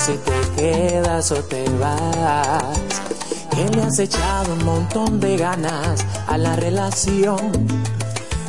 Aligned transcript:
si 0.00 0.16
te 0.18 0.40
quedas 0.56 1.30
o 1.30 1.36
te 1.36 1.64
vas. 1.78 3.02
Que 3.54 3.68
le 3.68 3.82
has 3.82 3.98
echado 3.98 4.52
un 4.52 4.64
montón 4.64 5.20
de 5.20 5.36
ganas 5.36 6.04
a 6.26 6.36
la 6.36 6.56
relación. 6.56 7.52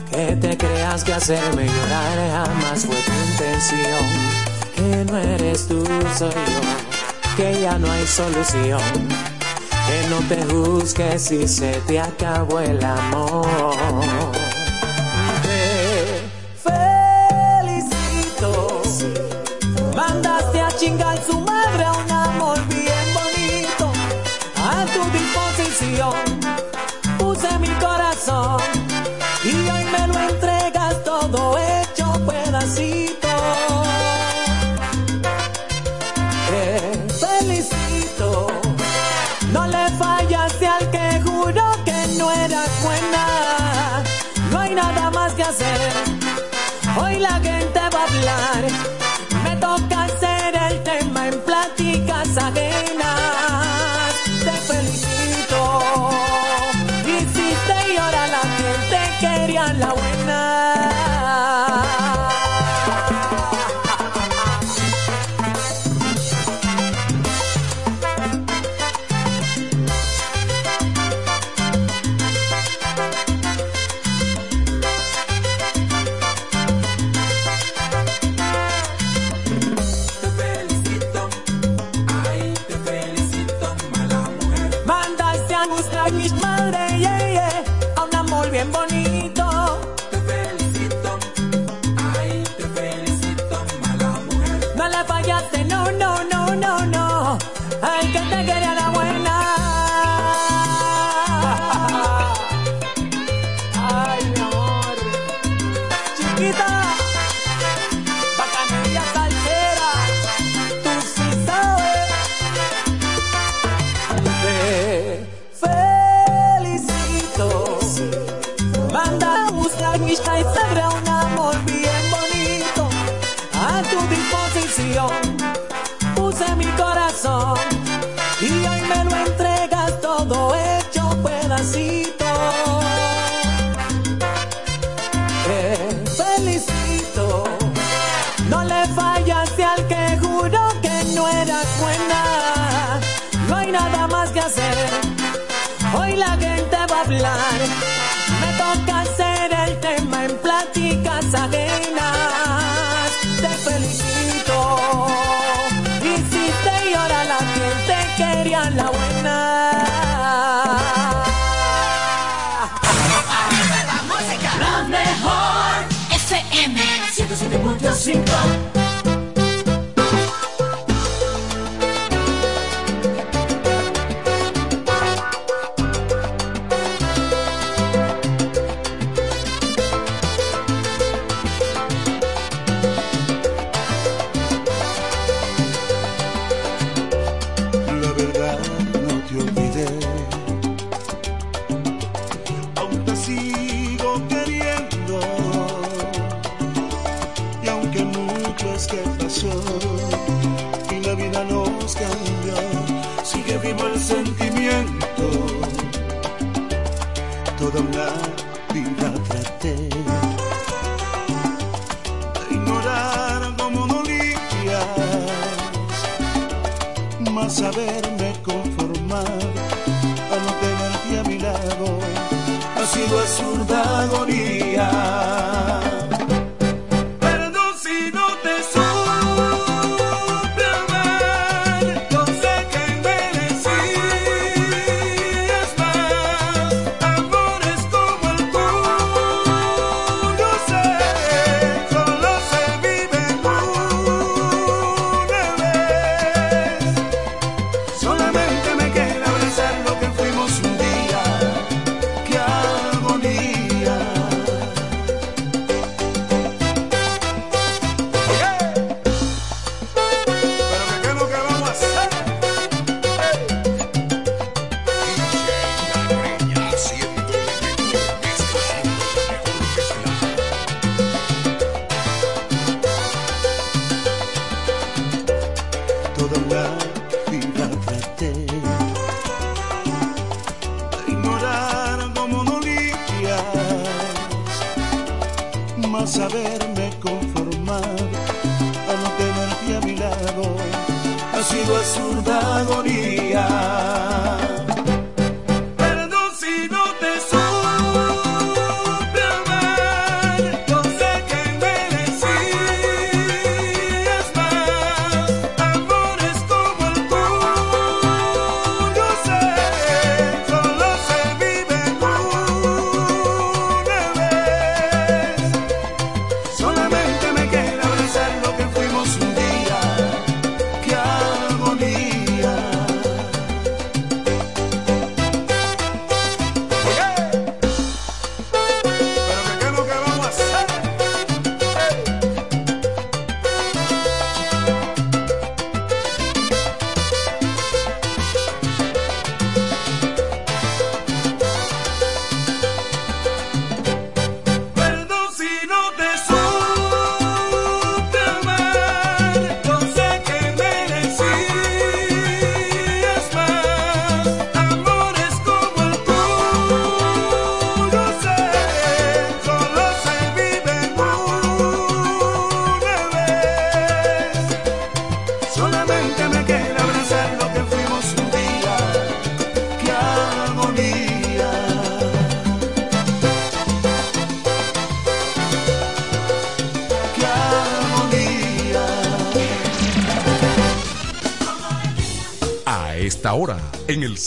Que 0.10 0.36
te 0.36 0.58
creas 0.58 1.04
que 1.04 1.14
hacerme 1.14 1.68
llorar 1.68 2.46
jamás 2.46 2.86
fue 2.86 2.96
tu 2.96 3.12
intención. 3.32 4.06
Que 4.76 5.06
no 5.06 5.18
eres 5.18 5.68
tú, 5.68 5.84
soy 6.18 6.32
yo. 6.32 7.36
Que 7.38 7.62
ya 7.62 7.78
no 7.78 7.92
hay 7.92 8.08
solución. 8.08 8.82
Que 9.88 10.08
no 10.10 10.20
te 10.28 10.44
juzgues 10.52 11.22
si 11.22 11.48
se 11.48 11.74
te 11.88 12.00
acabó 12.00 12.60
el 12.62 12.84
amor. 12.84 14.49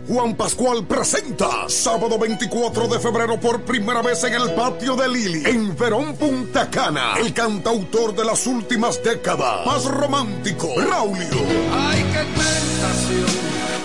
Juan 0.06 0.36
Pascual 0.36 0.86
presenta 0.86 1.66
sábado 1.68 2.18
24 2.18 2.88
de 2.88 3.00
febrero 3.00 3.40
por 3.40 3.62
primera 3.62 4.02
vez 4.02 4.22
en 4.24 4.34
el 4.34 4.52
patio 4.52 4.96
de 4.96 5.08
Lili, 5.08 5.42
en 5.46 5.74
Verón 5.76 6.14
Punta 6.16 6.68
Cana, 6.70 7.14
el 7.18 7.32
cantautor 7.32 8.14
de 8.14 8.22
las 8.24 8.46
últimas 8.46 9.02
décadas, 9.02 9.64
más 9.64 9.86
romántico, 9.86 10.68
Raulio. 10.76 11.26
Ay, 11.72 12.04
qué 12.12 12.18
tentación, 12.36 13.43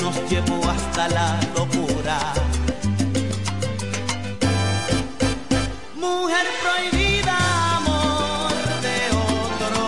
nos 0.00 0.14
llevó 0.30 0.68
hasta 0.68 1.08
la 1.08 1.40
locura. 1.54 2.18
Mujer 5.96 6.46
prohibida, 6.62 7.36
amor 7.76 8.52
de 8.86 8.98
otro, 9.10 9.80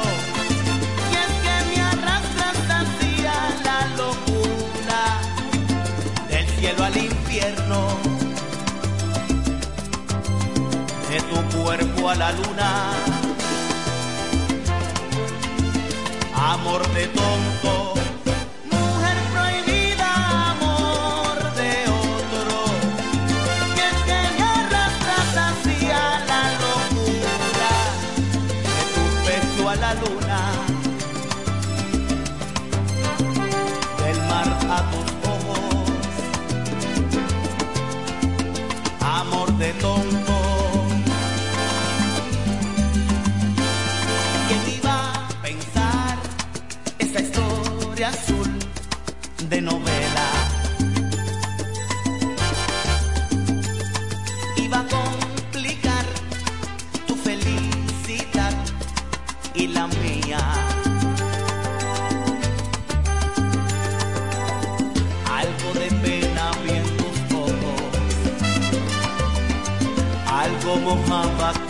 y 1.10 1.14
es 1.24 1.32
que 1.44 1.54
me 1.68 1.82
arrastras 1.82 2.58
hacia 2.78 3.34
la 3.64 3.80
locura, 3.96 5.00
del 6.28 6.46
cielo 6.58 6.84
al 6.84 6.96
infierno, 6.96 7.80
de 11.10 11.20
tu 11.20 11.58
cuerpo 11.58 12.10
a 12.10 12.14
la 12.14 12.32
luna. 12.32 12.70
Amor 16.34 16.82
de 16.94 17.06
tontos. 17.08 17.99
telenovela. 49.60 50.28
Iba 54.56 54.80
a 54.80 54.84
complicar 54.84 56.04
tu 57.06 57.14
felicidad 57.14 58.54
y 59.54 59.66
la 59.68 59.86
mía. 59.86 60.40
Algo 65.40 65.68
de 65.74 65.88
pena 66.02 66.50
vi 66.64 66.70
en 66.70 66.96
tus 66.96 67.18
ojos, 67.36 68.14
algo 70.26 70.76
mojaba 70.76 71.69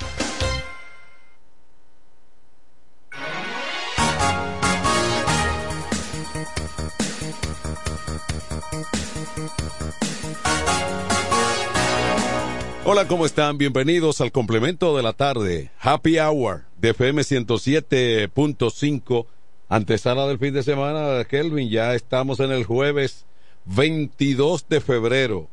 Hola, 13.01 13.09
¿cómo 13.09 13.25
están? 13.25 13.57
Bienvenidos 13.57 14.21
al 14.21 14.31
complemento 14.31 14.95
de 14.95 15.01
la 15.01 15.13
tarde, 15.13 15.71
Happy 15.79 16.19
Hour 16.19 16.65
de 16.77 16.91
FM 16.91 17.23
107.5, 17.23 19.25
antesala 19.69 20.27
del 20.27 20.37
fin 20.37 20.53
de 20.53 20.61
semana, 20.61 21.25
Kelvin. 21.25 21.71
Ya 21.71 21.95
estamos 21.95 22.39
en 22.39 22.51
el 22.51 22.63
jueves 22.63 23.25
22 23.65 24.69
de 24.69 24.81
febrero. 24.81 25.47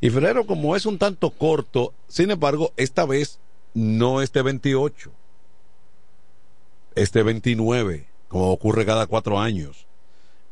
Y 0.00 0.10
febrero, 0.10 0.44
como 0.44 0.74
es 0.74 0.86
un 0.86 0.98
tanto 0.98 1.30
corto, 1.30 1.94
sin 2.08 2.32
embargo, 2.32 2.72
esta 2.76 3.06
vez 3.06 3.38
no 3.74 4.20
este 4.20 4.42
28, 4.42 5.12
este 6.96 7.22
29, 7.22 8.08
como 8.26 8.50
ocurre 8.50 8.84
cada 8.84 9.06
cuatro 9.06 9.38
años, 9.38 9.86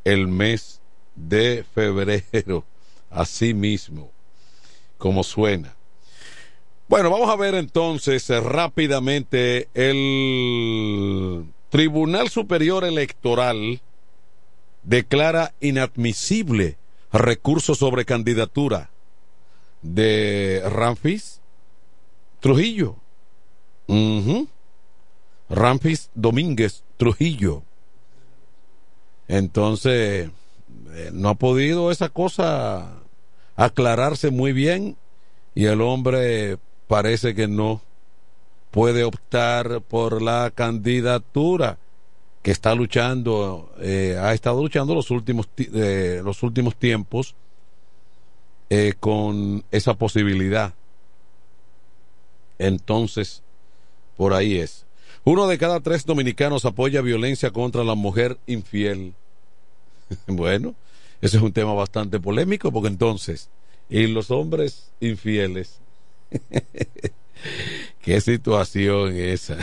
el 0.05 0.29
mes 0.29 0.81
de 1.17 1.65
febrero, 1.75 2.65
así 3.11 3.53
mismo, 3.53 4.13
como 4.97 5.25
suena. 5.25 5.76
Bueno, 6.89 7.11
vamos 7.11 7.29
a 7.29 7.35
ver 7.35 7.57
entonces 7.57 8.29
rápidamente 8.29 9.69
el 9.75 11.45
Tribunal 11.69 12.29
Superior 12.29 12.85
Electoral 12.85 13.81
declara 14.85 15.53
inadmisible 15.61 16.79
recurso 17.13 17.75
sobre 17.75 18.05
candidatura 18.05 18.91
de 19.83 20.63
Ramfis 20.71 21.41
Trujillo. 22.39 22.95
Ramfis 25.49 26.11
Domínguez 26.15 26.85
Trujillo. 26.99 27.65
Entonces, 29.27 30.31
eh, 30.93 31.11
no 31.13 31.31
ha 31.31 31.35
podido 31.35 31.91
esa 31.91 32.11
cosa 32.11 33.03
aclararse 33.57 34.31
muy 34.31 34.53
bien 34.53 34.97
y 35.53 35.65
el 35.65 35.81
hombre 35.81 36.59
parece 36.89 37.35
que 37.35 37.49
no 37.49 37.83
puede 38.71 39.05
optar 39.05 39.81
por 39.83 40.23
la 40.23 40.53
candidatura 40.55 41.79
que 42.43 42.51
está 42.51 42.75
luchando, 42.75 43.73
eh, 43.81 44.17
ha 44.21 44.33
estado 44.33 44.63
luchando 44.63 44.95
los 44.95 45.11
últimos, 45.11 45.49
eh, 45.57 46.21
los 46.25 46.43
últimos 46.43 46.77
tiempos 46.77 47.35
eh, 48.71 48.95
con 49.01 49.65
esa 49.71 49.95
posibilidad. 49.95 50.75
Entonces, 52.59 53.43
por 54.17 54.33
ahí 54.33 54.59
es. 54.59 54.87
Uno 55.25 55.49
de 55.49 55.59
cada 55.59 55.81
tres 55.81 56.05
dominicanos 56.05 56.65
apoya 56.65 57.01
violencia 57.01 57.51
contra 57.51 57.83
la 57.83 57.97
mujer 57.97 58.39
infiel. 58.47 59.15
bueno, 60.29 60.75
ese 61.21 61.39
es 61.39 61.43
un 61.43 61.53
tema 61.53 61.75
bastante 61.75 62.21
polémico 62.21 62.71
porque 62.71 62.89
entonces, 62.89 63.51
¿y 63.91 64.07
los 64.07 64.31
hombres 64.31 64.93
infieles? 65.01 65.81
Qué 68.03 68.21
situación 68.21 69.17
esa. 69.17 69.59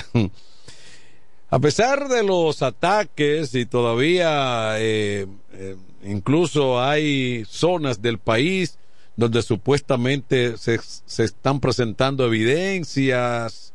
A 1.54 1.60
pesar 1.60 2.08
de 2.08 2.23
los 2.23 2.63
ataques 2.63 3.54
y 3.54 3.67
todavía 3.67 4.80
eh, 4.80 5.28
eh, 5.52 5.76
incluso 6.04 6.82
hay 6.82 7.45
zonas 7.45 8.02
del 8.02 8.17
país 8.17 8.80
donde 9.15 9.43
supuestamente 9.43 10.58
se, 10.58 10.80
se 10.82 11.23
están 11.23 11.60
presentando 11.60 12.26
evidencias 12.26 13.71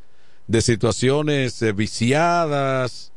de 0.48 0.60
situaciones 0.60 1.62
eh, 1.62 1.72
viciadas, 1.72 3.12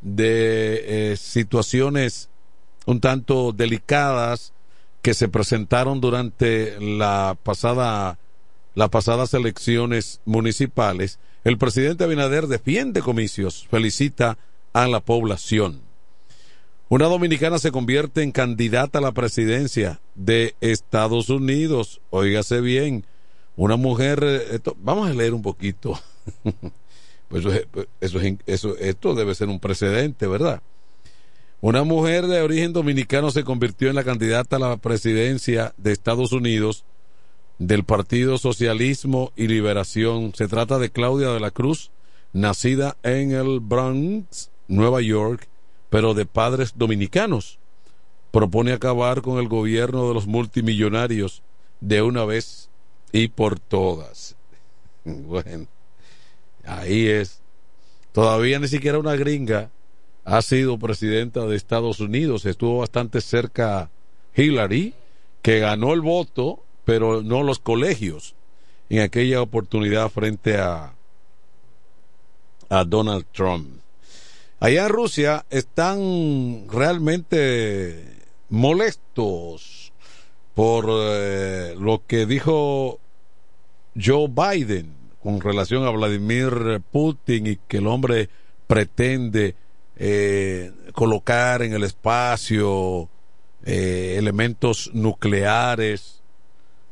de 0.00 1.14
situaciones 1.20 2.30
un 2.86 3.00
tanto 3.00 3.52
delicadas 3.52 4.54
que 5.02 5.12
se 5.12 5.28
presentaron 5.28 6.00
durante 6.00 6.80
la 6.80 7.36
pasada 7.42 8.18
las 8.78 8.90
pasadas 8.90 9.34
elecciones 9.34 10.20
municipales, 10.24 11.18
el 11.42 11.58
presidente 11.58 12.04
Abinader 12.04 12.46
defiende 12.46 13.02
comicios, 13.02 13.66
felicita 13.68 14.38
a 14.72 14.86
la 14.86 15.00
población. 15.00 15.80
Una 16.88 17.06
dominicana 17.06 17.58
se 17.58 17.72
convierte 17.72 18.22
en 18.22 18.30
candidata 18.30 19.00
a 19.00 19.02
la 19.02 19.10
presidencia 19.10 20.00
de 20.14 20.54
Estados 20.60 21.28
Unidos. 21.28 22.00
Óigase 22.10 22.60
bien, 22.60 23.04
una 23.56 23.74
mujer, 23.74 24.20
eh, 24.22 24.60
vamos 24.76 25.10
a 25.10 25.12
leer 25.12 25.34
un 25.34 25.42
poquito. 25.42 25.98
pues 27.28 27.44
eso, 28.00 28.20
eso, 28.46 28.76
esto 28.78 29.14
debe 29.16 29.34
ser 29.34 29.48
un 29.48 29.58
precedente, 29.58 30.28
¿verdad? 30.28 30.62
Una 31.60 31.82
mujer 31.82 32.28
de 32.28 32.42
origen 32.42 32.72
dominicano 32.72 33.32
se 33.32 33.42
convirtió 33.42 33.88
en 33.88 33.96
la 33.96 34.04
candidata 34.04 34.54
a 34.54 34.60
la 34.60 34.76
presidencia 34.76 35.74
de 35.78 35.90
Estados 35.90 36.30
Unidos 36.30 36.84
del 37.58 37.84
Partido 37.84 38.38
Socialismo 38.38 39.32
y 39.36 39.48
Liberación. 39.48 40.32
Se 40.34 40.48
trata 40.48 40.78
de 40.78 40.90
Claudia 40.90 41.30
de 41.30 41.40
la 41.40 41.50
Cruz, 41.50 41.90
nacida 42.32 42.96
en 43.02 43.32
el 43.32 43.60
Bronx, 43.60 44.50
Nueva 44.68 45.00
York, 45.00 45.48
pero 45.90 46.14
de 46.14 46.26
padres 46.26 46.74
dominicanos. 46.76 47.58
Propone 48.30 48.72
acabar 48.72 49.22
con 49.22 49.38
el 49.38 49.48
gobierno 49.48 50.08
de 50.08 50.14
los 50.14 50.26
multimillonarios 50.26 51.42
de 51.80 52.02
una 52.02 52.24
vez 52.24 52.68
y 53.12 53.28
por 53.28 53.58
todas. 53.58 54.36
Bueno, 55.04 55.66
ahí 56.66 57.06
es. 57.06 57.40
Todavía 58.12 58.58
ni 58.58 58.68
siquiera 58.68 58.98
una 58.98 59.16
gringa 59.16 59.70
ha 60.26 60.42
sido 60.42 60.78
presidenta 60.78 61.46
de 61.46 61.56
Estados 61.56 62.00
Unidos. 62.00 62.44
Estuvo 62.44 62.80
bastante 62.80 63.22
cerca 63.22 63.90
Hillary, 64.36 64.92
que 65.40 65.60
ganó 65.60 65.94
el 65.94 66.02
voto 66.02 66.62
pero 66.88 67.22
no 67.22 67.42
los 67.42 67.58
colegios 67.58 68.34
en 68.88 69.02
aquella 69.02 69.42
oportunidad 69.42 70.08
frente 70.08 70.56
a, 70.56 70.94
a 72.70 72.84
Donald 72.84 73.26
Trump. 73.30 73.82
Allá 74.58 74.86
en 74.86 74.88
Rusia 74.88 75.44
están 75.50 76.66
realmente 76.66 78.06
molestos 78.48 79.92
por 80.54 80.86
eh, 80.88 81.74
lo 81.78 82.06
que 82.06 82.24
dijo 82.24 83.00
Joe 83.94 84.28
Biden 84.28 84.94
con 85.22 85.42
relación 85.42 85.84
a 85.84 85.90
Vladimir 85.90 86.80
Putin 86.90 87.48
y 87.48 87.56
que 87.68 87.76
el 87.76 87.86
hombre 87.86 88.30
pretende 88.66 89.54
eh, 89.96 90.72
colocar 90.94 91.60
en 91.60 91.74
el 91.74 91.84
espacio 91.84 93.10
eh, 93.66 94.14
elementos 94.16 94.90
nucleares 94.94 96.18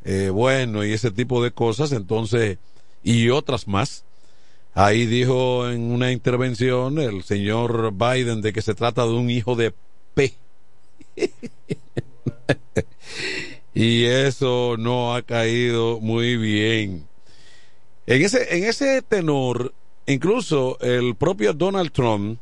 eh, 0.08 0.30
bueno, 0.30 0.84
y 0.84 0.92
ese 0.92 1.10
tipo 1.10 1.42
de 1.42 1.50
cosas, 1.50 1.90
entonces, 1.90 2.58
y 3.02 3.28
otras 3.30 3.66
más. 3.66 4.04
Ahí 4.72 5.04
dijo 5.04 5.68
en 5.68 5.90
una 5.90 6.12
intervención 6.12 7.00
el 7.00 7.24
señor 7.24 7.92
Biden 7.92 8.40
de 8.40 8.52
que 8.52 8.62
se 8.62 8.76
trata 8.76 9.04
de 9.04 9.14
un 9.14 9.30
hijo 9.30 9.56
de 9.56 9.74
P. 10.14 10.32
y 13.74 14.04
eso 14.04 14.76
no 14.78 15.12
ha 15.12 15.22
caído 15.22 15.98
muy 15.98 16.36
bien. 16.36 17.08
En 18.06 18.22
ese, 18.22 18.56
en 18.56 18.62
ese 18.62 19.02
tenor, 19.02 19.74
incluso 20.06 20.78
el 20.82 21.16
propio 21.16 21.52
Donald 21.52 21.90
Trump 21.90 22.38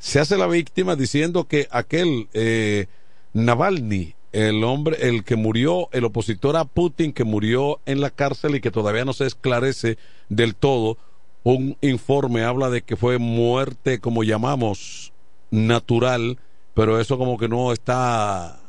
se 0.00 0.18
hace 0.18 0.36
la 0.36 0.48
víctima 0.48 0.96
diciendo 0.96 1.46
que 1.46 1.68
aquel 1.70 2.28
eh, 2.32 2.86
Navalny, 3.34 4.16
el 4.32 4.62
hombre, 4.64 4.96
el 5.00 5.24
que 5.24 5.36
murió, 5.36 5.88
el 5.92 6.04
opositor 6.04 6.56
a 6.56 6.64
Putin 6.64 7.12
que 7.12 7.24
murió 7.24 7.80
en 7.86 8.00
la 8.00 8.10
cárcel 8.10 8.54
y 8.54 8.60
que 8.60 8.70
todavía 8.70 9.04
no 9.04 9.12
se 9.12 9.26
esclarece 9.26 9.98
del 10.28 10.54
todo, 10.54 10.98
un 11.44 11.76
informe 11.80 12.42
habla 12.42 12.68
de 12.68 12.82
que 12.82 12.96
fue 12.96 13.18
muerte, 13.18 14.00
como 14.00 14.22
llamamos, 14.24 15.12
natural, 15.50 16.38
pero 16.74 17.00
eso 17.00 17.16
como 17.16 17.38
que 17.38 17.48
no 17.48 17.72
está, 17.72 18.60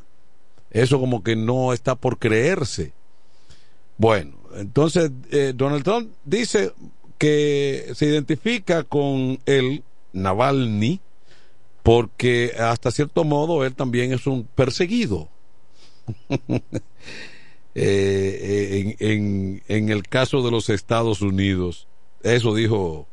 eso 0.71 0.99
como 0.99 1.23
que 1.23 1.35
no 1.35 1.73
está 1.73 1.95
por 1.95 2.17
creerse. 2.17 2.93
Bueno, 3.97 4.37
entonces 4.55 5.11
eh, 5.31 5.53
Donald 5.55 5.83
Trump 5.83 6.11
dice 6.23 6.71
que 7.17 7.91
se 7.95 8.05
identifica 8.05 8.83
con 8.83 9.39
el 9.45 9.83
Navalny 10.13 11.01
porque 11.83 12.53
hasta 12.57 12.91
cierto 12.91 13.25
modo 13.25 13.65
él 13.65 13.75
también 13.75 14.13
es 14.13 14.25
un 14.25 14.45
perseguido 14.45 15.27
Eh, 17.75 18.95
en, 18.99 19.61
en, 19.67 19.89
el 19.89 20.03
caso 20.07 20.41
de 20.41 20.51
los 20.51 20.69
Estados 20.69 21.21
Unidos. 21.21 21.87
Eso 22.23 22.53
dijo 22.55 23.07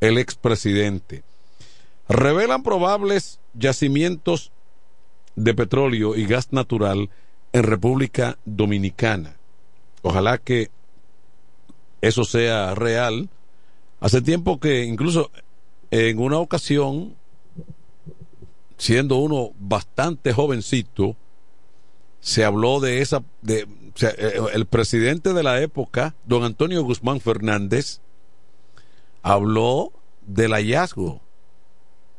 el 0.00 0.18
expresidente. 0.18 1.22
Revelan 2.08 2.62
probables 2.64 3.38
yacimientos 3.54 4.50
de 5.36 5.54
petróleo 5.54 6.16
y 6.16 6.26
gas 6.26 6.52
natural 6.52 7.08
en 7.52 7.62
República 7.62 8.38
Dominicana. 8.44 9.36
Ojalá 10.02 10.36
que 10.38 10.70
eso 12.00 12.24
sea 12.24 12.74
real. 12.74 13.30
Hace 14.00 14.20
tiempo 14.20 14.58
que 14.58 14.84
incluso 14.84 15.30
en 15.90 16.18
una 16.18 16.38
ocasión, 16.38 17.14
siendo 18.76 19.16
uno 19.16 19.52
bastante 19.58 20.32
jovencito, 20.32 21.16
se 22.22 22.44
habló 22.44 22.78
de 22.78 23.02
esa, 23.02 23.24
de, 23.42 23.66
eh, 24.00 24.40
el 24.54 24.66
presidente 24.66 25.34
de 25.34 25.42
la 25.42 25.60
época, 25.60 26.14
don 26.24 26.44
Antonio 26.44 26.82
Guzmán 26.84 27.20
Fernández, 27.20 28.00
habló 29.22 29.92
del 30.24 30.52
hallazgo 30.52 31.20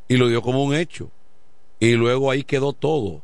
y 0.10 0.18
lo 0.18 0.28
dio 0.28 0.42
como 0.42 0.64
un 0.64 0.76
hecho. 0.76 1.10
Y 1.80 1.94
luego 1.94 2.30
ahí 2.30 2.44
quedó 2.44 2.74
todo. 2.74 3.24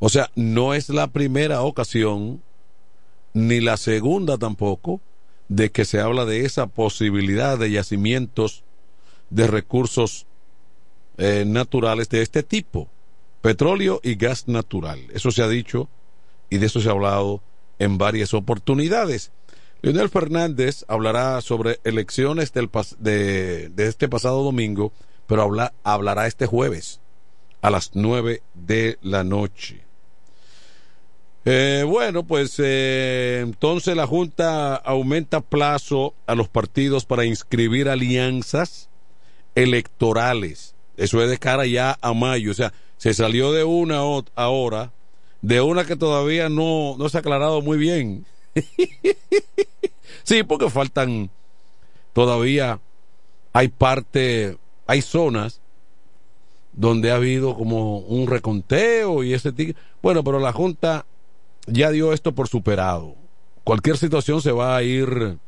O 0.00 0.08
sea, 0.08 0.30
no 0.34 0.74
es 0.74 0.88
la 0.88 1.06
primera 1.06 1.62
ocasión, 1.62 2.42
ni 3.32 3.60
la 3.60 3.76
segunda 3.76 4.38
tampoco, 4.38 5.00
de 5.48 5.70
que 5.70 5.84
se 5.84 6.00
habla 6.00 6.24
de 6.24 6.44
esa 6.44 6.66
posibilidad 6.66 7.58
de 7.58 7.70
yacimientos 7.70 8.64
de 9.30 9.46
recursos 9.46 10.26
eh, 11.16 11.44
naturales 11.46 12.08
de 12.08 12.22
este 12.22 12.42
tipo, 12.42 12.88
petróleo 13.42 14.00
y 14.02 14.14
gas 14.14 14.48
natural. 14.48 15.00
Eso 15.12 15.30
se 15.30 15.42
ha 15.42 15.48
dicho 15.48 15.88
y 16.48 16.58
de 16.58 16.66
eso 16.66 16.80
se 16.80 16.88
ha 16.88 16.92
hablado 16.92 17.42
en 17.78 17.98
varias 17.98 18.32
oportunidades. 18.32 19.32
Leonel 19.82 20.08
Fernández 20.08 20.84
hablará 20.86 21.40
sobre 21.40 21.80
elecciones 21.84 22.52
del 22.52 22.70
de, 23.00 23.72
este 23.76 24.08
pasado 24.08 24.44
domingo, 24.44 24.92
pero 25.26 25.42
habla, 25.42 25.74
hablará 25.82 26.26
este 26.26 26.46
jueves 26.46 27.00
a 27.60 27.70
las 27.70 27.90
nueve 27.94 28.42
de 28.54 28.98
la 29.02 29.24
noche. 29.24 29.82
Eh, 31.44 31.84
bueno, 31.84 32.22
pues 32.22 32.54
eh, 32.58 33.40
entonces 33.42 33.96
la 33.96 34.06
Junta 34.06 34.76
aumenta 34.76 35.40
plazo 35.40 36.14
a 36.26 36.36
los 36.36 36.48
partidos 36.48 37.04
para 37.04 37.24
inscribir 37.24 37.88
alianzas 37.88 38.88
electorales. 39.56 40.76
Eso 40.96 41.20
es 41.22 41.28
de 41.28 41.38
cara 41.38 41.66
ya 41.66 41.98
a 42.00 42.12
mayo. 42.12 42.52
O 42.52 42.54
sea, 42.54 42.72
se 43.02 43.14
salió 43.14 43.50
de 43.50 43.64
una 43.64 43.98
ahora, 44.36 44.92
de 45.40 45.60
una 45.60 45.84
que 45.84 45.96
todavía 45.96 46.48
no, 46.48 46.94
no 46.96 47.08
se 47.08 47.16
ha 47.16 47.20
aclarado 47.20 47.60
muy 47.60 47.76
bien. 47.76 48.24
sí, 50.22 50.44
porque 50.44 50.70
faltan 50.70 51.28
todavía, 52.12 52.78
hay 53.52 53.66
parte, 53.66 54.56
hay 54.86 55.02
zonas 55.02 55.60
donde 56.72 57.10
ha 57.10 57.16
habido 57.16 57.56
como 57.56 57.98
un 57.98 58.28
reconteo 58.28 59.24
y 59.24 59.34
ese 59.34 59.50
tipo. 59.50 59.76
Bueno, 60.00 60.22
pero 60.22 60.38
la 60.38 60.52
Junta 60.52 61.04
ya 61.66 61.90
dio 61.90 62.12
esto 62.12 62.30
por 62.30 62.46
superado. 62.46 63.16
Cualquier 63.64 63.98
situación 63.98 64.40
se 64.40 64.52
va 64.52 64.76
a 64.76 64.84
ir 64.84 65.38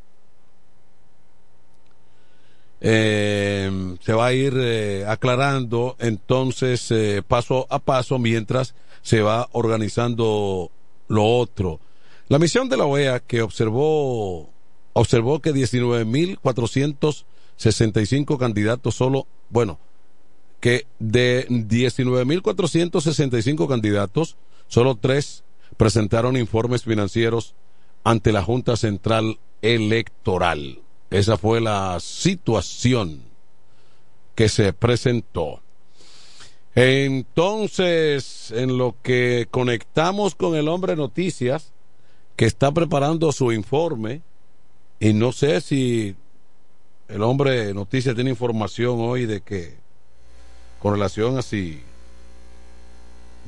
eh, 2.86 3.96
se 4.02 4.12
va 4.12 4.26
a 4.26 4.34
ir 4.34 4.52
eh, 4.58 5.06
aclarando 5.08 5.96
entonces 5.98 6.90
eh, 6.90 7.22
paso 7.26 7.66
a 7.70 7.78
paso 7.78 8.18
mientras 8.18 8.74
se 9.00 9.22
va 9.22 9.48
organizando 9.52 10.70
lo 11.08 11.24
otro. 11.24 11.80
La 12.28 12.38
misión 12.38 12.68
de 12.68 12.76
la 12.76 12.84
OEA 12.84 13.20
que 13.20 13.40
observó 13.40 14.50
observó 14.92 15.40
que 15.40 15.54
19.465 15.54 18.38
candidatos 18.38 18.94
solo, 18.94 19.26
bueno, 19.48 19.78
que 20.60 20.86
de 20.98 21.48
19.465 21.48 23.66
candidatos, 23.66 24.36
solo 24.68 24.96
tres 24.96 25.42
presentaron 25.78 26.36
informes 26.36 26.84
financieros 26.84 27.54
ante 28.04 28.30
la 28.30 28.42
Junta 28.42 28.76
Central 28.76 29.38
Electoral. 29.62 30.83
Esa 31.14 31.38
fue 31.38 31.60
la 31.60 32.00
situación 32.00 33.20
que 34.34 34.48
se 34.48 34.72
presentó. 34.72 35.60
Entonces, 36.74 38.50
en 38.50 38.78
lo 38.78 38.96
que 39.00 39.46
conectamos 39.48 40.34
con 40.34 40.56
el 40.56 40.66
hombre 40.66 40.96
noticias, 40.96 41.72
que 42.34 42.46
está 42.46 42.72
preparando 42.72 43.30
su 43.30 43.52
informe, 43.52 44.22
y 44.98 45.12
no 45.12 45.30
sé 45.30 45.60
si 45.60 46.16
el 47.06 47.22
hombre 47.22 47.72
noticias 47.74 48.16
tiene 48.16 48.30
información 48.30 48.96
hoy 48.98 49.24
de 49.26 49.40
que, 49.40 49.76
con 50.82 50.94
relación 50.94 51.38
a 51.38 51.42
si 51.42 51.80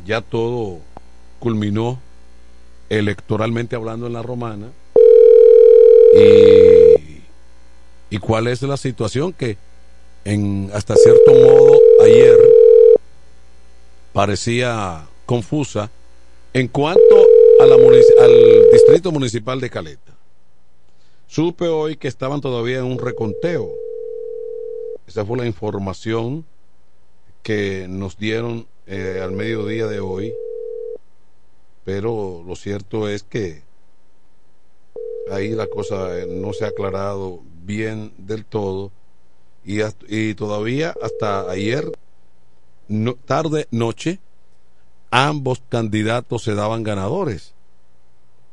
ya 0.04 0.20
todo 0.20 0.78
culminó 1.40 1.98
electoralmente 2.90 3.74
hablando 3.74 4.06
en 4.06 4.12
la 4.12 4.22
romana, 4.22 4.70
y 6.14 7.05
y 8.10 8.18
cuál 8.18 8.46
es 8.46 8.62
la 8.62 8.76
situación 8.76 9.32
que 9.32 9.56
en 10.24 10.70
hasta 10.72 10.94
cierto 10.96 11.32
modo 11.32 11.78
ayer 12.02 12.36
parecía 14.12 15.06
confusa 15.24 15.90
en 16.52 16.68
cuanto 16.68 17.26
a 17.60 17.66
la 17.66 17.74
al 17.74 18.70
distrito 18.72 19.12
municipal 19.12 19.60
de 19.60 19.70
Caleta. 19.70 20.12
Supe 21.26 21.66
hoy 21.66 21.96
que 21.96 22.08
estaban 22.08 22.40
todavía 22.40 22.78
en 22.78 22.84
un 22.84 22.98
reconteo. 22.98 23.70
Esa 25.06 25.24
fue 25.24 25.36
la 25.36 25.46
información 25.46 26.44
que 27.42 27.86
nos 27.88 28.16
dieron 28.16 28.66
eh, 28.86 29.20
al 29.22 29.32
mediodía 29.32 29.86
de 29.86 30.00
hoy. 30.00 30.32
Pero 31.84 32.42
lo 32.46 32.56
cierto 32.56 33.08
es 33.08 33.22
que 33.22 33.62
ahí 35.30 35.50
la 35.50 35.66
cosa 35.66 36.18
eh, 36.18 36.26
no 36.26 36.52
se 36.52 36.64
ha 36.64 36.68
aclarado 36.68 37.40
bien 37.66 38.12
del 38.16 38.44
todo. 38.44 38.92
Y, 39.64 40.34
todavía 40.34 40.94
hasta 41.02 41.50
ayer 41.50 41.90
tarde 43.24 43.66
noche 43.72 44.20
ambos 45.10 45.60
candidatos 45.68 46.44
se 46.44 46.54
daban 46.54 46.84
ganadores 46.84 47.52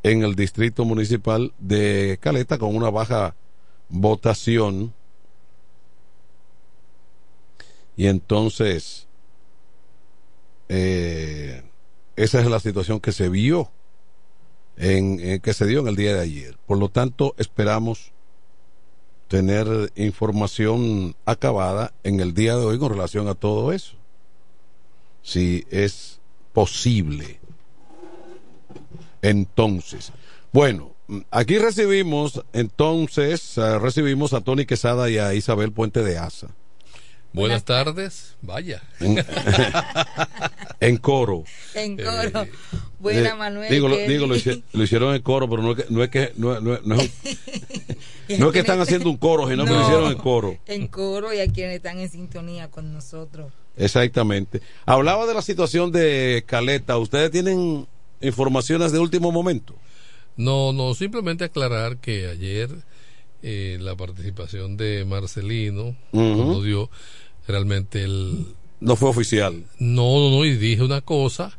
en 0.01 0.23
el 0.23 0.35
distrito 0.35 0.85
municipal 0.85 1.53
de 1.59 2.17
Caleta 2.19 2.57
con 2.57 2.75
una 2.75 2.89
baja 2.89 3.35
votación. 3.89 4.91
Y 7.95 8.07
entonces 8.07 9.07
eh, 10.67 11.63
esa 12.15 12.39
es 12.39 12.47
la 12.47 12.59
situación 12.59 12.99
que 12.99 13.11
se 13.11 13.29
vio 13.29 13.69
en, 14.77 15.39
que 15.41 15.53
se 15.53 15.67
dio 15.67 15.81
en 15.81 15.87
el 15.87 15.95
día 15.95 16.15
de 16.15 16.21
ayer. 16.21 16.57
Por 16.65 16.79
lo 16.79 16.89
tanto 16.89 17.35
esperamos 17.37 18.13
tener 19.33 19.91
información 19.95 21.15
acabada 21.25 21.91
en 22.03 22.19
el 22.19 22.35
día 22.35 22.55
de 22.55 22.65
hoy 22.65 22.77
con 22.77 22.91
relación 22.91 23.27
a 23.27 23.33
todo 23.33 23.73
eso. 23.73 23.95
Si 25.23 25.65
es 25.71 26.19
posible. 26.53 27.39
Entonces, 29.23 30.11
bueno, 30.51 30.91
aquí 31.31 31.57
recibimos, 31.57 32.43
entonces, 32.53 33.57
eh, 33.57 33.79
recibimos 33.79 34.33
a 34.33 34.41
Tony 34.41 34.67
Quesada 34.67 35.09
y 35.09 35.17
a 35.17 35.33
Isabel 35.33 35.71
Puente 35.71 36.03
de 36.03 36.19
Asa. 36.19 36.49
Buenas 37.33 37.65
tardes, 37.65 38.35
vaya. 38.41 38.81
En, 40.79 40.97
coro. 40.97 41.45
En 41.75 41.95
coro. 41.95 42.45
Buena, 42.99 43.29
eh, 43.29 43.35
Manuel. 43.35 43.71
Digo, 43.71 43.87
digo 43.87 44.27
lo, 44.27 44.35
hicieron 44.83 45.15
en 45.15 45.21
coro, 45.21 45.49
pero 45.49 45.61
no 45.61 45.71
es 45.71 45.77
que 45.77 45.85
no 45.89 46.03
es 46.03 46.09
que 46.09 46.33
no, 46.35 46.59
no, 46.59 46.77
no, 46.83 46.97
no 48.37 48.47
es 48.47 48.53
que 48.53 48.59
están 48.59 48.81
haciendo 48.81 49.09
un 49.09 49.15
coro, 49.15 49.47
sino 49.49 49.63
que 49.63 49.71
lo 49.71 49.81
hicieron 49.81 50.11
en 50.11 50.17
coro. 50.17 50.57
En 50.65 50.87
coro 50.87 51.33
y 51.33 51.39
a 51.39 51.47
quienes 51.47 51.77
están 51.77 51.99
en 51.99 52.09
sintonía 52.09 52.69
con 52.69 52.91
nosotros. 52.91 53.53
Exactamente. 53.77 54.61
Hablaba 54.85 55.25
de 55.25 55.33
la 55.33 55.41
situación 55.41 55.93
de 55.93 56.43
Caleta. 56.45 56.97
¿Ustedes 56.97 57.31
tienen 57.31 57.87
informaciones 58.19 58.91
de 58.91 58.99
último 58.99 59.31
momento? 59.31 59.75
No, 60.35 60.73
no, 60.73 60.93
simplemente 60.95 61.45
aclarar 61.45 61.97
que 61.97 62.27
ayer 62.27 62.69
eh, 63.45 63.77
la 63.81 63.95
participación 63.95 64.77
de 64.77 65.03
Marcelino, 65.05 65.95
cuando 66.11 66.63
dio 66.63 66.89
realmente 67.47 68.03
el... 68.03 68.47
No 68.79 68.95
fue 68.95 69.09
oficial. 69.09 69.63
No, 69.79 70.19
no, 70.19 70.29
no, 70.29 70.45
y 70.45 70.55
dije 70.57 70.83
una 70.83 71.01
cosa 71.01 71.57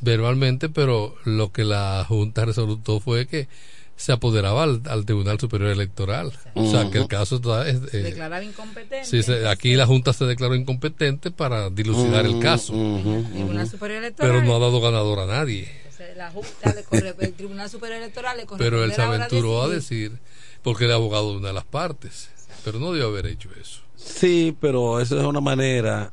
verbalmente, 0.00 0.68
pero 0.68 1.14
lo 1.24 1.52
que 1.52 1.64
la 1.64 2.04
Junta 2.08 2.44
resolutó 2.46 3.00
fue 3.00 3.26
que 3.26 3.48
se 3.96 4.10
apoderaba 4.10 4.64
al, 4.64 5.04
Tribunal 5.04 5.38
Superior 5.38 5.70
Electoral. 5.70 6.32
O 6.54 6.68
sea, 6.68 6.90
que 6.90 6.98
el 6.98 7.06
caso 7.06 7.40
es... 7.64 7.94
Eh, 7.94 7.98
Declarar 7.98 8.42
incompetente. 8.42 9.04
Sí, 9.04 9.32
aquí 9.48 9.76
la 9.76 9.86
Junta 9.86 10.12
se 10.12 10.24
declaró 10.24 10.56
incompetente 10.56 11.30
para 11.30 11.70
dilucidar 11.70 12.26
el 12.26 12.40
caso. 12.40 12.72
Tribunal 12.72 13.68
Superior 13.68 13.98
Electoral. 13.98 14.32
Pero 14.32 14.44
no 14.44 14.56
ha 14.56 14.58
dado 14.58 14.80
ganador 14.80 15.20
a 15.20 15.26
nadie. 15.26 15.68
La 16.16 16.30
Junta 16.30 16.74
le 16.74 16.82
corre, 16.82 17.14
el 17.20 17.32
Tribunal 17.34 17.70
Superior 17.70 17.98
Electoral 17.98 18.36
le 18.36 18.46
Pero 18.58 18.82
él 18.82 18.92
se 18.92 19.02
aventuró 19.02 19.62
a 19.62 19.68
decir, 19.68 20.18
porque 20.62 20.86
era 20.86 20.94
abogado 20.94 21.30
de 21.30 21.38
una 21.38 21.48
de 21.48 21.54
las 21.54 21.64
partes, 21.64 22.28
pero 22.64 22.80
no 22.80 22.92
debió 22.92 23.06
haber 23.08 23.26
hecho 23.26 23.50
eso. 23.60 23.82
Sí, 24.04 24.56
pero 24.60 25.00
eso 25.00 25.18
es 25.18 25.24
una 25.26 25.40
manera 25.40 26.12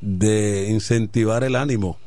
de 0.00 0.68
incentivar 0.70 1.44
el 1.44 1.56
ánimo 1.56 1.98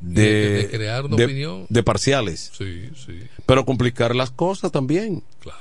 de, 0.00 0.68
crear 0.70 1.04
una 1.04 1.16
opinión 1.16 1.66
de 1.68 1.82
parciales. 1.82 2.50
Sí, 2.56 2.88
sí. 2.94 3.20
Pero 3.46 3.64
complicar 3.66 4.16
las 4.16 4.30
cosas 4.30 4.72
también. 4.72 5.22
Claro. 5.40 5.58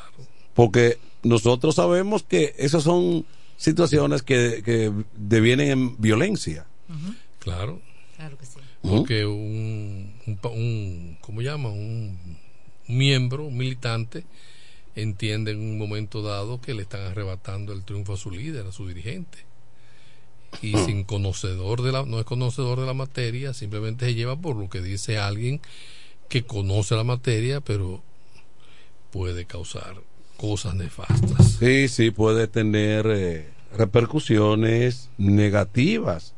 Porque 0.53 0.97
nosotros 1.23 1.75
sabemos 1.75 2.23
que 2.23 2.55
esas 2.57 2.83
son 2.83 3.25
situaciones 3.57 4.23
que, 4.23 4.61
que 4.63 4.91
devienen 5.17 5.69
en 5.71 6.01
violencia. 6.01 6.65
Claro. 7.39 7.81
Claro 8.15 8.37
que 8.37 8.45
sí. 8.45 8.59
porque 8.81 9.25
un, 9.25 10.13
un, 10.27 10.37
pa- 10.37 10.49
un 10.49 11.17
¿cómo 11.21 11.41
llama? 11.41 11.69
Un 11.69 12.17
miembro, 12.87 13.43
un 13.45 13.57
militante, 13.57 14.23
entiende 15.01 15.51
en 15.51 15.59
un 15.59 15.77
momento 15.77 16.21
dado 16.21 16.61
que 16.61 16.73
le 16.73 16.83
están 16.83 17.01
arrebatando 17.01 17.73
el 17.73 17.83
triunfo 17.83 18.13
a 18.13 18.17
su 18.17 18.31
líder, 18.31 18.65
a 18.65 18.71
su 18.71 18.87
dirigente. 18.87 19.39
Y 20.61 20.75
sin 20.77 21.03
conocedor 21.03 21.83
de 21.83 21.91
la, 21.91 22.05
no 22.05 22.19
es 22.19 22.25
conocedor 22.25 22.79
de 22.79 22.87
la 22.87 22.93
materia, 22.93 23.53
simplemente 23.53 24.05
se 24.05 24.15
lleva 24.15 24.35
por 24.35 24.55
lo 24.55 24.69
que 24.69 24.81
dice 24.81 25.17
alguien 25.17 25.61
que 26.27 26.43
conoce 26.43 26.95
la 26.95 27.03
materia, 27.03 27.61
pero 27.61 28.01
puede 29.11 29.45
causar 29.45 29.95
cosas 30.37 30.75
nefastas. 30.75 31.57
Sí, 31.59 31.87
sí, 31.87 32.11
puede 32.11 32.47
tener 32.47 33.05
eh, 33.07 33.49
repercusiones 33.77 35.09
negativas 35.17 36.33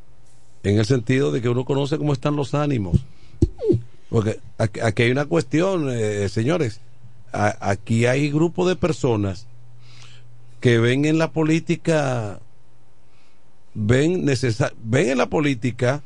en 0.64 0.80
el 0.80 0.86
sentido 0.86 1.32
de 1.32 1.42
que 1.42 1.50
uno 1.50 1.66
conoce 1.66 1.98
cómo 1.98 2.14
están 2.14 2.36
los 2.36 2.54
ánimos. 2.54 2.98
Porque 4.10 4.40
aquí, 4.58 4.82
aquí 4.82 5.04
hay 5.04 5.12
una 5.12 5.26
cuestión, 5.26 5.88
eh, 5.90 6.28
señores. 6.28 6.82
A- 7.34 7.58
aquí 7.70 8.06
hay 8.06 8.30
grupos 8.30 8.68
de 8.68 8.76
personas 8.76 9.48
que 10.60 10.78
ven 10.80 11.06
en 11.06 11.18
la 11.18 11.32
política, 11.32 12.40
ven, 13.74 14.26
necesa- 14.26 14.74
ven 14.84 15.10
en 15.10 15.18
la 15.18 15.30
política 15.30 16.04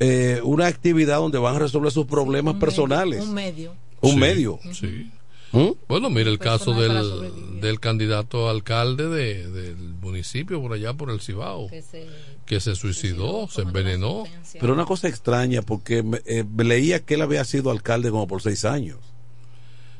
eh, 0.00 0.40
una 0.42 0.66
actividad 0.66 1.18
donde 1.18 1.38
van 1.38 1.56
a 1.56 1.58
resolver 1.60 1.92
sus 1.92 2.06
problemas 2.06 2.56
personales. 2.56 3.22
Un 3.24 3.34
medio. 3.34 3.74
Un 4.00 4.10
Sí, 4.12 4.16
medio. 4.16 4.58
Sí. 4.72 5.10
¿Mm? 5.52 5.72
Bueno, 5.86 6.10
mira 6.10 6.28
el 6.30 6.38
caso 6.38 6.72
del, 6.72 7.60
del 7.60 7.78
candidato 7.78 8.48
alcalde 8.48 9.08
de- 9.08 9.48
del 9.50 9.76
municipio 10.00 10.60
por 10.60 10.72
allá 10.72 10.94
por 10.94 11.10
el 11.10 11.20
Cibao, 11.20 11.68
Que 11.68 11.82
se- 11.82 12.06
que 12.46 12.58
se 12.58 12.74
suicidó, 12.74 13.46
se 13.48 13.62
envenenó. 13.62 14.24
Pero 14.60 14.72
una 14.72 14.86
cosa 14.86 15.08
extraña, 15.08 15.62
porque 15.62 16.02
me- 16.02 16.22
eh, 16.26 16.44
leía 16.58 17.00
que 17.04 17.14
él 17.14 17.22
había 17.22 17.44
sido 17.44 17.70
alcalde 17.70 18.10
como 18.10 18.26
por 18.26 18.42
seis 18.42 18.64
años. 18.64 18.98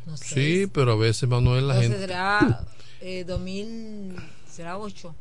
No 0.06 0.16
sé. 0.16 0.34
Sí, 0.34 0.66
pero 0.72 0.92
a 0.92 0.96
veces, 0.96 1.28
Manuel, 1.28 1.68
la 1.68 1.74
Entonces 1.74 1.90
gente... 2.00 2.06
será 2.06 2.64
eh, 3.00 3.24
2000, 3.24 4.16
será 4.50 4.78
8. 4.78 5.14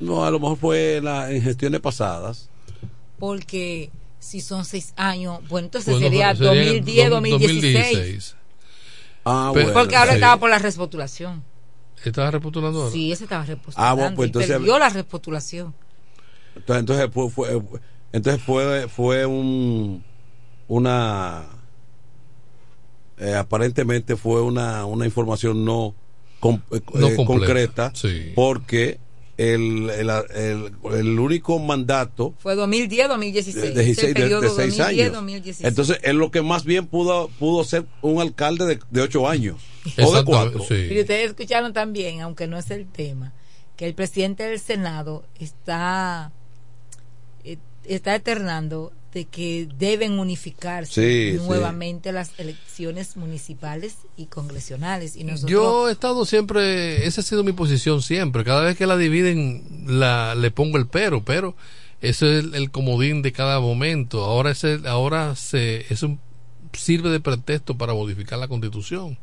No, 0.00 0.24
a 0.24 0.30
lo 0.30 0.40
mejor 0.40 0.56
fue 0.58 0.96
en 0.96 1.04
la- 1.04 1.30
en 1.30 1.42
gestiones 1.42 1.80
pasadas. 1.80 2.48
Porque 3.18 3.90
si 4.18 4.40
son 4.40 4.64
6 4.64 4.94
años, 4.96 5.40
bueno, 5.48 5.66
entonces 5.66 5.92
Bueno, 5.94 6.06
sería, 6.08 6.34
sería 6.34 6.48
2010, 6.50 7.08
do- 7.10 7.14
2016. 7.16 7.62
2016. 7.62 8.36
Ah, 9.24 9.50
Pe- 9.54 9.62
bueno. 9.64 9.78
Porque 9.78 9.96
ahora 9.96 10.10
Sí. 10.12 10.16
estaba 10.16 10.36
por 10.40 10.50
la 10.50 10.58
respostulación. 10.58 11.44
¿Estás 12.04 12.32
repostulando 12.32 12.80
ahora? 12.80 12.92
Sí, 12.92 13.12
ese 13.12 13.24
estaba 13.24 13.44
repostulando. 13.44 13.88
Ah, 13.90 13.94
bueno, 13.94 14.16
pues 14.16 14.26
y 14.26 14.28
entonces- 14.30 14.50
perdió 14.50 14.78
la 14.78 14.88
respostulación. 14.88 15.74
Entonces, 16.56 16.80
entonces 16.80 17.08
fue, 17.12 17.30
fue- 17.30 17.62
entonces 18.12 18.42
fue, 18.42 18.88
fue 18.88 19.24
un 19.26 20.04
una 20.68 21.44
eh, 23.22 23.34
aparentemente 23.34 24.16
fue 24.16 24.42
una, 24.42 24.84
una 24.86 25.04
información 25.06 25.64
no, 25.64 25.94
com- 26.40 26.60
eh, 26.72 26.80
No 26.94 27.08
eh, 27.08 27.16
completa, 27.16 27.24
concreta 27.26 27.92
sí. 27.94 28.32
porque 28.34 28.98
el, 29.38 29.88
el, 29.90 30.10
el- 30.34 30.72
el 30.92 31.18
único 31.18 31.58
mandato 31.58 32.34
Fue 32.38 32.54
2010, 32.54 33.08
2016. 33.08 33.64
de, 33.64 33.70
de 33.72 33.84
16 33.84 34.14
de- 34.14 34.20
periodo 34.20 34.40
de 34.42 34.48
seis 34.50 34.76
2010, 34.76 35.00
años 35.06 35.12
2016. 35.14 35.68
entonces 35.68 35.98
es 36.02 36.14
lo 36.14 36.30
que 36.30 36.42
más 36.42 36.64
bien 36.64 36.86
pudo 36.86 37.28
pudo 37.38 37.64
ser 37.64 37.86
un 38.02 38.20
alcalde 38.20 38.66
de, 38.66 38.78
de 38.90 39.00
ocho 39.00 39.26
años 39.28 39.56
o 40.04 40.14
de 40.14 40.24
cuatro 40.24 40.62
sí. 40.68 40.74
Y 40.90 41.00
ustedes 41.00 41.30
escucharon 41.30 41.72
también, 41.72 42.20
aunque 42.20 42.46
no 42.46 42.58
es 42.58 42.70
el 42.70 42.86
tema, 42.86 43.32
que 43.76 43.86
el 43.86 43.94
presidente 43.94 44.42
del 44.44 44.60
Senado 44.60 45.24
está 45.40 46.30
está 47.84 48.14
eternando 48.14 48.92
de 49.12 49.26
que 49.26 49.68
deben 49.78 50.18
unificarse 50.18 50.92
Sí, 50.92 51.38
sí. 51.38 51.44
nuevamente 51.46 52.12
las 52.12 52.32
elecciones 52.38 53.16
municipales 53.16 53.96
y 54.16 54.26
congresionales 54.26 55.16
y 55.16 55.24
nosotros 55.24 55.50
Yo 55.50 55.88
he 55.88 55.92
estado 55.92 56.24
siempre, 56.24 57.06
esa 57.06 57.20
ha 57.20 57.24
sido 57.24 57.44
mi 57.44 57.52
posición 57.52 58.00
siempre. 58.00 58.42
Cada 58.44 58.62
vez 58.62 58.76
que 58.76 58.86
la 58.86 58.96
dividen, 58.96 59.84
la, 59.86 60.34
le 60.34 60.50
pongo 60.50 60.78
el 60.78 60.86
pero, 60.86 61.22
pero 61.24 61.54
ese 62.00 62.38
es 62.38 62.44
el, 62.44 62.54
el 62.54 62.70
comodín 62.70 63.22
de 63.22 63.32
cada 63.32 63.60
momento. 63.60 64.24
Ahora 64.24 64.50
ese, 64.50 64.80
ahora 64.86 65.36
se, 65.36 65.92
es 65.92 66.02
un, 66.02 66.18
sirve 66.72 67.10
de 67.10 67.20
pretexto 67.20 67.76
para 67.76 67.92
modificar 67.94 68.38
la 68.38 68.48
constitución. 68.48 69.18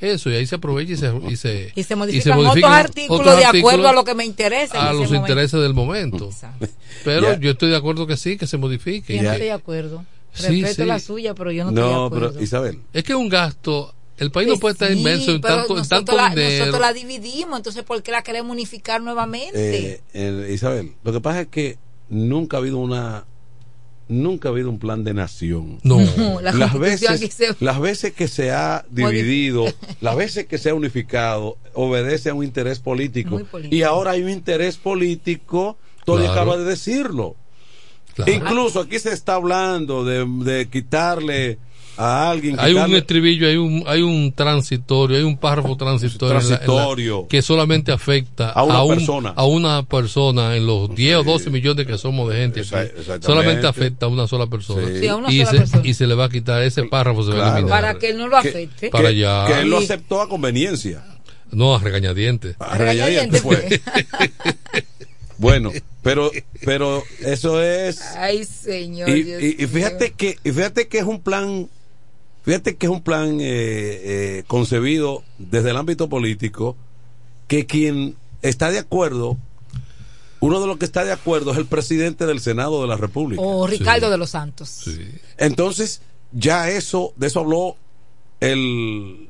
Eso, 0.00 0.30
y 0.30 0.34
ahí 0.36 0.46
se 0.46 0.54
aprovecha 0.54 0.92
y 0.92 0.96
se, 0.96 1.12
y 1.28 1.36
se, 1.36 1.72
y 1.74 1.82
se 1.82 1.94
modifican, 1.96 2.38
modifican 2.38 2.70
otros 2.70 2.72
artículos 2.86 3.20
otros 3.20 3.36
de 3.36 3.44
acuerdo 3.44 3.68
artículos 3.68 3.90
a 3.90 3.92
lo 3.92 4.04
que 4.04 4.14
me 4.14 4.24
interesa 4.24 4.78
en 4.78 4.80
a 4.80 4.84
ese 4.90 4.94
los 4.98 5.06
momento. 5.08 5.26
intereses 5.28 5.60
del 5.60 5.74
momento. 5.74 6.24
Exacto. 6.26 6.66
Pero 7.04 7.32
Ya. 7.32 7.38
yo 7.40 7.50
estoy 7.50 7.70
de 7.70 7.76
acuerdo 7.76 8.06
que 8.06 8.16
sí, 8.16 8.36
que 8.38 8.46
se 8.46 8.56
modifique. 8.56 9.14
Yo 9.16 9.22
no 9.22 9.30
estoy 9.32 9.46
de 9.46 9.52
acuerdo. 9.52 10.04
Sí, 10.32 10.62
Respeto 10.62 10.82
sí. 10.82 10.88
la 10.88 10.98
suya, 11.00 11.34
pero 11.34 11.50
yo 11.52 11.64
no, 11.64 11.70
estoy 11.70 11.84
de 11.84 11.90
no 11.90 12.04
acuerdo. 12.06 12.30
pero 12.32 12.42
Isabel 12.44 12.78
Es 12.92 13.02
que 13.04 13.14
un 13.14 13.28
gasto, 13.28 13.94
el 14.16 14.30
país 14.30 14.46
no 14.48 14.52
Pues 14.54 14.60
puede 14.60 14.72
estar 14.72 14.88
sí, 14.92 14.98
inmerso 14.98 15.32
en 15.32 15.40
tanto, 15.40 15.72
en 15.72 15.78
nosotros 15.78 15.88
tanto 15.88 16.16
la, 16.16 16.30
dinero. 16.30 16.58
Nosotros 16.66 16.80
la 16.80 16.92
dividimos, 16.92 17.56
entonces 17.58 17.82
¿por 17.82 18.02
qué 18.02 18.10
la 18.12 18.22
queremos 18.22 18.52
unificar 18.52 19.02
nuevamente? 19.02 19.92
Eh, 19.94 20.00
eh, 20.14 20.50
Isabel, 20.54 20.92
lo 21.04 21.12
que 21.12 21.20
pasa 21.20 21.42
es 21.42 21.48
que 21.48 21.78
nunca 22.08 22.56
ha 22.56 22.60
habido 22.60 22.78
una 22.78 23.24
nunca 24.10 24.48
ha 24.48 24.52
habido 24.52 24.68
un 24.68 24.78
plan 24.78 25.04
de 25.04 25.14
nación. 25.14 25.78
No. 25.82 25.98
La 26.42 26.52
las 26.52 26.78
veces 26.78 27.32
se- 27.34 27.56
las 27.60 27.80
veces 27.80 28.12
que 28.12 28.28
se 28.28 28.50
ha 28.50 28.84
dividido, 28.90 29.64
las 30.02 30.16
veces 30.16 30.46
que 30.46 30.58
se 30.58 30.70
ha 30.70 30.74
unificado, 30.74 31.56
obedece 31.74 32.28
a 32.30 32.34
un 32.34 32.44
interés 32.44 32.78
político, 32.80 33.30
Muy 33.30 33.44
político. 33.44 33.74
y 33.74 33.82
ahora 33.82 34.10
hay 34.12 34.22
un 34.22 34.30
interés 34.30 34.76
político, 34.76 35.78
Tony 36.04 36.24
Claro. 36.24 36.32
acaba 36.32 36.56
de 36.58 36.64
decirlo. 36.64 37.36
Claro. 38.14 38.32
Incluso 38.32 38.80
aquí 38.80 38.98
se 38.98 39.12
está 39.12 39.34
hablando 39.34 40.04
de, 40.04 40.26
de 40.44 40.68
quitarle 40.68 41.58
a 42.02 42.30
alguien 42.30 42.58
Hay 42.58 42.72
un 42.74 42.94
estribillo, 42.94 43.46
hay 43.46 43.56
un, 43.56 43.84
hay 43.86 44.00
un 44.02 44.32
transitorio, 44.32 45.16
hay 45.18 45.22
un 45.22 45.36
párrafo 45.36 45.76
transitorio, 45.76 46.38
en 46.40 46.48
la- 46.50 46.56
en 46.56 46.66
la- 47.20 47.28
que 47.28 47.42
solamente 47.42 47.92
afecta 47.92 48.50
A 48.50 48.62
una 48.64 48.82
un- 48.82 48.94
persona. 48.96 49.32
a 49.36 49.44
una 49.44 49.82
persona 49.84 50.56
en 50.56 50.66
los 50.66 50.94
10 50.94 51.16
o 51.18 51.24
12 51.24 51.50
millones 51.50 51.86
que 51.86 51.98
somos 51.98 52.30
de 52.30 52.36
gente. 52.36 52.64
Solamente 53.20 53.66
afecta 53.66 54.06
a 54.06 54.08
una 54.08 54.26
sola 54.26 54.46
persona. 54.46 54.86
Sí. 54.88 55.00
Sí, 55.00 55.06
a 55.08 55.16
una 55.16 55.30
y, 55.30 55.38
sola 55.40 55.50
se, 55.50 55.56
persona. 55.58 55.82
y 55.84 55.94
se 55.94 56.06
le 56.06 56.14
va 56.14 56.24
a 56.24 56.28
quitar 56.30 56.62
ese 56.62 56.84
párrafo, 56.84 57.22
se 57.22 57.30
va 57.36 57.46
a 57.54 57.58
eliminar. 57.58 57.80
para 57.82 57.98
que 57.98 58.08
él 58.10 58.18
no 58.18 58.28
lo 58.28 58.40
que- 58.40 58.48
afecte. 58.48 58.88
Para 58.90 59.02
que, 59.10 59.16
allá. 59.24 59.46
que 59.46 59.60
él 59.60 59.68
lo 59.70 59.78
aceptó 59.78 60.20
a 60.22 60.28
conveniencia. 60.28 61.04
No, 61.52 61.74
a 61.74 61.80
regañadientes. 61.80 62.56
A 62.60 62.78
regañadientes, 62.78 63.42
Regañadientes. 63.42 63.42
pues. 63.42 64.84
Bueno, 65.38 65.70
pero 66.02 66.30
pero 66.66 67.02
eso 67.20 67.62
es 67.62 68.02
Ay, 68.16 68.44
señor. 68.44 69.08
y, 69.08 69.22
Dios 69.22 69.42
y- 69.42 69.62
y 69.64 69.66
fíjate 69.66 70.12
que 70.12 70.36
y 70.44 70.52
fíjate 70.52 70.86
que 70.88 70.98
es 70.98 71.04
un 71.04 71.22
plan 71.22 71.68
fíjate 72.42 72.76
que 72.76 72.86
es 72.86 72.92
un 72.92 73.02
plan 73.02 73.40
eh, 73.40 73.42
eh, 73.42 74.44
concebido 74.46 75.22
desde 75.38 75.70
el 75.70 75.76
ámbito 75.76 76.08
político 76.08 76.76
que 77.48 77.66
quien 77.66 78.16
está 78.42 78.70
de 78.70 78.78
acuerdo 78.78 79.36
uno 80.40 80.58
de 80.60 80.66
los 80.66 80.78
que 80.78 80.86
está 80.86 81.04
de 81.04 81.12
acuerdo 81.12 81.52
es 81.52 81.58
el 81.58 81.66
presidente 81.66 82.24
del 82.24 82.40
Senado 82.40 82.80
de 82.80 82.88
la 82.88 82.96
República. 82.96 83.42
O 83.42 83.66
Ricardo 83.66 84.06
Sí. 84.06 84.10
de 84.12 84.16
los 84.16 84.30
Santos. 84.30 84.68
Sí. 84.70 85.06
Entonces, 85.36 86.00
ya 86.32 86.70
eso, 86.70 87.12
de 87.16 87.26
eso 87.26 87.40
habló 87.40 87.76
el, 88.40 89.28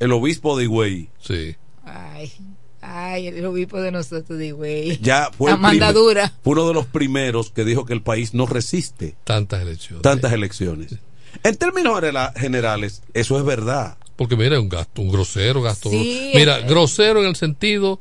el 0.00 0.12
obispo 0.12 0.56
de 0.58 0.64
Higüey. 0.64 1.10
Sí. 1.20 1.54
Ay, 1.84 2.32
ay, 2.80 3.28
el 3.28 3.46
obispo 3.46 3.80
de 3.80 3.92
nosotros, 3.92 4.36
de 4.36 4.50
güey. 4.50 4.98
Ya 5.00 5.30
fue, 5.30 5.52
La 5.52 5.56
primer- 5.56 5.78
mandadura. 5.78 6.32
fue 6.42 6.54
uno 6.54 6.66
de 6.66 6.74
los 6.74 6.86
primeros 6.86 7.50
que 7.52 7.64
dijo 7.64 7.84
que 7.86 7.92
el 7.92 8.02
país 8.02 8.34
no 8.34 8.46
resiste 8.46 9.14
Tantas 9.22 9.62
elecciones. 9.62 10.02
tantas 10.02 10.32
elecciones. 10.32 10.96
En 11.42 11.56
términos 11.56 11.94
genera- 12.00 12.32
generales, 12.36 13.02
eso 13.14 13.38
es 13.38 13.44
verdad. 13.44 13.96
Porque 14.16 14.36
mira, 14.36 14.56
es 14.56 14.62
un 14.62 14.68
gasto, 14.68 15.02
un 15.02 15.10
grosero 15.10 15.62
gasto. 15.62 15.88
Sí, 15.90 16.32
mira, 16.34 16.58
eh, 16.60 16.64
grosero 16.68 17.20
en 17.22 17.28
el 17.28 17.36
sentido 17.36 18.00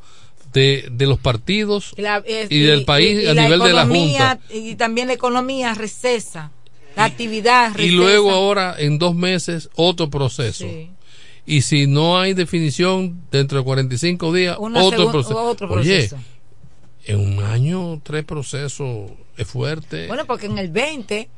de, 0.54 0.88
de 0.92 1.06
los 1.08 1.18
partidos 1.20 1.94
la- 1.98 2.22
eh, 2.26 2.48
y 2.50 2.60
del 2.60 2.84
país 2.86 3.24
y 3.24 3.28
a 3.28 3.34
la 3.34 3.44
nivel 3.44 3.60
de 3.62 3.74
la 3.74 3.86
Junta. 3.88 4.40
Y 4.50 4.76
también 4.76 5.08
la 5.08 5.14
economía 5.14 5.74
recesa. 5.74 6.52
La 6.96 7.06
actividad 7.06 7.70
recesa. 7.74 7.84
Y 7.88 7.92
luego 7.92 8.32
ahora, 8.32 8.76
en 8.78 9.00
dos 9.00 9.16
meses, 9.16 9.70
otro 9.76 10.10
proceso. 10.10 10.66
Sí. 10.66 10.90
Y 11.46 11.62
si 11.62 11.88
no 11.88 12.20
hay 12.20 12.34
definición 12.34 13.22
dentro 13.32 13.58
de 13.60 13.64
45 13.64 14.34
días, 14.34 14.58
otro, 14.60 14.92
segun- 14.92 15.12
proceso. 15.12 15.44
otro 15.44 15.70
Oye, 15.72 16.08
proceso. 16.10 16.18
en 17.06 17.20
un 17.20 17.44
año, 17.44 18.00
tres 18.04 18.26
procesos 18.26 19.10
es 19.38 19.48
fuerte. 19.48 20.08
Bueno, 20.08 20.26
porque 20.26 20.46
en 20.48 20.58
el 20.60 20.70
20 20.70 21.30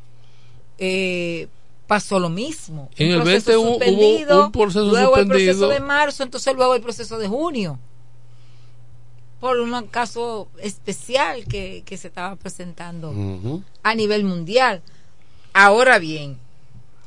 eh, 0.80 1.48
pasó 1.88 2.20
lo 2.20 2.30
mismo. 2.30 2.90
En 2.98 3.08
Un 3.10 3.14
el 3.16 3.22
proceso 3.24 3.78
20 3.80 3.92
hubo- 4.34 4.46
un 4.46 4.52
proceso 4.52 4.86
luego 4.86 5.18
el 5.18 5.28
proceso 5.28 5.68
de 5.68 5.80
marzo, 5.80 6.24
entonces 6.24 6.56
luego 6.56 6.76
el 6.76 6.82
proceso 6.82 7.18
de 7.18 7.28
junio. 7.28 7.80
Por 9.40 9.60
un 9.60 9.88
caso 9.88 10.48
especial 10.60 11.44
que, 11.46 11.84
que 11.86 11.98
se 11.98 12.08
estaba 12.08 12.36
presentando 12.38 13.14
a 13.84 13.96
nivel 13.96 14.24
mundial. 14.24 14.82
Ahora 15.52 16.00
bien, 16.00 16.38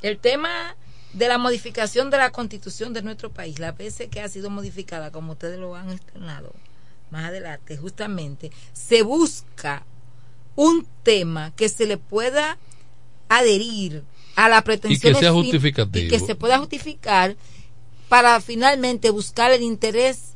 el 0.03 0.19
tema 0.19 0.77
de 1.15 1.29
la 1.29 1.39
modificación 1.39 2.11
de 2.11 2.19
la 2.19 2.31
constitución 2.31 2.93
de 2.93 3.01
nuestro 3.01 3.31
país, 3.31 3.59
las 3.59 3.75
veces 3.77 4.09
que 4.11 4.21
ha 4.21 4.29
sido 4.29 4.51
modificada, 4.51 5.11
como 5.11 5.33
ustedes 5.33 5.59
lo 5.59 5.75
han 5.75 5.91
externado 5.91 6.53
más 7.11 7.25
adelante, 7.25 7.79
justamente, 7.79 8.51
se 8.75 9.01
busca 9.03 9.85
un 10.57 10.87
tema 11.03 11.53
que 11.57 11.71
se 11.71 11.87
le 11.87 11.97
pueda 11.97 12.59
adherir 13.31 14.05
a 14.37 14.49
la 14.49 14.63
pretensión 14.63 15.15
sea 15.17 15.33
justificativo. 15.33 16.07
y 16.07 16.09
que 16.09 16.21
se 16.21 16.35
pueda 16.35 16.59
justificar 16.59 17.37
para 18.09 18.41
finalmente 18.41 19.11
buscar 19.11 19.51
el 19.51 19.63
interés 19.63 20.35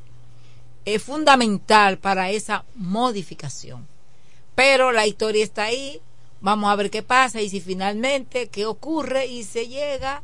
eh, 0.86 0.98
fundamental 0.98 1.98
para 1.98 2.30
esa 2.30 2.64
modificación. 2.74 3.86
Pero 4.55 4.90
la 4.90 5.07
historia 5.07 5.44
está 5.44 5.64
ahí, 5.64 6.01
vamos 6.40 6.70
a 6.70 6.76
ver 6.76 6.90
qué 6.90 7.03
pasa 7.03 7.40
y 7.42 7.48
si 7.51 7.61
finalmente 7.61 8.48
qué 8.48 8.66
ocurre 8.66 9.26
y 9.26 9.44
se 9.44 9.68
llega 9.68 10.22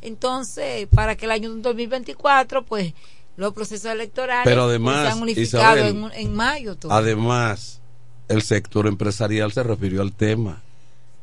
entonces 0.00 0.86
para 0.94 1.16
que 1.16 1.26
el 1.26 1.32
año 1.32 1.50
2024 1.54 2.64
pues 2.64 2.94
los 3.36 3.52
procesos 3.52 3.92
electorales 3.92 4.44
Pero 4.44 4.62
pues, 4.62 4.68
además, 4.70 5.06
sean 5.06 5.22
unificados 5.22 5.78
Isabel, 5.78 6.10
en, 6.14 6.26
en 6.26 6.34
mayo. 6.34 6.76
todo. 6.76 6.92
Además, 6.92 7.80
el 8.28 8.42
sector 8.42 8.86
empresarial 8.86 9.52
se 9.52 9.62
refirió 9.62 10.02
al 10.02 10.12
tema 10.12 10.62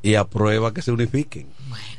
y 0.02 0.16
aprueba 0.16 0.74
que 0.74 0.82
se 0.82 0.92
unifiquen. 0.92 1.48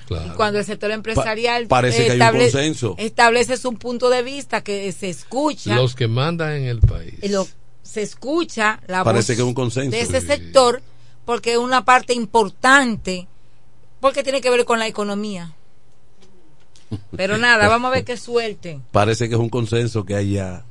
Y 0.09 0.29
cuando 0.37 0.59
el 0.59 0.65
sector 0.65 0.91
empresarial 0.91 1.67
Pa- 1.67 1.77
parece 1.77 2.05
que 2.07 2.13
hay 2.13 2.21
un 2.21 2.39
consenso. 2.41 2.95
establece 2.99 3.57
su 3.57 3.75
punto 3.75 4.09
de 4.11 4.23
vista 4.23 4.63
que 4.63 4.91
se 4.93 5.09
escucha 5.09 5.75
Los 5.75 5.95
que 5.95 6.07
mandan 6.09 6.53
en 6.53 6.65
el 6.65 6.81
país. 6.81 7.15
lo- 7.31 7.47
se 7.83 8.03
escucha 8.03 8.81
la 8.87 9.03
Parece 9.05 9.33
voz 9.33 9.37
que 9.37 9.43
un 9.43 9.55
consenso. 9.55 9.91
de 9.91 10.01
ese 10.03 10.21
Sí. 10.21 10.27
sector 10.27 10.83
porque 11.25 11.53
es 11.53 11.59
una 11.59 11.85
parte 11.85 12.13
importante 12.15 13.27
porque 14.01 14.23
tiene 14.23 14.41
que 14.41 14.51
ver 14.51 14.65
con 14.65 14.79
la 14.79 14.87
economía 14.87 15.55
pero 17.17 17.37
nada 17.39 17.69
vamos 17.69 17.89
a 17.89 17.95
ver 17.95 18.05
qué 18.05 18.17
suerte 18.17 18.81
Parece 18.93 19.29
que 19.29 19.35
es 19.35 19.41
un 19.41 19.49
consenso 19.49 20.05
que 20.05 20.15
hay 20.15 20.33
ya. 20.35 20.65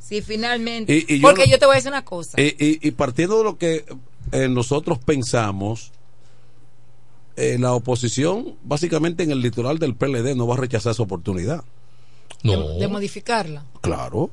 si 0.00 0.20
finalmente 0.22 0.92
Y- 0.92 1.14
y 1.14 1.20
yo 1.20 1.28
porque 1.28 1.48
yo 1.48 1.58
te 1.58 1.66
voy 1.66 1.74
a 1.74 1.76
decir 1.76 1.90
una 1.92 2.04
cosa 2.04 2.40
Y, 2.40 2.46
y- 2.58 2.78
y 2.82 2.90
partiendo 2.92 3.38
de 3.38 3.44
lo 3.44 3.58
que 3.58 3.84
eh, 4.32 4.48
nosotros 4.48 4.98
pensamos, 4.98 5.92
eh, 7.36 7.56
la 7.58 7.72
oposición, 7.74 8.56
básicamente 8.62 9.22
en 9.22 9.30
el 9.30 9.40
litoral 9.40 9.78
del 9.78 9.94
PLD, 9.94 10.34
no 10.36 10.46
va 10.46 10.54
a 10.54 10.58
rechazar 10.58 10.92
esa 10.92 11.02
oportunidad. 11.02 11.64
de, 12.42 12.56
de 12.78 12.88
modificarla 12.88 13.64
Claro, 13.80 14.30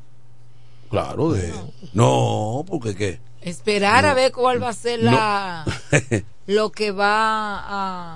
claro, 0.90 1.32
de. 1.32 1.54
No, 1.94 2.64
porque 2.68 2.96
qué. 2.96 3.20
esperar 3.42 4.06
a 4.06 4.10
No. 4.10 4.16
ver 4.16 4.32
cuál 4.32 4.62
va 4.62 4.70
a 4.70 4.74
ser 4.74 5.04
No. 5.04 5.12
la 5.12 5.66
lo 6.48 6.72
que 6.72 6.92
va 6.92 7.64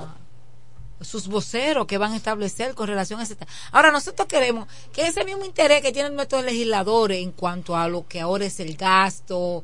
a 0.03 0.15
sus 1.01 1.27
voceros 1.27 1.85
que 1.85 1.97
van 1.97 2.13
a 2.13 2.15
establecer 2.15 2.75
con 2.75 2.87
relación 2.87 3.19
a 3.19 3.23
ese 3.23 3.35
tema. 3.35 3.51
Ahora 3.73 3.91
nosotros 3.91 4.25
queremos 4.27 4.67
que 4.93 5.05
ese 5.05 5.25
mismo 5.25 5.43
interés 5.43 5.81
que 5.81 5.91
tienen 5.91 6.15
nuestros 6.15 6.45
legisladores 6.45 7.21
en 7.21 7.31
cuanto 7.33 7.75
a 7.75 7.89
lo 7.89 8.07
que 8.07 8.21
ahora 8.21 8.45
es 8.45 8.59
el 8.61 8.77
gasto, 8.77 9.63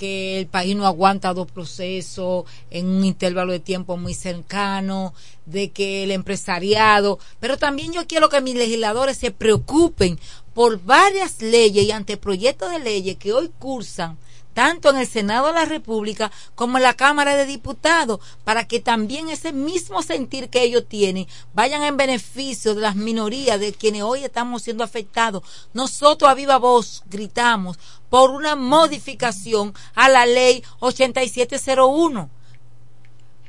que 0.00 0.38
el 0.38 0.46
país 0.46 0.74
no 0.74 0.86
aguanta 0.86 1.34
dos 1.34 1.50
procesos 1.50 2.46
en 2.70 2.86
un 2.86 3.04
intervalo 3.04 3.52
de 3.52 3.60
tiempo 3.60 3.98
muy 3.98 4.14
cercano, 4.14 5.12
de 5.44 5.72
que 5.72 6.04
el 6.04 6.10
empresariado, 6.10 7.18
pero 7.38 7.58
también 7.58 7.92
yo 7.92 8.06
quiero 8.06 8.30
que 8.30 8.40
mis 8.40 8.54
legisladores 8.54 9.18
se 9.18 9.30
preocupen 9.30 10.18
por 10.54 10.82
varias 10.82 11.42
leyes 11.42 11.84
y 11.84 11.90
anteproyectos 11.90 12.70
de 12.70 12.78
leyes 12.78 13.18
que 13.18 13.34
hoy 13.34 13.50
cursan 13.58 14.16
tanto 14.60 14.90
en 14.90 14.98
el 14.98 15.06
Senado 15.06 15.46
de 15.46 15.54
la 15.54 15.64
República 15.64 16.30
como 16.54 16.76
en 16.76 16.82
la 16.82 16.92
Cámara 16.92 17.34
de 17.34 17.46
Diputados, 17.46 18.20
para 18.44 18.68
que 18.68 18.78
también 18.78 19.30
ese 19.30 19.54
mismo 19.54 20.02
sentir 20.02 20.50
que 20.50 20.62
ellos 20.62 20.84
tienen 20.86 21.26
vayan 21.54 21.82
en 21.82 21.96
beneficio 21.96 22.74
de 22.74 22.82
las 22.82 22.94
minorías, 22.94 23.58
de 23.58 23.72
quienes 23.72 24.02
hoy 24.02 24.22
estamos 24.22 24.60
siendo 24.60 24.84
afectados. 24.84 25.44
Nosotros 25.72 26.30
a 26.30 26.34
viva 26.34 26.58
voz 26.58 27.04
gritamos 27.06 27.78
por 28.10 28.32
una 28.32 28.54
modificación 28.54 29.72
a 29.94 30.10
la 30.10 30.26
ley 30.26 30.62
8701. 30.80 32.39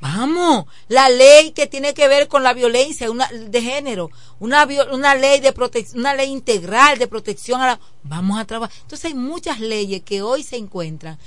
Vamos, 0.02 0.66
la 0.88 1.10
ley 1.10 1.52
que 1.52 1.68
tiene 1.68 1.93
que 1.93 2.08
ver 2.08 2.28
con 2.28 2.41
la 2.41 2.54
violencia 2.54 3.12
una, 3.12 3.28
de 3.28 3.62
género, 3.62 4.10
una, 4.39 4.68
una 4.91 5.14
ley 5.14 5.39
de 5.39 5.54
protección, 5.54 5.99
una 5.99 6.16
ley 6.16 6.32
integral 6.32 6.97
de 6.97 7.08
protección 7.08 7.62
a 7.62 7.68
la... 7.68 7.80
Vamos 8.02 8.39
a 8.39 8.45
trabajar. 8.45 8.76
Entonces 8.82 9.06
hay 9.06 9.14
muchas 9.14 9.60
leyes 9.60 10.02
que 10.02 10.24
hoy 10.24 10.41
se 10.41 10.58
encuentran 10.58 11.20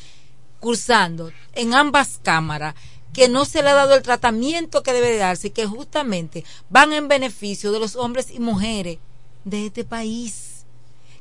cursando 0.58 1.30
en 1.54 1.72
ambas 1.72 2.18
cámaras 2.20 2.74
que 3.12 3.28
no 3.28 3.44
se 3.44 3.62
le 3.62 3.70
ha 3.70 3.74
dado 3.74 3.94
el 3.94 4.02
tratamiento 4.02 4.82
que 4.82 4.92
debe 4.92 5.12
de 5.12 5.18
darse 5.18 5.46
y 5.46 5.50
que 5.52 5.66
justamente 5.66 6.44
van 6.68 6.92
en 6.92 7.06
beneficio 7.06 7.70
de 7.70 7.78
los 7.78 7.94
hombres 7.94 8.28
y 8.32 8.40
mujeres 8.40 8.98
de 9.44 9.66
este 9.66 9.84
país. 9.84 10.64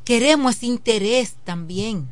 Queremos 0.03 0.55
ese 0.55 0.65
interés 0.65 1.35
también. 1.43 2.09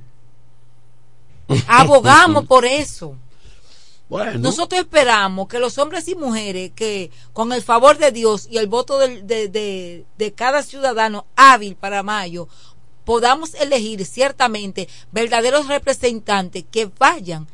Abogamos 1.67 2.45
por 2.45 2.63
eso. 2.65 3.15
Nosotros 4.39 4.81
esperamos 4.81 5.47
que 5.47 5.57
los 5.59 5.77
hombres 5.77 6.07
y 6.09 6.15
mujeres 6.15 6.71
que 6.75 7.11
con 7.33 7.53
el 7.53 7.61
favor 7.61 7.97
de 7.97 8.11
Dios 8.11 8.47
y 8.51 8.57
el 8.57 8.67
voto 8.67 8.97
del- 8.99 9.25
de, 9.25 9.47
de- 9.47 10.05
de 10.17 10.33
cada 10.33 10.63
ciudadano 10.63 11.25
hábil 11.35 11.75
para 11.75 12.03
mayo 12.03 12.47
podamos 13.05 13.53
elegir 13.55 14.05
ciertamente 14.05 14.87
verdaderos 15.11 15.67
representantes 15.67 16.65
que 16.69 16.89
vayan 16.99 17.47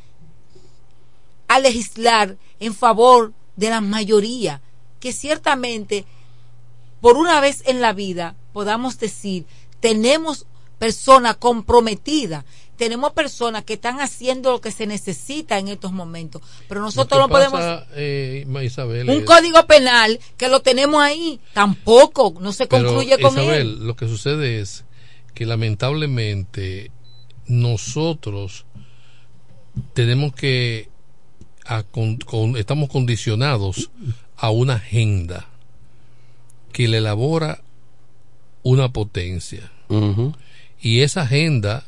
a 1.46 1.58
legislar 1.60 2.36
en 2.60 2.74
favor 2.74 3.32
de 3.56 3.70
la 3.70 3.80
mayoría, 3.80 4.60
que 5.00 5.12
ciertamente 5.12 6.04
por 7.00 7.16
una 7.16 7.40
vez 7.40 7.62
en 7.66 7.80
la 7.80 7.92
vida 7.92 8.34
podamos 8.52 8.98
decir, 8.98 9.46
tenemos 9.80 10.46
personas 10.78 11.36
comprometidas, 11.36 12.44
tenemos 12.76 13.12
personas 13.12 13.64
que 13.64 13.74
están 13.74 14.00
haciendo 14.00 14.52
lo 14.52 14.60
que 14.60 14.70
se 14.70 14.86
necesita 14.86 15.58
en 15.58 15.66
estos 15.68 15.90
momentos, 15.92 16.40
pero 16.68 16.80
nosotros 16.80 17.18
no 17.20 17.28
podemos... 17.28 17.60
eh, 17.96 18.46
Isabel, 18.62 19.10
un 19.10 19.18
es- 19.18 19.24
código 19.24 19.66
penal 19.66 20.20
que 20.36 20.48
lo 20.48 20.60
tenemos 20.60 21.02
ahí, 21.02 21.40
tampoco, 21.52 22.34
no 22.40 22.52
se 22.52 22.66
Pero, 22.68 22.86
concluye 22.86 23.18
con 23.20 23.32
Isabel, 23.32 23.60
él. 23.80 23.86
lo 23.86 23.96
que 23.96 24.06
sucede 24.06 24.60
es 24.60 24.84
que 25.34 25.44
lamentablemente 25.46 26.92
nosotros 27.46 28.64
tenemos 29.94 30.32
que 30.34 30.88
a 31.64 31.82
con- 31.82 32.16
con- 32.18 32.56
estamos 32.56 32.88
condicionados 32.88 33.90
a 34.36 34.50
una 34.50 34.74
agenda 34.74 35.46
que 36.72 36.86
le 36.88 36.98
elabora 36.98 37.62
una 38.62 38.92
potencia 38.92 39.70
y 40.80 41.00
esa 41.00 41.22
agenda 41.22 41.84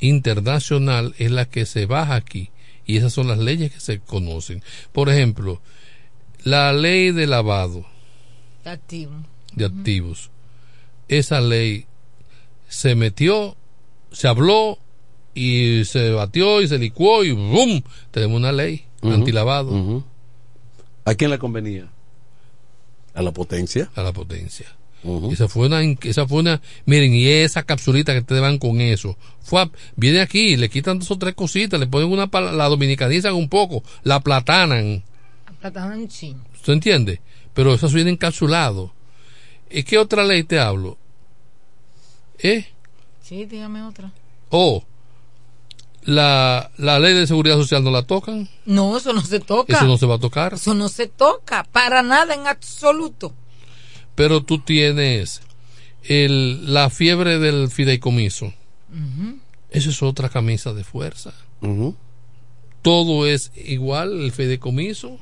internacional 0.00 1.14
es 1.18 1.30
la 1.30 1.44
que 1.46 1.66
se 1.66 1.86
baja 1.86 2.14
aquí 2.14 2.50
y 2.86 2.96
esas 2.96 3.12
son 3.12 3.28
las 3.28 3.38
leyes 3.38 3.72
que 3.72 3.80
se 3.80 4.00
conocen 4.00 4.62
por 4.92 5.08
ejemplo 5.08 5.60
la 6.44 6.72
ley 6.72 7.12
de 7.12 7.26
lavado 7.26 7.86
Activo. 8.64 9.12
de 9.54 9.64
activos. 9.66 10.30
Esa 11.08 11.40
ley 11.40 11.86
se 12.68 12.94
metió, 12.94 13.56
se 14.12 14.26
habló 14.28 14.78
y 15.34 15.84
se 15.84 16.10
batió 16.12 16.62
y 16.62 16.68
se 16.68 16.78
licuó 16.78 17.24
y 17.24 17.32
¡boom! 17.32 17.82
Tenemos 18.12 18.36
una 18.38 18.50
ley 18.52 18.84
Ujú, 19.02 19.12
antilavado 19.12 20.04
¿A 21.04 21.14
quién 21.16 21.30
le 21.30 21.38
convenía? 21.38 21.88
¿A 23.14 23.22
la 23.22 23.32
potencia? 23.32 23.90
a 23.94 24.02
la 24.02 24.12
potencia. 24.12 24.66
Esa 25.32 25.48
fue 25.48 25.66
una, 25.66 25.82
esa 25.82 26.28
fue 26.28 26.40
una, 26.40 26.60
miren, 26.86 27.12
y 27.12 27.26
esa 27.26 27.64
capsulita 27.64 28.14
que 28.14 28.22
te 28.22 28.38
van 28.38 28.58
con 28.58 28.80
eso, 28.80 29.16
fue 29.40 29.68
viene 29.96 30.20
aquí, 30.20 30.56
le 30.56 30.70
quitan 30.70 31.00
dos 31.00 31.10
o 31.10 31.18
tres 31.18 31.34
cositas, 31.34 31.80
le 31.80 31.88
ponen 31.88 32.10
una, 32.10 32.30
la 32.52 32.68
dominicanizan 32.68 33.34
un 33.34 33.48
poco, 33.48 33.82
la 34.04 34.20
platanan, 34.20 35.02
en 35.64 36.08
chin. 36.08 36.40
¿Usted 36.54 36.74
entiende? 36.74 37.20
Pero 37.52 37.74
eso 37.74 37.88
viene 37.88 38.10
encapsulado. 38.10 38.92
¿Y 39.70 39.82
qué 39.82 39.98
otra 39.98 40.24
ley 40.24 40.44
te 40.44 40.60
hablo? 40.60 40.96
¿Eh? 42.38 42.66
Sí, 43.22 43.44
dígame 43.44 43.82
otra. 43.82 44.12
Oh, 44.50 44.84
la, 46.02 46.70
la 46.76 46.98
ley 46.98 47.14
de 47.14 47.26
seguridad 47.26 47.56
social 47.56 47.82
no 47.82 47.90
la 47.90 48.02
tocan. 48.02 48.48
No, 48.66 48.96
eso 48.96 49.12
no 49.12 49.22
se 49.22 49.40
toca. 49.40 49.76
Eso 49.76 49.86
no 49.86 49.96
se 49.96 50.06
va 50.06 50.16
a 50.16 50.18
tocar. 50.18 50.54
Eso 50.54 50.74
no 50.74 50.88
se 50.88 51.06
toca, 51.06 51.64
para 51.64 52.02
nada 52.02 52.34
en 52.34 52.46
absoluto. 52.46 53.34
Pero 54.14 54.42
tú 54.42 54.58
tienes 54.58 55.40
el, 56.04 56.72
la 56.72 56.90
fiebre 56.90 57.38
del 57.38 57.68
fideicomiso. 57.70 58.52
Eso 59.70 59.90
es 59.90 60.02
otra 60.02 60.28
camisa 60.28 60.72
de 60.74 60.84
fuerza. 60.84 61.32
Todo 62.82 63.26
es 63.26 63.52
igual, 63.56 64.20
el 64.24 64.32
fideicomiso, 64.32 65.18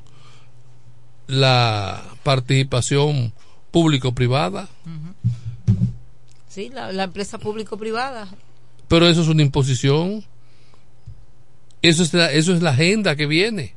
la 1.27 2.03
participación 2.23 3.33
público-privada, 3.71 4.67
Sí, 6.49 6.69
la, 6.73 6.91
la 6.91 7.03
empresa 7.05 7.37
público-privada. 7.37 8.27
pero 8.89 9.07
eso 9.07 9.21
es 9.21 9.29
una 9.29 9.41
imposición. 9.41 10.25
Eso 11.81 12.03
es 12.03 12.13
la, 12.13 12.29
eso 12.33 12.53
es 12.53 12.61
la 12.61 12.71
agenda 12.71 13.15
que 13.15 13.25
viene. 13.25 13.73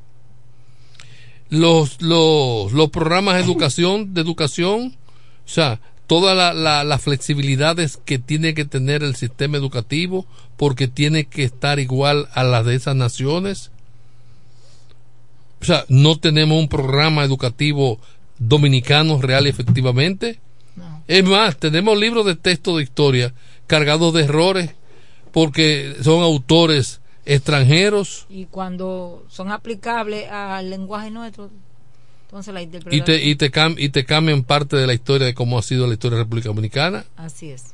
Los, 1.50 2.02
los, 2.02 2.72
los 2.72 2.90
programas 2.90 3.36
de 3.36 3.42
educación, 3.42 4.12
de 4.12 4.20
educación, 4.22 4.96
o 5.44 5.48
sea, 5.48 5.80
todas 6.06 6.36
la- 6.36 6.52
la- 6.52 6.84
las 6.84 7.02
flexibilidades 7.02 7.98
que 8.04 8.18
tiene 8.18 8.54
que 8.54 8.64
tener 8.64 9.02
el 9.02 9.16
sistema 9.16 9.56
educativo, 9.56 10.26
porque 10.56 10.86
tiene 10.88 11.24
que 11.24 11.44
estar 11.44 11.78
igual 11.78 12.28
a 12.34 12.44
las 12.44 12.64
de 12.66 12.74
esas 12.74 12.94
naciones. 12.96 13.70
O 15.60 15.64
sea, 15.64 15.84
no 15.88 16.18
tenemos 16.18 16.58
un 16.58 16.68
programa 16.68 17.24
educativo 17.24 17.98
dominicano 18.38 19.20
real 19.20 19.46
y 19.46 19.50
efectivamente. 19.50 20.40
Es 21.06 21.24
más, 21.24 21.56
tenemos 21.56 21.98
libros 21.98 22.26
de 22.26 22.34
texto 22.36 22.76
de 22.76 22.82
historia 22.82 23.32
cargados 23.66 24.12
de 24.14 24.24
errores 24.24 24.70
porque 25.32 25.96
son 26.02 26.22
autores 26.22 27.00
extranjeros 27.26 28.26
Y 28.28 28.44
cuando 28.46 29.24
son 29.28 29.50
aplicables 29.50 30.30
al 30.30 30.68
lenguaje 30.70 31.10
nuestro, 31.10 31.50
entonces 32.38 32.52
la 32.54 32.62
y 32.62 33.00
te, 33.02 33.22
y, 33.24 33.36
te 33.36 33.50
cam- 33.52 33.76
y 33.78 33.88
te 33.90 34.04
cambian 34.04 34.42
parte 34.42 34.76
de 34.76 34.86
la 34.86 34.94
historia 34.94 35.26
de 35.26 35.34
cómo 35.34 35.58
ha 35.58 35.62
sido 35.62 35.86
la 35.86 35.92
historia 35.94 36.16
de 36.16 36.20
la 36.22 36.24
República 36.24 36.48
Dominicana. 36.48 37.04
Así 37.16 37.50
es. 37.50 37.66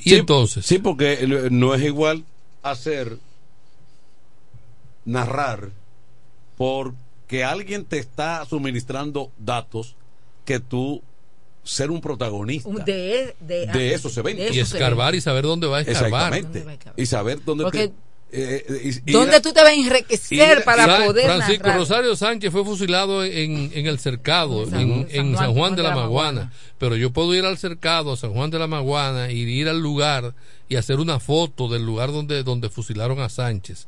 Y 0.00 0.10
Sí, 0.10 0.14
entonces, 0.16 0.66
Sí, 0.66 0.78
porque 0.78 1.26
no 1.50 1.74
es 1.74 1.82
igual 1.82 2.24
hacer, 2.62 3.18
narrar, 5.04 5.70
porque 6.56 7.44
alguien 7.44 7.84
te 7.84 7.98
está 7.98 8.44
suministrando 8.44 9.30
datos 9.38 9.94
que 10.44 10.58
tú 10.60 11.02
ser 11.62 11.90
un 11.90 12.00
protagonista 12.00 12.70
De, 12.84 13.34
de, 13.40 13.66
de 13.66 13.94
esos 13.94 14.16
eventos. 14.16 14.54
y 14.54 14.60
escarbar 14.60 15.14
y 15.14 15.20
saber 15.20 15.44
dónde 15.44 15.66
va 15.66 15.78
a 15.78 15.80
escarbar. 15.80 16.34
Exactamente. 16.34 16.78
Y 16.96 17.06
saber 17.06 17.44
dónde 17.44 17.64
Porque- 17.64 17.88
te- 17.88 17.94
eh, 18.32 18.64
eh, 18.68 18.80
y- 18.84 19.10
y- 19.10 19.12
¿Dónde 19.12 19.40
tú 19.40 19.52
te 19.52 19.60
vas 19.62 19.70
a 19.70 19.74
enriquecer 19.74 20.64
para 20.64 21.04
poder 21.06 21.26
Francisco 21.26 21.62
narrar? 21.64 21.78
Rosario 21.80 22.16
Sánchez 22.16 22.50
fue 22.52 22.64
fusilado 22.64 23.24
en, 23.24 23.70
en 23.72 23.86
el 23.86 23.98
cercado, 23.98 24.64
En 24.64 24.70
San- 24.70 24.80
en, 24.80 24.90
en 24.92 25.06
San 25.08 25.16
en 25.26 25.26
San 25.36 25.44
Juan- 25.46 25.54
Juan 25.54 25.76
de 25.76 25.82
la 25.82 25.94
Maguana. 25.94 26.52
Pero 26.78 26.96
yo 26.96 27.12
puedo 27.12 27.34
ir 27.34 27.44
al 27.44 27.56
cercado, 27.56 28.12
a 28.12 28.16
San 28.16 28.32
Juan 28.32 28.50
de 28.50 28.58
la 28.58 28.66
Maguana, 28.66 29.30
y 29.30 29.42
ir 29.42 29.68
al 29.68 29.80
lugar 29.80 30.34
y 30.68 30.76
hacer 30.76 30.98
una 30.98 31.20
foto 31.20 31.68
del 31.68 31.84
lugar 31.86 32.10
donde, 32.12 32.42
donde 32.42 32.68
fusilaron 32.70 33.20
a 33.20 33.28
Sánchez. 33.28 33.86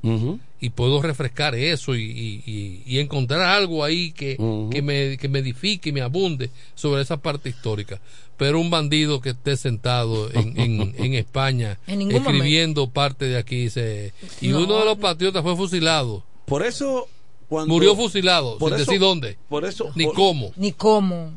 Y 0.61 0.71
puedo 0.71 1.03
refrescar 1.03 1.55
eso 1.55 1.95
y, 1.97 2.03
y- 2.03 2.43
y- 2.47 2.83
y 2.87 2.99
encontrar 3.01 3.41
algo 3.43 3.83
ahí 3.85 4.13
que, 4.13 4.37
que, 4.71 4.83
me, 4.83 5.17
que 5.19 5.29
me 5.29 5.41
edifique 5.41 5.89
y 5.89 5.93
me 5.93 6.01
abunde 6.03 6.51
sobre 6.75 7.03
esa 7.03 7.17
parte 7.17 7.49
histórica. 7.49 8.01
Pero 8.37 8.61
un 8.61 8.71
bandido 8.71 9.21
que 9.21 9.31
esté 9.31 9.57
sentado 9.57 10.31
en, 10.33 10.59
en, 10.61 10.95
en 10.97 11.15
España 11.15 11.79
En 11.89 12.11
escribiendo 12.13 12.89
parte 12.91 13.25
de 13.27 13.37
aquí 13.37 13.69
se, 13.71 14.13
y 14.41 14.49
No, 14.49 14.59
uno 14.63 14.79
de 14.79 14.85
los 14.85 14.99
patriotas 14.99 15.43
fue 15.43 15.57
fusilado. 15.57 16.23
Por 16.47 16.65
eso 16.65 17.09
cuando 17.49 17.73
Murió 17.75 17.97
fusilado, 17.97 18.59
por 18.59 18.71
sin 18.71 18.81
eso- 18.81 18.91
decir 18.91 19.01
dónde, 19.01 19.37
Por 19.49 19.65
eso 19.65 19.91
ni 19.97 20.05
por, 20.05 20.15
cómo. 20.15 20.53
Ni 20.57 20.71
cómo. 20.73 21.33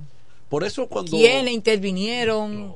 por 0.50 0.64
eso 0.64 0.88
cuando 0.88 1.12
¿Quiénes 1.18 1.54
intervinieron? 1.54 2.76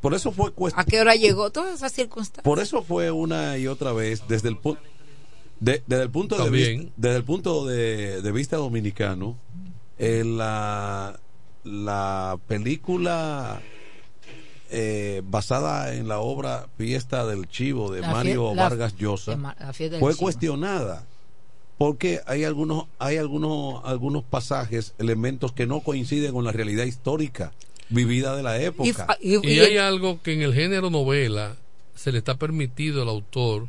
Por 0.00 0.14
eso 0.14 0.32
fue 0.32 0.52
¿A 0.74 0.84
qué 0.84 1.00
hora 1.00 1.14
llegó? 1.14 1.50
Todas 1.50 1.74
esas 1.74 1.92
circunstancias. 1.92 2.44
Por 2.44 2.58
eso 2.60 2.82
fue 2.82 3.10
una 3.10 3.58
y 3.58 3.66
otra 3.66 3.92
vez 3.92 4.22
desde 4.28 4.48
el 4.48 4.56
punto 4.56 4.80
de- 5.60 5.82
desde 5.86 6.02
el 6.04 6.10
punto 6.10 6.36
de 6.36 6.44
También. 6.44 6.78
vista 6.80 6.92
desde 6.96 7.16
el 7.16 7.24
punto 7.24 7.66
de, 7.66 8.22
de 8.22 8.32
vista 8.32 8.56
dominicano 8.56 9.36
eh, 9.98 10.22
la 10.24 11.18
la 11.64 12.38
película 12.46 13.60
eh, 14.70 15.22
basada 15.24 15.94
en 15.94 16.08
la 16.08 16.18
obra 16.20 16.68
Fiesta 16.76 17.26
del 17.26 17.48
Chivo 17.48 17.90
de 17.90 18.00
La 18.02 18.08
fie- 18.08 18.12
Mario 18.12 18.54
la- 18.54 18.62
Vargas 18.64 18.96
Llosa 18.96 19.36
fue 19.98 20.12
Chivo. 20.12 20.16
cuestionada 20.16 21.04
porque 21.78 22.20
hay 22.26 22.44
algunos 22.44 22.84
hay 22.98 23.16
algunos 23.16 23.82
algunos 23.84 24.24
pasajes 24.24 24.94
elementos 24.98 25.52
que 25.52 25.66
no 25.66 25.80
coinciden 25.80 26.32
con 26.32 26.44
la 26.44 26.52
realidad 26.52 26.84
histórica 26.84 27.52
vivida 27.90 28.36
de 28.36 28.42
la 28.42 28.60
época 28.60 28.88
Y 28.88 28.92
fa- 28.92 29.16
y- 29.20 29.36
Y 29.46 29.54
y- 29.54 29.60
hay 29.60 29.76
algo 29.78 30.20
que 30.22 30.32
en 30.34 30.42
el 30.42 30.54
género 30.54 30.90
novela 30.90 31.56
se 31.94 32.12
le 32.12 32.18
está 32.18 32.36
permitido 32.36 33.02
al 33.02 33.08
autor 33.08 33.68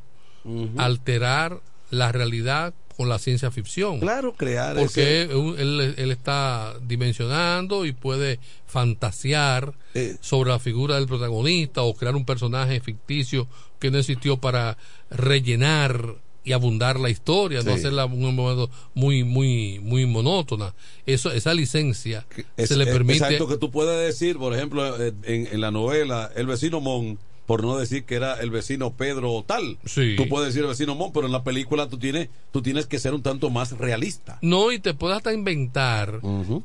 alterar 0.77 1.59
la 1.91 2.11
realidad 2.11 2.73
con 2.97 3.07
la 3.09 3.17
ciencia 3.19 3.49
ficción. 3.49 3.99
claro 3.99 4.33
crear 4.33 4.75
Porque 4.75 5.23
ese- 5.23 5.31
él, 5.31 5.55
él- 5.79 5.93
él 5.97 6.11
está 6.11 6.75
dimensionando 6.85 7.85
y 7.85 7.93
puede 7.93 8.39
fantasear 8.67 9.73
Eh. 9.93 10.17
sobre 10.19 10.49
la 10.51 10.59
figura 10.59 10.95
del 10.95 11.07
protagonista 11.07 11.81
o 11.83 11.93
crear 11.93 12.15
un 12.15 12.25
personaje 12.25 12.79
ficticio 12.81 13.47
que 13.79 13.89
no 13.89 13.97
existió 13.99 14.37
para 14.37 14.77
rellenar 15.09 16.15
y 16.43 16.53
abundar 16.53 16.99
la 16.99 17.09
historia, 17.09 17.61
no 17.63 17.73
hacerla 17.73 18.05
un 18.05 18.35
modo 18.35 18.69
muy 18.93 19.23
muy 19.23 19.79
muy 19.79 20.05
monótona. 20.05 20.73
Eso 21.05 21.31
esa 21.31 21.53
licencia 21.53 22.25
Es- 22.57 22.69
se 22.69 22.75
le 22.77 22.85
es- 22.85 22.89
permite 22.91 23.17
Exacto, 23.19 23.47
que 23.47 23.57
tú 23.57 23.71
puedes 23.71 23.99
decir, 24.05 24.37
por 24.37 24.53
ejemplo, 24.55 25.01
eh, 25.03 25.13
en, 25.23 25.47
en 25.51 25.61
la 25.61 25.71
novela, 25.71 26.31
el 26.35 26.47
vecino 26.47 26.79
Mon, 26.79 27.19
por 27.45 27.63
no 27.63 27.77
decir 27.77 28.03
que 28.05 28.15
era 28.15 28.39
el 28.39 28.51
vecino 28.51 28.91
Pedro 28.93 29.31
o 29.33 29.43
tal. 29.43 29.77
Sí. 29.85 30.13
Tú 30.15 30.27
puedes 30.29 30.49
decir 30.49 30.61
el 30.61 30.69
vecino 30.69 30.93
Mon, 30.95 31.11
pero 31.11 31.25
en 31.25 31.31
la 31.31 31.43
película 31.43 31.87
tú 31.89 31.97
tienes, 31.97 32.29
tú 32.51 32.61
tienes 32.61 32.85
que 32.85 32.99
ser 32.99 33.13
un 33.13 33.23
tanto 33.23 33.49
más 33.49 33.77
realista. 33.77 34.37
No, 34.41 34.71
y 34.71 34.79
te 34.79 34.93
puedes 34.93 35.17
hasta 35.17 35.33
inventar 35.33 36.21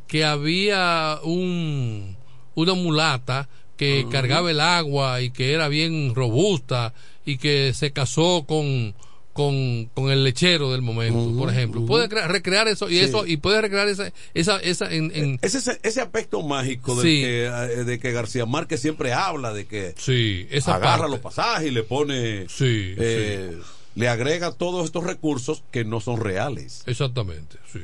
que 0.06 0.24
había 0.24 1.18
un 1.24 2.16
una 2.54 2.74
mulata 2.74 3.48
que 3.76 4.06
cargaba 4.10 4.50
el 4.52 4.60
agua 4.60 5.20
y 5.20 5.30
que 5.30 5.52
era 5.52 5.66
bien 5.68 6.14
robusta 6.14 6.94
y 7.26 7.38
que 7.38 7.72
se 7.74 7.90
casó 7.92 8.44
con 8.46 8.94
con, 9.34 9.86
con 9.94 10.10
el 10.10 10.24
lechero 10.24 10.72
del 10.72 10.80
momento, 10.80 11.36
por 11.36 11.50
ejemplo. 11.50 11.84
Puede 11.84 12.08
crea- 12.08 12.26
recrear 12.28 12.68
eso 12.68 12.88
y 12.88 12.94
Sí. 12.94 13.00
eso 13.00 13.26
y 13.26 13.36
puede 13.36 13.60
recrear 13.60 13.88
esa 13.88 14.10
esa 14.32 14.58
esa 14.60 14.90
en, 14.90 15.10
en- 15.14 15.38
Ese, 15.42 15.58
ese, 15.58 15.78
ese 15.82 16.00
aspecto 16.00 16.40
mágico 16.42 16.94
Sí. 17.02 17.20
que, 17.20 17.44
eh, 17.46 17.84
de 17.84 17.98
que 17.98 18.12
García 18.12 18.46
Márquez 18.46 18.80
siempre 18.80 19.12
habla, 19.12 19.52
de 19.52 19.66
que 19.66 19.94
sí, 19.98 20.46
esa 20.50 20.76
agarra 20.76 20.98
parte. 21.02 21.10
los 21.10 21.20
pasajes 21.20 21.68
y 21.68 21.72
le 21.72 21.82
pone, 21.82 22.46
Sí, 22.48 22.94
eh, 22.96 23.58
le 23.96 24.08
agrega 24.08 24.52
todos 24.52 24.84
estos 24.86 25.04
recursos 25.04 25.62
que 25.70 25.84
no 25.84 26.00
son 26.00 26.20
reales. 26.20 26.82
Exactamente, 26.86 27.58
sí. 27.72 27.80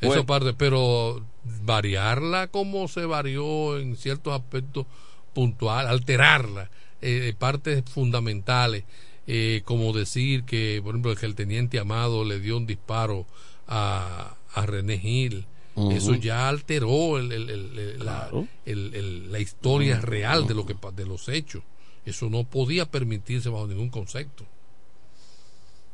Bueno. 0.00 0.16
Esa 0.16 0.26
parte, 0.26 0.52
pero 0.52 1.24
variarla 1.64 2.48
como 2.48 2.88
se 2.88 3.04
varió 3.06 3.78
en 3.78 3.96
ciertos 3.96 4.34
aspectos 4.34 4.86
puntuales, 5.32 5.90
alterarla, 5.92 6.70
eh, 7.00 7.32
partes 7.38 7.84
fundamentales, 7.88 8.84
eh, 9.26 9.62
como 9.64 9.92
decir 9.92 10.44
que, 10.44 10.80
por 10.82 10.90
ejemplo, 10.94 11.14
que 11.14 11.26
el 11.26 11.34
teniente 11.34 11.78
Amado 11.78 12.24
le 12.24 12.40
dio 12.40 12.56
un 12.56 12.66
disparo 12.66 13.26
a, 13.68 14.36
a 14.54 14.66
René 14.66 14.98
Gil. 14.98 15.46
Eso 15.90 16.14
ya 16.14 16.50
alteró 16.50 17.18
el- 17.18 17.32
el- 17.32 17.48
el- 17.50 18.04
la, 18.04 18.28
la 18.66 19.38
historia 19.38 20.00
real 20.00 20.46
de 20.46 20.54
lo 20.54 20.66
que 20.66 20.76
de 20.94 21.06
los 21.06 21.28
hechos. 21.30 21.62
Eso 22.04 22.28
no 22.28 22.44
podía 22.44 22.84
permitirse 22.84 23.48
bajo 23.48 23.66
ningún 23.68 23.88
concepto. 23.88 24.44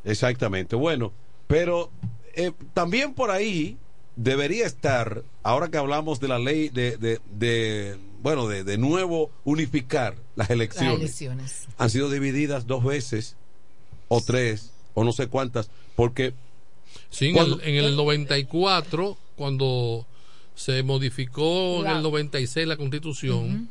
Exactamente. 0.04 0.74
Bueno, 0.76 1.12
pero 1.46 1.90
eh, 2.34 2.52
también 2.74 3.14
por 3.14 3.30
ahí 3.30 3.76
debería 4.16 4.66
estar, 4.66 5.22
ahora 5.42 5.68
que 5.68 5.78
hablamos 5.78 6.18
de 6.20 6.28
la 6.28 6.38
ley 6.38 6.68
de, 6.70 6.96
de, 6.96 7.20
de, 7.30 7.96
bueno, 8.22 8.48
de, 8.48 8.64
de 8.64 8.78
nuevo 8.78 9.30
unificar 9.44 10.14
las 10.36 10.48
Las 10.48 10.50
elecciones. 10.50 10.98
elecciones. 10.98 11.66
Han 11.78 11.90
sido 11.90 12.10
divididas 12.10 12.66
dos 12.66 12.84
veces, 12.84 13.36
o 14.08 14.20
tres, 14.20 14.70
o 14.94 15.04
no 15.04 15.12
sé 15.12 15.26
cuántas, 15.28 15.70
porque 15.96 16.34
Sí, 17.10 17.26
en, 17.28 17.34
Cuando- 17.34 17.60
el, 17.62 17.68
en 17.68 17.84
el 17.84 17.96
94, 17.96 19.16
cuando 19.36 20.06
se 20.54 20.82
modificó 20.82 21.78
en 21.78 21.84
La- 21.84 21.96
el 21.98 22.02
96 22.02 22.66
la 22.66 22.76
constitución, 22.76 23.68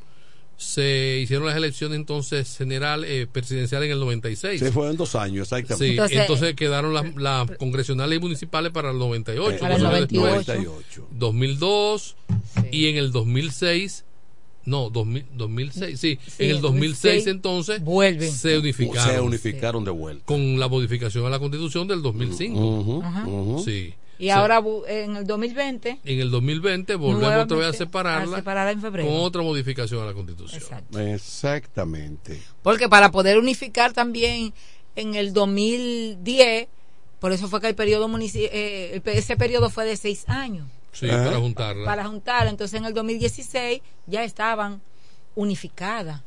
se 0.55 1.19
hicieron 1.21 1.45
las 1.45 1.55
elecciones 1.55 1.97
entonces 1.97 2.57
general 2.57 3.03
eh, 3.05 3.27
presidenciales 3.31 3.87
en 3.87 3.93
el 3.93 3.99
96. 3.99 4.59
se 4.59 4.71
fueron 4.71 4.97
dos 4.97 5.13
años, 5.15 5.43
exactamente. 5.51 5.85
Sí, 5.85 5.91
entonces, 5.91 6.17
Entonces- 6.19 6.55
quedaron 6.55 6.93
las, 6.93 7.15
las 7.15 7.51
congresionales 7.57 8.17
y 8.17 8.21
municipales 8.21 8.71
para 8.71 8.91
el 8.91 8.97
98. 8.97 9.59
Para 9.59 9.75
el 9.75 9.81
entonces, 9.83 10.11
98. 10.13 10.53
98. 10.55 11.07
2002 11.11 12.15
Sí. 12.55 12.61
y 12.71 12.87
en 12.87 12.95
el 12.97 13.11
2006 13.11 14.03
no 14.67 14.89
2000, 14.91 15.25
2006 15.33 15.99
sí, 15.99 16.19
Sí, 16.27 16.43
en 16.43 16.49
el 16.51 16.61
2006 16.61 17.25
2006 17.25 17.27
entonces 17.27 17.81
vuelven. 17.83 18.31
se 18.31 18.57
unificaron 18.59 19.13
Se 19.15 19.19
unificaron 19.21 19.83
de 19.83 19.91
vuelta. 19.91 20.25
con 20.25 20.59
la 20.59 20.67
modificación 20.67 21.25
a 21.25 21.29
la 21.29 21.39
constitución 21.39 21.87
del 21.87 22.01
2005 22.01 22.59
Ujú, 22.59 23.01
Ajá. 23.03 23.25
ujú. 23.27 23.63
sí 23.63 23.93
Y 24.19 24.23
Sí. 24.25 24.29
ahora 24.31 24.59
bu- 24.61 24.83
en 24.87 25.15
el 25.15 25.25
2020 25.27 25.99
en 26.03 26.19
el 26.19 26.31
2020 26.31 26.95
volvemos 26.95 27.43
otra 27.45 27.57
vez 27.57 27.67
a 27.67 27.73
separarla 27.73 28.35
a 28.37 28.39
separarla 28.39 28.71
en 28.71 28.81
febrero. 28.81 29.07
con 29.07 29.17
otra 29.17 29.41
modificación 29.43 30.01
a 30.03 30.05
la 30.07 30.13
constitución 30.13 30.61
Exacto. 30.61 30.99
Exactamente. 30.99 32.41
Porque 32.63 32.89
para 32.89 33.11
poder 33.11 33.37
unificar 33.37 33.93
también 33.93 34.53
en 34.95 35.15
el 35.15 35.31
2010, 35.33 36.67
por 37.19 37.31
eso 37.31 37.47
fue 37.47 37.61
que 37.61 37.67
el 37.67 37.75
periodo 37.75 38.09
eh, 38.17 38.91
el 38.93 39.01
pe- 39.01 39.17
ese 39.17 39.37
periodo 39.37 39.69
fue 39.69 39.85
de 39.85 39.95
seis 39.97 40.23
años 40.27 40.67
sí 40.99 41.09
Ajá. 41.09 41.25
para 41.25 41.37
juntarla 41.39 41.85
para 41.85 42.05
juntar. 42.07 42.47
Entonces 42.47 42.79
en 42.79 42.85
el 42.85 42.93
2016 42.93 43.81
ya 44.07 44.23
estaban 44.23 44.81
unificadas 45.35 46.21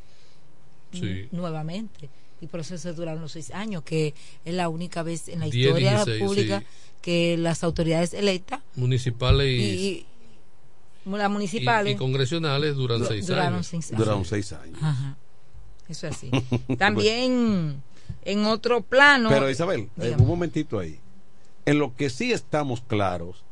Sí. 0.92 1.28
nuevamente. 1.30 2.08
Y 2.40 2.46
por 2.46 2.60
eso 2.60 2.76
se 2.78 2.92
duraron 2.94 3.20
los 3.22 3.32
seis 3.32 3.50
años, 3.50 3.82
que 3.82 4.14
es 4.44 4.54
la 4.54 4.68
única 4.68 5.02
vez 5.02 5.28
en 5.28 5.40
la 5.40 5.46
10, 5.46 5.54
historia 5.56 5.90
de 5.90 5.96
la 5.96 6.04
16, 6.04 6.20
República 6.20 6.60
sí. 6.60 6.66
que 7.02 7.36
las 7.36 7.62
autoridades 7.62 8.14
electas 8.14 8.60
municipales 8.76 9.46
y, 9.48 10.06
las 11.04 11.30
municipales 11.30 11.94
y 11.94 11.96
congresionales 11.96 12.74
duran 12.76 13.00
du- 13.00 13.06
seis 13.06 13.26
duraron 13.26 13.54
años 13.54 13.66
seis 13.66 13.88
años. 13.90 13.98
Duraron 13.98 14.24
seis 14.24 14.52
años. 14.52 14.78
Ajá. 14.82 15.16
Eso 15.88 16.06
es 16.06 16.16
así. 16.16 16.30
También 16.78 17.82
en 18.24 18.44
otro 18.46 18.80
plano. 18.82 19.28
Pero 19.28 19.50
Isabel, 19.50 19.88
eh, 20.00 20.14
un 20.18 20.26
momentito 20.26 20.78
ahí. 20.78 20.98
En 21.66 21.78
lo 21.78 21.94
que 21.94 22.10
sí 22.10 22.32
estamos 22.32 22.80
claros, 22.80 23.44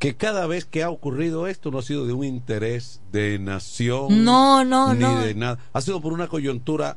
que 0.00 0.16
cada 0.16 0.46
vez 0.48 0.64
que 0.64 0.82
ha 0.82 0.90
ocurrido 0.90 1.46
esto 1.46 1.70
no 1.70 1.78
ha 1.78 1.82
sido 1.82 2.06
de 2.06 2.12
un 2.14 2.24
interés 2.24 3.00
de 3.12 3.38
nación, 3.38 4.24
No, 4.24 4.64
no, 4.64 4.92
ni 4.94 5.00
no. 5.00 5.20
de 5.20 5.34
nada, 5.34 5.58
ha 5.72 5.80
sido 5.82 6.00
por 6.00 6.12
una 6.12 6.26
coyuntura 6.26 6.96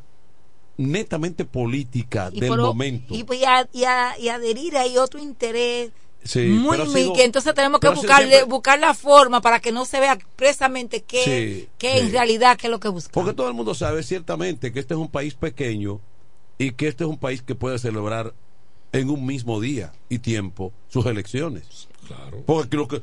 netamente 0.78 1.46
política 1.46 2.30
Y 2.34 2.40
del 2.40 2.50
por- 2.50 2.62
momento. 2.62 3.14
Y, 3.14 3.26
y 3.36 3.44
a- 3.46 3.70
y 3.72 3.84
a- 3.84 4.18
y 4.18 4.30
adherir 4.30 4.78
hay 4.78 4.98
otro 4.98 5.20
interés 5.20 5.92
Sí, 6.24 6.40
muy, 6.48 6.78
muy- 6.78 6.88
sido- 7.02 7.14
que 7.14 7.26
entonces 7.26 7.54
tenemos 7.54 7.82
que 7.82 7.90
buscarle, 7.90 8.30
siempre- 8.30 8.50
buscar 8.50 8.80
la 8.80 8.94
forma 8.94 9.42
para 9.42 9.60
que 9.60 9.72
no 9.74 9.84
se 9.86 10.00
vea 10.00 10.14
expresamente 10.14 11.04
qué, 11.04 11.24
Sí, 11.24 11.70
qué 11.78 12.00
sí. 12.00 12.06
en 12.06 12.12
realidad 12.14 12.58
qué 12.58 12.68
es 12.68 12.72
lo 12.72 12.80
que 12.80 12.88
buscamos. 12.88 13.14
Porque 13.14 13.34
todo 13.34 13.50
el 13.50 13.54
mundo 13.54 13.76
sabe 13.76 14.02
ciertamente 14.04 14.72
que 14.72 14.80
este 14.80 14.94
es 14.94 15.00
un 15.00 15.10
país 15.10 15.34
pequeño 15.36 16.00
y 16.58 16.72
que 16.72 16.88
este 16.88 17.04
es 17.04 17.10
un 17.10 17.18
país 17.18 17.42
que 17.42 17.54
puede 17.56 17.78
celebrar 17.78 18.34
en 18.94 19.10
un 19.10 19.26
mismo 19.26 19.60
día 19.60 19.92
y 20.08 20.20
tiempo 20.20 20.72
sus 20.88 21.06
elecciones. 21.06 21.90
Claro. 22.08 22.44
Porque 22.46 22.78
lo 22.78 22.88
que, 22.88 23.02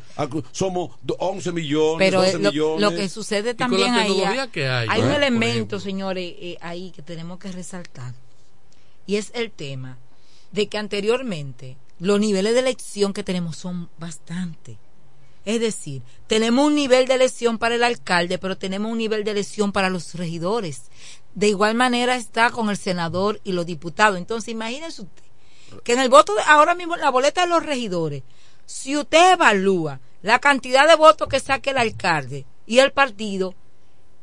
somos 0.52 0.90
do- 1.02 1.16
11 1.18 1.52
millones, 1.52 1.98
Pero 1.98 2.20
12 2.22 2.30
eh, 2.30 2.38
lo, 2.38 2.50
millones. 2.50 2.80
lo 2.80 2.96
que 2.96 3.08
sucede 3.08 3.54
también 3.54 3.94
ahí, 3.94 4.22
que 4.52 4.68
hay, 4.68 5.00
un 5.00 5.10
elemento, 5.10 5.80
señores, 5.80 6.34
eh, 6.38 6.58
ahí 6.60 6.90
que 6.90 7.02
tenemos 7.02 7.38
que 7.38 7.52
resaltar. 7.52 8.14
Y 9.06 9.16
es 9.16 9.30
el 9.34 9.50
tema 9.50 9.98
de 10.52 10.68
que 10.68 10.78
anteriormente 10.78 11.76
los 11.98 12.20
niveles 12.20 12.54
de 12.54 12.60
elección 12.60 13.12
que 13.12 13.22
tenemos 13.24 13.56
son 13.56 13.88
bastante. 13.98 14.78
Es 15.44 15.60
decir, 15.60 16.02
tenemos 16.26 16.66
un 16.66 16.74
nivel 16.74 17.06
de 17.06 17.14
elección 17.14 17.58
para 17.58 17.74
el 17.74 17.82
alcalde, 17.82 18.38
pero 18.38 18.58
tenemos 18.58 18.92
un 18.92 18.98
nivel 18.98 19.24
de 19.24 19.30
elección 19.30 19.72
para 19.72 19.88
los 19.88 20.14
regidores. 20.14 20.82
De 21.34 21.48
igual 21.48 21.74
manera 21.74 22.16
está 22.16 22.50
con 22.50 22.68
el 22.68 22.76
senador 22.76 23.40
y 23.44 23.52
los 23.52 23.64
diputados. 23.64 24.18
Entonces, 24.18 24.48
imagínense 24.52 25.02
usted 25.02 25.22
que 25.84 25.92
en 25.92 26.00
el 26.00 26.08
voto 26.08 26.34
de, 26.34 26.42
ahora 26.46 26.74
mismo 26.74 26.94
en 26.96 27.00
la 27.00 27.10
boleta 27.10 27.42
de 27.42 27.48
los 27.48 27.64
regidores, 27.64 28.22
si 28.70 28.96
usted 28.96 29.32
evalúa 29.32 30.00
la 30.22 30.38
cantidad 30.38 30.86
de 30.88 30.94
votos 30.94 31.28
que 31.28 31.40
saque 31.40 31.70
el 31.70 31.78
alcalde 31.78 32.46
y 32.66 32.78
el 32.78 32.92
partido 32.92 33.54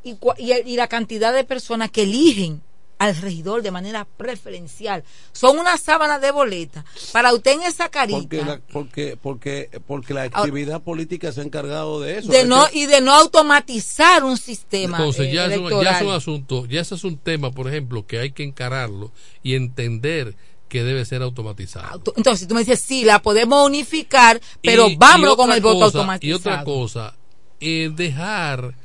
y, 0.03 0.75
la 0.77 0.87
cantidad 0.87 1.33
de 1.33 1.43
personas 1.43 1.91
que 1.91 2.03
eligen 2.03 2.61
al 2.97 3.15
regidor 3.17 3.61
de 3.61 3.71
manera 3.71 4.05
preferencial, 4.05 5.03
son 5.33 5.59
una 5.59 5.77
sábana 5.77 6.17
de 6.17 6.31
boleta 6.31 6.85
para 7.11 7.33
usted 7.33 7.51
en 7.51 7.63
esa 7.63 7.89
carita 7.89 8.19
Porque 8.21 8.43
la, 8.43 8.61
porque, 8.71 9.17
porque, 9.21 9.81
porque 9.85 10.13
la 10.13 10.23
actividad 10.23 10.81
política 10.81 11.31
se 11.31 11.41
ha 11.41 11.43
encargado 11.43 11.99
de 11.99 12.19
eso. 12.19 12.31
de 12.31 12.45
no 12.45 12.65
y 12.71 12.85
de 12.85 13.01
no 13.01 13.13
automatizar 13.13 14.23
un 14.23 14.37
sistema 14.37 14.97
Entonces 14.97 15.27
eh, 15.27 15.33
ya, 15.33 15.45
es 15.45 15.57
un, 15.57 15.63
ya 15.63 15.67
electoral. 15.67 15.95
es 15.95 16.01
un 16.07 16.13
asunto, 16.13 16.65
ya 16.65 16.81
ese 16.81 16.95
es 16.95 17.03
un 17.03 17.17
tema, 17.17 17.51
por 17.51 17.67
ejemplo, 17.67 18.07
que 18.07 18.17
hay 18.17 18.31
que 18.31 18.43
encararlo 18.43 19.11
y 19.43 19.55
entender 19.55 20.35
que 20.67 20.83
debe 20.83 21.05
ser 21.05 21.21
automatizado. 21.21 22.01
Entonces 22.15 22.47
tú 22.47 22.53
me 22.55 22.61
dices, 22.61 22.79
sí, 22.81 23.03
la 23.05 23.21
podemos 23.21 23.65
unificar, 23.65 24.41
pero 24.61 24.87
Y- 24.89 24.95
vámonos 24.97 25.33
y 25.33 25.37
con 25.37 25.51
el 25.51 25.61
voto 25.61 25.79
cosa- 25.79 25.97
automatizado. 25.99 26.29
Y 26.29 26.33
otra 26.33 26.63
cosa, 26.63 27.15
eh, 27.59 27.91
dejar 27.95 28.75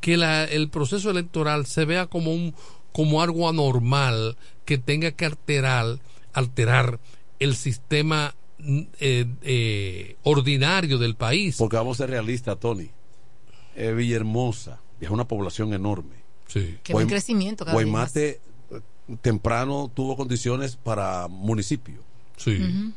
que 0.00 0.16
la- 0.16 0.44
el 0.44 0.68
proceso 0.70 1.10
electoral 1.10 1.66
se 1.66 1.84
vea 1.84 2.06
como 2.06 2.32
un 2.32 2.54
como 2.92 3.22
algo 3.22 3.48
anormal 3.48 4.36
que 4.64 4.78
tenga 4.78 5.12
que 5.12 5.24
alterar 5.26 5.98
alterar 6.32 6.98
el 7.38 7.54
sistema 7.56 8.34
mm, 8.58 8.80
eh, 8.98 9.26
eh, 9.42 10.16
ordinario 10.24 10.98
del 10.98 11.14
país. 11.14 11.56
Porque 11.58 11.76
vamos 11.76 11.96
a 12.00 12.04
ser 12.04 12.10
realistas, 12.10 12.58
Tony. 12.58 12.90
Eh, 13.76 13.92
Villahermosa 13.92 14.80
es 15.00 15.10
una 15.10 15.28
población 15.28 15.72
enorme. 15.74 16.16
Sí. 16.48 16.76
Que 16.82 16.92
en 16.92 17.06
crecimiento 17.06 17.64
cada 17.64 17.76
vez 17.76 17.84
Guaymate 17.86 18.40
temprano 19.20 19.90
tuvo 19.94 20.16
condiciones 20.16 20.76
para 20.76 21.28
municipio. 21.28 22.00
Sí. 22.36 22.92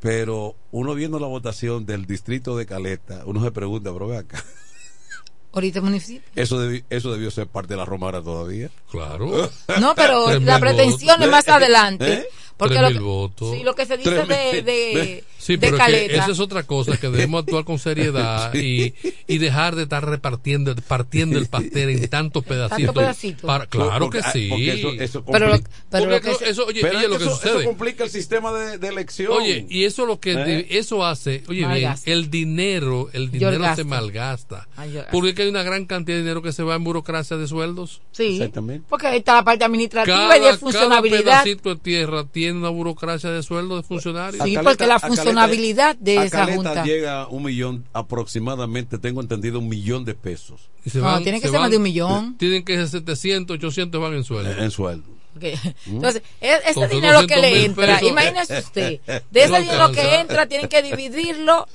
Pero 0.00 0.54
uno 0.70 0.94
viendo 0.94 1.18
la 1.18 1.26
votación 1.26 1.86
del 1.86 2.06
distrito 2.06 2.56
de 2.56 2.66
Caleta, 2.66 3.22
uno 3.26 3.42
se 3.42 3.50
pregunta, 3.52 3.92
pero 3.92 4.08
ve 4.08 4.18
acá, 4.18 4.42
Ahorita 5.52 5.80
municipio. 5.80 6.28
¿eso, 6.34 6.60
debi- 6.60 6.84
¿eso 6.90 7.12
debió 7.12 7.30
ser 7.30 7.46
parte 7.46 7.74
de 7.74 7.78
la 7.78 7.84
Romana 7.84 8.20
todavía? 8.20 8.70
Claro. 8.90 9.48
No, 9.80 9.94
pero 9.94 10.38
la 10.40 10.58
pretensión 10.58 11.22
es 11.22 11.30
más 11.30 11.48
adelante. 11.48 12.12
¿Eh? 12.12 12.26
Porque 12.56 12.80
lo 12.80 12.88
que, 12.92 12.98
votos. 13.00 13.56
sí, 13.56 13.62
lo 13.64 13.74
que 13.74 13.84
se 13.86 13.96
dice 13.96 14.10
de, 14.26 14.62
de, 14.62 15.24
Sí, 15.38 15.54
de 15.56 15.58
pero 15.58 15.76
es 15.76 15.82
que 15.82 15.92
Caleta. 15.92 16.14
esa 16.22 16.30
es 16.32 16.40
otra 16.40 16.62
cosa, 16.62 16.96
que 16.96 17.08
debemos 17.10 17.42
actuar 17.42 17.64
con 17.64 17.78
seriedad 17.78 18.54
y, 18.54 18.94
y 19.26 19.38
dejar 19.38 19.74
de 19.74 19.82
estar 19.82 20.08
repartiendo, 20.08 20.74
partiendo 20.88 21.38
el 21.38 21.46
pastel 21.46 21.90
en 21.90 22.08
tantos 22.08 22.44
pedacitos. 22.44 22.94
pedacitos. 22.94 23.42
Para- 23.44 23.66
claro 23.66 24.06
Porque- 24.06 24.20
que 24.22 24.30
sí. 24.30 24.46
porque 24.48 24.72
eso- 24.72 24.92
eso 24.92 25.24
Pero 25.24 25.48
lo- 25.48 25.58
pero 25.90 26.20
que 26.20 26.30
eso, 26.48 26.64
oye, 26.66 26.80
Pero 26.80 26.96
oye, 26.98 27.04
es 27.06 27.10
lo 27.10 27.18
que 27.18 27.24
que 27.24 27.30
eso, 27.30 27.36
sucede. 27.36 27.58
eso 27.58 27.64
complica 27.68 28.04
el 28.04 28.10
sistema 28.10 28.52
de, 28.52 28.78
de 28.78 28.88
elección. 28.88 29.32
Oye, 29.32 29.66
y 29.68 29.84
eso 29.84 30.06
lo 30.06 30.20
que 30.20 30.32
¿Eh? 30.34 30.66
eso 30.70 31.04
hace, 31.04 31.42
oye 31.48 31.66
bien, 31.66 31.92
el 32.06 32.30
dinero, 32.30 33.10
el 33.12 33.30
dinero 33.30 33.64
se 33.74 33.84
malgasta. 33.84 34.68
Porque 35.10 35.42
hay 35.42 35.48
una 35.48 35.62
gran 35.64 35.86
cantidad 35.86 36.16
de 36.16 36.22
dinero 36.22 36.40
que 36.40 36.52
se 36.52 36.62
va 36.62 36.76
en 36.76 36.84
burocracia 36.84 37.36
de 37.36 37.48
sueldos. 37.48 38.00
Sí, 38.12 38.36
Exactamente. 38.36 38.86
porque 38.88 39.08
ahí 39.08 39.18
está 39.18 39.34
la 39.34 39.44
parte 39.44 39.64
administrativa 39.64 40.16
Cada, 40.16 40.36
y 40.36 40.40
de 40.40 40.46
cada 40.46 40.58
funcionabilidad. 40.58 41.42
pedacito 41.42 41.74
de 41.74 41.80
tierra 41.80 42.24
tiene 42.30 42.43
una 42.52 42.68
burocracia 42.68 43.30
de 43.30 43.42
sueldo 43.42 43.76
de 43.76 43.82
funcionarios. 43.82 44.44
Sí, 44.44 44.56
A 44.56 44.62
porque 44.62 44.86
la 44.86 44.96
a 44.96 45.00
funcionabilidad 45.00 45.96
de 45.96 46.18
a 46.18 46.24
esa 46.24 46.46
junta. 46.46 46.84
llega 46.84 47.26
un 47.28 47.42
millón, 47.44 47.84
aproximadamente, 47.92 48.98
tengo 48.98 49.20
entendido, 49.20 49.58
un 49.58 49.68
millón 49.68 50.04
de 50.04 50.14
pesos 50.14 50.68
Y 50.84 50.90
se 50.90 50.98
No, 50.98 51.20
tiene 51.22 51.40
que 51.40 51.46
se 51.46 51.52
ser 51.52 51.60
más 51.60 51.70
de 51.70 51.76
un 51.78 51.82
millón. 51.82 52.36
Tienen 52.38 52.64
que 52.64 52.76
ser 52.76 52.88
700, 52.88 53.54
800 53.56 54.00
van 54.00 54.14
en 54.14 54.24
sueldo. 54.24 54.50
en 54.62 54.70
sueldo. 54.70 55.08
Ok. 55.36 55.42
Entonces, 55.86 56.22
e- 56.40 56.48
ese 56.52 56.68
Entonces, 56.68 56.90
dinero 56.90 57.26
que 57.26 57.34
200 57.34 57.40
le 57.50 57.64
entra, 57.64 57.86
pesos. 57.86 58.08
imagínese 58.10 58.58
usted, 58.58 59.00
de 59.30 59.40
ese 59.42 59.48
No 59.50 59.58
dinero 59.60 59.92
que 59.92 60.14
entra, 60.20 60.46
tienen 60.46 60.68
que 60.68 60.82
dividirlo 60.82 61.66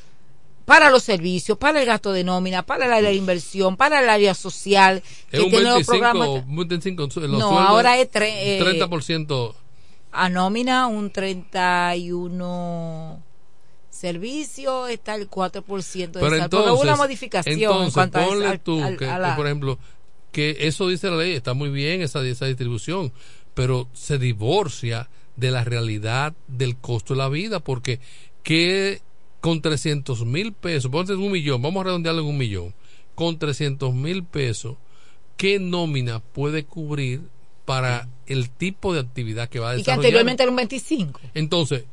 para 0.66 0.92
los 0.92 1.02
servicios, 1.04 1.58
para 1.58 1.80
el 1.82 1.86
gasto 1.88 2.12
de 2.14 2.24
nómina, 2.24 2.62
para 2.62 2.86
el 2.86 2.94
área 2.94 3.10
de 3.10 3.16
inversión, 3.16 3.76
para 3.76 4.02
el 4.02 4.08
área 4.10 4.36
social, 4.36 5.02
Es 5.32 5.40
que 5.40 5.42
un 5.42 5.50
tiene 5.50 5.66
los 5.66 5.74
25, 5.88 5.92
programas. 5.92 6.30
un 6.48 6.56
25 6.56 7.02
los 7.04 7.16
No, 7.16 7.40
sueldos, 7.40 7.58
ahora 7.68 7.98
es 7.98 8.12
tre- 8.12 8.30
eh, 8.32 8.60
30%. 8.62 9.56
A 10.12 10.30
nómina, 10.30 10.88
un 10.88 11.12
31 11.12 13.24
servicio, 13.90 14.88
está 14.88 15.16
el 15.16 15.30
4% 15.30 16.20
de 16.20 16.20
Pero 16.20 16.38
sal- 16.38 16.50
porque 16.50 16.56
hubo 16.58 16.64
entonces, 16.70 16.84
una 16.84 16.96
modificación 16.96 17.84
en 17.84 17.92
cuanto 17.92 18.20
ponle 18.20 18.58
tú 18.60 18.82
al- 18.84 18.98
que, 18.98 19.06
a 19.06 19.16
que, 19.16 19.20
la- 19.22 19.36
por 19.36 19.46
ejemplo, 19.46 19.80
que 20.32 20.58
eso 20.62 20.88
dice 20.88 21.10
la 21.10 21.18
ley, 21.18 21.34
está 21.34 21.54
muy 21.54 21.70
bien 21.70 22.02
esa, 22.02 22.26
esa 22.26 22.46
distribución, 22.46 23.12
pero 23.54 23.88
se 23.94 24.18
divorcia 24.18 25.10
de 25.36 25.52
la 25.52 25.64
realidad 25.64 26.34
del 26.48 26.78
costo 26.78 27.14
de 27.14 27.18
la 27.20 27.30
vida, 27.30 27.60
porque 27.60 28.00
que 28.44 29.02
con 29.42 29.62
300 29.62 30.26
mil 30.26 30.54
pesos, 30.54 30.92
ponte 30.92 31.14
en 31.14 31.20
un 31.20 31.32
millón, 31.32 31.62
vamos 31.62 31.82
a 31.82 31.86
redondearlo 31.86 32.22
en 32.22 32.28
un 32.28 32.38
millón, 32.38 32.74
con 33.16 33.38
300 33.40 33.94
mil 33.94 34.24
pesos, 34.24 34.76
¿qué 35.38 35.60
nómina 35.60 36.20
puede 36.20 36.66
cubrir 36.66 37.22
para 37.70 38.08
el 38.26 38.50
tipo 38.50 38.94
de 38.96 39.00
actividad 39.02 39.48
que 39.48 39.60
va 39.60 39.70
a 39.70 39.74
y 39.74 39.76
que 39.78 39.78
desarrollar? 39.82 40.00
anteriormente 40.06 40.42
era 40.44 40.50
un 40.50 40.56
25. 40.56 41.20
Entonces, 41.36 41.84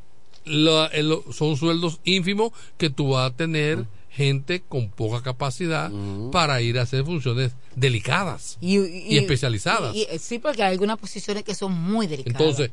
la- 0.46 0.86
el- 0.86 1.18
son 1.32 1.58
sueldos 1.58 2.00
ínfimos 2.04 2.52
que 2.78 2.88
tú 2.88 3.10
vas 3.10 3.30
a 3.30 3.36
tener 3.36 3.84
gente 4.08 4.62
con 4.66 4.88
poca 4.88 5.22
capacidad 5.22 5.90
para 6.32 6.62
ir 6.62 6.78
a 6.78 6.82
hacer 6.82 7.04
funciones 7.04 7.52
delicadas 7.74 8.56
Y, 8.62 8.78
y 8.78 9.18
especializadas. 9.18 9.94
y- 9.94 10.06
y- 10.10 10.18
sí, 10.18 10.38
porque 10.38 10.62
hay 10.62 10.72
algunas 10.72 10.98
posiciones 10.98 11.44
que 11.44 11.54
son 11.54 11.72
muy 11.72 12.06
delicadas. 12.06 12.40
Entonces, 12.40 12.70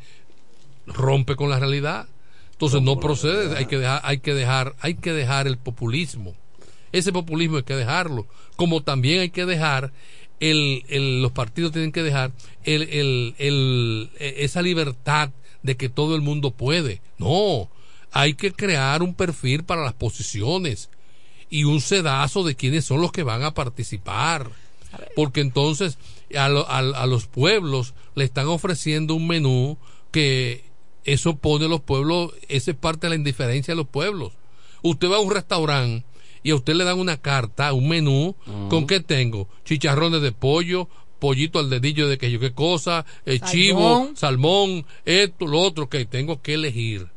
rompe 0.85 1.35
con 1.35 1.49
la 1.49 1.59
realidad. 1.59 2.07
Entonces 2.51 2.81
no 2.81 2.99
procede, 2.99 3.57
hay 3.57 3.65
que 3.65 3.77
dejar, 3.79 3.99
hay 4.05 4.19
que 4.19 4.33
dejar, 4.33 4.75
hay 4.79 4.95
que 4.95 5.11
dejar 5.11 5.47
el 5.47 5.57
populismo. 5.57 6.33
Ese 6.93 7.11
populismo 7.11 7.57
hay 7.57 7.63
que 7.63 7.75
dejarlo. 7.75 8.27
Como 8.55 8.81
también 8.81 9.19
hay 9.19 9.29
que 9.31 9.45
dejar 9.45 9.91
el, 10.51 10.83
el- 10.89 11.21
los 11.21 11.31
partidos 11.31 11.71
tienen 11.71 11.91
que 11.91 12.03
dejar 12.03 12.31
el, 12.63 12.83
el- 12.83 13.35
el- 13.37 14.09
e- 14.19 14.35
esa 14.39 14.61
libertad 14.61 15.31
de 15.61 15.77
que 15.77 15.89
todo 15.89 16.15
el 16.15 16.21
mundo 16.21 16.51
puede. 16.51 17.01
No, 17.17 17.69
hay 18.11 18.33
que 18.33 18.51
crear 18.51 19.01
un 19.03 19.13
perfil 19.15 19.63
para 19.63 19.83
las 19.83 19.93
posiciones 19.93 20.89
y 21.49 21.63
un 21.63 21.81
sedazo 21.81 22.43
de 22.43 22.55
quiénes 22.55 22.85
son 22.85 23.01
los 23.01 23.11
que 23.11 23.23
van 23.23 23.43
a 23.43 23.53
participar. 23.53 24.49
Porque 25.15 25.41
entonces 25.41 25.97
a, 26.37 26.49
lo- 26.49 26.69
a- 26.69 26.79
a 26.79 27.05
los 27.07 27.25
pueblos 27.27 27.93
le 28.15 28.23
están 28.25 28.47
ofreciendo 28.47 29.15
un 29.15 29.27
menú 29.27 29.77
que 30.11 30.65
eso 31.05 31.35
pone 31.35 31.65
a 31.65 31.69
los 31.69 31.81
pueblos, 31.81 32.31
esa 32.47 32.71
es 32.71 32.77
parte 32.77 33.07
de 33.07 33.09
la 33.11 33.15
indiferencia 33.15 33.71
de 33.73 33.77
los 33.77 33.87
pueblos. 33.87 34.33
Usted 34.83 35.09
va 35.09 35.17
a 35.17 35.19
un 35.19 35.31
restaurante 35.33 36.05
y 36.43 36.51
a 36.51 36.55
usted 36.55 36.75
le 36.75 36.83
dan 36.83 36.99
una 36.99 37.17
carta, 37.17 37.73
un 37.73 37.87
menú, 37.87 38.35
¿con 38.69 38.85
qué 38.85 38.99
tengo? 38.99 39.47
Chicharrones 39.65 40.21
de 40.21 40.31
pollo, 40.31 40.89
pollito 41.19 41.59
al 41.59 41.69
dedillo 41.69 42.07
de 42.07 42.17
que 42.17 42.29
yo 42.29 42.39
qué 42.39 42.51
cosa, 42.53 43.05
eh, 43.25 43.39
Salmón. 43.39 43.51
chivo, 43.51 44.11
salmón, 44.15 44.85
esto, 45.05 45.47
lo 45.47 45.59
otro, 45.61 45.87
que 45.89 46.05
tengo 46.05 46.41
que 46.41 46.55
elegir. 46.55 47.07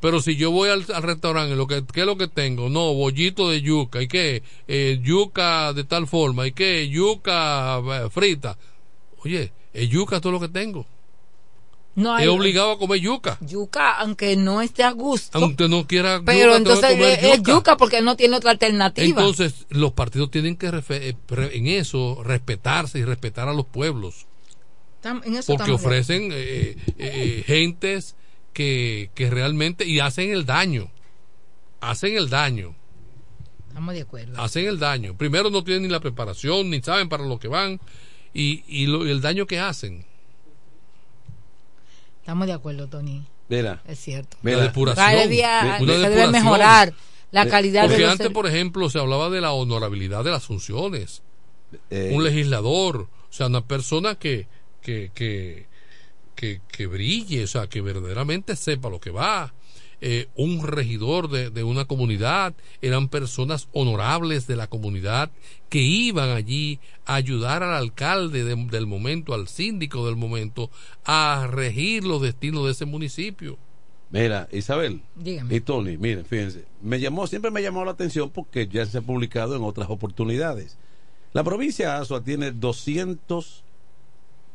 Pero 0.00 0.22
si 0.22 0.36
yo 0.36 0.50
voy 0.50 0.70
al, 0.70 0.86
al 0.94 1.02
restaurante, 1.02 1.54
lo 1.56 1.66
que, 1.66 1.84
¿qué 1.92 2.00
es 2.00 2.06
lo 2.06 2.16
que 2.16 2.26
tengo? 2.28 2.70
No, 2.70 2.94
bollito 2.94 3.50
de 3.50 3.60
yuca. 3.60 4.00
¿Y 4.00 4.08
qué? 4.08 4.42
Eh, 4.66 4.98
yuca 5.02 5.74
de 5.74 5.84
tal 5.84 6.06
forma. 6.06 6.46
¿Y 6.46 6.52
qué? 6.52 6.88
Yuca 6.88 7.78
eh, 7.78 8.08
frita. 8.10 8.56
Oye, 9.22 9.52
es 9.74 9.90
yuca 9.90 10.22
todo 10.22 10.32
lo 10.32 10.40
que 10.40 10.48
tengo. 10.48 10.86
No 11.94 12.14
hay- 12.14 12.24
es 12.24 12.30
obligado 12.30 12.72
a 12.72 12.78
comer 12.78 13.00
yuca. 13.00 13.36
Yuca, 13.42 13.92
aunque 13.98 14.34
no 14.36 14.62
esté 14.62 14.82
a 14.82 14.92
gusto. 14.92 15.36
Aunque 15.38 15.68
no 15.68 15.86
quiera 15.86 16.16
yuca, 16.20 16.24
pero 16.32 16.56
entonces 16.56 16.90
comer 16.90 17.18
es, 17.22 17.24
es 17.38 17.42
yuca 17.42 17.76
porque 17.76 18.00
no 18.00 18.16
tiene 18.16 18.36
otra 18.36 18.50
alternativa. 18.52 19.06
Entonces, 19.20 19.66
los 19.68 19.92
partidos 19.92 20.30
tienen 20.30 20.56
que 20.56 20.68
eh, 20.88 21.14
en 21.28 21.66
eso 21.66 22.22
respetarse 22.24 22.98
y 22.98 23.04
respetar 23.04 23.48
a 23.48 23.52
los 23.52 23.66
pueblos. 23.66 24.26
Tam- 25.02 25.20
en 25.24 25.34
eso 25.36 25.54
Porque 25.54 25.72
ofrecen 25.72 26.30
eh, 26.32 26.76
eh, 26.98 27.42
gentes 27.46 28.16
que, 28.54 29.10
que 29.14 29.28
realmente 29.28 29.84
y 29.86 30.00
hacen 30.00 30.30
el 30.30 30.46
daño. 30.46 30.90
Hacen 31.80 32.16
el 32.16 32.30
daño. 32.30 32.74
Estamos 33.68 33.94
de 33.94 34.02
acuerdo. 34.02 34.40
Hacen 34.40 34.66
el 34.66 34.78
daño. 34.78 35.16
Primero 35.16 35.50
no 35.50 35.64
tienen 35.64 35.82
ni 35.82 35.88
la 35.88 36.00
preparación, 36.00 36.70
ni 36.70 36.80
saben 36.80 37.08
para 37.08 37.24
lo 37.24 37.38
que 37.38 37.48
van 37.48 37.80
y, 38.32 38.62
y 38.66 38.86
lo- 38.86 39.06
y 39.06 39.10
el 39.10 39.20
daño 39.20 39.46
que 39.46 39.58
hacen. 39.58 40.06
Estamos 42.22 42.46
de 42.46 42.52
acuerdo, 42.52 42.86
Tony. 42.88 43.24
Mira. 43.48 43.82
Es 43.86 43.98
cierto. 43.98 44.36
La 44.42 44.60
depuración. 44.62 45.04
Cada 45.04 45.26
día 45.26 45.78
Una 45.80 45.94
se 45.94 46.08
debe 46.08 46.28
mejorar 46.28 46.94
la 47.32 47.46
calidad 47.48 47.82
Porque 47.82 47.96
de 47.96 48.02
los 48.02 48.12
antes, 48.12 48.26
ser- 48.28 48.32
por 48.32 48.46
ejemplo, 48.46 48.88
se 48.88 48.98
hablaba 49.00 49.28
de 49.28 49.40
la 49.40 49.52
honorabilidad 49.52 50.22
de 50.22 50.30
las 50.30 50.44
funciones. 50.44 51.22
Eh, 51.90 52.12
un 52.14 52.22
legislador, 52.22 53.08
o 53.08 53.08
sea, 53.32 53.48
una 53.48 53.66
persona 53.66 54.14
que, 54.14 54.46
que, 54.80 55.10
que, 55.14 55.66
que, 56.36 56.60
que 56.70 56.86
brille, 56.86 57.42
o 57.44 57.46
sea, 57.48 57.66
que 57.66 57.80
verdaderamente 57.80 58.54
sepa 58.56 58.88
lo 58.88 59.00
que 59.00 59.10
va. 59.10 59.52
Eh, 60.04 60.26
un 60.34 60.66
regidor 60.66 61.30
de, 61.30 61.50
de 61.50 61.62
una 61.62 61.84
comunidad, 61.84 62.54
eran 62.80 63.08
personas 63.08 63.68
honorables 63.72 64.48
de 64.48 64.56
la 64.56 64.66
comunidad 64.66 65.30
que 65.68 65.78
iban 65.80 66.30
allí 66.30 66.80
a 67.06 67.14
ayudar 67.14 67.62
al 67.62 67.72
alcalde 67.74 68.42
de- 68.42 68.56
del 68.66 68.86
momento, 68.88 69.32
al 69.32 69.46
síndico 69.46 70.04
del 70.04 70.16
momento, 70.16 70.70
a 71.04 71.46
regir 71.48 72.02
los 72.04 72.20
destinos 72.20 72.64
de 72.66 72.72
ese 72.72 72.84
municipio. 72.84 73.58
Mira, 74.10 74.48
Isabel 74.50 75.00
Dígame. 75.14 75.54
y 75.54 75.60
Tony, 75.60 75.96
miren, 75.96 76.24
fíjense, 76.26 76.64
me 76.82 76.98
llamó, 77.00 77.26
siempre 77.28 77.52
me 77.52 77.62
llamó 77.62 77.84
la 77.84 77.92
atención 77.92 78.28
porque 78.28 78.66
ya 78.66 78.84
se 78.84 78.98
ha 78.98 79.02
publicado 79.02 79.54
en 79.56 79.62
otras 79.62 79.88
oportunidades. 79.88 80.76
La 81.32 81.44
provincia 81.44 81.94
de 81.94 82.00
Azua 82.00 82.22
tiene 82.24 82.50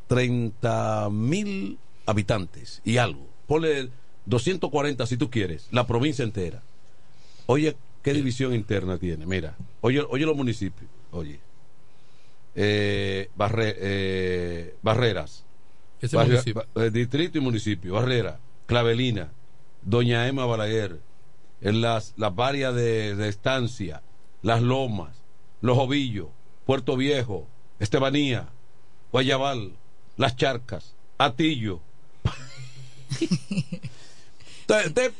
230 0.08 1.08
mil 1.10 1.78
habitantes 2.06 2.80
y 2.84 2.98
algo. 2.98 3.26
Ponle 3.46 3.90
240 4.28 5.06
si 5.06 5.16
tú 5.16 5.30
quieres, 5.30 5.68
la 5.70 5.86
provincia 5.86 6.22
entera. 6.24 6.62
Oye, 7.46 7.76
¿qué 8.02 8.12
división 8.12 8.54
interna 8.54 8.98
tiene? 8.98 9.26
Mira, 9.26 9.56
oye, 9.80 10.00
oye 10.08 10.26
los 10.26 10.36
municipios, 10.36 10.88
oye. 11.12 11.40
Eh, 12.54 13.30
Barre- 13.36 13.76
eh, 13.78 14.74
Barreras, 14.82 15.44
Ese 16.00 16.16
Barrio- 16.16 16.32
municipio. 16.34 16.66
ba- 16.74 16.84
eh, 16.84 16.90
distrito 16.90 17.38
y 17.38 17.40
municipio, 17.40 17.94
Barrera, 17.94 18.38
Clavelina, 18.66 19.30
Doña 19.82 20.26
Emma 20.28 20.44
Balaguer, 20.44 20.98
en 21.60 21.80
las, 21.80 22.14
las 22.16 22.34
varias 22.34 22.74
de, 22.74 23.14
de 23.16 23.28
estancia, 23.28 24.02
Las 24.42 24.60
Lomas, 24.62 25.16
Los 25.60 25.78
Ovillos, 25.78 26.28
Puerto 26.66 26.96
Viejo, 26.96 27.46
Estebanía, 27.80 28.48
Guayabal, 29.12 29.72
Las 30.16 30.36
Charcas, 30.36 30.94
Atillo. 31.16 31.80
Te- 34.68 34.90
te- 34.90 35.12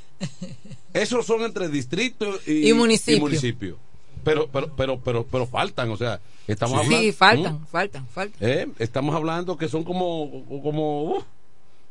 esos 0.93 1.27
son 1.27 1.43
entre 1.43 1.69
distrito 1.69 2.27
y, 2.47 2.69
Y 2.69 2.73
municipio. 2.73 3.19
municipio. 3.21 3.77
Pero, 4.25 4.47
pero, 4.49 4.75
pero, 4.77 5.01
pero, 5.01 5.25
pero 5.27 5.47
faltan, 5.47 5.91
o 5.91 5.97
sea, 5.97 6.21
estamos 6.47 6.81
Sí, 6.81 6.87
hablando. 6.87 7.13
faltan, 7.15 7.55
¿Mm? 7.63 7.67
faltan, 7.67 8.07
faltan. 8.09 8.49
Eh, 8.49 8.69
Estamos 8.79 9.15
hablando 9.15 9.57
que 9.57 9.69
son 9.69 9.85
como, 9.85 10.45
como 10.63 11.03
uf. 11.17 11.25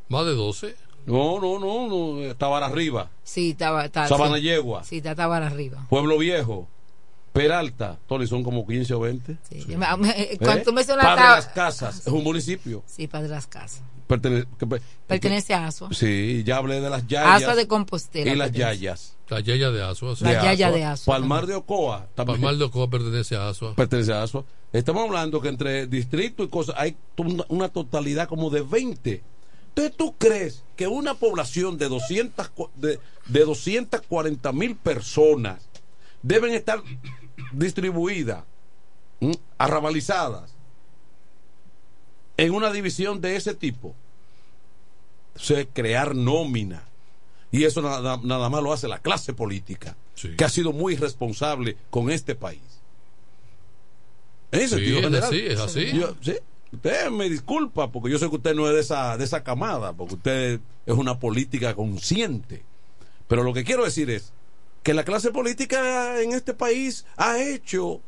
Más 0.10 0.26
de 0.26 0.34
12. 0.36 0.76
No, 1.06 1.40
no, 1.40 1.58
no, 1.58 1.88
no, 1.88 2.22
estaba 2.24 2.64
arriba. 2.66 3.10
Sí, 3.24 3.52
estaba. 3.52 3.86
estaba 3.86 4.08
Sabana 4.08 4.36
sí. 4.38 4.44
Yegua. 4.44 4.84
Sí, 4.84 4.98
está- 4.98 5.12
estaba 5.12 5.38
arriba. 5.38 5.86
Pueblo 5.90 6.18
Viejo, 6.18 6.68
Peralta, 7.34 7.98
Tony, 8.08 8.28
son 8.28 8.44
como 8.44 8.68
15 8.68 8.94
o 8.94 9.00
20. 9.02 9.38
Sí. 9.50 9.66
Cuando 9.76 10.08
¿Eh? 10.10 10.62
tú 10.66 10.74
mencionas 10.74 11.06
Padre 11.06 11.24
Las 11.24 11.48
Casas, 11.48 12.00
es 12.06 12.08
un 12.14 12.24
municipio. 12.24 12.84
Sí, 12.88 13.08
Padre 13.08 13.30
Las 13.30 13.48
Casas. 13.48 13.82
Pertene- 14.08 14.46
que 14.58 14.66
pe- 14.66 14.82
Pertenece 15.06 15.54
a 15.54 15.68
Asua. 15.68 15.90
Sí, 15.94 16.44
ya 16.46 16.58
hablé 16.58 16.80
de 16.80 16.90
las 16.90 17.06
yayas. 17.08 17.42
Asua 17.44 17.56
de 17.56 17.68
Compostela. 17.68 18.32
Y 18.32 18.36
las 18.36 18.50
pertenece. 18.50 18.80
yayas. 18.80 19.14
La 19.30 19.42
Yaya 19.42 19.72
de 19.72 19.84
Asua. 19.84 20.16
sí. 20.16 20.24
La 20.24 20.42
Yaya 20.42 20.72
de 20.72 20.86
Asua. 20.86 21.14
Palmar 21.16 21.46
de 21.48 21.56
Ocoa. 21.56 22.08
también 22.16 22.40
Palmar 22.40 22.56
de 22.58 22.64
Ocoa 22.64 22.90
pertenece 22.90 23.36
a 23.36 23.50
Asua. 23.50 23.76
Pertenece 23.76 24.14
a 24.14 24.24
Asua. 24.24 24.46
Estamos 24.72 25.04
hablando 25.04 25.42
que 25.42 25.50
entre 25.50 25.86
distrito 25.88 26.44
y 26.44 26.48
cosas 26.48 26.76
hay 26.78 26.96
una, 27.50 27.68
totalidad 27.70 28.30
como 28.30 28.50
de 28.50 28.62
20. 28.62 29.22
Entonces, 29.70 29.96
¿tú 29.98 30.16
crees 30.18 30.64
que 30.78 30.88
una 30.88 31.14
población 31.16 31.78
de 31.78 31.90
200, 31.90 32.48
cu- 32.50 32.70
de, 32.76 33.00
de 33.28 33.40
240 33.46 34.52
mil 34.54 34.76
personas 34.78 35.68
deben 36.24 36.54
estar 36.54 36.82
distribuidas, 37.52 38.44
¿m? 39.20 39.34
arrabalizadas, 39.58 40.56
en 42.38 42.54
una 42.54 42.72
división 42.72 43.20
de 43.22 43.36
ese 43.36 43.54
tipo? 43.56 43.96
Eso 45.36 45.56
es 45.58 45.68
crear 45.74 46.16
nómina. 46.16 46.84
Y 47.52 47.64
eso 47.64 47.82
nada, 47.82 48.20
nada 48.24 48.50
más 48.50 48.62
lo 48.64 48.74
hace 48.74 48.88
la 48.88 49.00
clase 49.00 49.34
política, 49.34 49.96
que 50.38 50.44
ha 50.44 50.50
sido 50.50 50.74
muy 50.74 50.96
responsable 50.96 51.78
con 51.90 52.10
este 52.12 52.36
país. 52.36 52.62
En 54.52 54.60
ese 54.62 54.68
Sí, 54.70 54.76
sentido 54.76 54.98
es 55.00 55.04
general. 55.06 55.24
así, 55.30 55.40
es 55.46 55.60
así. 55.60 55.92
Yo- 55.98 56.16
sí, 56.22 56.34
usted 56.72 57.10
me 57.12 57.30
disculpa 57.30 57.92
porque 57.92 58.10
yo 58.12 58.20
sé 58.20 58.30
que 58.30 58.36
usted 58.36 58.56
no 58.56 58.68
es 58.68 58.74
de 58.76 58.82
esa, 58.82 59.18
de 59.18 59.24
esa 59.24 59.44
camada, 59.44 59.94
porque 59.94 60.16
usted 60.16 60.60
es 60.86 60.94
una 60.96 61.20
política 61.20 61.74
consciente. 61.76 62.64
Pero 63.28 63.44
lo 63.44 63.54
que 63.54 63.64
quiero 63.64 63.84
decir 63.86 64.10
es 64.10 64.32
que 64.84 64.94
la 64.94 65.04
clase 65.04 65.32
política 65.32 66.22
en 66.22 66.32
este 66.34 66.54
país 66.54 67.06
ha 67.18 67.40
hecho 67.42 68.02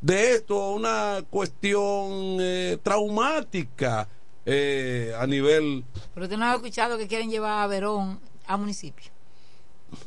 de 0.00 0.34
esto 0.34 0.70
una 0.72 1.22
cuestión 1.28 2.38
eh, 2.40 2.78
traumática 2.82 4.08
eh, 4.46 5.12
a 5.18 5.26
nivel 5.26 5.84
Pero 6.14 6.24
usted 6.26 6.38
no 6.38 6.46
ha 6.46 6.54
escuchado 6.54 6.96
que 6.98 7.06
quieren 7.06 7.30
llevar 7.30 7.62
a 7.62 7.66
Verón 7.66 8.18
a 8.46 8.56
municipio. 8.56 9.10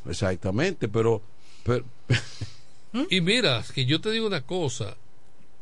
exactamente, 0.10 0.88
pero, 0.88 1.22
pero 1.64 1.86
Y 3.10 3.22
mira, 3.22 3.64
que 3.74 3.86
yo 3.86 4.02
te 4.02 4.12
digo 4.12 4.28
una 4.28 4.42
cosa, 4.42 4.98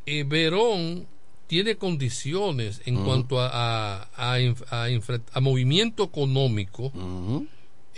eh, 0.06 0.24
Verón 0.24 1.06
tiene 1.46 1.76
condiciones 1.76 2.80
en 2.86 3.04
cuanto 3.04 3.38
a, 3.40 4.02
a, 4.16 4.32
a 4.32 4.38
inf- 4.40 4.64
a 4.70 4.88
infra- 4.90 5.20
a 5.32 5.40
movimiento 5.40 6.02
económico, 6.04 6.90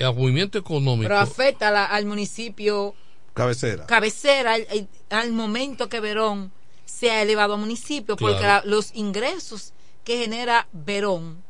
a 0.00 0.10
movimiento 0.12 0.58
económico. 0.58 1.04
Pero 1.08 1.18
afecta 1.18 1.70
la- 1.70 1.84
al 1.86 2.04
municipio 2.04 2.94
cabecera. 3.34 3.86
cabecera 3.86 4.54
al, 4.54 4.88
al- 5.10 5.32
momento 5.32 5.88
que 5.88 6.00
Verón 6.00 6.52
se 6.86 7.10
ha 7.10 7.20
elevado 7.22 7.54
a 7.54 7.56
municipio, 7.56 8.16
porque 8.16 8.40
la- 8.42 8.62
los 8.64 8.94
ingresos 8.94 9.72
que 10.04 10.18
genera 10.18 10.68
Verón 10.72 11.42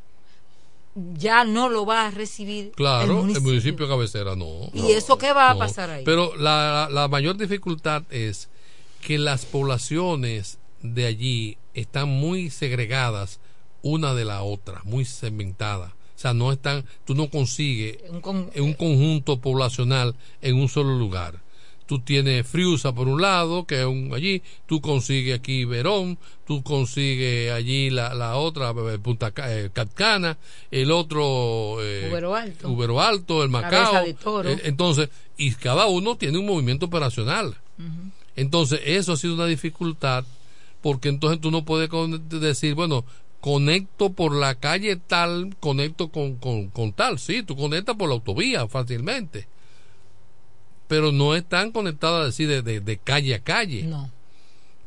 ya 1.14 1.44
no 1.44 1.68
lo 1.68 1.84
va 1.84 2.06
a 2.06 2.10
recibir 2.12 2.70
Claro, 2.72 3.04
el 3.04 3.10
el 3.10 3.16
municipio. 3.16 3.48
municipio, 3.50 3.88
cabecera 3.88 4.36
no. 4.36 4.70
¿Y 4.72 4.92
eso 4.92 5.18
qué 5.18 5.32
va 5.32 5.50
a 5.50 5.58
pasar 5.58 5.90
ahí? 5.90 6.04
Pero 6.04 6.36
la, 6.36 6.88
la 6.90 7.08
mayor 7.08 7.36
dificultad 7.36 8.04
es 8.10 8.48
que 9.00 9.18
las 9.18 9.44
poblaciones 9.44 10.58
de 10.82 11.06
allí 11.06 11.58
están 11.74 12.08
muy 12.08 12.48
segregadas 12.50 13.40
una 13.82 14.14
de 14.14 14.24
la 14.24 14.42
otra, 14.42 14.80
muy 14.84 15.04
segmentadas. 15.04 15.90
O 15.90 16.18
sea, 16.24 16.32
no 16.32 16.52
están, 16.52 16.84
tú 17.04 17.14
no 17.16 17.28
consigues 17.28 17.98
Un 18.08 18.20
con- 18.20 18.50
un 18.56 18.72
conjunto 18.74 19.40
poblacional 19.40 20.14
en 20.40 20.56
un 20.56 20.68
solo 20.68 20.96
lugar. 20.96 21.42
Tú 21.86 21.98
tienes 21.98 22.46
Friusa 22.46 22.94
por 22.94 23.08
un 23.08 23.20
lado, 23.20 23.66
que 23.66 23.80
es 23.80 23.86
un 23.86 24.12
allí, 24.14 24.42
tú 24.66 24.80
consigues 24.80 25.38
aquí 25.38 25.66
Verón, 25.66 26.18
tú 26.46 26.62
consigues 26.62 27.52
allí 27.52 27.90
la, 27.90 28.14
la 28.14 28.36
otra, 28.36 28.70
eh, 28.70 28.98
Punta 28.98 29.32
eh, 29.36 29.68
Catcana, 29.72 30.38
el 30.70 30.90
otro 30.90 31.76
eh, 31.82 32.08
Ubero 32.10 32.34
Alto. 32.34 32.68
Ubero 32.70 33.00
Alto, 33.00 33.42
el 33.42 33.50
Macao. 33.50 34.04
De 34.04 34.14
Toro. 34.14 34.48
Eh, 34.48 34.60
entonces, 34.64 35.10
y 35.36 35.52
cada 35.52 35.86
uno 35.86 36.16
tiene 36.16 36.38
un 36.38 36.46
movimiento 36.46 36.86
operacional. 36.86 37.56
Entonces, 38.36 38.80
eso 38.84 39.12
ha 39.12 39.16
sido 39.16 39.34
una 39.34 39.46
dificultad, 39.46 40.24
porque 40.80 41.08
entonces 41.08 41.40
tú 41.40 41.50
no 41.50 41.64
puedes 41.64 41.90
decir, 42.28 42.74
bueno, 42.74 43.04
conecto 43.40 44.10
por 44.10 44.34
la 44.34 44.54
calle 44.54 44.96
tal, 44.96 45.54
conecto 45.60 46.08
con, 46.08 46.36
con, 46.36 46.70
con 46.70 46.94
tal. 46.94 47.18
Sí, 47.18 47.42
tú 47.42 47.54
conectas 47.56 47.94
por 47.94 48.08
la 48.08 48.14
autovía 48.14 48.66
fácilmente. 48.68 49.46
Pero 50.88 51.12
no 51.12 51.34
están 51.34 51.72
conectadas 51.72 52.28
así 52.28 52.44
de, 52.44 52.62
de, 52.62 52.80
de 52.80 52.98
calle 52.98 53.34
a 53.34 53.38
calle. 53.40 53.84
No. 53.84 54.10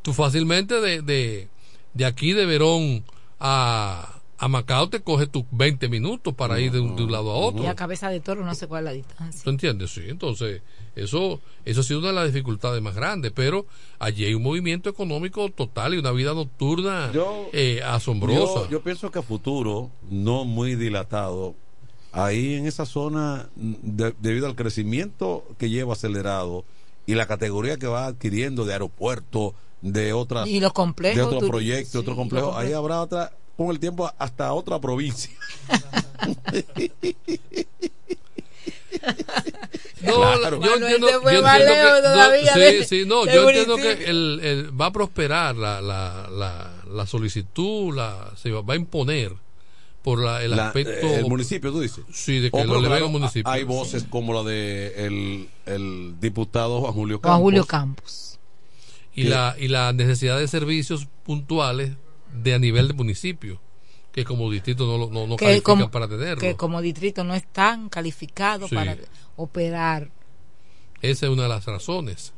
Tú 0.02 0.14
fácilmente 0.14 0.80
de, 0.80 1.02
de, 1.02 1.48
de 1.94 2.06
aquí 2.06 2.34
de 2.34 2.46
Verón 2.46 3.04
a, 3.40 4.20
A 4.38 4.48
Macao 4.48 4.90
te 4.90 5.02
coge 5.02 5.26
tus 5.28 5.44
20 5.52 5.90
minutos 5.90 6.34
para 6.36 6.60
ir 6.60 6.72
de 6.72 6.80
un, 6.80 6.96
de 6.96 7.04
un 7.04 7.12
lado 7.12 7.32
a 7.32 7.36
otro. 7.36 7.64
Y 7.64 7.68
a 7.68 7.76
cabeza 7.76 8.10
de 8.10 8.20
toro 8.20 8.46
no 8.46 8.54
sé 8.56 8.68
cuál 8.68 8.84
es 8.84 8.86
la 8.86 8.92
distancia. 8.92 9.42
¿Tú 9.44 9.50
entiendes? 9.50 9.92
Sí, 9.92 10.04
entonces 10.08 10.62
eso, 10.96 11.42
eso 11.66 11.82
ha 11.82 11.84
sido 11.84 12.00
una 12.00 12.10
de 12.10 12.14
las 12.14 12.28
dificultades 12.32 12.82
más 12.82 12.96
grandes, 12.96 13.32
pero 13.34 13.66
allí 14.00 14.26
hay 14.26 14.34
un 14.36 14.44
movimiento 14.44 14.90
económico 14.90 15.50
total 15.50 15.96
y 15.96 15.98
una 15.98 16.12
vida 16.12 16.34
nocturna 16.36 17.12
eh, 17.52 17.82
asombrosa. 17.84 18.66
Yo, 18.66 18.70
yo 18.70 18.82
pienso 18.82 19.10
que 19.12 19.20
a 19.20 19.24
futuro, 19.24 19.92
no 20.10 20.46
muy 20.46 20.76
dilatado, 20.76 21.56
ahí 22.18 22.56
en 22.56 22.66
esa 22.68 22.86
zona, 22.86 23.50
de- 23.56 24.14
debido 24.20 24.48
al 24.48 24.56
crecimiento 24.56 25.46
que 25.58 25.70
lleva 25.70 25.94
acelerado 25.94 26.66
y 27.06 27.16
la 27.16 27.26
categoría 27.28 27.78
que 27.78 27.88
va 27.88 28.08
adquiriendo 28.08 28.66
de 28.66 28.74
aeropuerto, 28.74 29.54
de 29.82 30.12
otras 30.14 30.48
Y 30.48 30.60
los 30.60 30.74
complejos 30.74 31.16
de 31.18 31.24
otros 31.24 31.44
turi- 31.44 31.50
proyectos, 31.50 31.92
sí, 31.92 31.98
otros 32.00 32.16
los 32.18 32.22
complejos, 32.24 32.56
ahí 32.58 32.74
habrá 32.74 33.02
otra 33.02 33.32
con 33.56 33.70
el 33.70 33.80
tiempo 33.80 34.12
hasta 34.18 34.52
otra 34.54 34.80
provincia. 34.80 35.32
No, 40.02 40.14
Claro. 40.40 40.60
yo 40.62 40.76
entiendo, 40.76 41.08
yo 41.10 41.22
que, 41.24 41.34
no, 41.42 41.42
todavía 42.02 42.54
sí, 42.54 42.60
de- 42.60 42.84
sí, 42.86 43.04
no, 43.06 43.26
del 43.26 43.36
yo 43.36 43.50
entiendo 43.50 43.78
municipio. 43.78 44.06
que 44.06 44.10
el, 44.12 44.40
el- 44.44 44.82
va 44.82 44.88
a 44.88 44.92
prosperar 44.92 45.56
la, 45.56 45.82
la, 45.82 46.30
la, 46.32 46.72
la 46.90 47.06
solicitud, 47.08 47.96
la, 47.96 48.32
se 48.36 48.52
va, 48.52 48.62
va 48.62 48.74
a 48.74 48.78
imponer 48.78 49.34
por 50.08 50.24
la, 50.24 50.42
el 50.42 50.52
La- 50.56 50.68
aspecto. 50.68 51.06
el 51.06 51.26
municipio, 51.26 51.70
tú 51.70 51.82
dices. 51.82 52.06
Sí, 52.14 52.40
de 52.40 52.50
que 52.50 52.58
Oh, 52.58 52.64
lo 52.64 52.80
claro, 52.80 53.08
al 53.08 53.12
municipio. 53.12 53.52
Hay 53.52 53.66
voces 53.66 54.06
como 54.10 54.32
la 54.34 54.42
de 54.50 55.06
el, 55.06 55.50
el 55.66 56.16
diputado 56.22 56.80
Juan 56.80 56.94
Julio 56.94 57.20
Campos. 57.20 57.30
Juan 57.34 57.42
Julio 57.42 57.66
Campos. 57.66 58.40
y 59.14 59.24
la 59.24 59.56
y 59.60 59.68
la 59.68 59.92
necesidad 59.92 60.40
de 60.40 60.48
servicios 60.48 61.10
puntuales 61.26 61.92
de 62.42 62.54
a 62.54 62.58
nivel 62.60 62.88
de 62.88 62.94
municipio 62.94 63.60
que 64.14 64.24
como 64.24 64.50
distrito 64.50 64.86
no 64.88 64.98
lo- 64.98 65.10
no, 65.12 65.28
no 65.28 65.36
que, 65.36 65.44
califican 65.46 65.76
como, 65.76 65.92
para 65.92 66.08
tenerlo 66.08 66.38
que 66.40 66.56
como 66.56 66.82
distrito 66.82 67.26
no 67.26 67.36
están 67.36 67.90
calificados 67.90 68.70
Sí. 68.70 68.76
para 68.76 68.96
operar. 69.36 70.10
esa 71.02 71.26
es 71.26 71.32
una 71.34 71.44
de 71.44 71.50
las 71.50 71.66
razones 71.66 72.32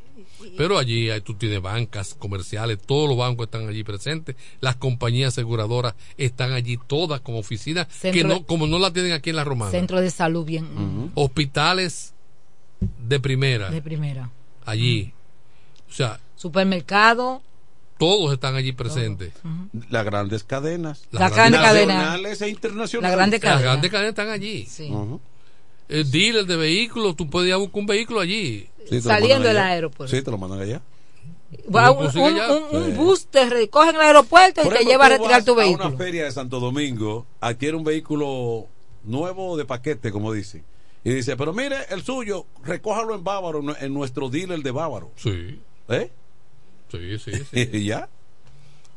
pero 0.58 0.78
allí 0.78 1.10
hay- 1.10 1.22
tú 1.22 1.34
tienes 1.36 1.62
bancas 1.62 2.14
comerciales 2.14 2.78
todos 2.86 3.08
los 3.10 3.18
bancos 3.18 3.46
están 3.48 3.68
allí 3.68 3.84
presentes 3.84 4.36
las 4.62 4.76
compañías 4.76 5.34
aseguradoras 5.34 5.96
están 6.18 6.54
allí 6.54 6.78
todas 6.88 7.22
como 7.22 7.40
oficinas 7.40 7.88
que 8.02 8.24
no 8.24 8.46
como 8.46 8.68
no 8.68 8.80
la 8.80 8.92
tienen 8.94 9.12
aquí 9.14 9.30
en 9.30 9.36
la 9.36 9.44
romana 9.44 9.72
Centro 9.72 10.02
de 10.02 10.12
salud 10.12 10.46
bien 10.46 11.12
hospitales 11.16 12.14
de 13.08 13.20
primera 13.20 13.70
de 13.70 13.82
primera. 13.82 14.30
allí 14.66 15.14
o 15.90 15.94
sea 15.94 16.20
Supermercado, 16.36 17.42
todos 17.98 18.32
están 18.34 18.56
allí 18.56 18.72
presentes 18.72 19.34
Las 19.90 20.06
grandes 20.06 20.46
cadenas. 20.46 21.04
Las 21.12 21.34
grandes 21.34 21.60
cadenas. 21.60 21.98
Nacionales 21.98 22.42
e 22.42 22.48
internacionales. 22.50 23.10
La 23.12 23.16
grande 23.16 23.38
las 23.38 23.42
cadena. 23.44 23.62
grandes 23.62 23.92
cadenas 23.92 24.10
están 24.12 24.30
allí 24.30 24.66
Sí. 24.66 24.90
Ujú. 24.90 25.20
El 25.90 26.10
dealer 26.10 26.46
de 26.46 26.56
vehículos, 26.56 27.16
tú 27.16 27.28
a 27.54 27.58
buscar 27.58 27.80
un 27.80 27.86
vehículo 27.86 28.20
allí. 28.22 28.70
Sí, 28.90 29.02
Saliendo 29.02 29.48
del 29.48 29.58
aeropuerto. 29.58 30.16
Sí, 30.16 30.22
te 30.22 30.32
lo 30.32 30.38
mandan 30.38 30.62
allá. 30.62 30.82
Va 31.76 31.92
un, 31.92 32.06
un- 32.72 32.96
bus 32.96 33.26
te 33.28 33.50
recoge 33.50 33.90
en 33.90 33.96
el 33.96 34.02
aeropuerto 34.02 34.62
y 34.66 34.70
te 34.70 34.86
lleva 34.86 35.08
a 35.08 35.10
retirar 35.10 35.44
tu 35.44 35.54
A 35.54 35.56
vehículo. 35.64 35.88
una 35.88 35.98
feria 35.98 36.24
de 36.26 36.32
Santo 36.32 36.60
Domingo, 36.60 37.26
adquiere 37.42 37.76
un 37.76 37.84
vehículo 37.84 38.68
nuevo 39.04 39.58
de 39.58 39.66
paquete, 39.66 40.12
como 40.12 40.32
dicen. 40.32 40.64
Y 41.04 41.12
dice, 41.12 41.36
pero 41.38 41.54
mire, 41.54 41.78
el 41.90 42.04
suyo, 42.04 42.46
recójalo 42.64 43.16
en 43.16 43.24
Bávaro, 43.24 43.64
en 43.80 43.94
nuestro 43.94 44.30
dealer 44.30 44.62
de 44.62 44.72
Bávaro. 44.72 45.12
Sí, 45.16 45.60
¿Eh? 45.90 46.12
sí, 46.92 47.18
sí. 47.18 47.32
sí. 47.52 47.70
y 47.74 47.86
ya. 47.86 48.10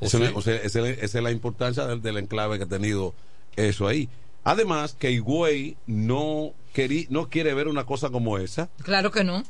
O 0.00 0.06
Esa, 0.06 0.18
sí. 0.18 0.24
es- 0.24 0.32
o 0.34 0.42
sea, 0.42 0.56
esa 0.56 0.88
es- 0.88 0.98
esa 1.02 1.18
es 1.18 1.24
la 1.24 1.30
importancia 1.30 1.86
del, 1.86 2.02
del 2.02 2.18
enclave 2.18 2.58
que 2.58 2.64
ha 2.64 2.68
tenido 2.68 3.14
eso 3.56 3.86
ahí. 3.86 4.08
Además, 4.44 4.94
que 4.98 5.10
Higüey 5.12 5.76
no, 5.86 6.52
querí, 6.72 7.06
no 7.10 7.28
quiere 7.28 7.54
ver 7.54 7.68
una 7.68 7.84
cosa 7.84 8.10
como 8.10 8.38
esa, 8.38 8.68
Claro 8.82 9.10
que 9.10 9.24
no. 9.24 9.42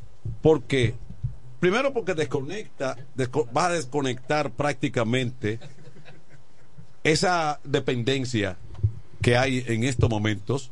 porque, 0.42 0.94
primero 1.60 1.92
porque 1.92 2.14
desconecta, 2.14 2.96
desco- 3.16 3.48
va 3.56 3.66
a 3.66 3.72
desconectar 3.72 4.50
prácticamente 4.52 5.58
esa 7.04 7.60
dependencia 7.64 8.56
que 9.20 9.36
hay 9.36 9.64
en 9.66 9.84
estos 9.84 10.08
momentos 10.10 10.70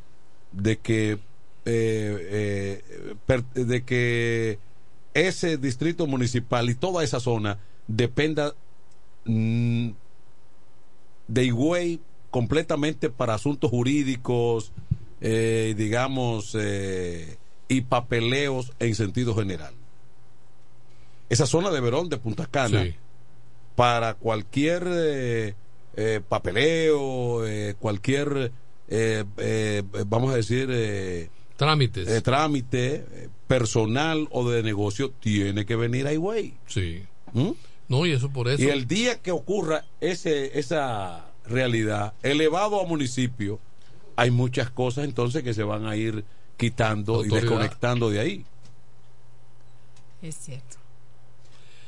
de 0.52 0.78
que 0.78 1.12
eh, 1.12 1.18
eh, 1.66 3.14
per- 3.26 3.44
de 3.52 3.82
que 3.84 4.58
ese 5.14 5.56
distrito 5.58 6.06
municipal 6.06 6.68
y 6.70 6.74
toda 6.74 7.04
esa 7.04 7.20
zona 7.20 7.58
dependa 7.86 8.54
mm, 9.24 9.90
de 11.28 11.44
Higüey 11.44 12.00
completamente 12.30 13.10
para 13.10 13.34
asuntos 13.34 13.70
jurídicos, 13.70 14.72
eh, 15.20 15.74
digamos, 15.76 16.56
eh, 16.58 17.36
y 17.68 17.82
papeleos 17.82 18.72
en 18.78 18.94
sentido 18.94 19.34
general. 19.34 19.74
Esa 21.28 21.46
zona 21.46 21.70
de 21.70 21.80
Verón 21.80 22.08
de 22.08 22.18
Punta 22.18 22.46
Cana, 22.46 22.84
Sí. 22.84 22.94
para 23.76 24.14
cualquier 24.14 24.82
eh, 24.86 25.54
eh, 25.96 26.20
papeleo, 26.28 27.46
eh, 27.46 27.74
cualquier, 27.78 28.50
vamos 30.06 30.32
a 30.32 30.36
decir, 30.36 31.30
Trámites. 31.56 32.22
trámite 32.22 33.04
personal 33.46 34.26
o 34.32 34.48
de 34.50 34.62
negocio, 34.62 35.10
tiene 35.20 35.64
que 35.66 35.76
venir 35.76 36.06
a 36.06 36.12
Higüey. 36.12 36.54
sí. 36.66 37.02
¿Mm? 37.32 37.50
No, 37.88 38.06
y 38.06 38.12
eso 38.12 38.30
por 38.30 38.46
eso. 38.48 38.62
Y 38.62 38.68
el 38.68 38.86
día 38.86 39.20
que 39.20 39.32
ocurra 39.32 39.84
ese, 40.00 40.58
esa 40.58 41.26
realidad 41.44 42.14
elevado 42.22 42.80
a 42.80 42.86
municipio, 42.86 43.58
hay 44.16 44.30
muchas 44.30 44.70
cosas 44.70 45.04
entonces 45.04 45.42
que 45.42 45.54
se 45.54 45.62
van 45.62 45.86
a 45.86 45.96
ir 45.96 46.24
quitando 46.56 47.24
y 47.24 47.28
desconectando 47.28 48.10
de 48.10 48.20
ahí. 48.20 48.44
Es 50.22 50.36
cierto. 50.36 50.76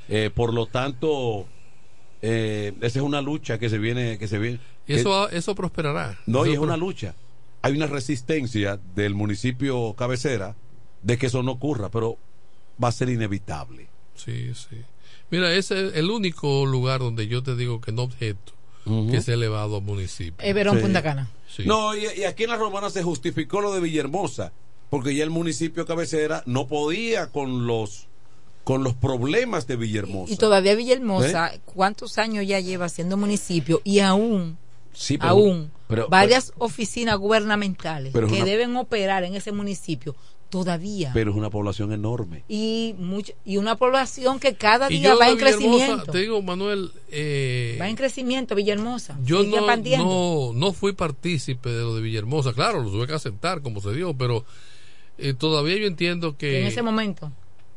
Eh, 0.08 0.30
por 0.34 0.54
lo 0.54 0.66
tanto, 0.66 1.46
eh, 2.22 2.72
esa 2.80 2.98
es 2.98 3.04
una 3.04 3.20
lucha 3.20 3.58
que 3.58 3.68
se 3.68 3.78
viene, 3.78 4.18
que 4.18 4.28
se 4.28 4.38
viene. 4.38 4.60
Y 4.86 4.94
eso, 4.94 5.28
eso 5.28 5.54
prosperará. 5.54 6.18
No, 6.26 6.44
Eso 6.44 6.50
y 6.50 6.54
es 6.54 6.58
una 6.58 6.76
lucha. 6.76 7.14
Hay 7.62 7.76
una 7.76 7.86
resistencia 7.86 8.80
del 8.94 9.14
municipio 9.14 9.94
cabecera 9.94 10.56
de 11.02 11.18
que 11.18 11.26
eso 11.26 11.42
no 11.42 11.52
ocurra, 11.52 11.88
pero 11.90 12.18
va 12.82 12.88
a 12.88 12.92
ser 12.92 13.08
inevitable. 13.08 13.88
Sí, 14.16 14.52
sí. 14.54 14.82
Mira, 15.30 15.52
ese 15.54 15.88
es 15.88 15.94
el 15.94 16.10
único 16.10 16.66
lugar 16.66 17.00
donde 17.00 17.28
yo 17.28 17.42
te 17.42 17.56
digo 17.56 17.80
que 17.80 17.92
no 17.92 18.02
objeto 18.02 18.52
que 19.10 19.20
se 19.20 19.30
ha 19.32 19.34
elevado 19.34 19.76
a 19.76 19.80
municipio. 19.80 20.36
Es 20.44 20.54
Verón 20.54 20.76
Sí. 20.76 20.82
Punta 20.82 21.02
Cana. 21.02 21.28
Sí. 21.48 21.64
No, 21.66 21.94
y, 21.94 22.06
y 22.16 22.24
aquí 22.24 22.44
en 22.44 22.50
la 22.50 22.56
Romana 22.56 22.90
se 22.90 23.02
justificó 23.02 23.60
lo 23.60 23.72
de 23.72 23.80
Villahermosa, 23.80 24.52
porque 24.90 25.14
ya 25.14 25.22
el 25.24 25.30
municipio 25.30 25.86
cabecera 25.86 26.42
no 26.46 26.66
podía 26.66 27.28
con 27.28 27.66
los 27.66 28.06
con 28.64 28.84
los 28.84 28.94
problemas 28.94 29.66
de 29.66 29.74
Villahermosa. 29.76 30.32
Y 30.32 30.36
todavía 30.36 30.74
Villahermosa, 30.76 31.54
¿Eh? 31.54 31.60
¿cuántos 31.64 32.16
años 32.18 32.46
ya 32.46 32.60
lleva 32.60 32.88
siendo 32.88 33.16
municipio? 33.16 33.80
Y 33.82 33.98
aún, 33.98 34.56
Sí, 34.92 35.18
pero- 35.18 35.30
aún, 35.30 35.70
pero- 35.88 36.08
varias 36.08 36.52
oficinas 36.58 37.16
gubernamentales 37.18 38.14
es 38.14 38.20
que 38.20 38.36
una- 38.36 38.44
deben 38.44 38.76
operar 38.76 39.24
en 39.24 39.34
ese 39.34 39.50
municipio 39.52 40.14
todavía. 40.52 41.12
pero 41.14 41.30
es 41.30 41.36
una 41.36 41.48
población 41.48 41.92
enorme. 41.94 42.44
y, 42.46 42.94
mucho, 42.98 43.32
y 43.42 43.56
una 43.56 43.76
población 43.76 44.38
que 44.38 44.54
cada 44.54 44.88
día 44.88 45.14
yo 45.14 45.18
va 45.18 45.30
en 45.30 45.38
crecimiento. 45.38 46.12
Te 46.12 46.18
digo, 46.18 46.42
Manuel, 46.42 46.92
eh, 47.10 47.78
Va 47.80 47.88
en 47.88 47.96
crecimiento 47.96 48.54
Villahermosa. 48.54 49.18
yo 49.24 49.42
no, 49.44 49.66
no, 49.96 50.52
no 50.54 50.72
fui 50.74 50.92
partícipe 50.92 51.70
de 51.70 51.80
lo 51.80 51.94
de 51.94 52.02
Villahermosa. 52.02 52.52
Claro, 52.52 52.82
lo 52.82 52.90
tuve 52.90 53.06
que 53.06 53.14
aceptar 53.14 53.62
como 53.62 53.80
se 53.80 53.94
dio, 53.94 54.12
pero 54.12 54.44
eh, 55.16 55.32
todavía 55.32 55.78
yo 55.78 55.86
entiendo 55.86 56.36
que... 56.36 56.60
en 56.60 56.66
ese 56.66 56.82
momento. 56.82 57.32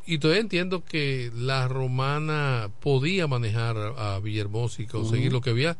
Y 0.06 0.18
todavía 0.18 0.42
entiendo 0.42 0.84
que 0.84 1.32
la 1.34 1.70
romana 1.70 2.70
podía 2.82 3.26
manejar 3.26 3.78
a, 3.78 4.16
a 4.16 4.20
Villahermosa 4.20 4.82
y 4.82 4.86
conseguir 4.86 5.32
lo 5.32 5.40
que 5.40 5.52
había. 5.52 5.78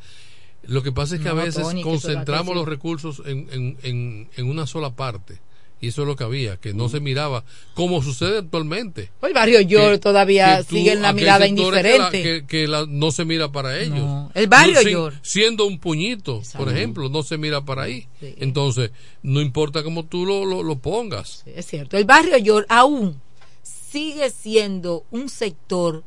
Lo 0.64 0.82
que 0.82 0.94
pasa 0.94 1.16
es 1.16 1.22
que 1.22 1.30
a 1.30 1.34
veces 1.34 1.68
concentramos 1.84 2.56
los 2.56 2.66
recursos 2.66 3.22
en, 3.26 3.50
en, 3.52 3.78
en, 3.84 4.30
en 4.38 4.50
una 4.50 4.66
sola 4.66 4.96
parte. 4.96 5.40
Y 5.82 5.90
eso 5.90 6.02
es 6.04 6.08
lo 6.08 6.16
que 6.16 6.24
había, 6.24 6.58
que 6.58 6.74
no 6.74 6.90
se 6.90 7.00
miraba 7.00 7.44
como 7.74 8.02
sucede 8.02 8.40
actualmente. 8.40 9.12
El 9.22 9.34
barrio 9.34 9.62
York 9.62 10.02
todavía 10.02 10.64
tú- 10.64 10.76
sigue 10.78 10.94
en 10.94 11.02
la 11.02 11.14
mirada 11.14 11.46
sectores 11.46 11.82
que 11.84 11.84
la- 11.84 12.06
indiferente. 12.06 12.24
Que, 12.42 12.48
que 12.48 12.68
la- 12.68 12.86
no 12.88 13.12
se 13.12 13.26
mira 13.26 13.52
para 13.52 13.78
ellos. 13.80 13.98
No, 14.00 14.32
el 14.34 14.48
barrio 14.48 14.82
York. 14.82 15.20
Siendo 15.22 15.66
un 15.66 15.78
puñito, 15.80 16.42
por 16.58 16.70
ejemplo, 16.72 17.10
no 17.10 17.22
se 17.24 17.38
mira 17.38 17.64
para 17.66 17.84
ahí. 17.84 18.08
Entonces, 18.22 18.92
no 19.22 19.42
importa 19.42 19.84
cómo 19.84 20.06
tú 20.06 20.26
lo, 20.26 20.46
lo, 20.46 20.64
lo 20.64 20.78
pongas. 20.78 21.44
Es 21.46 21.68
cierto. 21.68 21.98
El 21.98 22.06
barrio 22.06 22.38
York 22.38 22.66
aún 22.70 23.22
sigue 23.64 24.30
siendo 24.30 25.04
un 25.12 25.30
sector 25.30 26.04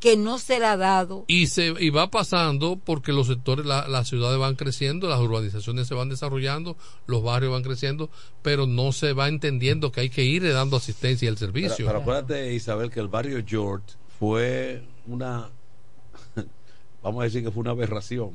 que 0.00 0.16
no 0.16 0.38
se 0.38 0.58
le 0.60 0.66
ha 0.66 0.76
dado 0.76 1.24
Y, 1.26 1.48
se, 1.48 1.74
y 1.80 1.90
va 1.90 2.10
pasando 2.10 2.76
porque 2.82 3.12
los 3.12 3.26
sectores, 3.26 3.66
la- 3.66 3.88
las 3.88 4.08
ciudades 4.08 4.38
van 4.38 4.54
creciendo, 4.54 5.08
las 5.08 5.18
urbanizaciones 5.20 5.88
se 5.88 5.94
van 5.94 6.08
desarrollando, 6.08 6.76
los 7.06 7.22
barrios 7.22 7.52
van 7.52 7.62
creciendo, 7.64 8.08
pero 8.42 8.66
no 8.66 8.92
se 8.92 9.12
va 9.12 9.28
entendiendo 9.28 9.90
que 9.90 10.02
hay 10.02 10.10
que 10.10 10.24
ir 10.24 10.42
dando 10.52 10.76
asistencia 10.76 11.26
y 11.26 11.28
el 11.30 11.34
Pero, 11.34 11.46
servicio. 11.52 11.86
pero 11.86 11.98
acuérdate, 12.00 12.54
Isabel, 12.54 12.90
que 12.90 13.00
el 13.00 13.08
barrio 13.08 13.42
George 13.46 13.86
fue 14.20 14.82
una, 15.06 15.48
vamos 17.02 17.20
a 17.20 17.24
decir 17.24 17.42
que 17.44 17.50
fue 17.50 17.60
una 17.62 17.70
aberración. 17.72 18.30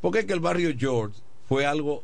Porque 0.00 0.20
es 0.20 0.24
que 0.26 0.32
el 0.32 0.40
barrio 0.40 0.74
George 0.78 1.16
fue 1.48 1.66
algo 1.66 2.02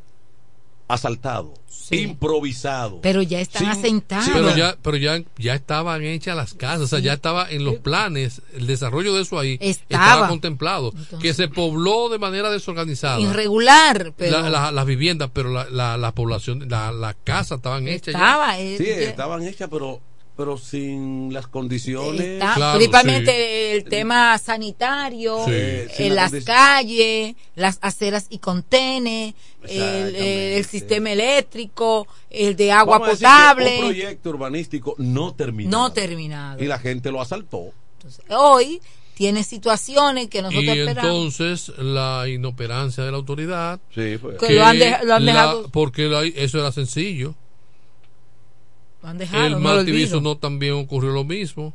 asaltado, 0.93 1.53
improvisado. 1.91 2.99
Pero 3.01 3.21
ya 3.21 3.39
están 3.41 3.65
asentados. 3.67 4.25
sí, 4.25 4.31
pero 4.33 4.55
ya 4.55 4.77
pero 4.81 4.97
ya 4.97 5.21
ya 5.37 5.55
estaban 5.55 6.03
hechas 6.03 6.35
las 6.35 6.53
casas 6.53 6.81
o 6.81 6.87
sea 6.87 6.99
ya 6.99 7.13
estaba 7.13 7.49
en 7.49 7.63
los 7.63 7.75
planes 7.75 8.41
el 8.53 8.67
desarrollo 8.67 9.13
de 9.13 9.21
eso 9.21 9.39
ahí 9.39 9.57
Estaba. 9.61 10.27
contemplado 10.27 10.93
que 11.21 11.33
se 11.33 11.47
pobló 11.47 12.09
de 12.09 12.19
manera 12.19 12.49
desorganizada 12.49 13.19
Irregular, 13.19 14.13
pero 14.17 14.41
La- 14.41 14.49
la- 14.49 14.71
las 14.71 14.85
viviendas 14.85 15.29
pero 15.33 15.49
la, 15.49 15.67
la, 15.69 15.97
la 15.97 16.11
población 16.13 16.67
la, 16.69 16.91
la 16.91 17.13
casa 17.13 17.55
estaban 17.55 17.87
hechas 17.87 18.13
ya. 18.13 18.19
estaba. 18.19 18.59
eh, 18.59 18.77
Sí, 18.77 18.85
estaban 18.87 19.43
hechas, 19.47 19.67
pero 19.71 19.99
pero 20.41 20.57
sin 20.57 21.31
las 21.31 21.45
condiciones. 21.45 22.19
Está 22.21 22.55
Claro, 22.55 22.77
principalmente 22.79 23.73
el 23.75 23.83
tema 23.83 24.35
sanitario, 24.39 25.45
Sí. 25.45 25.51
en 25.53 25.89
Sin 25.95 26.15
la 26.15 26.29
las 26.29 26.43
calles, 26.43 27.35
las 27.55 27.77
aceras 27.81 28.25
y 28.31 28.39
contenes, 28.39 29.35
el, 29.63 29.69
Exactamente. 29.69 30.57
el 30.57 30.65
sistema 30.65 31.11
eléctrico, 31.11 32.07
el 32.31 32.55
de 32.55 32.71
agua 32.71 32.97
Vamos 32.97 33.07
a 33.07 33.11
decir 33.11 33.27
que 33.27 33.31
potable, 33.31 33.75
Un 33.75 33.85
proyecto 33.85 34.29
urbanístico 34.31 34.95
no 34.97 35.35
terminado. 35.35 35.77
no 35.83 35.93
terminado. 35.93 36.63
Y 36.63 36.65
la 36.65 36.79
gente 36.79 37.11
lo 37.11 37.21
asaltó. 37.21 37.71
Hoy 38.29 38.81
tiene 39.13 39.43
situaciones 39.43 40.27
que 40.27 40.41
nosotros 40.41 40.75
y 40.75 40.79
esperamos. 40.79 41.11
entonces 41.35 41.71
la 41.77 42.25
inoperancia 42.27 43.03
de 43.03 43.11
la 43.11 43.17
autoridad 43.17 43.79
Sí, 43.93 44.17
fue. 44.17 44.37
Que 44.37 44.53
lo 44.55 44.65
han 44.65 44.79
deja- 44.79 45.03
lo 45.03 45.13
han 45.13 45.25
la- 45.25 45.31
dejado- 45.33 45.69
porque 45.69 46.05
la- 46.05 46.23
eso 46.23 46.57
era 46.59 46.71
sencillo 46.71 47.35
Lo 49.03 49.09
han 49.09 49.17
dejado, 49.17 49.45
el 49.47 49.53
no 49.53 49.59
Martiviso 49.59 50.21
no 50.21 50.37
también 50.37 50.73
ocurrió 50.73 51.11
lo 51.11 51.23
mismo 51.23 51.73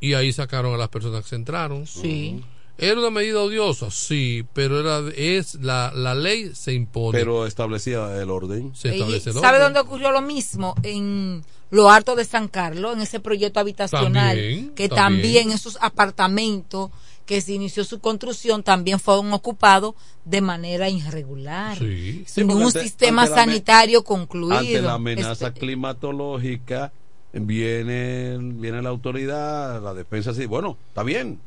y 0.00 0.14
ahí 0.14 0.32
sacaron 0.32 0.74
a 0.74 0.76
las 0.76 0.88
personas 0.88 1.22
que 1.22 1.28
se 1.30 1.36
entraron 1.36 1.86
Sí. 1.86 2.42
era 2.76 2.98
una 2.98 3.10
medida 3.10 3.40
odiosa 3.40 3.90
sí 3.90 4.44
pero 4.52 4.80
era 4.80 5.00
es 5.16 5.54
la, 5.62 5.92
la 5.94 6.14
ley 6.14 6.50
se 6.54 6.72
impone 6.74 7.18
Pero 7.18 7.46
establecía 7.46 8.20
el 8.20 8.30
orden. 8.30 8.74
se 8.74 8.92
establece 8.94 9.30
el 9.30 9.36
¿Sabe 9.36 9.58
orden. 9.58 9.62
dónde 9.72 9.80
ocurrió 9.80 10.10
lo 10.10 10.20
mismo? 10.22 10.74
En 10.82 11.44
lo 11.70 11.90
alto 11.90 12.14
de 12.14 12.24
San 12.24 12.46
Carlos, 12.48 12.94
en 12.94 13.00
ese 13.00 13.18
proyecto 13.20 13.58
habitacional, 13.60 14.36
También, 14.36 14.74
que 14.74 14.88
también. 14.88 15.22
también 15.22 15.50
esos 15.50 15.76
apartamentos 15.80 16.90
que 17.26 17.40
se 17.40 17.52
inició 17.54 17.84
su 17.84 18.00
construcción 18.00 18.62
también 18.62 19.00
fueron 19.00 19.32
ocupados 19.32 19.94
de 20.24 20.40
manera 20.40 20.88
irregular, 20.90 21.78
Sí. 21.78 21.84
Sí, 21.84 22.24
sin 22.26 22.46
porque 22.46 22.60
un 22.62 22.66
ante- 22.68 22.82
sistema 22.82 23.22
ante 23.22 23.34
la 23.34 23.36
me- 23.46 23.52
sanitario 23.52 24.04
concluido. 24.04 24.58
Ante 24.58 24.82
la 24.82 24.92
amenaza 24.94 25.48
Este- 25.48 25.60
climatológica, 25.60 26.92
viene, 27.32 28.36
viene 28.38 28.82
la 28.82 28.88
autoridad, 28.90 29.82
la 29.82 29.94
defensa, 29.94 30.34
sí, 30.34 30.46
bueno, 30.46 30.76
está 30.88 31.02
bien. 31.02 31.40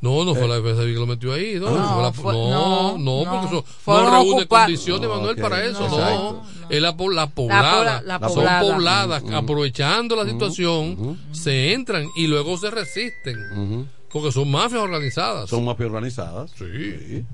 No, 0.00 0.24
no 0.24 0.32
fue 0.36 0.46
la 0.46 0.54
defensa 0.60 0.82
civil 0.82 0.94
que 0.94 1.00
lo 1.00 1.06
metió 1.08 1.32
ahí, 1.32 1.54
no, 1.58 1.70
No, 1.70 1.94
fue 1.94 2.02
la- 2.04 2.12
fue- 2.12 2.32
no, 2.32 2.96
no, 2.96 2.98
no, 2.98 3.24
no. 3.24 3.30
porque 3.40 3.46
eso 3.56 3.64
no 3.86 4.10
reúne 4.12 4.42
ocupar- 4.44 4.64
condiciones, 4.66 5.08
Manuel, 5.08 5.36
para 5.36 5.64
eso, 5.64 5.88
no, 5.88 6.42
es 6.70 6.80
la, 6.80 6.96
po- 6.96 7.10
la 7.10 7.26
poblada, 7.26 7.72
pobla- 7.72 8.02
la 8.20 8.28
son 8.28 8.34
poblada. 8.36 8.60
pobladas, 8.62 9.22
aprovechando 9.32 10.14
la 10.14 10.24
situación, 10.24 11.18
se 11.32 11.72
entran 11.72 12.06
y 12.14 12.28
luego 12.28 12.56
se 12.58 12.70
resisten, 12.70 13.36
Ujú. 13.52 13.86
Porque 14.10 14.32
son 14.32 14.50
mafias 14.50 14.82
organizadas. 14.82 15.50
Son 15.50 15.64
mafias 15.64 15.88
organizadas. 15.88 16.50
Sí. 16.58 17.24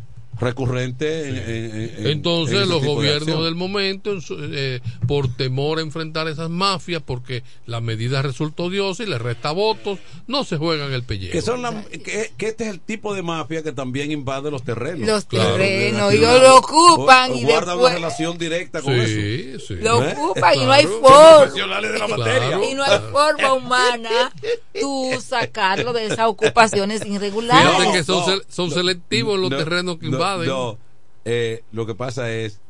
Recurrente 0.40 1.28
en, 1.28 1.36
en- 1.36 1.44
en- 1.80 1.94
en 1.98 2.06
Entonces 2.08 2.66
los 2.68 2.82
de 2.82 2.88
gobiernos 2.88 3.44
del 3.44 3.54
momento, 3.54 4.16
eh, 4.52 4.80
por 5.06 5.28
temor 5.34 5.78
a 5.78 5.82
enfrentar 5.82 6.28
esas 6.28 6.50
mafias, 6.50 7.02
porque 7.04 7.42
la 7.66 7.80
medida 7.80 8.22
resultó 8.22 8.64
odiosa 8.64 9.02
y 9.02 9.06
le 9.06 9.18
resta 9.18 9.52
votos, 9.52 9.98
no 10.26 10.44
se 10.44 10.56
juegan 10.56 10.92
el 10.92 11.02
pellejo. 11.04 11.32
Que, 11.32 11.42
son 11.42 11.62
la- 11.62 11.82
que, 11.84 12.32
que 12.36 12.46
este 12.48 12.64
es 12.64 12.70
el 12.70 12.80
tipo 12.80 13.14
de 13.14 13.22
mafia 13.22 13.62
que 13.62 13.72
también 13.72 14.10
invade 14.10 14.50
los 14.50 14.62
terrenos. 14.64 15.06
Los 15.08 15.24
Claro. 15.24 15.50
terrenos, 15.56 16.14
una- 16.14 16.38
lo 16.38 16.56
ocupan 16.56 17.30
o- 17.32 17.36
y 17.36 17.44
guardan 17.44 17.76
después 17.76 17.84
una 17.86 17.94
relación 17.94 18.38
directa 18.38 18.82
con 18.82 18.94
eso. 18.94 19.06
Sí, 19.06 19.54
sí. 19.66 19.74
lo 19.76 20.02
¿Eh? 20.02 20.12
ocupan 20.16 20.54
y 20.58 20.64
no 20.64 20.72
hay 20.72 20.86
forma. 20.86 21.38
Profesionales 21.38 21.92
de 21.92 21.98
la 21.98 22.08
materia. 22.08 22.38
Claro. 22.48 22.64
Y 22.70 22.74
no 22.74 22.82
hay 22.84 22.98
forma 23.12 23.52
humana 23.54 24.32
tú 24.80 25.10
sacarlo 25.20 25.92
de 25.92 26.06
esas 26.06 26.26
ocupaciones 26.26 27.04
irregulares. 27.06 27.70
Fíjate 27.76 27.92
que 27.98 28.04
son, 28.04 28.36
No. 28.38 28.42
son 28.48 28.70
selectivos 28.70 29.38
los 29.38 29.50
No, 29.50 29.56
terrenos 29.56 29.98
que 29.98 30.08
no, 30.08 30.18
invaden. 30.32 30.48
no. 30.48 30.78
Eh, 31.26 31.62
lo 31.72 31.86
que 31.86 31.94
pasa 31.94 32.30
es 32.32 32.60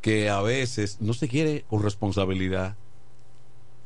que 0.00 0.30
a 0.30 0.40
veces 0.40 0.96
no 1.00 1.12
se 1.12 1.28
quiere 1.28 1.64
con 1.68 1.82
responsabilidad 1.82 2.76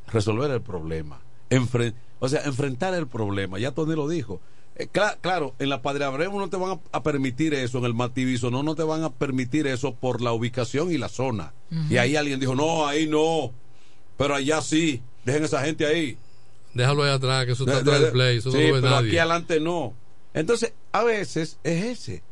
resolver 0.07 0.49
el 0.51 0.61
problema. 0.61 1.19
Enfren- 1.49 1.93
o 2.19 2.29
sea, 2.29 2.43
enfrentar 2.45 2.93
el 2.93 3.07
problema. 3.07 3.59
Ya 3.59 3.71
Tony 3.71 3.95
lo 3.95 4.07
dijo. 4.07 4.39
Eh, 4.77 4.87
cla- 4.91 5.17
claro, 5.21 5.53
en 5.59 5.69
la 5.69 5.81
Padre 5.81 6.05
Abreu 6.05 6.31
no 6.37 6.49
te 6.49 6.57
van 6.57 6.79
a, 6.91 7.03
permitir 7.03 7.53
eso, 7.53 7.77
en 7.77 7.85
el 7.85 7.93
Mativiso 7.93 8.51
no, 8.51 8.61
no 8.63 8.75
te 8.75 8.83
van 8.83 9.03
a 9.03 9.09
permitir 9.09 9.67
eso 9.67 9.93
por 9.95 10.21
la 10.21 10.33
ubicación 10.33 10.91
y 10.91 10.97
la 10.97 11.09
zona. 11.09 11.53
Y 11.89 11.97
ahí 11.97 12.15
alguien 12.15 12.39
dijo, 12.39 12.55
no, 12.55 12.85
ahí 12.87 13.07
no, 13.07 13.51
pero 14.17 14.35
allá 14.35 14.61
sí, 14.61 15.01
dejen 15.25 15.43
esa 15.45 15.63
gente 15.63 15.85
ahí. 15.85 16.17
Déjalo 16.73 17.03
ahí 17.03 17.11
atrás, 17.11 17.45
que 17.45 17.51
eso 17.53 17.63
está 17.63 17.75
De- 17.75 17.81
atrás 17.81 17.99
de- 17.99 18.03
del 18.05 18.13
play, 18.13 18.37
eso 18.37 18.51
sí, 18.51 18.57
no 18.57 18.63
lo 18.67 18.73
ve 18.75 18.81
pero 18.81 18.95
nadie. 18.95 19.07
aquí 19.09 19.17
adelante 19.17 19.59
no. 19.61 19.93
Entonces, 20.33 20.73
a 20.91 21.03
veces 21.03 21.57
es 21.63 21.83
ese. 21.85 22.23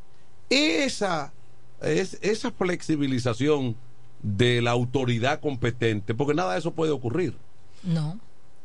Esa, 0.54 1.34
es, 1.82 2.18
esa 2.22 2.52
flexibilización 2.52 3.76
de 4.22 4.62
la 4.62 4.72
autoridad 4.72 5.40
competente, 5.42 6.14
porque 6.14 6.34
nada 6.34 6.54
de 6.54 6.60
eso 6.60 6.72
puede 6.72 6.92
ocurrir. 6.92 7.36
No. 7.84 8.20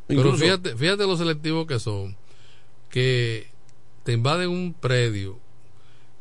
Pero 0.06 0.20
Incluso- 0.20 0.38
fíjate, 0.44 0.76
fíjate 0.76 1.04
lo 1.06 1.16
selectivos 1.16 1.66
que 1.66 1.78
son, 1.78 2.16
que 2.88 3.48
te 4.04 4.12
invaden 4.12 4.48
un 4.50 4.72
predio 4.72 5.38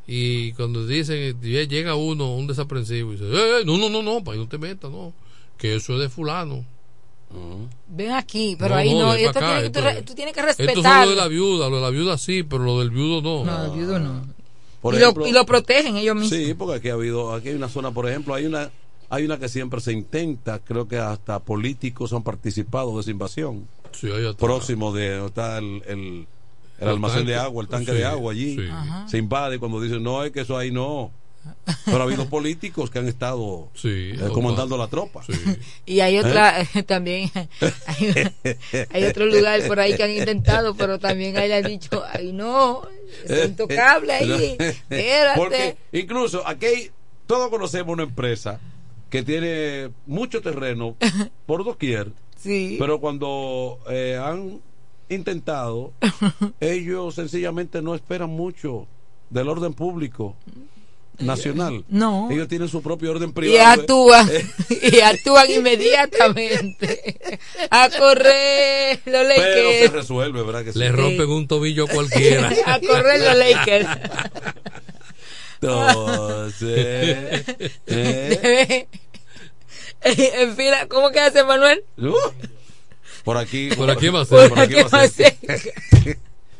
y 0.07 0.53
cuando 0.53 0.86
dicen, 0.88 1.39
llega 1.41 1.95
uno, 1.95 2.34
un 2.36 2.47
desaprensivo, 2.47 3.11
y 3.13 3.18
dice, 3.18 3.26
"Eh, 3.26 3.59
eh, 3.61 3.63
no, 3.65 3.78
no, 3.78 3.89
no, 3.89 4.01
no, 4.01 4.24
para 4.24 4.36
ahí 4.36 4.43
no 4.43 4.47
te 4.49 4.57
metas, 4.57 4.89
no, 4.91 5.13
que 5.57 5.76
eso 5.76 5.93
es 5.95 5.99
de 5.99 6.09
fulano. 6.09 6.65
Ven 7.89 8.11
aquí, 8.13 8.55
pero 8.57 8.76
No, 8.76 8.80
ahí 8.80 8.93
no, 8.93 8.99
no. 9.07 9.13
de 9.13 9.26
esto 9.26 9.39
acá, 9.39 9.47
tiene- 9.55 9.70
tú, 9.70 9.80
esto 9.80 9.82
re- 9.82 9.99
es- 9.99 10.05
tú 10.05 10.15
tienes 10.15 10.34
que 10.34 10.39
Esto 10.39 10.51
es 10.63 10.68
respetar. 10.68 11.05
lo 11.05 11.09
de 11.11 11.15
la 11.18 11.28
viuda, 11.28 11.70
lo 11.70 11.76
de 11.78 11.82
la 11.82 11.89
viuda 11.89 12.18
sí, 12.18 12.43
pero 12.43 12.63
lo 12.63 12.80
del 12.80 12.89
viudo 12.89 13.22
no. 13.22 13.43
No, 13.45 13.65
el 13.65 13.72
viudo 13.78 13.99
no. 13.99 14.26
Por 14.82 14.93
y, 14.93 14.97
ejemplo- 14.97 15.23
lo, 15.23 15.28
y 15.30 15.32
lo 15.34 15.45
protegen 15.45 15.97
ellos 15.97 16.15
mismos. 16.15 16.38
Sí, 16.38 16.53
porque 16.53 16.75
aquí 16.75 16.89
ha 16.89 16.93
habido, 16.93 17.34
aquí 17.34 17.49
hay 17.49 17.55
una 17.55 17.69
zona, 17.69 17.91
por 17.91 18.07
ejemplo, 18.09 18.34
hay 18.36 18.45
una, 18.45 18.69
hay 19.09 19.25
una 19.25 19.39
que 19.39 19.49
siempre 19.49 19.80
se 19.82 19.91
intenta, 19.93 20.59
creo 20.59 20.88
que 20.88 20.97
hasta 20.97 21.39
políticos 21.39 22.13
han 22.13 22.23
participado 22.23 22.93
de 22.95 23.01
esa 23.01 23.11
invasión. 23.11 23.67
Sí. 23.91 24.09
Próximo 24.38 24.93
de 24.93 25.25
está 25.25 25.57
el, 25.57 25.82
el, 25.88 25.97
el 25.97 26.28
El 26.80 26.88
almacén 26.89 27.25
de 27.25 27.36
agua, 27.36 27.63
el 27.63 27.69
tanque 27.69 27.91
Sí, 27.91 27.97
de 27.97 28.05
agua 28.05 28.32
allí. 28.34 28.55
sí. 28.55 28.67
Se 29.07 29.17
invade 29.17 29.57
cuando 29.59 29.82
dicen, 29.82 30.03
no, 30.03 30.23
es 30.23 30.32
que 30.32 30.41
eso 30.41 30.57
ahí 30.57 30.69
no. 30.71 31.11
Pero 31.85 31.99
ha 31.99 32.03
habido 32.03 32.27
políticos 32.29 32.89
que 32.89 32.99
han 32.99 33.07
estado 33.07 33.69
Sí, 33.73 34.11
eh, 34.13 34.29
comandando 34.33 34.77
la 34.77 34.87
tropa. 34.87 35.23
Sí. 35.23 35.33
Y 35.85 35.99
hay 35.99 36.17
otra, 36.19 36.65
también, 36.85 37.31
hay, 37.87 38.85
hay 38.89 39.03
otro 39.05 39.25
lugar 39.25 39.61
por 39.67 39.79
ahí 39.79 39.95
que 39.95 40.03
han 40.03 40.11
intentado, 40.11 40.75
pero 40.75 40.99
también 40.99 41.37
ahí 41.37 41.47
le 41.47 41.55
han 41.55 41.63
dicho, 41.65 42.03
ay 42.11 42.31
no, 42.33 42.83
es 43.25 43.47
intocable 43.47 44.13
ahí, 44.13 44.55
espérate. 44.59 45.37
Porque 45.39 45.77
incluso 45.91 46.47
aquí 46.47 46.91
todos 47.25 47.49
conocemos 47.49 47.93
una 47.93 48.03
empresa 48.03 48.59
que 49.09 49.23
tiene 49.23 49.89
mucho 50.05 50.41
terreno 50.41 50.95
por 51.45 51.63
doquier, 51.63 52.11
Sí. 52.37 52.75
pero 52.79 52.99
cuando 52.99 53.79
eh, 53.89 54.19
han 54.21 54.61
intentado, 55.09 55.93
ellos 56.59 57.15
sencillamente 57.15 57.81
no 57.81 57.95
esperan 57.95 58.29
mucho 58.29 58.87
del 59.29 59.49
orden 59.49 59.73
público 59.73 60.35
nacional. 61.20 61.84
No. 61.89 62.30
Ellos 62.32 62.47
tienen 62.47 62.68
su 62.70 62.82
propio 62.82 63.11
orden 63.11 63.30
y 63.30 63.34
privado. 63.34 63.82
actúan, 63.82 64.30
y 64.82 64.99
actúan 64.99 65.49
inmediatamente 65.51 67.30
a 67.70 67.89
correr 67.89 68.99
los 69.05 69.28
pero 69.28 69.34
se 69.34 69.74
Lakers. 69.80 69.93
resuelve, 69.93 70.43
¿verdad? 70.43 70.63
Que 70.63 70.74
sí? 70.74 70.80
Le 70.80 70.91
rompen 70.91 71.30
un 71.30 71.47
tobillo 71.47 71.86
a 71.86 71.88
cualquiera. 71.88 72.51
A 72.65 72.80
correr 72.80 73.20
los 73.22 73.36
Lakers. 73.38 73.88
Entonces, 75.61 77.45
¿eh? 77.88 78.88
en 80.03 80.55
fila, 80.55 80.88
¿cómo 80.88 81.09
que 81.11 81.20
hace 81.20 81.43
Manuel? 81.43 81.84
Uh, 81.97 82.13
por 83.24 83.38
aquí, 83.38 83.70
Por 83.76 83.89
aquí 83.89 84.09
va 84.09 84.22
a 84.22 84.26
Por 84.26 84.39
ser. 84.41 84.49
por 84.49 84.59
aquí 84.59 84.76
aquí 84.76 84.89
va 84.93 85.01
a 85.01 85.07
ser. 85.07 85.36
va 85.49 85.53
a 85.53 85.57
ser. 85.57 86.18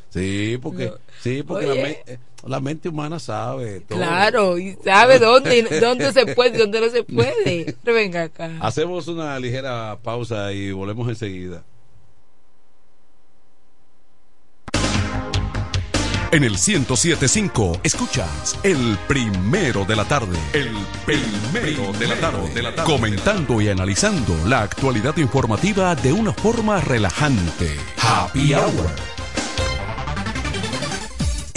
Sí, 0.10 0.58
porque, 0.62 0.92
sí, 1.22 1.44
porque 1.44 1.66
la, 1.68 1.74
Oye. 1.74 2.04
eh, 2.08 2.18
la 2.48 2.60
mente 2.60 2.90
humana 2.90 3.20
sabe 3.20 3.82
todo. 3.82 3.98
Claro, 3.98 4.58
y 4.58 4.78
sabe 4.84 5.20
dónde, 5.20 5.80
dónde 5.80 6.12
se 6.14 6.34
puede 6.34 6.56
y 6.56 6.60
dónde 6.60 6.82
no 6.82 6.90
se 6.90 7.04
puede. 7.04 7.76
Pero 7.84 7.96
venga 7.96 8.24
acá. 8.24 8.52
Hacemos 8.60 9.08
una 9.08 9.40
ligera 9.40 9.98
pausa 10.02 10.52
y 10.54 10.72
volvemos 10.72 11.08
enseguida. 11.10 11.64
En 16.30 16.44
el 16.44 16.52
1075 16.52 17.80
escuchas 17.84 18.60
el 18.64 18.98
primero 19.08 19.86
de 19.86 19.96
la 19.96 20.04
tarde. 20.04 20.38
El 20.52 20.70
primero 21.06 21.94
de 21.98 22.08
la 22.08 22.16
tarde. 22.16 22.54
De 22.54 22.62
la 22.62 22.76
tarde. 22.76 22.92
Comentando 22.92 23.62
y 23.62 23.70
analizando 23.70 24.36
la 24.46 24.64
actualidad 24.64 25.16
informativa 25.18 25.96
de 25.96 26.12
una 26.12 26.34
forma 26.34 26.82
relajante. 26.82 27.78
Happy 27.98 28.54
Hour. 28.54 29.17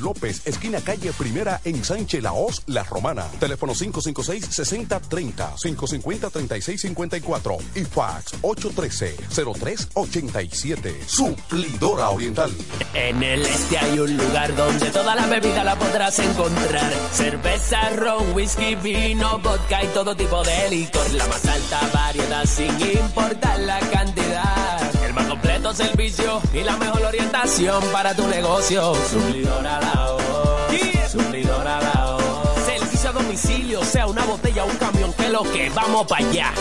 López, 0.00 0.46
esquina 0.46 0.80
calle 0.80 1.12
Primera 1.12 1.60
en 1.64 1.84
Sánchez 1.84 2.22
Laos, 2.22 2.62
La 2.66 2.84
Romana. 2.84 3.26
Teléfono 3.38 3.74
556-6030, 3.74 5.56
550-3654 5.56 7.58
y 7.74 7.84
fax 7.84 8.40
813-0387. 8.42 11.06
Suplidora 11.06 12.08
Oriental. 12.10 12.50
En 12.94 13.22
el 13.22 13.44
este 13.44 13.78
hay 13.78 13.98
un 13.98 14.16
lugar 14.16 14.54
donde 14.56 14.90
toda 14.90 15.14
la 15.14 15.26
bebida 15.26 15.62
la 15.64 15.78
podrás 15.78 16.18
encontrar. 16.18 16.90
Cerveza, 17.12 17.90
ron, 17.90 18.32
whisky, 18.34 18.74
vino, 18.76 19.38
vodka 19.38 19.84
y 19.84 19.88
todo 19.88 20.16
tipo 20.16 20.42
de 20.42 20.70
licor. 20.70 21.10
La 21.12 21.26
más 21.26 21.44
alta 21.46 21.80
variedad 21.92 22.44
sin 22.44 22.80
importar 22.80 23.58
la 23.60 23.78
cantidad. 23.90 25.04
El 25.04 25.12
más 25.14 25.26
completo 25.26 25.74
servicio 25.74 26.40
y 26.52 26.62
la 26.62 26.76
mejor 26.76 27.02
orientación 27.02 27.82
para 27.92 28.14
tu 28.14 28.26
negocio. 28.28 28.94
Suplidora 29.10 29.71
la 29.80 30.12
voz. 30.12 30.22
Suplidora 31.10 31.80
la 31.80 32.16
voz. 32.16 32.64
Servicio 32.64 33.10
a 33.10 33.12
domicilio, 33.12 33.84
sea 33.84 34.06
una 34.06 34.24
botella 34.24 34.64
o 34.64 34.66
un 34.66 34.76
camión, 34.76 35.12
que 35.12 35.28
lo 35.28 35.42
que 35.42 35.70
vamos 35.70 36.06
para 36.06 36.26
allá. 36.26 36.52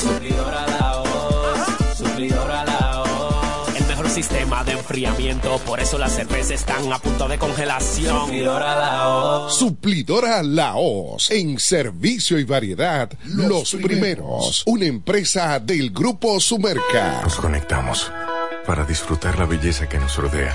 Suplidora 0.00 0.66
la 0.66 0.96
voz. 0.98 1.96
Suplidora 1.96 2.64
la 2.64 3.04
voz. 3.04 3.76
El 3.76 3.86
mejor 3.86 4.08
sistema 4.08 4.62
de 4.64 4.72
enfriamiento, 4.72 5.58
por 5.66 5.80
eso 5.80 5.98
las 5.98 6.12
cervezas 6.12 6.52
están 6.52 6.92
a 6.92 6.98
punto 6.98 7.26
de 7.28 7.38
congelación. 7.38 8.26
Suplidora 8.26 8.76
la 8.76 9.06
voz. 9.06 9.58
Suplidora 9.58 10.42
Laos, 10.42 11.30
en 11.30 11.58
servicio 11.58 12.38
y 12.38 12.44
variedad, 12.44 13.10
los, 13.24 13.74
primeros. 13.74 14.62
Una 14.66 14.86
empresa 14.86 15.58
del 15.58 15.90
Grupo 15.90 16.38
Sumerca. 16.38 17.20
Nos 17.22 17.36
conectamos 17.36 18.12
para 18.66 18.84
disfrutar 18.84 19.38
la 19.38 19.46
belleza 19.46 19.88
que 19.88 19.98
nos 19.98 20.16
rodea 20.16 20.54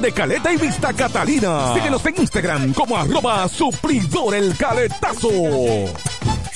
de 0.00 0.12
Caleta 0.12 0.52
y 0.52 0.56
Vista 0.56 0.92
Catalina. 0.92 1.74
Síguenos 1.74 2.04
en 2.06 2.14
Instagram 2.20 2.72
como 2.72 2.96
arroba 2.96 3.48
supridor 3.48 4.34
el 4.34 4.56
caletazo. 4.56 5.28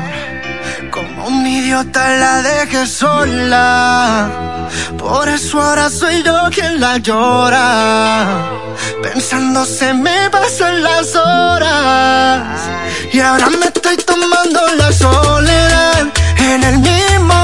un 1.31 1.47
idiota 1.47 2.03
la 2.23 2.41
dejé 2.41 2.85
sola. 2.85 4.67
Por 4.97 5.27
eso 5.29 5.61
ahora 5.61 5.89
soy 5.89 6.23
yo 6.23 6.37
quien 6.55 6.79
la 6.79 6.97
llora. 6.97 7.67
Pensando 9.03 9.65
se 9.65 9.93
me 9.93 10.29
pasan 10.29 10.83
las 10.83 11.15
horas. 11.15 12.59
Y 13.13 13.19
ahora 13.19 13.49
me 13.49 13.65
estoy 13.73 13.97
tomando 13.97 14.61
la 14.81 14.91
soledad. 14.91 16.03
En 16.51 16.63
el 16.63 16.77
mismo 16.79 17.40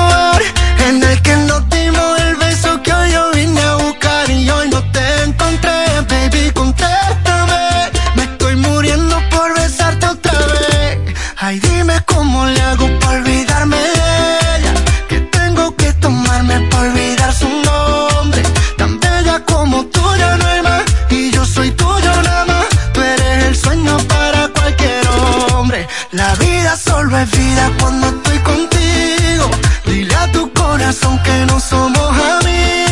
ya 20.18 20.38
no 20.38 20.48
hay 20.48 20.62
más. 20.62 20.84
Y 21.10 21.32
yo 21.32 21.46
soy 21.46 21.72
tuyo 21.72 22.22
nada 22.24 22.46
más. 22.46 22.68
Tú 22.94 23.02
eres 23.02 23.46
el 23.46 23.56
sueño 23.56 23.98
para 24.08 24.48
cualquier 24.50 25.08
hombre. 25.54 25.88
La 26.12 26.36
vida 26.36 26.76
solo 26.76 27.18
es 27.18 27.30
vida 27.32 27.72
cuando 27.80 28.08
estoy 28.08 28.40
contigo. 28.40 29.52
Dile 29.86 30.16
a 30.16 30.32
tu 30.32 30.52
corazón 30.54 31.22
que 31.24 31.46
no 31.46 31.60
somos 31.60 32.10
amigos. 32.34 32.87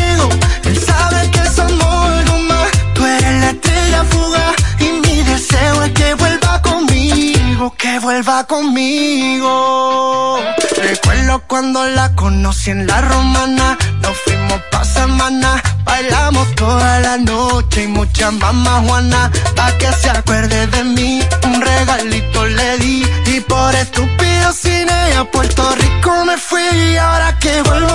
Que 7.74 7.98
vuelva 7.98 8.44
conmigo. 8.44 10.38
Recuerdo 10.76 11.42
cuando 11.48 11.84
la 11.84 12.14
conocí 12.14 12.70
en 12.70 12.86
la 12.86 13.00
romana. 13.00 13.76
Nos 14.00 14.16
fuimos 14.18 14.60
pa' 14.70 14.84
semana. 14.84 15.60
Bailamos 15.84 16.54
toda 16.54 17.00
la 17.00 17.16
noche 17.18 17.84
y 17.84 17.86
muchas 17.88 18.32
mamás 18.34 18.86
Juana. 18.86 19.32
Pa' 19.56 19.72
que 19.78 19.90
se 19.92 20.10
acuerde 20.10 20.68
de 20.68 20.84
mí. 20.84 21.20
Un 21.44 21.60
regalito 21.60 22.46
le 22.46 22.78
di. 22.78 23.04
Y 23.26 23.40
por 23.40 23.74
estúpido 23.74 24.52
cine 24.52 25.16
a 25.16 25.24
Puerto 25.24 25.74
Rico 25.74 26.24
me 26.24 26.36
fui. 26.36 26.96
ahora 26.96 27.36
que 27.38 27.62
vuelvo 27.62 27.85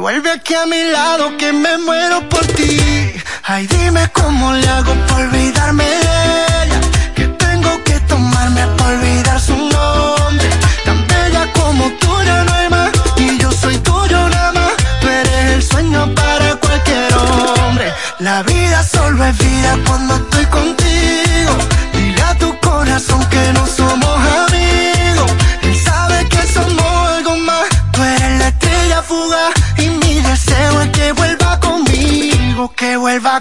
vuelve 0.00 0.30
aquí 0.30 0.54
a 0.54 0.64
mi 0.66 0.82
lado 0.84 1.36
que 1.36 1.52
me 1.52 1.76
muero 1.78 2.26
por 2.30 2.44
ti. 2.46 3.12
Ay, 3.44 3.66
dime 3.66 4.08
cómo 4.12 4.52
le 4.54 4.66
hago 4.66 4.94
por 5.06 5.20
olvidarme 5.20 5.84
de 5.84 6.64
ella. 6.64 6.80
Que 7.14 7.26
tengo 7.44 7.70
que 7.84 8.00
tomarme 8.00 8.66
para 8.78 8.90
olvidar 8.96 9.40
su 9.40 9.56
nombre. 9.56 10.48
Tan 10.86 11.06
bella 11.06 11.52
como 11.52 11.84
tú 12.00 12.10
ya 12.24 12.44
no 12.44 12.52
hay 12.54 12.68
más. 12.70 12.90
Y 13.16 13.38
yo 13.38 13.52
soy 13.52 13.76
tuyo 13.78 14.28
nada 14.28 14.52
más. 14.52 14.72
Tú 15.00 15.08
eres 15.08 15.44
el 15.56 15.62
sueño 15.62 16.14
para 16.14 16.56
cualquier 16.56 17.12
hombre. 17.14 17.92
La 18.20 18.42
vida 18.42 18.82
solo 18.82 19.22
es 19.24 19.36
vida 19.36 19.78
cuando 19.86 20.14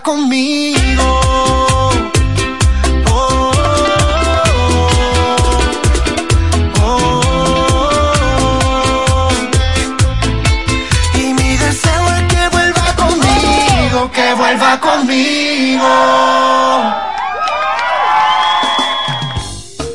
Conmigo. 0.04 1.20
Oh, 3.08 3.10
oh, 3.10 3.52
oh. 6.82 7.20
Y 11.16 11.34
mi 11.34 11.58
deseo 11.58 12.08
es 12.16 12.24
que 12.34 12.48
vuelva 12.50 12.96
conmigo, 12.96 14.12
que 14.12 14.34
vuelva 14.34 14.80
conmigo. 14.80 15.86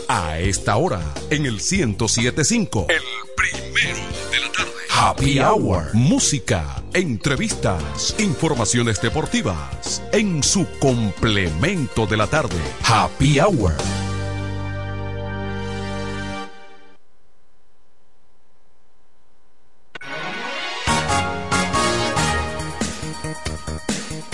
A 0.08 0.38
esta 0.38 0.76
hora, 0.76 1.00
en 1.30 1.46
el 1.46 1.54
1075. 1.54 2.86
El 2.88 3.02
primero 3.36 3.98
de 4.30 4.40
la 4.40 4.52
tarde. 4.52 4.70
Happy 4.90 5.38
Hour. 5.40 5.90
Música, 5.92 6.82
entrevistas, 6.92 8.14
informaciones 8.18 9.00
deportivas. 9.00 9.93
En 10.14 10.42
su 10.44 10.64
complemento 10.78 12.06
de 12.06 12.16
la 12.16 12.28
tarde. 12.28 12.54
Happy 12.84 13.40
Hour. 13.40 13.72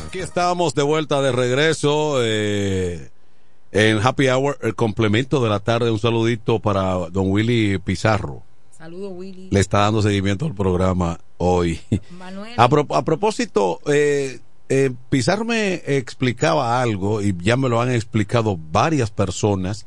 Aquí 0.07 0.19
estamos 0.19 0.74
de 0.74 0.82
vuelta 0.82 1.23
de 1.23 1.31
regreso 1.32 2.16
eh, 2.23 3.11
en 3.70 3.98
Happy 4.05 4.28
Hour, 4.28 4.59
el 4.62 4.74
complemento 4.74 5.43
de 5.43 5.48
la 5.48 5.61
tarde. 5.61 5.90
Un 5.90 6.01
saludito 6.01 6.59
para 6.59 6.94
don 7.11 7.31
Willy 7.31 7.78
Pizarro. 7.78 8.43
Saludos, 8.77 9.12
Willy. 9.15 9.48
Le 9.51 9.61
está 9.61 9.81
dando 9.81 10.02
seguimiento 10.02 10.47
al 10.47 10.55
programa 10.55 11.20
hoy. 11.36 11.81
Manuel. 12.19 12.55
A, 12.57 12.69
pro- 12.69 12.86
a 12.90 13.05
propósito, 13.05 13.78
eh, 13.86 14.40
eh, 14.70 14.90
Pizarro 15.10 15.44
me 15.44 15.82
explicaba 15.84 16.80
algo 16.80 17.20
y 17.20 17.36
ya 17.42 17.56
me 17.59 17.68
lo 17.68 17.80
han 17.82 17.90
explicado 17.90 18.56
varias 18.70 19.10
personas 19.10 19.84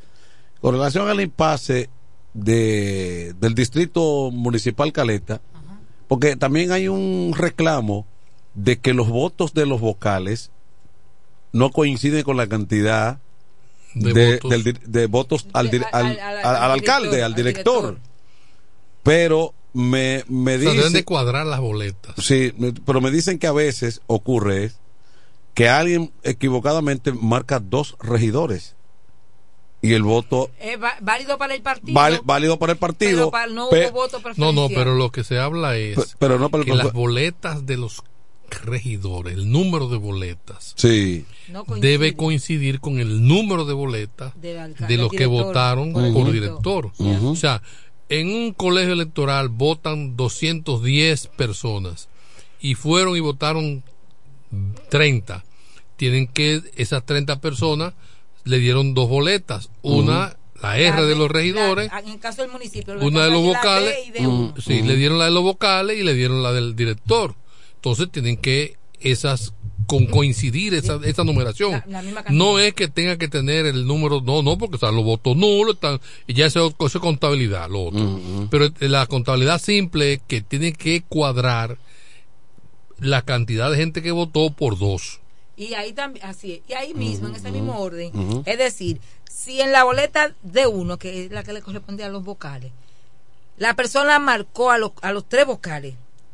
con 0.62 0.76
relación 0.76 1.10
al 1.10 1.20
impasse 1.22 1.90
de, 2.34 3.34
del 3.40 3.56
distrito 3.56 4.30
municipal 4.32 4.92
Caleta, 4.94 5.42
porque 6.08 6.36
también 6.36 6.72
hay 6.72 6.88
un 6.88 7.34
reclamo 7.36 8.06
de 8.54 8.78
que 8.80 8.94
los 8.94 9.08
votos 9.10 9.54
de 9.54 9.66
los 9.66 9.80
vocales 9.82 10.52
no 11.54 11.72
coinciden 11.72 12.24
con 12.24 12.38
la 12.38 12.48
cantidad 12.48 13.20
De 13.96 14.14
de, 14.14 14.34
votos. 14.36 14.52
del 14.52 14.64
di- 14.64 14.80
de 14.86 15.08
votos 15.08 15.48
al, 15.54 15.70
dir- 15.72 15.86
al, 15.92 16.06
al- 16.08 16.20
al- 16.20 16.38
al- 16.38 16.46
al 16.46 16.56
al 16.64 16.72
alcalde, 16.72 17.08
director, 17.10 17.24
al 17.24 17.32
al 17.32 17.36
director. 17.36 17.84
director. 17.84 18.14
Pero 19.04 19.54
me, 19.74 20.24
me 20.28 20.56
O 20.56 20.60
sea, 20.60 20.70
deben 20.70 20.84
dice... 20.86 20.98
de 20.98 21.06
cuadrar 21.06 21.46
las 21.46 21.60
boletas. 21.60 22.14
Sí, 22.18 22.54
me- 22.58 22.74
pero 22.74 23.02
me 23.02 23.12
dicen 23.12 23.40
que 23.40 23.48
a 23.48 23.52
veces 23.52 24.02
ocurre 24.08 24.66
es 24.66 24.80
que 25.54 25.70
alguien 25.70 26.12
equivocadamente 26.24 27.12
marca 27.12 27.60
dos 27.60 27.96
regidores 28.00 28.76
y 29.82 29.94
el 29.94 30.04
voto 30.04 30.50
Es 30.60 30.78
válido 31.02 31.38
para 31.38 31.54
el 31.56 31.62
partido. 31.62 32.00
válido 32.24 32.58
para 32.58 32.72
el 32.74 32.78
pero 32.78 32.88
partido, 32.88 33.32
para- 33.32 33.48
no 33.48 33.70
pe- 33.70 33.90
hubo 33.90 33.92
voto 34.02 34.22
No, 34.38 34.52
no, 34.54 34.68
pero 34.70 34.96
lo 34.96 35.12
que 35.12 35.24
se 35.24 35.38
habla 35.40 35.76
es 35.78 35.96
Pe- 35.98 36.04
pero 36.20 36.40
no 36.40 36.50
para 36.50 36.64
el 36.64 36.70
que 36.70 36.76
las 36.76 36.94
boletas 36.94 37.66
de 37.66 37.78
los 37.78 38.02
regidores, 38.64 39.34
el 39.34 39.52
número 39.52 39.90
de 39.90 39.98
boletas, 39.98 40.74
sí, 40.78 41.26
No 41.50 41.66
coincide. 41.66 41.90
debe 41.92 42.16
coincidir 42.16 42.80
con 42.80 43.00
el 43.00 43.28
número 43.28 43.66
de 43.66 43.74
boletas 43.74 44.34
de 44.40 44.54
los 44.98 45.12
que 45.12 45.18
director, 45.18 45.28
votaron 45.28 45.94
por 45.94 46.04
el 46.04 46.14
por 46.14 46.32
director. 46.32 46.92
director. 46.98 47.26
O 47.26 47.36
sea, 47.36 47.62
en 48.20 48.28
un 48.34 48.54
colegio 48.54 48.94
electoral 48.94 49.50
votan 49.50 50.16
210 50.16 51.28
personas 51.28 52.10
y 52.60 52.76
fueron 52.76 53.16
y 53.18 53.20
votaron 53.20 53.84
30. 54.90 55.44
Tienen 55.96 56.28
que, 56.28 56.62
esas 56.76 57.06
30 57.06 57.40
personas 57.42 57.94
le 58.44 58.60
dieron 58.60 58.94
dos 58.94 59.10
boletas. 59.10 59.70
Una, 59.82 60.38
la 60.62 60.78
R 60.78 60.90
La 61.02 61.06
de 61.06 61.16
los 61.16 61.28
la- 61.30 61.34
regidores, 61.34 61.92
en 61.92 62.08
el 62.10 62.20
caso 62.20 62.42
del 62.42 62.52
municipio. 62.52 62.96
una 63.00 63.26
de 63.26 63.32
los 63.32 63.42
vocales, 63.44 63.96
de 64.14 64.62
sí, 64.62 64.82
le 64.82 64.96
dieron 64.96 65.18
la 65.20 65.26
de 65.26 65.32
los 65.32 65.44
vocales 65.44 65.98
y 65.98 66.04
le 66.04 66.14
dieron 66.14 66.44
la 66.44 66.52
del 66.52 66.76
director. 66.76 67.36
Entonces 67.76 68.10
tienen 68.12 68.38
que 68.38 68.78
esas 69.00 69.54
con 69.98 70.08
coincidir 70.08 70.74
esa, 70.74 71.00
esa 71.04 71.24
numeración. 71.24 71.84
La- 71.88 72.02
la 72.02 72.24
no 72.30 72.60
es 72.60 72.74
que 72.74 72.88
tenga 72.88 73.18
que 73.18 73.28
tener 73.28 73.66
el 73.66 73.86
número, 73.86 74.22
no, 74.22 74.42
no, 74.42 74.58
porque 74.58 74.76
o 74.78 74.80
sea, 74.80 74.92
los 74.92 75.04
votos 75.04 75.36
nulos 75.38 75.76
están, 75.76 76.00
y 76.28 76.34
ya 76.34 76.46
eso, 76.48 76.68
eso 76.80 76.86
es 76.86 77.02
contabilidad, 77.02 77.70
lo 77.70 77.84
otro. 77.86 78.20
Pero 78.50 78.70
la 78.80 79.06
contabilidad 79.08 79.60
simple 79.62 80.14
es 80.14 80.22
que 80.28 80.42
tiene 80.42 80.74
que 80.74 81.04
cuadrar 81.08 81.78
la 83.00 83.22
cantidad 83.22 83.70
de 83.70 83.78
gente 83.78 84.02
que 84.02 84.12
votó 84.12 84.52
por 84.52 84.78
dos. 84.80 85.20
Y 85.56 85.74
ahí 85.76 85.94
también, 85.94 86.26
así 86.26 86.54
es. 86.54 86.62
Y 86.68 86.74
ahí 86.74 86.94
mismo, 86.94 87.28
en 87.28 87.36
ese 87.36 87.52
mismo 87.52 87.80
orden. 87.80 88.12
ujú. 88.18 88.44
Es 88.46 88.58
decir, 88.58 89.00
si 89.30 89.62
en 89.62 89.72
la 89.72 89.84
boleta 89.84 90.34
de 90.42 90.68
uno, 90.68 90.98
que 90.98 91.26
es 91.26 91.32
la 91.32 91.44
que 91.44 91.54
le 91.54 91.62
corresponde 91.62 92.04
a 92.04 92.10
los 92.10 92.24
vocales, 92.24 92.72
la 93.58 93.76
persona 93.76 94.18
marcó 94.20 94.72
a 94.72 94.78
los, 94.78 94.92
a 95.02 95.12
los 95.12 95.28
tres 95.30 95.46
vocales, 95.46 95.94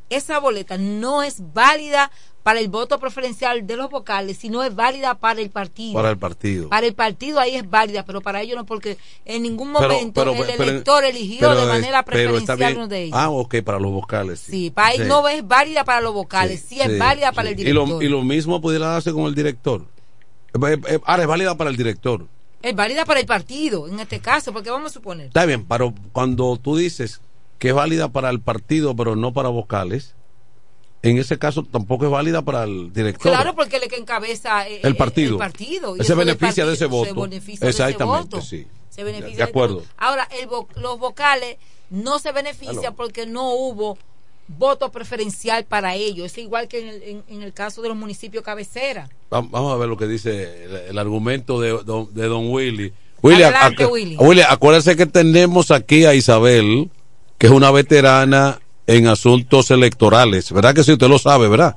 esa 0.10 0.40
boleta 0.40 0.78
no 0.78 1.22
es 1.22 1.54
válida 1.54 2.12
para 2.44 2.60
el 2.62 2.70
voto 2.70 3.00
preferencial 3.00 3.68
de 3.68 3.76
los 3.76 3.90
vocales, 3.90 4.38
sino 4.38 4.64
es 4.64 4.74
válida 4.74 5.14
para 5.16 5.42
el 5.42 5.50
partido. 5.50 5.94
para 5.94 6.10
el 6.10 6.18
partido. 6.18 6.70
Para 6.70 6.88
el 6.88 6.94
partido 6.96 7.40
ahí 7.40 7.56
es 7.56 7.70
válida, 7.70 8.06
pero 8.06 8.22
para 8.22 8.42
ellos 8.42 8.56
no, 8.58 8.66
porque 8.66 8.98
en 9.26 9.44
ningún 9.44 9.72
momento 9.72 10.22
pero- 10.22 10.34
el 10.34 10.46
pero- 10.58 10.64
elector 10.64 11.04
eligió 11.06 11.54
de 11.54 11.66
manera 11.66 12.04
preferencial 12.04 12.76
uno 12.78 12.88
de 12.88 13.04
ellos. 13.04 13.18
Ah, 13.20 13.30
ok, 13.30 13.56
para 13.64 13.80
los 13.80 13.92
vocales. 13.92 14.40
Sí, 14.40 14.52
sí, 14.52 14.70
para 14.70 14.94
Sí. 14.94 15.02
no 15.06 15.28
es 15.28 15.46
válida 15.48 15.84
para 15.84 16.02
los 16.02 16.14
vocales, 16.14 16.64
sí, 16.68 16.80
es 16.82 16.98
válida 16.98 17.32
para 17.34 17.50
el 17.50 17.54
Y 17.60 17.64
director. 17.64 17.88
lo, 17.90 18.02
y 18.02 18.08
lo 18.08 18.24
mismo 18.24 18.62
pudiera 18.62 18.88
darse 18.88 19.12
con 19.12 19.26
el 19.26 19.36
director. 19.36 19.86
Eh, 20.54 20.78
eh, 20.88 21.00
Ahora 21.06 21.24
es 21.24 21.28
válida 21.30 21.56
para 21.56 21.70
el 21.70 21.76
director. 21.78 22.26
Es 22.62 22.76
válida 22.76 23.06
para 23.06 23.20
el 23.20 23.26
partido, 23.26 23.88
en 23.88 24.00
este 24.00 24.20
caso, 24.20 24.52
porque 24.52 24.70
vamos 24.70 24.92
a 24.92 24.94
suponer. 24.94 25.28
Está 25.28 25.46
bien, 25.46 25.66
pero 25.66 25.94
cuando 26.12 26.58
tú 26.58 26.76
dices 26.76 27.22
que 27.58 27.70
es 27.70 27.74
válida 27.74 28.10
para 28.10 28.30
el 28.30 28.40
partido, 28.42 28.96
pero 28.96 29.16
no 29.16 29.32
para 29.34 29.50
vocales, 29.50 30.16
en 31.02 31.18
ese 31.18 31.38
caso 31.40 31.64
tampoco 31.64 32.06
es 32.06 32.12
válida 32.12 32.42
para 32.42 32.64
el 32.66 32.92
director. 32.92 33.32
Claro, 33.32 33.56
porque 33.56 33.78
es 33.78 33.88
que 33.88 33.96
encabeza 33.98 34.68
eh, 34.68 34.82
el 34.84 34.92
eh, 34.94 34.96
partido. 34.96 35.34
El 35.34 35.38
partido. 35.40 35.96
y 35.96 36.00
del 36.00 36.16
beneficia 36.18 36.66
de 36.66 36.74
ese 36.74 36.86
partido, 36.86 37.06
se 37.06 37.12
voto. 37.14 37.22
beneficia 37.30 37.66
de 37.66 37.72
ese 37.72 37.84
Exactamente, 37.84 38.36
voto. 38.36 38.42
sí. 38.46 38.68
Se 38.90 39.04
beneficia 39.04 39.38
De 39.38 39.44
acuerdo. 39.44 39.76
voto. 39.76 39.88
Ahora, 39.98 40.28
el 40.42 40.50
vo- 40.50 40.68
los 40.76 41.00
vocales 41.00 41.58
no 41.90 42.20
se 42.20 42.32
benefician 42.32 42.96
porque 42.96 43.26
no 43.26 43.52
hubo 43.54 43.98
voto 44.50 44.92
preferencial 44.92 45.64
para 45.64 45.96
ellos. 45.96 46.26
Es 46.26 46.38
igual 46.38 46.68
que 46.68 46.80
en 46.82 46.88
el, 46.88 47.04
en- 47.04 47.24
en 47.30 47.44
el 47.44 47.54
caso 47.54 47.82
de 47.82 47.88
los 47.90 47.98
municipios 47.98 48.44
cabecera. 48.44 49.08
Va- 49.34 49.42
Vamos 49.42 49.74
a 49.74 49.78
ver 49.78 49.88
lo 49.88 49.96
que 49.96 50.08
dice 50.08 50.66
el, 50.66 50.76
el 50.90 50.98
argumento 50.98 51.62
de, 51.62 51.70
don- 51.84 52.14
de 52.14 52.28
don 52.28 52.50
Willy. 52.52 52.92
Willy, 53.22 53.44
Adelante, 53.44 53.86
Willy. 53.86 54.18
Willy, 54.18 54.42
acuérdese 54.42 54.96
que 54.96 55.06
tenemos 55.06 55.72
aquí 55.72 56.06
a 56.06 56.14
Isabel, 56.14 56.90
que 57.38 57.48
es 57.48 57.54
una 57.54 57.70
veterana 57.72 58.60
en 58.90 59.08
asuntos 59.08 59.70
electorales. 59.70 60.52
¿Verdad 60.52 60.74
que 60.74 60.84
sí? 60.84 60.94
Usted 60.94 61.08
lo 61.08 61.20
sabe, 61.20 61.48
¿verdad? 61.48 61.76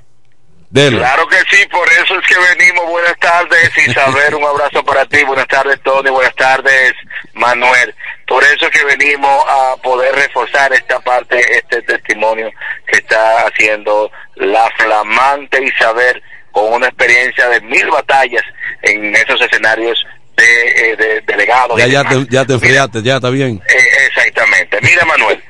Dele. 0.71 0.97
Claro 0.97 1.27
que 1.29 1.37
sí, 1.51 1.63
por 1.71 1.87
eso 1.87 2.19
es 2.19 2.27
que 2.27 2.57
venimos. 2.57 2.89
Buenas 2.89 3.19
tardes, 3.19 3.71
Isabel, 3.87 4.35
un 4.35 4.45
abrazo 4.45 4.83
para 4.83 5.05
ti. 5.05 5.23
Buenas 5.25 5.47
tardes, 5.47 5.79
Tony. 5.83 6.09
Buenas 6.09 6.35
tardes, 6.35 6.95
Manuel. 7.35 7.95
Por 8.27 8.43
eso 8.45 8.67
es 8.67 8.71
que 8.71 8.85
venimos 8.87 9.45
a 9.47 9.77
poder 9.83 10.15
reforzar 10.15 10.73
esta 10.73 11.01
parte, 11.01 11.39
este 11.59 11.83
testimonio 11.83 12.51
que 12.87 13.01
está 13.01 13.47
haciendo 13.47 14.11
la 14.37 14.71
flamante 14.79 15.63
Isabel 15.63 16.23
con 16.51 16.73
una 16.73 16.87
experiencia 16.87 17.49
de 17.51 17.61
mil 17.61 17.91
batallas 17.91 18.43
en 18.81 19.15
esos 19.15 19.39
escenarios 19.43 20.03
de, 20.35 20.93
eh, 20.93 20.97
de 20.97 21.21
delegados. 21.27 21.79
Ya, 21.79 21.87
ya, 21.87 22.05
te, 22.05 22.27
ya 22.31 22.47
te 22.47 22.55
enfriaste, 22.55 23.03
ya 23.03 23.17
está 23.17 23.29
bien. 23.29 23.61
Eh, 23.69 24.07
exactamente. 24.07 24.79
Mira, 24.81 25.05
Manuel, 25.05 25.43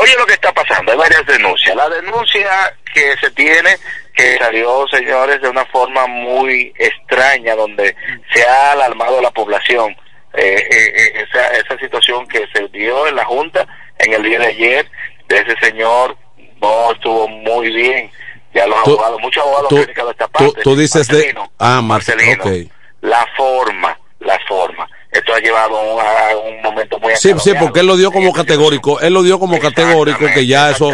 oye 0.00 0.14
lo 0.18 0.26
que 0.26 0.34
está 0.34 0.52
pasando. 0.52 0.92
Hay 0.92 0.98
varias 0.98 1.24
denuncias. 1.26 1.74
La 1.76 1.88
denuncia 1.88 2.76
que 2.92 3.16
se 3.18 3.30
tiene, 3.32 3.76
que 4.14 4.36
salió, 4.38 4.86
señores, 4.88 5.40
de 5.40 5.48
una 5.48 5.64
forma 5.66 6.06
muy 6.06 6.72
extraña, 6.78 7.54
donde 7.54 7.94
se 8.32 8.42
ha 8.46 8.72
alarmado 8.72 9.20
la 9.22 9.30
población. 9.30 9.96
Eh, 10.34 10.56
eh, 10.70 10.92
eh, 10.96 11.26
esa, 11.28 11.48
esa 11.56 11.76
situación 11.78 12.26
que 12.28 12.46
se 12.54 12.68
dio 12.68 13.06
en 13.08 13.16
la 13.16 13.24
Junta 13.24 13.66
en 13.98 14.12
el 14.12 14.22
día 14.22 14.38
de 14.38 14.46
ayer, 14.46 14.90
de 15.28 15.38
ese 15.38 15.56
señor, 15.60 16.16
no 16.60 16.92
estuvo 16.92 17.26
muy 17.28 17.72
bien. 17.72 18.10
Ya 18.54 18.66
los 18.66 18.82
Tú- 18.84 18.92
abogados, 18.92 19.20
muchos 19.20 19.42
abogados 19.42 19.68
tú- 19.68 19.76
han 19.76 19.82
criticado 19.82 20.10
esta 20.10 20.28
parte. 20.28 20.62
tú 20.62 20.76
dices 20.76 21.06
de... 21.08 21.14
Marcelino, 21.14 21.52
Ah, 21.58 21.80
Marcelino. 21.82 22.36
Marcelino. 22.36 22.66
Ok. 22.66 22.72
la 23.02 23.26
forma, 23.36 23.98
la 24.20 24.38
forma. 24.48 24.88
Esto 25.12 25.34
ha 25.34 25.38
llevado 25.40 25.76
a 25.76 25.82
un, 25.82 26.00
a 26.00 26.36
un 26.38 26.62
momento 26.62 26.98
muy 27.00 27.14
Sí, 27.16 27.30
sí, 27.40 27.50
porque 27.58 27.80
él 27.80 27.86
lo 27.86 27.96
dio 27.96 28.12
como 28.12 28.32
categórico. 28.32 29.00
Él 29.00 29.12
lo 29.12 29.22
dio 29.24 29.38
como 29.40 29.58
categórico 29.58 30.24
que 30.32 30.46
ya 30.46 30.70
eso... 30.70 30.90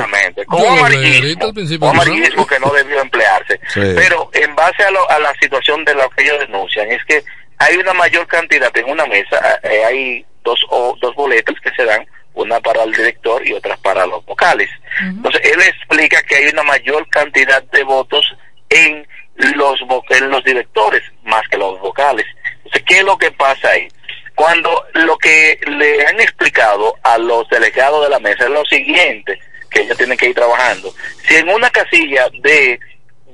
Con 0.47 0.61
un 0.63 0.79
amarillismo, 0.79 1.53
amarillismo 1.91 2.47
que 2.47 2.59
no 2.61 2.71
debió 2.71 3.01
emplearse. 3.03 3.61
Sí. 3.69 3.81
Pero 3.95 4.31
en 4.33 4.55
base 4.57 4.83
a, 4.85 4.91
lo- 4.91 5.11
a 5.11 5.19
la 5.19 5.35
situación 5.41 5.85
de 5.85 5.95
lo 5.95 6.09
que 6.11 6.23
ellos 6.23 6.39
denuncian, 6.41 6.91
es 6.91 7.05
que 7.05 7.23
hay 7.59 7.77
una 7.77 7.93
mayor 7.93 8.27
cantidad 8.27 8.75
en 8.77 8.89
una 8.91 9.05
mesa, 9.07 9.59
eh, 9.63 9.85
hay 9.85 10.25
dos, 10.45 10.61
o, 10.71 10.97
dos 11.01 11.15
boletas 11.15 11.55
que 11.63 11.71
se 11.73 11.85
dan, 11.85 12.07
una 12.35 12.61
para 12.61 12.83
el 12.85 12.93
director 12.93 13.47
y 13.47 13.53
otra 13.55 13.77
para 13.79 14.07
los 14.07 14.25
vocales. 14.27 14.69
Entonces, 15.01 15.41
él 15.45 15.61
explica 15.63 16.23
que 16.23 16.37
hay 16.37 16.47
una 16.53 16.63
mayor 16.63 17.07
cantidad 17.09 17.63
de 17.65 17.83
votos 17.85 18.25
en 18.71 19.07
los, 19.37 19.79
en 20.11 20.31
los 20.31 20.43
directores 20.45 21.03
más 21.25 21.43
que 21.51 21.57
los 21.59 21.79
vocales. 21.81 22.27
Entonces, 22.57 22.83
¿qué 22.87 22.99
es 22.99 23.05
lo 23.05 23.17
que 23.19 23.31
pasa 23.33 23.69
ahí? 23.71 23.89
Cuando 24.37 24.85
lo 24.93 25.17
que 25.19 25.59
le 25.67 26.07
han 26.07 26.21
explicado 26.21 26.95
a 27.03 27.19
los 27.19 27.49
delegados 27.49 28.05
de 28.05 28.11
la 28.11 28.21
mesa 28.21 28.45
es 28.45 28.51
lo 28.51 28.65
siguiente, 28.67 29.41
que 29.71 29.81
ellos 29.81 29.97
tienen 29.97 30.17
que 30.17 30.29
ir 30.29 30.35
trabajando. 30.35 30.95
Si 31.27 31.37
en 31.37 31.49
una 31.49 31.71
casilla 31.71 32.29
de, 32.43 32.79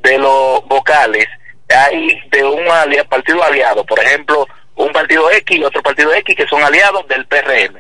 de 0.03 0.19
los 0.19 0.65
vocales 0.67 1.27
hay 1.69 2.21
de 2.31 2.45
un 2.45 2.67
alia- 2.69 3.05
partido 3.05 3.43
aliado, 3.43 3.85
por 3.85 3.99
ejemplo, 3.99 4.47
un 4.77 4.91
partido 4.93 5.31
X 5.31 5.59
y 5.59 5.65
otro 5.65 5.83
partido 5.83 6.15
X 6.15 6.37
que 6.37 6.47
son 6.47 6.63
aliados 6.63 7.07
del 7.09 7.27
PRM, 7.27 7.79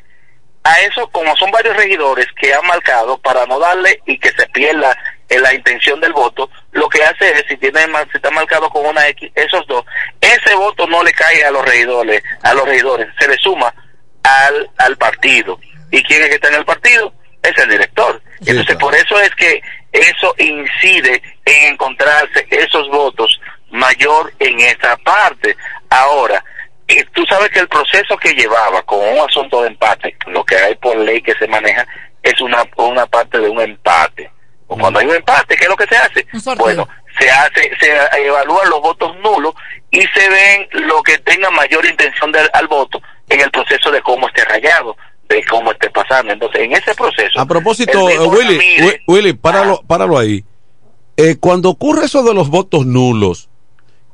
a 0.64 0.80
eso, 0.80 1.08
como 1.10 1.34
son 1.36 1.50
varios 1.50 1.76
regidores 1.76 2.26
que 2.40 2.52
han 2.52 2.66
marcado 2.66 3.18
para 3.18 3.46
no 3.46 3.58
darle 3.58 4.00
y 4.06 4.18
que 4.18 4.30
se 4.32 4.46
pierda 4.48 4.96
en 5.32 5.42
la 5.42 5.54
intención 5.54 6.00
del 6.00 6.12
voto, 6.12 6.50
lo 6.72 6.88
que 6.88 7.02
hace 7.02 7.30
es, 7.32 7.44
si 7.48 7.56
tiene 7.56 7.80
si 7.80 8.16
está 8.16 8.30
marcado 8.30 8.68
con 8.68 8.84
una 8.84 9.08
X, 9.08 9.30
esos 9.34 9.66
dos, 9.66 9.84
ese 10.20 10.54
voto 10.54 10.86
no 10.86 11.02
le 11.02 11.12
cae 11.12 11.44
a 11.44 11.50
los 11.50 11.64
regidores, 11.64 12.22
a 12.42 12.52
los 12.54 12.66
regidores, 12.66 13.08
se 13.18 13.28
le 13.28 13.36
suma 13.38 13.74
al, 14.22 14.70
al 14.76 14.96
partido. 14.96 15.58
¿Y 15.90 16.02
quién 16.02 16.22
es 16.22 16.28
que 16.28 16.34
está 16.34 16.48
en 16.48 16.56
el 16.56 16.64
partido? 16.64 17.12
Es 17.42 17.56
el 17.58 17.68
director. 17.68 18.22
Entonces, 18.44 18.76
por 18.76 18.94
eso 18.94 19.20
es 19.20 19.30
que 19.34 19.62
eso 19.92 20.34
incide 20.38 21.22
en 21.44 21.72
encontrarse 21.72 22.46
esos 22.50 22.88
votos 22.88 23.40
mayor 23.70 24.32
en 24.38 24.60
esa 24.60 24.96
parte. 24.98 25.56
Ahora, 25.90 26.44
eh, 26.88 27.04
tú 27.12 27.24
sabes 27.26 27.50
que 27.50 27.60
el 27.60 27.68
proceso 27.68 28.16
que 28.16 28.34
llevaba 28.34 28.82
con 28.82 29.00
un 29.00 29.18
asunto 29.18 29.62
de 29.62 29.68
empate, 29.68 30.16
lo 30.26 30.44
que 30.44 30.56
hay 30.56 30.74
por 30.76 30.96
ley 30.96 31.22
que 31.22 31.34
se 31.34 31.46
maneja, 31.46 31.86
es 32.22 32.40
una, 32.40 32.64
una 32.76 33.06
parte 33.06 33.38
de 33.38 33.48
un 33.48 33.60
empate. 33.60 34.30
O 34.72 34.76
cuando 34.78 34.98
hay 34.98 35.06
un 35.06 35.14
empate, 35.16 35.56
¿qué 35.56 35.64
es 35.64 35.68
lo 35.70 35.76
que 35.76 35.86
se 35.86 35.96
hace? 35.96 36.26
Bueno, 36.64 36.88
se 37.18 37.30
hace, 37.30 37.70
se 37.80 37.92
evalúan 38.26 38.70
los 38.70 38.80
votos 38.80 39.14
nulos 39.22 39.54
y 39.90 40.00
se 40.00 40.28
ven 40.28 40.66
lo 40.86 41.02
que 41.02 41.18
tenga 41.18 41.50
mayor 41.50 41.84
intención 41.84 42.32
del, 42.32 42.48
al 42.54 42.66
voto 42.68 43.00
en 43.28 43.40
el 43.40 43.50
proceso 43.50 43.90
de 43.90 44.00
cómo 44.02 44.28
esté 44.28 44.44
rayado, 44.44 44.96
de 45.28 45.44
cómo 45.44 45.72
esté 45.72 45.90
pasando. 45.90 46.32
Entonces, 46.32 46.62
en 46.62 46.72
ese 46.72 46.94
proceso. 46.94 47.38
A 47.38 47.46
propósito, 47.46 48.04
Willy, 48.30 48.58
Ramírez- 48.58 48.84
Wi- 48.86 49.00
Willy, 49.06 49.32
páralo, 49.34 49.82
páralo 49.86 50.18
ahí. 50.18 50.44
Eh, 51.18 51.36
cuando 51.38 51.68
ocurre 51.68 52.06
eso 52.06 52.22
de 52.22 52.32
los 52.34 52.48
votos 52.48 52.86
nulos, 52.86 53.48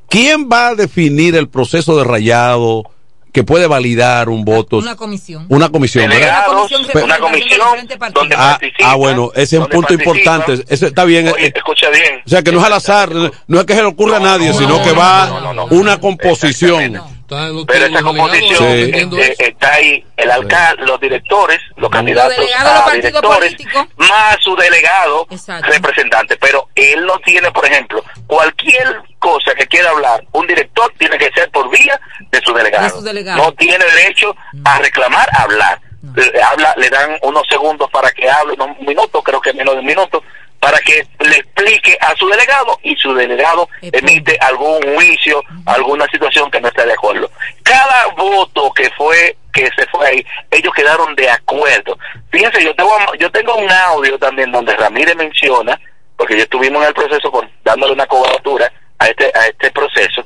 ¿quién 0.09 0.49
va 0.51 0.67
a 0.67 0.75
definir 0.75 1.35
el 1.35 1.47
proceso 1.47 1.97
de 1.97 2.03
rayado 2.03 2.83
que 3.31 3.43
puede 3.43 3.67
validar 3.67 4.29
un 4.29 4.43
voto? 4.43 4.77
Una 4.77 4.95
comisión. 4.95 5.45
Una 5.49 5.69
comisión, 5.69 6.09
¿verdad? 6.09 6.17
Delegados, 6.17 6.71
una 7.03 7.19
comisión 7.19 7.87
donde 8.13 8.35
Ah, 8.35 8.59
ah, 8.83 8.95
bueno, 8.95 9.31
ese 9.35 9.57
es 9.57 9.61
un 9.61 9.67
punto 9.67 9.93
importante. 9.93 10.63
Ese 10.67 10.87
está 10.87 11.05
bien. 11.05 11.27
Oye, 11.27 11.47
eh, 11.47 11.53
escucha 11.55 11.89
bien. 11.89 12.21
o 12.25 12.29
sea, 12.29 12.41
que 12.41 12.51
no 12.51 12.59
es 12.59 12.65
al 12.65 12.73
azar, 12.73 13.09
no 13.47 13.59
es 13.59 13.65
que 13.65 13.73
se 13.73 13.81
le 13.81 13.87
ocurra 13.87 14.17
a 14.17 14.19
nadie, 14.19 14.53
sino 14.53 14.81
que 14.81 14.91
va 14.91 15.67
una 15.71 15.99
composición. 15.99 17.18
Pero 17.67 17.85
esa 17.85 18.01
composición 18.01 18.57
Sí. 18.59 18.91
eh, 19.21 19.35
está 19.39 19.73
ahí 19.73 20.03
el 20.17 20.31
alcalde, 20.31 20.83
los 20.85 20.99
directores, 20.99 21.59
los 21.77 21.89
candidatos 21.89 22.33
a 22.57 22.91
directores, 22.91 23.55
más 23.97 24.37
su 24.41 24.55
delegado 24.55 25.27
representante. 25.61 26.37
Pero 26.37 26.67
él 26.75 27.05
no 27.05 27.19
tiene, 27.19 27.51
por 27.51 27.65
ejemplo, 27.65 28.03
cualquier 28.27 29.01
cosa 29.19 29.53
que 29.55 29.67
quiera 29.67 29.91
hablar, 29.91 30.23
un 30.31 30.47
director 30.47 30.91
tiene 30.97 31.17
que 31.17 31.29
ser 31.31 31.49
por 31.51 31.69
vía 31.69 31.99
de 32.31 32.41
su 32.41 32.53
delegado. 32.53 32.83
De 32.85 32.89
su 32.89 33.01
delegado. 33.01 33.43
No 33.43 33.51
tiene 33.53 33.85
derecho 33.85 34.35
a 34.65 34.79
reclamar, 34.79 35.29
a 35.37 35.43
hablar. 35.43 35.79
Le, 36.15 36.41
habla, 36.41 36.73
le 36.77 36.89
dan 36.89 37.17
unos 37.23 37.43
segundos 37.49 37.89
para 37.91 38.09
que 38.11 38.29
hable, 38.29 38.55
no, 38.55 38.65
un 38.65 38.85
minuto, 38.85 39.21
creo 39.21 39.41
que 39.41 39.51
menos 39.53 39.73
de 39.73 39.81
un 39.81 39.85
minuto, 39.85 40.23
para 40.59 40.77
que 40.79 41.07
le 41.19 41.37
explique 41.37 41.97
a 42.01 42.15
su 42.15 42.27
delegado 42.27 42.77
y 42.83 42.95
su 42.97 43.13
delegado 43.13 43.69
emite 43.81 44.37
algún 44.41 44.81
juicio, 44.95 45.41
alguna 45.65 46.05
situación 46.07 46.51
que 46.51 46.59
no 46.59 46.67
esté 46.67 46.85
de 46.85 46.93
acuerdo. 46.93 47.31
Cada 47.63 48.07
voto 48.17 48.71
que 48.73 48.89
fue 48.91 49.37
que 49.53 49.69
se 49.75 49.85
fue 49.87 50.07
ahí, 50.07 50.25
ellos 50.51 50.73
quedaron 50.73 51.15
de 51.15 51.29
acuerdo. 51.29 51.97
Fíjense, 52.29 52.63
yo 52.63 52.75
tengo 52.75 52.91
yo 53.17 53.31
tengo 53.31 53.55
un 53.55 53.71
audio 53.71 54.17
también 54.19 54.51
donde 54.51 54.75
Ramírez 54.75 55.15
menciona, 55.15 55.79
porque 56.17 56.35
yo 56.35 56.43
estuvimos 56.43 56.81
en 56.81 56.89
el 56.89 56.93
proceso 56.93 57.31
por 57.31 57.47
dándole 57.63 57.93
una 57.93 58.05
cobertura 58.05 58.71
a 58.99 59.07
este 59.07 59.31
a 59.33 59.47
este 59.47 59.71
proceso, 59.71 60.25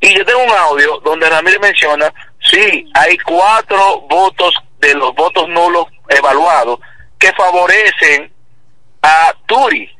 y 0.00 0.14
yo 0.14 0.24
tengo 0.24 0.44
un 0.44 0.52
audio 0.52 1.00
donde 1.00 1.28
Ramírez 1.28 1.60
menciona, 1.60 2.12
sí, 2.42 2.86
hay 2.94 3.16
cuatro 3.18 4.02
votos 4.02 4.54
de 4.78 4.94
los 4.94 5.14
votos 5.14 5.48
nulos 5.48 5.86
evaluados 6.08 6.80
que 7.18 7.32
favorecen 7.32 8.29
a 9.02 9.34
Turi. 9.46 9.90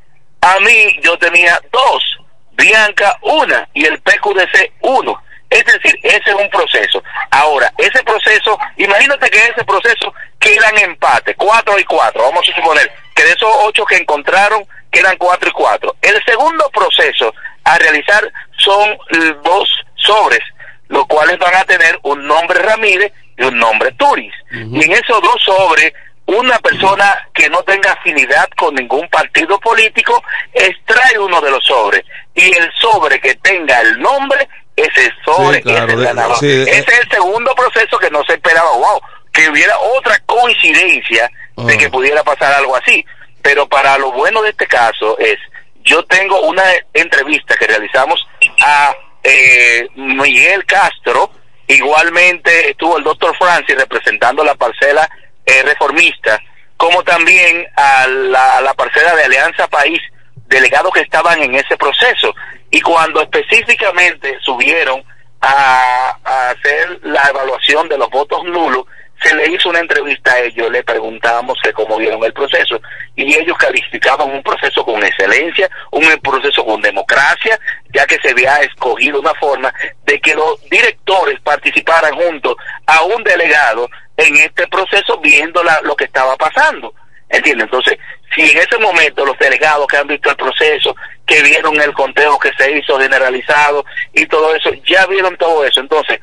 A 0.42 0.58
mí 0.60 1.00
yo 1.02 1.18
tenía 1.18 1.60
dos, 1.70 2.18
Bianca 2.52 3.16
una 3.22 3.68
y 3.74 3.84
el 3.84 4.00
PQDC 4.00 4.72
uno. 4.82 5.22
Es 5.50 5.64
decir, 5.64 5.98
ese 6.02 6.30
es 6.30 6.34
un 6.34 6.48
proceso. 6.48 7.02
Ahora, 7.30 7.72
ese 7.76 8.02
proceso, 8.04 8.56
imagínate 8.76 9.28
que 9.30 9.46
ese 9.46 9.64
proceso 9.64 10.14
quedan 10.38 10.78
empate, 10.78 11.34
cuatro 11.34 11.78
y 11.78 11.84
cuatro. 11.84 12.22
Vamos 12.22 12.48
a 12.48 12.54
suponer 12.54 12.90
que 13.14 13.24
de 13.24 13.30
esos 13.30 13.50
ocho 13.64 13.84
que 13.84 13.96
encontraron 13.96 14.64
quedan 14.92 15.16
cuatro 15.16 15.48
y 15.48 15.52
cuatro. 15.52 15.96
El 16.00 16.22
segundo 16.24 16.70
proceso 16.70 17.34
a 17.64 17.78
realizar 17.78 18.32
son 18.58 18.96
dos 19.42 19.68
sobres, 19.96 20.40
los 20.88 21.06
cuales 21.06 21.38
van 21.38 21.54
a 21.54 21.64
tener 21.64 21.98
un 22.02 22.26
nombre 22.26 22.60
Ramírez 22.60 23.12
y 23.36 23.44
un 23.44 23.58
nombre 23.58 23.92
Turis. 23.92 24.32
Y 24.52 24.84
en 24.84 24.92
esos 24.92 25.20
dos 25.20 25.42
sobres 25.44 25.92
una 26.38 26.58
persona 26.60 27.28
que 27.34 27.48
no 27.48 27.62
tenga 27.62 27.92
afinidad 27.92 28.48
con 28.56 28.74
ningún 28.74 29.08
partido 29.08 29.58
político 29.58 30.22
extrae 30.52 31.18
uno 31.18 31.40
de 31.40 31.50
los 31.50 31.64
sobres 31.64 32.04
y 32.34 32.54
el 32.56 32.70
sobre 32.80 33.20
que 33.20 33.34
tenga 33.36 33.80
el 33.80 33.98
nombre 34.00 34.48
ese 34.76 35.10
sobre 35.24 35.58
Sí, 35.58 35.62
claro, 35.64 35.86
es 35.86 35.92
el 35.94 35.98
de- 36.00 36.04
ganador. 36.06 36.38
sí, 36.38 36.46
de- 36.46 36.62
ese 36.70 36.92
es 36.92 37.00
el 37.00 37.10
segundo 37.10 37.54
proceso 37.54 37.98
que 37.98 38.10
no 38.10 38.22
se 38.24 38.34
esperaba 38.34 38.70
wow 38.76 39.00
que 39.32 39.48
hubiera 39.48 39.76
otra 39.96 40.18
coincidencia 40.26 41.30
de 41.56 41.74
Ah. 41.74 41.76
que 41.78 41.90
pudiera 41.90 42.22
pasar 42.22 42.52
algo 42.54 42.76
así 42.76 43.04
pero 43.42 43.66
para 43.68 43.98
lo 43.98 44.12
bueno 44.12 44.42
de 44.42 44.50
este 44.50 44.66
caso 44.66 45.18
es 45.18 45.36
yo 45.82 46.04
tengo 46.04 46.40
una 46.42 46.62
entrevista 46.94 47.56
que 47.56 47.66
realizamos 47.66 48.24
a 48.64 48.94
eh, 49.24 49.88
Miguel 49.96 50.64
Castro 50.64 51.30
igualmente 51.66 52.70
estuvo 52.70 52.98
el 52.98 53.04
doctor 53.04 53.36
Francis 53.36 53.76
representando 53.76 54.44
la 54.44 54.54
parcela 54.54 55.08
eh, 55.50 55.62
reformista, 55.64 56.40
como 56.76 57.02
también 57.02 57.66
a 57.76 58.06
la, 58.06 58.58
a 58.58 58.60
la 58.60 58.74
parcela 58.74 59.14
de 59.16 59.24
Alianza 59.24 59.66
País, 59.68 60.00
delegados 60.46 60.92
que 60.92 61.00
estaban 61.00 61.42
en 61.42 61.54
ese 61.54 61.76
proceso. 61.76 62.34
Y 62.70 62.80
cuando 62.80 63.20
específicamente 63.20 64.38
subieron 64.42 65.02
a, 65.40 66.10
hacer 66.50 67.00
la 67.02 67.22
evaluación 67.30 67.88
de 67.88 67.98
los 67.98 68.08
votos 68.10 68.44
nulos, 68.44 68.84
se 69.22 69.34
le 69.34 69.50
hizo 69.50 69.68
una 69.68 69.80
entrevista 69.80 70.32
a 70.32 70.40
ellos, 70.40 70.70
le 70.70 70.82
preguntábamos 70.82 71.58
que 71.62 71.72
cómo 71.72 71.98
vieron 71.98 72.24
el 72.24 72.32
proceso 72.32 72.80
y 73.14 73.34
ellos 73.34 73.56
calificaban 73.58 74.30
un 74.30 74.42
proceso 74.42 74.82
con 74.84 75.02
excelencia, 75.04 75.68
un 75.90 76.06
proceso 76.22 76.64
con 76.64 76.80
democracia, 76.80 77.58
ya 77.92 78.06
que 78.06 78.18
se 78.22 78.30
había 78.30 78.56
escogido 78.58 79.20
una 79.20 79.34
forma 79.34 79.74
de 80.04 80.18
que 80.20 80.34
los 80.34 80.62
directores 80.70 81.38
participaran 81.40 82.14
junto 82.14 82.56
a 82.86 83.02
un 83.02 83.22
delegado 83.22 83.90
en 84.26 84.36
este 84.36 84.66
proceso 84.68 85.18
viendo 85.18 85.62
la- 85.62 85.80
lo 85.82 85.96
que 85.96 86.04
estaba 86.04 86.36
pasando. 86.36 86.94
¿Entiendes? 87.28 87.66
Entonces, 87.66 87.96
si 88.34 88.42
en 88.42 88.58
ese 88.58 88.76
momento 88.78 89.24
los 89.24 89.38
delegados 89.38 89.86
que 89.86 89.96
han 89.96 90.08
visto 90.08 90.30
el 90.30 90.36
proceso, 90.36 90.96
que 91.24 91.40
vieron 91.42 91.80
el 91.80 91.92
conteo 91.92 92.36
que 92.40 92.50
se 92.58 92.76
hizo 92.76 92.98
generalizado 92.98 93.84
y 94.12 94.26
todo 94.26 94.54
eso, 94.56 94.70
ya 94.84 95.06
vieron 95.06 95.36
todo 95.36 95.64
eso. 95.64 95.78
Entonces, 95.80 96.18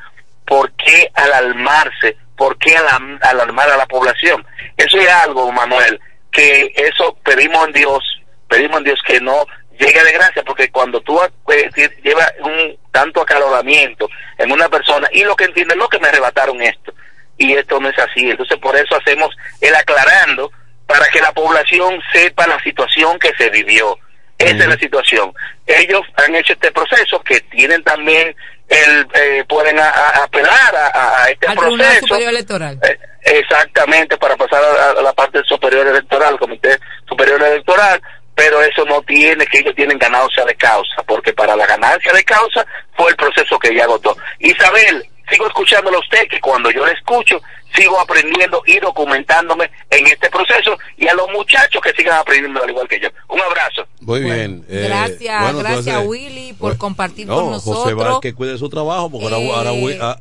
¿por 0.46 0.70
qué 0.74 1.10
alarmarse? 1.14 2.18
¿Por 2.36 2.58
qué 2.58 2.76
alarmar 3.22 3.70
a 3.70 3.78
la 3.78 3.86
población? 3.86 4.46
Eso 4.76 4.98
es 5.00 5.10
algo, 5.10 5.50
Manuel, 5.52 6.00
que 6.30 6.74
eso 6.76 7.18
pedimos 7.24 7.66
en 7.68 7.74
Dios, 7.74 8.04
pedimos 8.50 8.80
en 8.80 8.84
Dios 8.84 9.00
que 9.08 9.22
no 9.22 9.46
llegue 9.80 10.04
de 10.04 10.12
gracia, 10.12 10.44
porque 10.44 10.70
cuando 10.70 11.00
tú 11.02 11.20
eh, 11.54 11.70
llevas 12.04 12.34
un 12.42 12.78
tanto 12.92 13.22
acaloramiento 13.22 14.10
en 14.38 14.52
una 14.52 14.68
persona, 14.68 15.08
y 15.14 15.24
lo 15.24 15.36
que 15.38 15.46
entienden, 15.46 15.78
no 15.78 15.88
que 15.88 16.00
me 16.00 16.10
arrebataron 16.10 16.62
esto, 16.62 16.94
y 17.38 17.54
esto 17.54 17.80
no 17.80 17.90
es 17.90 17.98
así. 18.00 18.30
Entonces, 18.30 18.58
por 18.60 18.76
eso 18.76 18.96
hacemos 18.96 19.36
el 19.62 19.74
aclarando 19.76 20.52
para 20.86 21.06
que 21.08 21.20
la 21.22 21.32
población 21.34 22.00
sepa 22.14 22.48
la 22.48 22.60
situación 22.64 23.20
que 23.20 23.34
se 23.38 23.50
vivió. 23.50 23.98
Esa 24.38 24.58
es 24.64 24.68
la 24.68 24.78
situación. 24.78 25.34
Ellos 25.66 26.02
han 26.16 26.36
hecho 26.36 26.54
este 26.54 26.72
proceso 26.72 27.20
que 27.22 27.40
tienen 27.42 27.84
también 27.84 28.36
el 28.70 29.08
eh, 29.14 29.44
pueden 29.48 29.80
a- 29.80 29.90
a- 29.90 30.24
apelar 30.26 30.76
a, 30.76 31.30
este 31.30 31.48
Al 31.48 31.56
Tribunal 31.58 31.88
proceso 31.88 32.08
Superior 32.08 32.30
Electoral. 32.30 32.80
eh, 32.84 33.00
exactamente 33.24 34.18
para 34.18 34.36
pasar 34.36 34.62
a, 34.64 34.92
a 35.00 35.02
la 35.02 35.14
parte 35.14 35.42
superior 35.46 35.88
electoral, 35.88 36.34
el 36.34 36.40
Comité 36.40 36.78
Superior 37.08 37.42
Electoral, 37.42 38.02
pero 38.36 38.62
eso 38.62 38.86
no 38.86 39.02
tiene 39.02 39.46
que 39.48 39.60
ellos 39.60 39.74
tienen 39.76 39.98
ganancia 39.98 40.46
de 40.46 40.54
causa, 40.56 41.02
porque 41.08 41.34
para 41.34 41.56
la 41.56 41.66
ganancia 41.66 42.14
de 42.14 42.24
causa 42.24 42.66
fue 42.96 43.10
el 43.10 43.16
proceso 43.16 43.58
que 43.58 43.74
ya 43.74 43.86
agotó. 43.86 44.16
Isabel, 44.40 45.04
sigo 45.30 45.48
escuchándolo 45.48 45.98
a 45.98 46.00
usted, 46.02 46.28
que 46.30 46.40
cuando 46.40 46.70
yo 46.72 46.86
le 46.86 46.94
escucho, 46.94 47.42
sigo 47.76 48.00
aprendiendo 48.00 48.62
y 48.66 48.80
documentándome 48.80 49.70
en 49.90 50.08
este 50.08 50.30
proceso, 50.30 50.78
y 50.98 51.08
a 51.08 51.14
los 51.14 51.30
muchachos 51.32 51.82
que 51.82 51.92
sigan 51.94 52.18
aprendiendo 52.20 52.64
al 52.64 52.70
igual 52.70 52.88
que 52.88 53.00
yo. 53.00 53.10
Un 53.30 53.42
abrazo. 53.42 53.86
Muy 54.02 54.22
bien. 54.22 54.66
eh, 54.70 54.86
Gracias, 54.88 55.42
bueno, 55.42 55.60
gracias 55.60 55.88
entonces, 55.88 56.08
Willy 56.10 56.54
por 56.54 56.60
bueno, 56.70 56.78
compartir 56.80 57.28
no, 57.28 57.36
con 57.42 57.52
nosotros. 57.52 57.84
José 57.84 57.94
Val 57.94 58.20
que 58.22 58.34
cuide 58.34 58.58
su 58.58 58.70
trabajo, 58.70 59.10
porque 59.10 59.26
ahora, 59.28 59.72
Eh, 59.72 59.98
ahora 60.00 60.12
ah, 60.12 60.20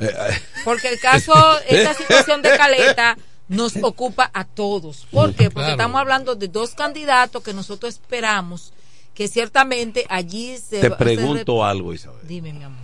eh, 0.00 0.06
eh, 0.30 0.40
Porque 0.64 0.88
el 0.88 1.00
caso, 1.00 1.32
esta 1.68 1.94
situación 1.94 2.42
de 2.42 2.56
Caleta 2.56 3.16
nos 3.48 3.76
ocupa 3.82 4.30
a 4.34 4.44
todos. 4.44 5.06
¿Por 5.10 5.30
qué? 5.34 5.44
Porque 5.44 5.54
Claro. 5.54 5.70
estamos 5.72 6.00
hablando 6.00 6.34
de 6.34 6.48
dos 6.48 6.74
candidatos 6.74 7.42
que 7.42 7.52
nosotros 7.54 7.94
esperamos 7.94 8.72
que 9.14 9.26
ciertamente 9.26 10.06
allí 10.10 10.56
se 10.58 10.80
te 10.80 10.90
pregunto 10.92 11.60
re- 11.64 11.70
algo, 11.70 11.92
Isabel. 11.92 12.20
Dime, 12.24 12.52
mi 12.52 12.62
amor. 12.62 12.77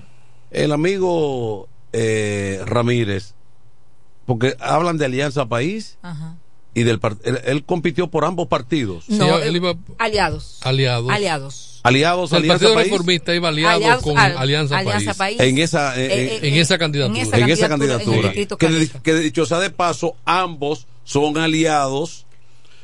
El 0.54 0.72
amigo 0.72 1.68
eh, 1.92 2.60
Ramírez, 2.64 3.34
porque 4.26 4.56
hablan 4.60 4.98
de 4.98 5.04
Alianza 5.06 5.46
País 5.46 5.98
Ajá. 6.02 6.36
y 6.74 6.82
del 6.84 6.98
él, 7.24 7.40
él 7.44 7.64
compitió 7.64 8.08
por 8.08 8.24
ambos 8.24 8.48
partidos. 8.48 9.08
No, 9.08 9.38
él 9.38 9.56
iba- 9.56 9.74
aliados. 9.98 10.60
Aliados. 10.62 11.10
Aliados. 11.12 11.80
Aliados, 11.82 12.32
el 12.32 12.38
Alianza 12.38 12.54
Partido 12.64 12.74
País. 12.74 12.88
Reformista 12.88 13.34
iba 13.34 13.48
aliado 13.48 13.76
Aliados 13.76 14.02
con 14.02 14.16
al- 14.16 14.38
Alianza, 14.38 14.78
Alianza 14.78 15.12
País. 15.14 15.36
País. 15.38 15.50
En 15.50 15.58
esa, 15.58 16.00
eh, 16.00 16.06
Eh, 16.06 16.38
eh, 16.42 16.48
en 16.48 16.54
esa 16.54 16.78
candidatura. 16.78 17.20
en 17.20 17.26
esa 17.26 17.38
en 17.38 17.50
esa 17.50 17.68
candidatura, 17.68 18.32
en 18.34 18.46
que, 18.56 18.88
que 19.02 19.14
dicho 19.14 19.44
sea 19.44 19.58
de 19.58 19.70
paso, 19.70 20.16
ambos 20.24 20.86
son 21.04 21.36
aliados 21.36 22.24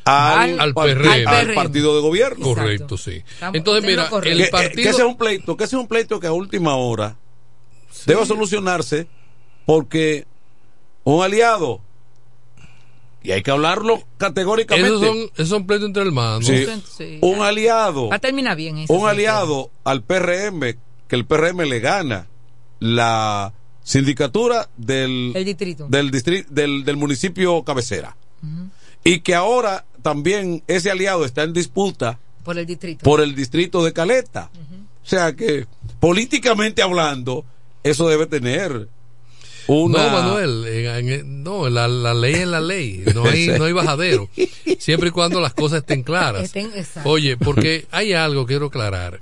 al, 0.05 0.59
Al 0.61 0.75
part- 0.75 0.95
PRM. 0.95 1.27
al 1.29 1.55
partido 1.55 1.95
de 1.97 2.03
gobierno. 2.03 2.45
Correcto, 2.45 2.99
sí. 2.99 3.23
Estamos- 3.33 3.57
Entonces, 3.57 3.85
mira, 3.89 4.09
el 4.25 4.39
que, 4.45 4.47
partido. 4.51 4.75
que 4.83 4.89
ese 4.91 4.99
es 5.03 5.07
un 5.07 5.17
pleito, 5.17 5.57
que 5.57 5.65
ese 5.65 5.77
es 5.77 5.81
un 5.81 5.89
pleito 5.89 6.21
que 6.21 6.27
a 6.27 6.33
última 6.33 6.75
hora 6.77 7.17
debe 8.07 8.25
solucionarse 8.27 9.07
porque 9.67 10.27
un 11.05 11.23
aliado 11.23 11.81
y 13.23 13.33
hay 13.33 13.43
que 13.43 13.51
hablarlo 13.51 14.03
categóricamente. 14.17 14.89
Esos 14.89 15.07
son, 15.07 15.19
esos 15.35 15.49
son 15.49 15.67
pleitos 15.67 15.87
entre 15.89 16.03
hermanos. 16.03 16.47
Sí. 16.47 16.67
Sí. 16.97 17.19
un 17.21 17.43
aliado, 17.43 18.09
Va 18.09 18.17
a 18.17 18.19
terminar 18.19 18.57
bien 18.57 18.79
eso. 18.79 18.93
un 18.93 19.07
aliado 19.09 19.71
al 19.85 20.03
PRM 20.03 20.61
que 21.07 21.17
el 21.17 21.27
PRM 21.27 21.61
le 21.69 21.81
gana 21.81 22.29
la 22.79 23.53
sindicatura 23.83 24.71
del 24.77 25.33
El 25.35 25.45
distrito. 25.45 25.87
del 25.89 26.11
distri- 26.11 26.47
del, 26.47 26.85
del 26.85 26.97
municipio 26.97 27.63
cabecera 27.65 28.17
y 29.05 29.21
que 29.21 29.35
ahora 29.35 29.85
también 30.03 30.63
ese 30.67 30.91
aliado 30.91 31.25
está 31.27 31.43
en 31.43 31.53
disputa 31.53 32.19
Por 32.45 32.59
el 32.59 32.65
distrito. 32.67 33.03
por 33.05 33.21
el 33.21 33.35
distrito 33.35 33.85
de 33.85 33.93
Caleta. 33.93 34.51
O 35.03 35.07
sea 35.11 35.35
que, 35.35 35.67
políticamente 35.99 36.83
hablando, 36.83 37.45
eso 37.83 38.09
debe 38.09 38.27
tener 38.27 38.89
una... 39.67 40.07
No, 40.07 40.11
Manuel, 40.13 40.67
en- 40.67 41.09
en- 41.09 41.43
no, 41.43 41.69
la, 41.69 41.87
la 41.89 42.15
ley 42.15 42.35
es 42.35 42.47
la 42.49 42.61
ley, 42.61 43.05
no 43.15 43.25
hay, 43.25 43.49
no 43.49 43.65
hay 43.65 43.73
bajadero, 43.73 44.29
siempre 44.79 45.09
y 45.09 45.13
cuando 45.13 45.41
las 45.41 45.55
cosas 45.55 45.79
estén 45.81 46.03
claras. 46.03 46.43
Estén-. 46.45 46.73
Oye, 47.05 47.37
porque 47.37 47.87
hay 47.91 48.13
algo 48.13 48.47
que 48.47 48.53
quiero 48.55 48.67
aclarar. 48.67 49.21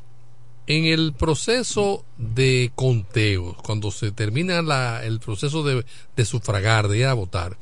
En 0.67 0.85
el 0.85 1.15
proceso 1.15 2.05
de 2.19 2.71
conteo, 2.75 3.57
cuando 3.65 3.91
se 3.91 4.13
termina 4.13 4.61
la, 4.61 5.03
el 5.03 5.19
proceso 5.19 5.63
de, 5.63 5.83
de 6.15 6.25
sufragar, 6.27 6.89
de 6.89 6.99
ir 6.99 7.07
a 7.07 7.15
votar, 7.15 7.57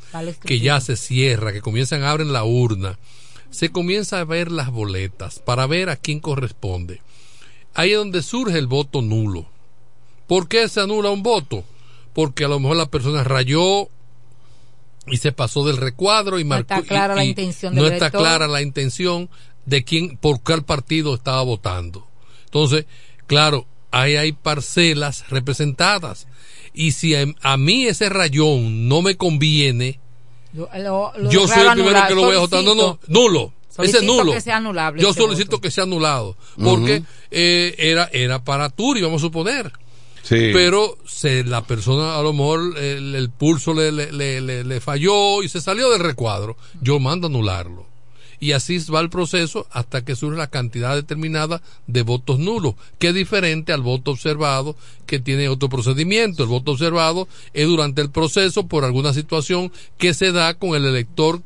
que 0.49 0.59
ya 0.59 0.81
se 0.81 0.97
cierra, 0.97 1.53
que 1.53 1.61
comienzan 1.61 2.03
a 2.03 2.11
abrir 2.11 2.27
la 2.27 2.43
urna, 2.43 2.99
se 3.51 3.71
comienza 3.71 4.19
a 4.19 4.25
ver 4.25 4.51
las 4.51 4.73
boletas 4.73 5.39
para 5.39 5.69
ver 5.69 5.89
a 5.89 5.95
quién 5.97 6.19
corresponde. 6.19 7.01
Ahí 7.75 7.93
es 7.93 7.97
donde 7.99 8.23
surge 8.23 8.59
el 8.59 8.67
voto 8.67 9.03
nulo. 9.03 9.47
¿Por 10.27 10.49
qué 10.49 10.69
se 10.69 10.81
anula 10.81 11.11
un 11.11 11.23
voto? 11.23 11.65
Porque 12.15 12.45
a 12.45 12.49
lo 12.49 12.59
mejor 12.61 12.77
la 12.77 12.91
persona 12.91 13.23
rayó 13.25 13.89
y 15.07 15.19
se 15.19 15.33
pasó 15.33 15.65
del 15.65 15.77
recuadro 15.77 16.39
y 16.41 16.45
No 16.45 16.51
marcó. 16.51 16.75
está 16.75 16.87
clara 16.87 17.15
y- 17.15 17.17
la 17.19 17.25
intención 17.25 17.75
No 17.75 17.85
está 17.85 17.97
elector. 18.07 18.21
clara 18.23 18.49
la 18.49 18.63
intención 18.63 19.29
de 19.67 19.85
quién, 19.85 20.17
por 20.17 20.43
cuál 20.43 20.65
partido 20.65 21.15
estaba 21.15 21.43
votando. 21.43 22.07
Entonces, 22.47 22.87
claro, 23.27 23.67
ahí 23.91 24.17
hay 24.17 24.33
parcelas 24.33 25.29
representadas. 25.29 26.27
Y 26.75 26.93
si 26.93 27.15
a, 27.15 27.25
a 27.43 27.57
mí 27.57 27.87
ese 27.87 28.09
rayón 28.09 28.89
no 28.89 29.03
me 29.03 29.17
conviene, 29.17 30.01
Yo, 30.53 30.69
lo- 30.79 31.13
lo 31.17 31.31
yo 31.31 31.47
soy 31.47 31.63
el 31.63 31.73
primero 31.73 31.91
anular. 31.99 32.09
que 32.09 32.15
lo 32.15 32.23
voy 32.23 32.37
a 32.37 32.41
votar. 32.41 32.65
No, 32.65 32.75
no, 32.75 32.99
Solicito- 32.99 33.13
nulo. 33.13 33.53
Ese 33.79 34.03
nulo. 34.03 34.33
que 34.33 34.41
sea 34.41 34.57
anulable 34.57 35.03
Yo 35.03 35.13
solicito 35.13 35.51
voto. 35.53 35.61
que 35.61 35.71
sea 35.71 35.85
anulado. 35.85 36.35
Porque 36.63 37.03
eh, 37.31 37.75
era, 37.79 38.09
era 38.13 38.43
para 38.43 38.71
Turi, 38.71 39.03
vamos 39.03 39.21
a 39.23 39.27
suponer. 39.27 39.71
Pero 40.53 40.97
se, 41.07 41.45
la 41.45 41.65
persona, 41.65 42.19
a 42.19 42.23
lo 42.23 42.33
mejor, 42.33 42.77
el, 42.79 43.31
pulso 43.31 43.73
le, 43.75 43.93
le, 43.93 44.13
le- 44.13 44.41
le- 44.41 44.65
le 44.65 44.81
falló 44.81 45.43
y 45.43 45.49
se 45.49 45.61
salió 45.61 45.91
del 45.91 46.01
recuadro. 46.01 46.57
Yo 46.83 46.99
mando 46.99 47.27
a 47.27 47.31
anularlo. 47.31 47.87
Y 48.39 48.53
así 48.53 48.79
va 48.93 49.01
el 49.01 49.09
proceso 49.09 49.67
hasta 49.71 50.05
que 50.05 50.15
surge 50.15 50.37
la 50.37 50.49
cantidad 50.51 50.95
determinada 50.95 51.63
de 51.87 52.03
votos 52.03 52.39
nulos, 52.39 52.75
que 52.99 53.09
es 53.09 53.15
diferente 53.15 53.73
al 53.73 53.81
voto 53.81 54.11
observado, 54.11 54.77
que 55.07 55.19
tiene 55.21 55.49
otro 55.49 55.71
procedimiento. 55.71 56.43
El 56.43 56.51
voto 56.51 56.73
observado 56.73 57.29
es 57.55 57.67
durante 57.67 58.03
el 58.03 58.11
proceso 58.11 58.67
por 58.67 58.85
alguna 58.85 59.15
situación 59.15 59.73
que 59.97 60.13
se 60.13 60.33
da 60.33 60.53
con 60.53 60.75
el 60.77 60.85
elector 60.85 61.41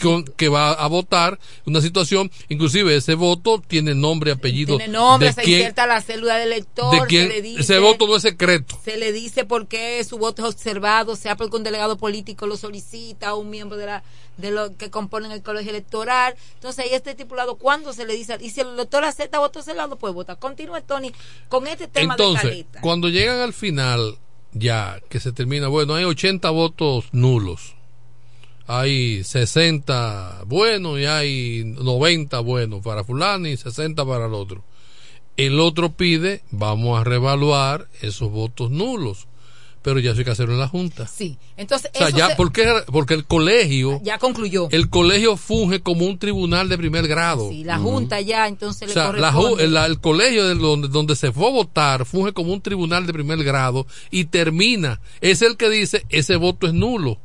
con- 0.00 0.24
que 0.24 0.48
va 0.48 0.72
a 0.72 0.86
votar 0.88 1.38
una 1.66 1.80
situación, 1.80 2.30
inclusive 2.48 2.96
ese 2.96 3.14
voto 3.14 3.62
tiene 3.66 3.94
nombre, 3.94 4.32
apellido 4.32 4.76
Tiene 4.76 4.92
nombre, 4.92 5.28
de 5.28 5.34
se 5.34 5.42
quién, 5.42 5.58
inserta 5.60 5.86
la 5.86 6.00
célula 6.00 6.36
del 6.36 6.52
elector, 6.52 6.92
de 6.92 7.06
quién 7.06 7.28
se 7.28 7.34
le 7.34 7.42
dice, 7.42 7.60
ese 7.60 7.78
voto 7.78 8.06
no 8.06 8.16
es 8.16 8.22
secreto. 8.22 8.78
se 8.84 8.96
le 8.96 9.12
dice 9.12 9.44
por 9.44 9.66
qué 9.68 10.02
su 10.04 10.18
voto 10.18 10.42
es 10.46 10.54
observado, 10.54 11.16
sea 11.16 11.36
porque 11.36 11.56
un 11.56 11.62
delegado 11.62 11.96
político 11.96 12.46
lo 12.46 12.56
solicita 12.56 13.34
o 13.34 13.38
un 13.38 13.50
miembro 13.50 13.76
de 13.76 13.86
la 13.86 14.02
de 14.36 14.50
lo 14.50 14.74
que 14.78 14.90
componen 14.90 15.32
el 15.32 15.42
colegio 15.42 15.70
electoral. 15.70 16.34
Entonces 16.54 16.86
ahí 16.86 16.94
está 16.94 17.10
estipulado 17.10 17.56
cuándo 17.56 17.92
se 17.92 18.06
le 18.06 18.14
dice 18.14 18.38
y 18.40 18.48
si 18.50 18.62
el 18.62 18.68
elector 18.68 19.04
acepta 19.04 19.38
voto 19.38 19.62
cerrado 19.62 19.96
puede 19.96 20.14
votar. 20.14 20.38
Continúe 20.38 20.80
Tony 20.86 21.12
con 21.48 21.66
este 21.66 21.88
tema 21.88 22.16
de 22.16 22.24
Entonces, 22.24 22.64
cuando 22.80 23.08
llegan 23.10 23.40
al 23.40 23.52
final, 23.52 24.16
ya 24.52 24.98
que 25.10 25.20
se 25.20 25.32
termina, 25.32 25.68
bueno, 25.68 25.94
hay 25.94 26.04
80 26.04 26.48
votos 26.50 27.06
nulos. 27.12 27.74
Hay 28.72 29.24
60 29.24 30.44
buenos 30.46 31.00
y 31.00 31.04
hay 31.04 31.64
90 31.64 32.38
buenos 32.38 32.82
para 32.84 33.02
fulano 33.02 33.48
y 33.48 33.56
60 33.56 34.04
para 34.04 34.26
el 34.26 34.34
otro. 34.34 34.62
El 35.36 35.58
otro 35.58 35.90
pide, 35.96 36.42
vamos 36.52 37.00
a 37.00 37.02
reevaluar 37.02 37.88
esos 38.00 38.30
votos 38.30 38.70
nulos. 38.70 39.26
Pero 39.82 39.98
ya 39.98 40.10
eso 40.12 40.20
hay 40.20 40.24
que 40.24 40.30
hacerlo 40.30 40.54
en 40.54 40.60
la 40.60 40.68
Junta. 40.68 41.08
Sí. 41.08 41.36
Entonces 41.56 41.90
O 41.94 41.98
sea, 41.98 42.08
eso 42.08 42.16
ya, 42.16 42.28
se- 42.28 42.36
¿por 42.36 42.52
qué? 42.52 42.64
Porque 42.92 43.14
el 43.14 43.24
colegio, 43.24 44.00
ya 44.04 44.18
concluyó. 44.18 44.68
el 44.70 44.88
colegio 44.88 45.36
funge 45.36 45.80
como 45.80 46.06
un 46.06 46.18
tribunal 46.18 46.68
de 46.68 46.78
primer 46.78 47.08
grado. 47.08 47.48
Sí, 47.50 47.64
la 47.64 47.78
junta 47.78 48.20
ya 48.20 48.46
entonces 48.46 48.88
O 48.88 48.92
sea, 48.92 49.10
le 49.10 49.18
la 49.68 49.86
el, 49.86 49.98
colegio 50.00 50.46
de 50.46 50.54
donde, 50.54 50.86
donde 50.86 51.16
se 51.16 51.32
fue 51.32 51.48
a 51.48 51.50
votar 51.50 52.04
funge 52.04 52.32
como 52.32 52.52
un 52.52 52.60
tribunal 52.60 53.04
de 53.04 53.12
primer 53.14 53.42
grado 53.42 53.86
y 54.12 54.26
termina. 54.26 55.00
Es 55.20 55.42
el 55.42 55.56
que 55.56 55.68
dice 55.70 56.04
ese 56.08 56.36
voto 56.36 56.68
es 56.68 56.72
nulo. 56.72 57.18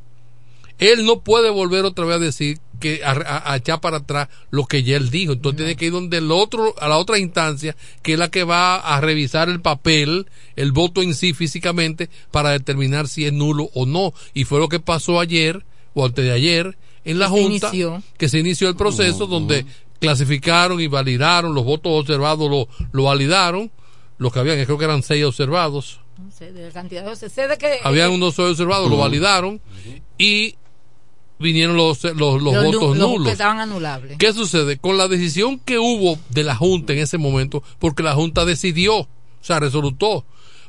Él 0.80 1.06
no 1.06 1.22
puede 1.22 1.50
volver 1.50 1.86
otra 1.86 2.06
vez 2.06 2.16
a 2.18 2.20
decir 2.20 2.60
que 2.80 3.02
a, 3.06 3.12
a- 3.12 3.54
a 3.54 3.56
echar 3.56 3.80
para 3.80 3.98
atrás 3.98 4.28
lo 4.52 4.66
que 4.66 4.84
ya 4.84 4.98
él 4.98 5.10
dijo. 5.10 5.32
Entonces 5.34 5.58
tiene 5.58 5.76
que 5.76 5.86
ir 5.86 5.92
donde 5.94 6.18
el 6.18 6.32
otro, 6.32 6.76
a 6.80 6.88
la 6.90 6.98
otra 6.98 7.18
instancia, 7.18 7.76
que 8.02 8.14
es 8.14 8.20
la 8.20 8.30
que 8.30 8.44
va 8.44 8.76
a 8.76 9.00
revisar 9.00 9.48
el 9.50 9.62
papel, 9.62 10.28
el 10.58 10.72
voto 10.74 11.02
en 11.02 11.14
sí 11.16 11.34
físicamente, 11.34 12.10
para 12.32 12.50
determinar 12.52 13.08
si 13.08 13.26
es 13.26 13.32
nulo 13.34 13.70
o 13.74 13.86
no. 13.86 14.14
Y 14.34 14.44
fue 14.44 14.60
lo 14.60 14.68
que 14.68 14.80
pasó 14.82 15.20
ayer 15.20 15.66
o 15.94 16.06
antes 16.06 16.26
de 16.26 16.32
ayer 16.34 16.78
en 17.06 17.20
la 17.20 17.28
Se 17.28 17.32
Junta 17.32 17.68
inició. 17.70 18.04
que 18.18 18.28
se 18.28 18.40
inició 18.40 18.68
el 18.68 18.76
proceso 18.76 19.28
donde 19.28 19.66
clasificaron 20.00 20.82
y 20.82 20.88
validaron 20.88 21.56
los 21.56 21.64
votos 21.64 21.92
observados, 22.02 22.50
lo, 22.50 22.68
lo 22.92 23.04
validaron, 23.04 23.72
los 24.18 24.34
que 24.34 24.40
habían, 24.40 24.64
creo 24.66 24.78
que 24.78 24.86
eran 24.86 25.04
seis 25.04 25.24
observados, 25.24 26.00
No 26.18 26.32
sé, 26.32 26.52
de 26.52 26.68
la 26.68 26.72
cantidad 26.72 27.06
de 27.06 27.30
sé 27.30 27.48
de 27.48 27.58
que 27.58 27.80
habían 27.84 28.12
unos 28.12 28.36
seis 28.36 28.50
observados, 28.50 28.90
lo 28.90 28.98
validaron 28.98 29.62
y 30.18 30.56
vinieron 31.40 31.76
los, 31.76 32.04
los, 32.04 32.16
los 32.16 32.42
los 32.42 32.64
votos 32.64 32.82
los 32.82 32.94
que 32.94 33.00
nulos. 33.14 33.32
estaban 33.32 33.60
anulables. 33.60 34.18
¿Qué 34.18 34.32
sucede? 34.34 34.78
Con 34.78 34.98
la 34.98 35.08
decisión 35.08 35.60
que 35.60 35.78
hubo 35.80 36.18
de 36.30 36.44
la 36.44 36.56
Junta 36.56 36.94
en 36.94 37.00
ese 37.00 37.18
momento, 37.18 37.62
porque 37.80 38.04
la 38.04 38.14
Junta 38.14 38.46
decidió, 38.46 39.00
o 39.00 39.08
sea, 39.42 39.60
resolutó, 39.60 40.26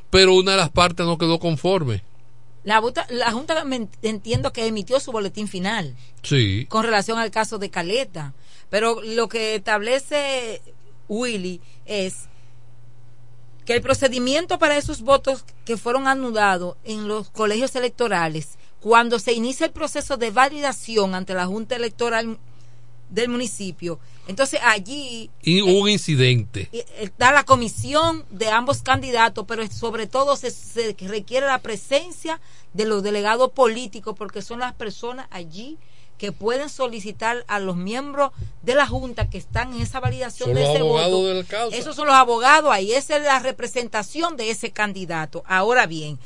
pero 0.09 0.33
una 0.35 0.51
de 0.51 0.57
las 0.57 0.69
partes 0.69 1.05
no 1.05 1.17
quedó 1.17 1.39
conforme. 1.39 2.03
La, 2.63 2.81
Junta- 2.81 3.07
la 3.09 3.31
Junta 3.31 3.63
entiendo 4.01 4.51
que 4.51 4.67
emitió 4.67 4.99
su 4.99 5.11
boletín 5.13 5.47
final 5.47 5.95
Sí. 6.23 6.65
con 6.67 6.83
relación 6.83 7.17
al 7.17 7.31
caso 7.31 7.57
de 7.59 7.69
Caleta, 7.69 8.33
pero 8.69 9.01
lo 9.01 9.29
que 9.29 9.55
establece 9.55 10.61
Willy 11.07 11.61
es 11.85 12.27
que 13.65 13.73
el 13.73 13.81
procedimiento 13.81 14.59
para 14.59 14.77
esos 14.77 15.01
votos 15.01 15.43
que 15.65 15.77
fueron 15.77 16.07
anulados 16.07 16.75
en 16.85 17.07
los 17.07 17.29
colegios 17.29 17.75
electorales, 17.75 18.56
cuando 18.81 19.19
se 19.19 19.33
inicia 19.33 19.65
el 19.65 19.71
proceso 19.71 20.17
de 20.17 20.31
validación 20.31 21.15
ante 21.15 21.33
la 21.33 21.45
Junta 21.45 21.75
Electoral 21.75 22.37
del 23.09 23.29
municipio, 23.29 23.99
entonces 24.27 24.59
allí 24.63 25.29
Y 25.41 25.61
hubo 25.61 25.83
un 25.83 25.89
incidente. 25.89 26.67
eh, 26.73 26.85
está 26.99 27.31
la 27.31 27.43
comisión 27.45 28.25
de 28.29 28.49
ambos 28.49 28.81
candidatos, 28.81 29.45
pero 29.47 29.65
sobre 29.71 30.07
todo 30.07 30.35
se, 30.35 30.51
se 30.51 30.95
requiere 31.07 31.45
la 31.47 31.59
presencia 31.59 32.41
de 32.73 32.85
los 32.85 33.03
delegados 33.03 33.51
políticos, 33.51 34.15
porque 34.17 34.41
son 34.41 34.59
las 34.59 34.73
personas 34.73 35.27
allí 35.31 35.77
que 36.17 36.31
pueden 36.31 36.67
solicitar 36.69 37.45
a 37.47 37.59
los 37.59 37.75
miembros 37.77 38.31
de 38.63 38.75
la 38.75 38.87
Junta 38.87 39.29
que 39.29 39.37
están 39.37 39.73
en 39.73 39.81
esa 39.81 39.99
validación 39.99 40.49
Son 40.49 40.55
de 40.55 40.61
los 40.63 40.73
ese 40.73 40.81
voto. 40.81 41.71
Esos 41.71 41.95
son 41.95 42.07
los 42.07 42.15
abogados 42.15 42.71
ahí, 42.71 42.91
esa 42.91 43.17
es 43.17 43.23
la 43.23 43.39
representación 43.39 44.35
de 44.35 44.49
ese 44.49 44.71
candidato. 44.71 45.43
Ahora 45.47 45.85
bien, 45.85 46.19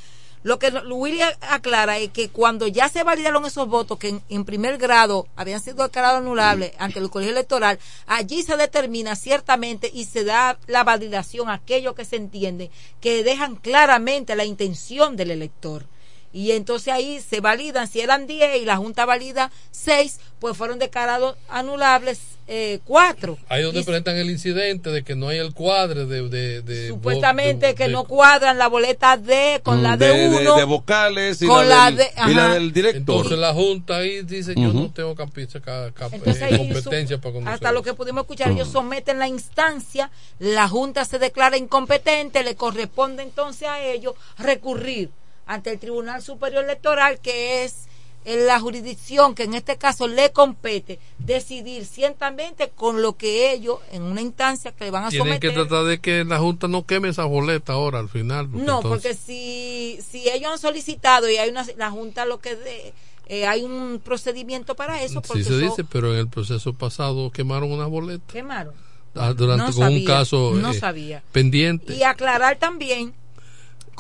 lo 0.44 0.58
que 0.58 0.70
Willy 0.70 1.22
aclara 1.42 1.98
es 2.00 2.10
que 2.10 2.30
cuando 2.30 2.68
ya 2.68 2.90
se 2.90 3.04
validaron 3.04 3.46
esos 3.46 3.68
votos 3.68 4.00
que 4.00 4.10
en, 4.10 4.22
en 4.30 4.46
primer 4.46 4.78
grado 4.78 5.28
habían 5.36 5.62
sido 5.62 5.84
declarados 5.84 6.20
anulables 6.20 6.74
ante 6.80 7.00
el 7.00 7.10
colegio 7.10 7.34
electoral, 7.34 7.80
allí 8.08 8.42
se 8.42 8.58
determina 8.58 9.16
ciertamente 9.16 9.92
y 9.94 10.06
se 10.06 10.24
da 10.24 10.58
la 10.68 10.84
validación 10.84 11.50
a 11.50 11.54
aquello 11.54 11.94
que 11.94 12.06
se 12.06 12.16
entiende, 12.16 12.72
que 13.00 13.24
dejan 13.24 13.56
claramente 13.56 14.36
la 14.36 14.46
intención 14.46 15.16
del 15.16 15.32
elector. 15.32 15.86
Y 16.34 16.52
entonces 16.52 16.94
ahí 16.94 17.20
se 17.20 17.42
validan, 17.42 17.88
si 17.88 18.00
eran 18.02 18.26
10 18.28 18.62
y 18.62 18.66
la 18.66 18.78
Junta 18.78 19.06
valida 19.06 19.52
6, 19.72 20.20
pues 20.40 20.56
fueron 20.58 20.80
declarados 20.80 21.36
anulables 21.50 22.20
eh, 22.48 22.80
4. 22.86 23.38
Ahí 23.50 23.62
donde 23.64 23.84
presentan 23.84 24.18
el 24.18 24.30
incidente 24.30 24.90
de 24.92 25.04
que 25.04 25.16
no 25.16 25.28
hay 25.30 25.38
el 25.38 25.54
cuadre 25.54 26.06
de... 26.06 26.28
de, 26.28 26.62
de 26.62 26.88
Supuestamente 26.90 27.68
de- 27.68 27.76
que 27.76 27.86
de- 27.86 27.92
no 27.94 28.04
cuadran 28.06 28.58
la 28.58 28.68
boleta 28.68 29.16
D 29.18 29.62
con 29.64 29.84
la 29.84 29.96
Mm, 29.96 30.00
de, 30.00 30.08
de- 30.08 30.28
uno. 30.42 30.56
de 30.58 30.64
vocales 30.64 31.42
y 31.42 31.48
con 31.48 31.68
la, 31.70 31.76
la 31.76 31.86
del, 31.86 31.96
de- 31.98 32.12
y 32.30 32.34
la 32.34 32.46
ajá. 32.46 32.54
del 32.56 32.74
director. 32.74 33.00
Entonces 33.18 33.38
la 33.38 33.54
Junta 33.54 33.98
ahí 33.98 34.22
dice, 34.24 34.54
yo 34.56 34.74
no 34.74 34.90
tengo 34.92 35.16
capi- 35.16 35.48
ca- 35.62 35.92
cap- 35.92 36.14
Entonces 36.14 36.44
eh, 36.52 36.58
competencia 36.58 37.18
su- 37.18 37.22
para 37.22 37.34
conocer. 37.34 37.54
hasta 37.54 37.72
lo 37.72 37.84
que 37.84 37.94
pudimos 37.94 38.22
escuchar, 38.22 38.52
ellos 38.52 38.70
someten 38.70 39.20
la 39.20 39.28
instancia, 39.28 40.10
la 40.40 40.68
Junta 40.68 41.06
se 41.06 41.20
declara 41.20 41.58
incompetente, 41.58 42.44
le 42.44 42.56
corresponde 42.56 43.24
entonces 43.24 43.68
a 43.68 43.82
ellos 43.82 44.16
recurrir 44.38 45.10
ante 45.54 45.72
el 45.72 45.80
Tribunal 45.80 46.22
Superior 46.22 46.64
Electoral, 46.64 47.20
que 47.20 47.64
es 47.64 47.88
en 48.24 48.46
la 48.46 48.60
jurisdicción 48.60 49.34
que 49.34 49.44
en 49.44 49.56
este 49.56 49.78
caso 49.78 50.08
le 50.08 50.32
compete 50.32 51.00
decidir 51.18 51.86
ciertamente 51.86 52.70
con 52.70 53.02
lo 53.02 53.18
que 53.18 53.52
ellos 53.52 53.80
en 53.92 54.04
una 54.04 54.22
instancia 54.22 54.72
que 54.72 54.86
le 54.86 54.92
van 54.92 55.06
a 55.06 55.10
Tienen 55.10 55.40
que 55.40 55.48
someter 55.48 55.68
tratar 55.68 55.86
de 55.88 56.00
que 56.00 56.24
la 56.24 56.38
Junta 56.38 56.68
no 56.68 56.86
queme 56.86 57.10
esa 57.10 57.26
boleta 57.26 57.74
ahora 57.74 57.98
al 57.98 58.10
final. 58.10 58.52
no, 58.52 58.58
entonces- 58.60 58.84
porque 58.90 59.14
si, 59.16 60.00
si 60.08 60.30
ellos 60.30 60.52
han 60.52 60.60
solicitado 60.60 61.28
y 61.30 61.38
hay 61.38 61.50
una 61.50 61.66
la 61.78 61.90
Junta 61.90 62.26
lo 62.26 62.40
que 62.40 62.56
de- 62.56 62.94
eh, 63.28 63.48
hay 63.48 63.64
un 63.64 64.00
procedimiento 64.04 64.76
para 64.76 65.02
eso 65.02 65.22
porque 65.24 65.44
Sí 65.44 65.50
se 65.50 65.56
eso 65.58 65.70
dice, 65.72 65.84
pero 65.84 66.14
en 66.14 66.20
el 66.20 66.28
proceso 66.28 66.74
pasado 66.74 67.32
quemaron 67.32 67.72
una 67.72 67.88
boleta. 67.88 68.32
quemaron. 68.32 68.76
Ah, 69.16 69.34
durante 69.34 69.72
No 69.72 69.74
con 69.78 69.88
un 69.94 70.06
caso 70.06 70.52
no 70.54 70.72
eh, 70.72 70.80
sabía. 70.80 71.24
pendiente. 71.32 71.96
Y 71.96 72.04
aclarar 72.04 72.58
también 72.60 73.14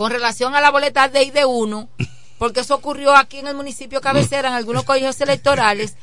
con 0.01 0.09
relación 0.09 0.55
a 0.55 0.61
la 0.61 0.71
boleta 0.71 1.09
de 1.09 1.21
ID 1.21 1.45
1, 1.45 1.87
porque 2.39 2.61
eso 2.61 2.73
ocurrió 2.73 3.15
aquí 3.15 3.37
en 3.37 3.45
el 3.45 3.53
municipio 3.53 4.01
cabecera, 4.01 4.49
en 4.49 4.55
algunos 4.55 4.83
colegios 4.83 5.21
electorales, 5.21 5.95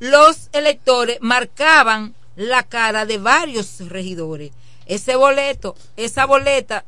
los 0.00 0.48
electores 0.52 1.18
marcaban 1.20 2.16
la 2.34 2.64
cara 2.64 3.06
de 3.06 3.18
varios 3.18 3.78
regidores. 3.88 4.50
Ese 4.86 5.14
boleto, 5.14 5.76
esa 5.96 6.26
boleta, 6.26 6.84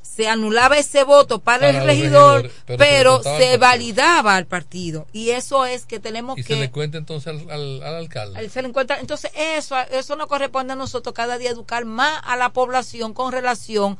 se 0.00 0.28
anulaba 0.28 0.78
ese 0.78 1.04
voto 1.04 1.40
para, 1.40 1.66
Para 1.66 1.80
el 1.80 1.84
regidor, 1.86 2.50
pero 2.64 2.78
pero, 2.78 3.22
se 3.22 3.58
validaba 3.58 4.36
al 4.36 4.46
partido. 4.46 5.06
Y 5.12 5.30
eso 5.32 5.66
es 5.66 5.84
que 5.84 6.00
tenemos 6.00 6.38
y 6.38 6.42
que... 6.42 6.54
se 6.54 6.60
le 6.60 6.70
cuenta 6.70 6.96
entonces 6.96 7.26
al, 7.26 7.50
al- 7.50 7.82
al 7.82 7.94
alcalde. 7.96 8.38
Al- 8.38 8.50
se 8.50 8.62
le 8.62 8.72
entonces 8.98 9.30
eso 9.36 9.76
eso 9.90 10.16
nos 10.16 10.26
corresponde 10.28 10.72
a 10.72 10.76
nosotros 10.76 11.14
cada 11.14 11.36
día 11.36 11.50
educar 11.50 11.84
más 11.84 12.18
a 12.24 12.36
la 12.36 12.48
población 12.54 13.12
con 13.12 13.30
relación 13.30 13.98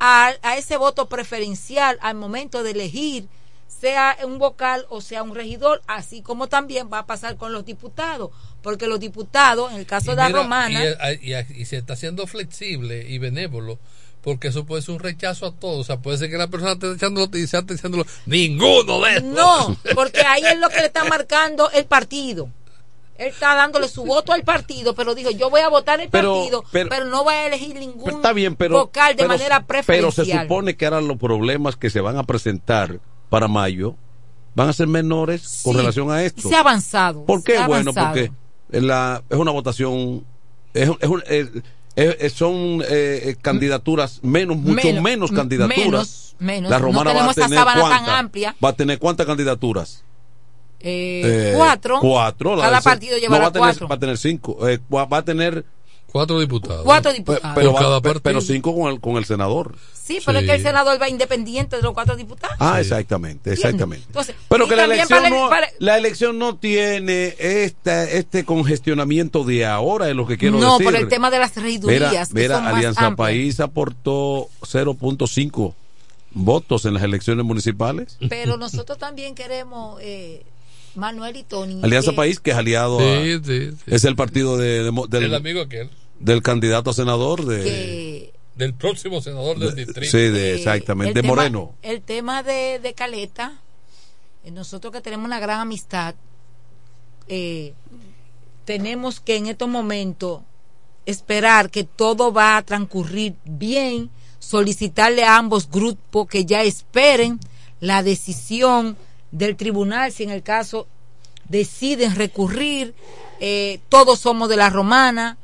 a, 0.00 0.32
a 0.42 0.56
ese 0.56 0.76
voto 0.76 1.08
preferencial 1.08 1.98
al 2.02 2.14
momento 2.16 2.62
de 2.62 2.70
elegir 2.72 3.26
sea 3.66 4.16
un 4.24 4.38
vocal 4.38 4.86
o 4.88 5.00
sea 5.00 5.22
un 5.22 5.34
regidor 5.34 5.82
así 5.86 6.20
como 6.22 6.48
también 6.48 6.88
va 6.92 7.00
a 7.00 7.06
pasar 7.06 7.36
con 7.36 7.52
los 7.52 7.64
diputados 7.64 8.30
porque 8.62 8.86
los 8.88 8.98
diputados 8.98 9.70
en 9.72 9.78
el 9.78 9.86
caso 9.86 10.06
Y 10.12 10.14
de 10.14 10.16
la 10.16 10.26
mira, 10.28 10.38
romana 10.42 10.80
Y, 11.22 11.32
y- 11.32 11.60
y 11.62 11.64
se 11.64 11.76
está 11.76 11.92
haciendo 11.92 12.26
flexible 12.26 13.06
y 13.08 13.18
benévolo. 13.18 13.78
Porque 14.20 14.48
eso 14.48 14.66
puede 14.66 14.82
ser 14.82 14.94
un 14.94 15.00
rechazo 15.00 15.46
a 15.46 15.52
todos. 15.54 15.78
O 15.78 15.84
sea, 15.84 15.98
puede 15.98 16.18
ser 16.18 16.28
que 16.28 16.36
la 16.36 16.48
persona 16.48 16.72
esté 16.72 16.90
echándolo 16.92 17.28
y 17.38 17.46
sea 17.46 17.60
echándolo. 17.60 18.04
Ninguno 18.26 19.00
de 19.02 19.10
estos. 19.18 19.22
no 19.32 19.76
porque 19.94 20.20
ahí 20.22 20.42
es 20.44 20.58
lo 20.58 20.68
que 20.70 20.80
le 20.80 20.86
está 20.86 21.04
marcando 21.04 21.70
el 21.70 21.86
partido 21.86 22.50
él 23.18 23.28
está 23.28 23.54
dándole 23.56 23.88
su 23.88 24.04
voto 24.04 24.32
al 24.32 24.42
partido, 24.44 24.94
pero 24.94 25.14
dijo, 25.14 25.30
yo 25.30 25.50
voy 25.50 25.60
a 25.60 25.68
votar 25.68 26.00
el 26.00 26.08
Pero- 26.08 26.36
partido, 26.36 26.64
pero, 26.72 26.88
pero- 26.88 27.04
no 27.06 27.24
voy 27.24 27.34
a 27.34 27.46
elegir 27.48 27.76
ningún 27.76 28.04
Pero 28.04 28.16
está 28.16 28.32
bien, 28.32 28.56
pero, 28.56 28.78
vocal 28.78 29.12
de 29.12 29.16
pero- 29.16 29.28
manera 29.28 29.56
pero 29.56 29.66
preferencial. 29.66 30.26
se 30.26 30.42
supone 30.42 30.76
que 30.76 30.86
ahora 30.86 31.00
los 31.00 31.16
problemas 31.18 31.76
que 31.76 31.90
se 31.90 32.00
van 32.00 32.16
a 32.16 32.22
presentar 32.22 33.00
para 33.28 33.48
mayo 33.48 33.94
van 34.54 34.68
a 34.68 34.72
ser 34.72 34.86
menores 34.86 35.60
con 35.64 35.76
relación 35.76 36.10
a 36.10 36.22
esto. 36.24 36.48
Se 36.48 36.56
ha 36.56 36.60
avanzado. 36.60 37.24
¿Por 37.24 37.42
qué? 37.44 37.54
Bueno, 37.66 37.90
avanzado. 37.90 38.06
porque 38.08 38.32
la, 38.70 39.22
es 39.28 39.36
una 39.36 39.50
votación, 39.50 40.24
es, 40.74 40.88
es 41.00 41.08
un- 41.08 41.22
es- 41.26 42.32
son 42.34 42.82
eh, 42.88 43.34
candidaturas 43.42 44.20
menos, 44.22 44.56
mucho 44.56 44.74
menos, 44.86 45.02
Menos, 45.02 45.32
candidaturas. 45.32 45.78
menos, 45.78 46.36
menos. 46.38 46.70
La 46.70 46.78
No 46.78 46.84
romana 46.86 47.12
va 47.12 47.30
a 47.30 47.34
tener 47.34 47.50
sábana 47.58 47.88
tan 47.88 48.08
amplia. 48.10 48.54
va 48.64 48.68
a 48.68 48.72
tener 48.74 48.98
cuántas 49.00 49.26
candidaturas. 49.26 50.04
Eh, 50.80 51.22
Eh, 51.24 51.52
cuatro. 51.56 51.98
Cuatro. 52.00 52.56
la 52.56 52.62
Cada 52.64 52.80
partido 52.80 53.14
no, 53.16 53.20
llevará 53.20 53.42
va 53.44 53.48
a 53.48 53.52
tener, 53.52 53.66
cuatro. 53.68 53.88
Va 53.88 53.94
a 53.94 53.98
tener 53.98 54.18
cinco. 54.18 54.68
eh, 54.68 54.78
va 54.92 55.06
a 55.18 55.22
tener 55.24 55.64
cuatro 56.10 56.38
diputados. 56.40 56.84
Cuatro 56.84 57.12
diputados. 57.12 57.54
Pero, 57.54 57.72
va- 57.72 57.80
cinco 58.40 58.74
con 58.74 58.90
el, 58.92 59.00
con 59.00 59.16
el 59.16 59.24
senador. 59.24 59.74
Sí, 59.92 60.20
pero 60.24 60.38
es 60.38 60.46
que 60.46 60.54
el 60.54 60.62
senador 60.62 60.98
va 61.02 61.06
independiente 61.08 61.76
de 61.76 61.82
los 61.82 61.92
cuatro 61.92 62.16
diputados. 62.16 62.56
Ah, 62.60 62.80
exactamente, 62.80 63.52
exactamente. 63.52 64.06
Entonces, 64.06 64.34
Pero 64.48 64.66
que 64.66 64.74
la 64.74 64.84
elección, 64.84 65.08
para- 65.22 65.28
no, 65.28 65.48
para- 65.50 65.68
la 65.80 65.98
elección 65.98 66.38
no 66.38 66.56
tiene 66.56 67.34
esta, 67.38 68.04
este 68.04 68.44
congestionamiento 68.46 69.44
de 69.44 69.66
ahora, 69.66 70.08
es 70.08 70.16
lo 70.16 70.26
que 70.26 70.38
quiero 70.38 70.58
No, 70.60 70.78
decir. 70.78 70.84
por 70.86 70.96
el 70.96 71.08
tema 71.08 71.30
de 71.30 71.38
las 71.40 71.52
que 71.52 71.60
mira, 72.32 72.66
Alianza. 72.66 73.14
País 73.16 73.60
aportó 73.60 74.48
0.5 74.62 75.74
votos 76.32 76.84
en 76.86 76.94
las 76.94 77.02
elecciones 77.02 77.44
municipales. 77.44 78.16
Pero 78.30 78.56
nosotros 78.56 78.96
también 78.96 79.34
queremos, 79.34 79.98
eh, 80.00 80.42
Manuel 80.94 81.36
y 81.36 81.42
Tony. 81.44 81.80
Alianza 81.82 82.10
que- 82.10 82.16
País, 82.16 82.40
que 82.40 82.50
es 82.50 82.56
aliado 82.56 82.98
a- 82.98 83.22
Sí, 83.22 83.40
sí, 83.44 83.70
es 83.86 84.04
el 84.04 84.16
partido 84.16 84.56
de, 84.56 84.84
de- 84.84 84.92
del, 85.08 85.24
El 85.24 85.34
amigo 85.34 85.60
aquel. 85.62 85.90
del 86.20 86.42
candidato 86.42 86.90
a 86.90 86.92
senador 86.92 87.44
de, 87.44 87.62
que 87.64 88.32
Del 88.56 88.74
próximo 88.74 89.20
senador 89.20 89.58
del 89.58 89.74
distrito. 89.74 90.10
sí, 90.10 90.18
de, 90.18 90.56
exactamente, 90.56 91.10
el 91.10 91.14
de 91.14 91.22
tema- 91.22 91.34
Moreno. 91.36 91.74
El 91.82 92.02
tema 92.02 92.42
de, 92.42 92.80
de 92.80 92.94
Caleta, 92.94 93.60
eh, 94.44 94.50
nosotros 94.50 94.92
que 94.92 95.00
tenemos 95.00 95.26
una 95.26 95.38
gran 95.40 95.60
amistad, 95.60 96.14
eh, 97.28 97.74
tenemos 98.64 99.20
que 99.20 99.36
en 99.36 99.46
estos 99.46 99.68
momentos 99.68 100.42
esperar 101.06 101.70
que 101.70 101.84
todo 101.84 102.32
va 102.32 102.56
a 102.56 102.62
transcurrir 102.62 103.34
bien, 103.44 104.10
solicitarle 104.40 105.24
a 105.24 105.36
ambos 105.38 105.70
grupos 105.70 106.26
que 106.28 106.44
ya 106.44 106.62
esperen 106.62 107.40
la 107.80 108.02
decisión 108.02 108.96
del 109.30 109.56
tribunal, 109.56 110.12
si 110.12 110.24
en 110.24 110.30
el 110.30 110.42
caso 110.42 110.86
deciden 111.48 112.14
recurrir, 112.14 112.94
eh, 113.40 113.80
todos 113.88 114.20
somos 114.20 114.48
de 114.48 114.56
la 114.56 114.70
romana, 114.70 115.36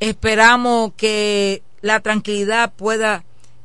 esperamos 0.00 0.92
que 0.96 1.62
la 1.80 2.00
tranquilidad 2.00 2.72
pueda 2.72 3.24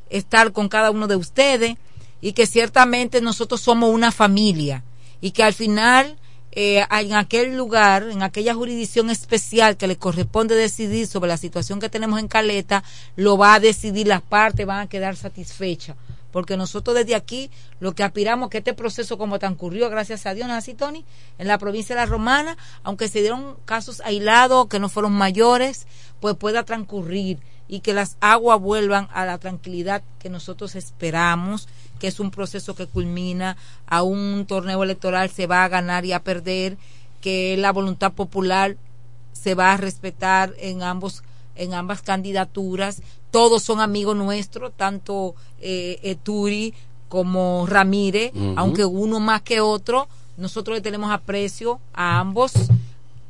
estar 0.09 0.51
con 0.51 0.69
cada 0.69 0.91
uno 0.91 1.07
de 1.07 1.15
ustedes 1.15 1.75
y 2.21 2.33
que 2.33 2.47
ciertamente 2.47 3.21
nosotros 3.21 3.61
somos 3.61 3.93
una 3.93 4.11
familia 4.11 4.83
y 5.21 5.31
que 5.31 5.43
al 5.43 5.53
final 5.53 6.17
eh, 6.51 6.83
en 6.89 7.13
aquel 7.13 7.55
lugar, 7.55 8.09
en 8.09 8.23
aquella 8.23 8.55
jurisdicción 8.55 9.09
especial 9.09 9.77
que 9.77 9.87
le 9.87 9.97
corresponde 9.97 10.55
decidir 10.55 11.05
sobre 11.05 11.27
la 11.27 11.37
situación 11.37 11.79
que 11.79 11.89
tenemos 11.89 12.19
en 12.19 12.27
Caleta, 12.27 12.83
lo 13.15 13.37
va 13.37 13.53
a 13.53 13.59
decidir 13.59 14.07
las 14.07 14.21
partes, 14.21 14.65
van 14.65 14.79
a 14.79 14.89
quedar 14.89 15.15
satisfechas. 15.15 15.95
Porque 16.31 16.57
nosotros 16.57 16.95
desde 16.95 17.15
aquí 17.15 17.49
lo 17.79 17.93
que 17.93 18.03
aspiramos 18.03 18.49
que 18.49 18.59
este 18.59 18.73
proceso 18.73 19.17
como 19.17 19.39
transcurrió, 19.39 19.89
gracias 19.89 20.25
a 20.25 20.33
Dios, 20.33 20.47
¿no 20.47 20.53
así, 20.53 20.73
Tony? 20.73 21.05
En 21.37 21.47
la 21.47 21.57
provincia 21.57 21.95
de 21.95 22.01
La 22.01 22.05
Romana, 22.05 22.57
aunque 22.83 23.07
se 23.07 23.21
dieron 23.21 23.55
casos 23.65 24.01
aislados 24.05 24.67
que 24.67 24.79
no 24.79 24.89
fueron 24.89 25.13
mayores, 25.13 25.87
pues 26.19 26.35
pueda 26.35 26.63
transcurrir 26.63 27.39
y 27.67 27.81
que 27.81 27.93
las 27.93 28.17
aguas 28.19 28.59
vuelvan 28.59 29.07
a 29.13 29.25
la 29.25 29.37
tranquilidad 29.37 30.01
que 30.17 30.29
nosotros 30.29 30.75
esperamos, 30.75 31.69
que 31.99 32.07
es 32.07 32.19
un 32.19 32.31
proceso 32.31 32.75
que 32.75 32.87
culmina 32.87 33.57
a 33.85 34.01
un 34.01 34.45
torneo 34.47 34.83
electoral, 34.83 35.29
se 35.29 35.45
va 35.45 35.63
a 35.63 35.69
ganar 35.69 36.03
y 36.03 36.13
a 36.13 36.23
perder, 36.23 36.77
que 37.21 37.55
la 37.57 37.71
voluntad 37.71 38.13
popular 38.13 38.77
se 39.33 39.53
va 39.53 39.73
a 39.73 39.77
respetar 39.77 40.53
en 40.57 40.81
ambos 40.81 41.23
en 41.59 41.73
ambas 41.73 42.01
candidaturas 42.01 43.01
todos 43.31 43.63
son 43.63 43.79
amigos 43.79 44.15
nuestros 44.15 44.71
tanto 44.75 45.35
eh, 45.61 45.99
eh, 46.01 46.15
Turi 46.15 46.73
como 47.07 47.65
Ramírez 47.67 48.31
aunque 48.55 48.85
uno 48.85 49.19
más 49.19 49.41
que 49.41 49.61
otro 49.61 50.07
nosotros 50.37 50.77
le 50.77 50.81
tenemos 50.81 51.11
aprecio 51.11 51.79
a 51.93 52.19
ambos 52.19 52.53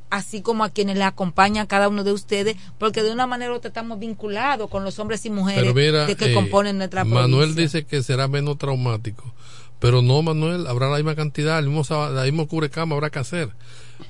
así 0.09 0.41
como 0.41 0.63
a 0.63 0.69
quienes 0.69 0.97
le 0.97 1.03
acompañan 1.03 1.67
cada 1.67 1.87
uno 1.87 2.03
de 2.03 2.13
ustedes 2.13 2.55
porque 2.77 3.03
de 3.03 3.11
una 3.11 3.27
manera 3.27 3.51
u 3.51 3.55
otra 3.55 3.69
estamos 3.69 3.99
vinculados 3.99 4.69
con 4.69 4.83
los 4.83 4.99
hombres 4.99 5.25
y 5.25 5.29
mujeres 5.29 5.73
mira, 5.73 6.05
de 6.05 6.15
que 6.15 6.31
eh, 6.31 6.33
componen 6.33 6.77
nuestra 6.77 7.03
Manuel 7.03 7.53
provincia. 7.53 7.79
dice 7.79 7.85
que 7.85 8.03
será 8.03 8.27
menos 8.27 8.57
traumático. 8.57 9.33
Pero 9.79 10.01
no, 10.01 10.21
Manuel, 10.21 10.67
habrá 10.67 10.89
la 10.89 10.97
misma 10.97 11.15
cantidad, 11.15 11.57
el 11.57 11.69
mismo, 11.69 12.09
la 12.09 12.23
misma 12.23 12.45
cubrecama 12.45 12.95
habrá 12.95 13.09
que 13.09 13.19
hacer. 13.19 13.49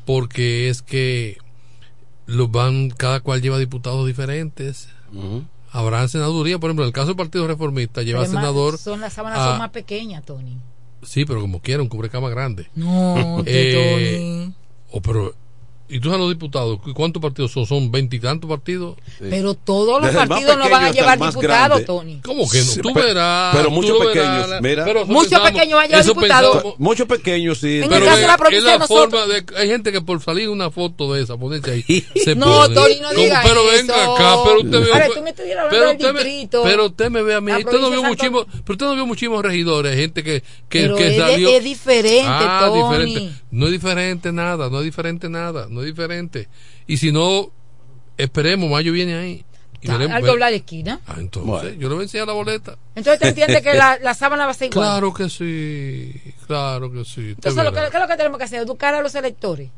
Porque 0.05 0.69
es 0.69 0.81
que 0.81 1.37
los 2.29 2.51
van, 2.51 2.89
cada 2.91 3.19
cual 3.21 3.41
lleva 3.41 3.57
diputados 3.57 4.05
diferentes. 4.07 4.89
Habrá 5.71 6.07
senaduría, 6.07 6.57
por 6.59 6.69
ejemplo, 6.69 6.83
en 6.83 6.87
el 6.87 6.93
caso 6.93 7.07
del 7.07 7.15
Partido 7.15 7.47
Reformista, 7.47 8.01
lleva 8.01 8.21
Además, 8.21 8.41
senador. 8.43 8.77
son 8.77 9.01
las 9.01 9.13
sábanas 9.13 9.39
a- 9.39 9.49
son 9.49 9.57
más 9.59 9.69
pequeñas 9.69 10.23
Tony 10.25 10.57
Sí, 11.03 11.25
pero 11.25 11.39
como 11.41 11.61
quiera, 11.61 11.81
un 11.81 11.89
cubrecama 11.89 12.29
grande. 12.29 12.69
no 12.75 13.41
Eh, 13.45 14.45
Tony 14.47 14.55
oh, 14.91 15.01
pero, 15.01 15.33
¿y 15.89 15.99
tú 15.99 16.09
sabes 16.09 16.21
los 16.21 16.29
diputados? 16.29 16.79
¿Cuántos 16.93 17.21
partidos 17.21 17.51
son? 17.51 17.65
¿Son 17.65 17.91
veintitantos 17.91 18.49
partidos? 18.49 18.95
Pero 19.19 19.53
todos 19.55 20.01
los 20.01 20.11
Desde 20.11 20.21
el 20.23 20.27
partidos 20.29 20.57
no 20.57 20.69
van 20.69 20.83
a 20.83 20.87
el 20.89 20.93
llevar 20.93 21.19
diputados. 21.19 21.85
Tony. 21.85 22.19
¿Cómo 22.23 22.49
que 22.49 22.59
no? 22.59 22.63
Sí, 22.65 22.79
tú 22.81 22.93
verás. 22.93 23.55
pero 23.55 23.71
muchos 23.71 23.97
pequeños, 23.97 24.47
mira. 24.61 24.85
pero 24.85 25.05
Muchos 25.05 25.39
pequeños 25.41 25.73
van 25.73 25.85
a 25.85 25.87
llevar 25.87 26.05
diputados. 26.05 26.63
Muchos 26.77 27.07
pequeños, 27.07 27.57
sí. 27.57 27.77
En 27.77 27.83
el 27.83 27.89
pero 27.89 28.05
caso 28.05 28.17
de 28.17 28.27
la 28.27 28.33
es- 28.33 28.37
provincia 28.39 28.73
es 28.73 28.79
la 28.79 28.87
forma 28.87 29.25
de 29.27 29.45
hay 29.57 29.67
gente 29.67 29.91
que 29.91 30.01
por 30.01 30.21
salir 30.21 30.49
una 30.49 30.69
foto 30.71 31.13
de 31.13 31.23
esa 31.23 31.37
ponerse 31.37 31.71
ahí 31.71 32.05
se 32.23 32.35
No, 32.35 32.45
pone. 32.45 32.75
Tony, 32.75 32.95
no 33.01 33.09
Como, 33.09 33.21
diga 33.21 33.41
pero 33.43 33.61
eso. 33.71 33.71
venga 33.87 34.03
acá 34.15 34.35
pero 34.45 34.59
usted 34.61 34.79
ve 34.83 34.93
Ahora, 34.93 35.07
tú 35.13 35.21
me 35.23 35.29
estuvieras 35.31 35.65
hablando 35.65 35.97
pero 35.97 36.13
del 36.13 36.25
me- 36.25 36.49
pero 36.63 36.85
usted 36.85 37.09
me 37.09 37.21
ve 37.23 37.33
a 37.35 37.41
mí 37.41 37.51
usted 37.53 37.79
no 37.79 37.89
vio 37.89 38.03
muchísimos 38.03 38.45
pero 38.65 38.73
usted 38.73 38.85
no 38.85 38.95
vio 38.95 39.05
muchísimos 39.05 39.41
regidores 39.43 39.95
gente 39.95 40.23
que 40.23 40.41
que, 40.69 40.81
Pero 40.81 40.95
que 40.95 41.07
es 41.07 41.17
salió 41.17 41.49
es 41.49 41.63
diferente, 41.63 42.27
ah, 42.27 42.65
Tony. 42.67 42.81
diferente 42.99 43.35
no 43.51 43.65
es 43.65 43.71
diferente 43.71 44.31
nada 44.31 44.69
no 44.69 44.79
es 44.79 44.85
diferente 44.85 45.29
nada 45.29 45.67
no 45.69 45.78
es 45.81 45.87
diferente. 45.87 46.47
Y 46.87 46.97
si 46.97 47.11
no 47.11 47.51
esperemos 48.17 48.69
mayo 48.69 48.91
viene 48.91 49.15
ahí. 49.15 49.45
Y 49.81 49.87
veremos- 49.87 50.17
al 50.17 50.23
doblar 50.23 50.51
la 50.51 50.57
esquina 50.57 50.99
Ah, 51.07 51.15
entonces 51.19 51.77
yo 51.79 51.87
le 51.87 51.95
voy 51.95 52.01
a 52.01 52.03
enseñar 52.03 52.27
la 52.27 52.33
boleta. 52.33 52.77
Entonces 52.95 53.19
te 53.21 53.29
entiendes 53.29 53.61
que 53.61 53.73
la, 53.75 53.97
la 54.01 54.13
sábana 54.13 54.45
va 54.45 54.51
a 54.51 54.53
ser 54.53 54.69
igual 54.71 54.85
claro 54.85 55.13
que 55.13 55.29
sí 55.29 56.21
claro 56.47 56.91
que 56.91 57.05
sí 57.05 57.29
entonces 57.29 57.63
lo 57.63 57.71
que. 57.71 57.79
¿qué 57.79 57.95
es 57.97 58.01
lo 58.01 58.07
que 58.07 58.17
tenemos 58.17 58.37
que 58.37 58.43
hacer? 58.43 58.61
educar 58.61 58.93
a 58.93 59.01
los 59.01 59.15
electores. 59.15 59.69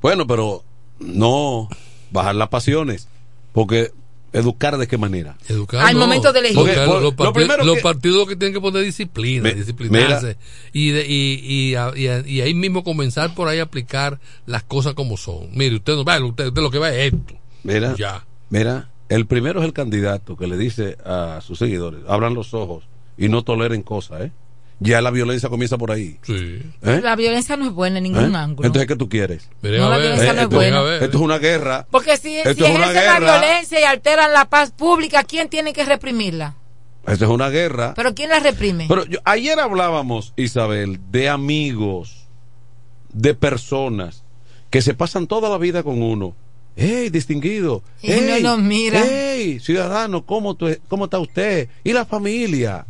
Bueno, 0.00 0.26
pero 0.28 0.62
no 1.00 1.68
bajar 2.12 2.36
las 2.36 2.48
pasiones. 2.50 3.08
Porque 3.52 3.90
educar 4.32 4.78
de 4.78 4.86
qué 4.86 4.96
manera. 4.98 5.36
Educar, 5.48 5.84
Al 5.86 5.94
no. 5.94 6.00
momento 6.00 6.32
de 6.32 6.38
elegir. 6.40 6.56
Porque 6.56 6.74
Porque, 6.74 6.86
los, 6.86 7.02
lo 7.02 7.12
partidos- 7.16 7.32
primero 7.34 7.64
los 7.64 7.76
que- 7.76 7.82
partidos 7.82 8.28
que 8.28 8.36
tienen 8.36 8.54
que 8.54 8.60
poner 8.60 8.84
disciplina, 8.84 9.42
Me- 9.42 9.54
disciplinarse. 9.54 10.36
Y, 10.72 10.90
de- 10.90 11.06
y, 11.08 11.40
y, 11.70 11.74
a- 11.74 11.92
y 11.96 12.06
a- 12.08 12.26
y 12.26 12.40
ahí 12.40 12.54
mismo 12.54 12.84
comenzar 12.84 13.34
por 13.34 13.48
ahí 13.48 13.58
a 13.58 13.64
aplicar 13.64 14.20
las 14.46 14.62
cosas 14.62 14.94
como 14.94 15.16
son. 15.16 15.48
Mire, 15.54 15.76
usted 15.76 15.94
no 15.96 16.04
va, 16.04 16.22
usted, 16.24 16.46
usted 16.48 16.62
lo 16.62 16.70
que 16.70 16.78
va 16.78 16.90
es 16.90 17.12
esto. 17.12 17.34
Mira, 17.64 17.94
Ya. 17.96 18.24
mira, 18.50 18.90
el 19.08 19.26
primero 19.26 19.60
es 19.60 19.66
el 19.66 19.72
candidato 19.72 20.36
que 20.36 20.46
le 20.46 20.56
dice 20.56 20.96
a 21.04 21.40
sus 21.42 21.58
seguidores, 21.58 22.00
abran 22.08 22.34
los 22.34 22.54
ojos 22.54 22.84
y 23.18 23.28
no 23.28 23.42
toleren 23.42 23.82
cosas, 23.82 24.20
¿eh? 24.22 24.32
Ya 24.82 25.02
la 25.02 25.10
violencia 25.10 25.50
comienza 25.50 25.76
por 25.76 25.92
ahí. 25.92 26.18
Sí. 26.22 26.62
¿Eh? 26.82 27.00
la 27.02 27.14
violencia 27.14 27.54
no 27.56 27.66
es 27.66 27.72
buena 27.72 27.98
en 27.98 28.04
ningún 28.04 28.34
¿Eh? 28.34 28.38
ángulo 28.38 28.66
Entonces, 28.66 28.88
¿qué 28.88 28.96
tú 28.96 29.08
quieres? 29.10 29.46
Miren 29.60 29.80
No, 29.82 29.90
la 29.90 29.98
violencia 29.98 30.32
no 30.32 30.38
es 30.38 30.44
esto, 30.44 30.56
buena. 30.56 30.94
esto 30.94 31.16
es 31.18 31.22
una 31.22 31.38
guerra. 31.38 31.86
porque 31.90 32.16
si, 32.16 32.36
Esto 32.38 32.54
si 32.54 32.64
es 32.64 32.74
una 32.76 32.90
ejercen 32.90 33.24
la 33.24 33.38
violencia 33.40 33.80
y 33.80 33.84
alteran 33.84 34.32
la 34.32 34.48
paz 34.48 34.70
pública 34.72 35.22
¿quién 35.24 35.48
tiene 35.50 35.74
que 35.74 35.84
reprimirla? 35.84 36.56
Esto 37.06 37.24
es 37.26 37.30
una 37.30 37.50
guerra. 37.50 37.92
pero 37.94 38.14
¿quién 38.14 38.30
la 38.30 38.40
reprime? 38.40 38.86
Pero 38.88 39.04
yo- 39.04 39.18
ayer 39.24 39.60
hablábamos, 39.60 40.32
Isabel, 40.36 40.98
de 41.10 41.28
amigos, 41.28 42.26
de 43.12 43.34
personas 43.34 44.24
que 44.70 44.80
se 44.82 44.94
pasan 44.94 45.26
toda 45.26 45.50
la 45.50 45.58
vida 45.58 45.82
con 45.82 46.00
uno. 46.02 46.34
¡Hey, 46.76 47.10
distinguido! 47.10 47.82
Y 48.00 48.12
¡Hey! 48.12 48.40
no 48.42 48.56
nos 48.56 48.64
mira. 48.64 49.02
¡Hey, 49.04 49.58
ciudadano! 49.60 50.24
¿cómo, 50.24 50.54
tú- 50.54 50.74
¿Cómo 50.88 51.04
está 51.04 51.18
usted? 51.18 51.68
¿Y 51.84 51.92
la 51.92 52.06
familia? 52.06 52.86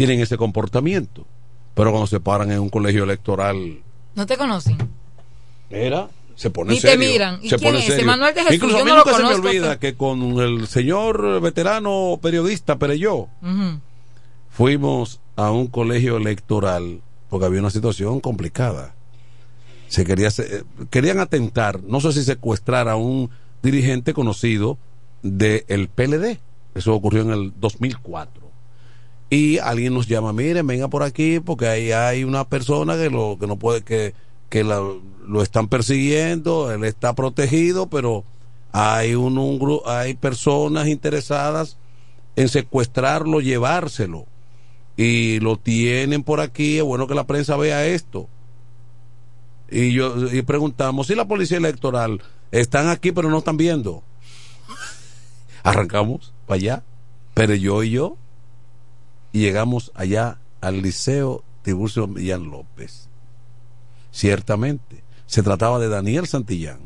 Tienen 0.00 0.20
ese 0.20 0.38
comportamiento. 0.38 1.26
Pero 1.74 1.90
cuando 1.90 2.06
se 2.06 2.20
paran 2.20 2.50
en 2.50 2.58
un 2.60 2.70
colegio 2.70 3.04
electoral, 3.04 3.80
no 4.14 4.24
te 4.24 4.38
conocen 4.38 4.78
era, 5.68 6.08
se 6.36 6.48
pone 6.48 6.72
Ni 6.72 6.80
te 6.80 6.96
miran. 6.96 7.38
¿Y 7.42 7.50
se 7.50 7.56
quién 7.58 7.72
pone 7.72 7.80
es 7.80 7.84
serio. 7.92 8.06
Manuel 8.06 8.34
de 8.34 8.40
Jesús, 8.40 8.54
Incluso 8.54 8.76
yo 8.78 8.80
a 8.80 8.84
mí 8.86 8.90
no 8.92 8.96
lo 8.96 9.04
nunca 9.04 9.16
se 9.18 9.22
me 9.22 9.34
olvida 9.34 9.66
pero- 9.68 9.80
que 9.80 9.94
con 9.94 10.22
el 10.40 10.66
señor 10.68 11.40
veterano 11.42 12.18
periodista 12.22 12.78
Pereyó, 12.78 13.28
fuimos 14.48 15.20
a 15.36 15.50
un 15.50 15.66
colegio 15.66 16.16
electoral 16.16 17.02
porque 17.28 17.44
había 17.46 17.60
una 17.60 17.68
situación 17.70 18.20
complicada. 18.20 18.94
Se 19.88 20.04
quería 20.06 20.28
hacer- 20.28 20.46
eh, 20.50 20.84
querían 20.88 21.20
atentar, 21.20 21.82
no 21.82 22.00
sé 22.00 22.12
si 22.14 22.24
secuestrar 22.24 22.88
a 22.88 22.96
un 22.96 23.28
dirigente 23.62 24.14
conocido 24.14 24.78
del 25.22 25.88
PLD. 25.94 26.40
Eso 26.74 26.94
ocurrió 26.94 27.20
en 27.22 27.32
el 27.32 27.52
2004. 27.60 28.39
Y 29.30 29.58
alguien 29.58 29.94
nos 29.94 30.08
llama, 30.08 30.32
miren, 30.32 30.66
venga 30.66 30.88
por 30.88 31.04
aquí 31.04 31.38
porque 31.38 31.68
ahí 31.68 31.92
hay 31.92 32.24
una 32.24 32.48
persona 32.48 32.96
que 32.96 33.10
lo 33.10 33.38
que 33.38 33.46
no 33.46 33.56
puede 33.56 33.82
que 33.82 34.12
que 34.50 34.64
lo 34.64 35.42
están 35.42 35.68
persiguiendo, 35.68 36.72
él 36.72 36.84
está 36.84 37.14
protegido, 37.14 37.88
pero 37.88 38.24
hay 38.72 39.14
un, 39.14 39.38
un 39.38 39.80
hay 39.86 40.14
personas 40.14 40.88
interesadas 40.88 41.78
en 42.34 42.48
secuestrarlo, 42.48 43.40
llevárselo 43.40 44.26
y 44.96 45.38
lo 45.38 45.56
tienen 45.56 46.24
por 46.24 46.40
aquí, 46.40 46.78
es 46.78 46.84
bueno 46.84 47.06
que 47.06 47.14
la 47.14 47.28
prensa 47.28 47.56
vea 47.56 47.86
esto. 47.86 48.28
Y 49.70 49.92
yo 49.92 50.30
y 50.32 50.42
preguntamos 50.42 51.06
si 51.06 51.14
la 51.14 51.28
policía 51.28 51.58
electoral 51.58 52.20
están 52.50 52.88
aquí 52.88 53.12
pero 53.12 53.30
no 53.30 53.38
están 53.38 53.56
viendo. 53.56 54.02
Arrancamos 55.62 56.34
para 56.46 56.56
allá, 56.56 56.82
pero 57.34 57.54
yo 57.54 57.84
y 57.84 57.90
yo 57.90 58.16
y 59.32 59.40
llegamos 59.40 59.92
allá 59.94 60.38
al 60.60 60.82
liceo 60.82 61.44
Tiburcio 61.62 62.06
Millán 62.06 62.50
López. 62.50 63.08
Ciertamente, 64.10 65.02
se 65.26 65.42
trataba 65.42 65.78
de 65.78 65.88
Daniel 65.88 66.26
Santillán, 66.26 66.80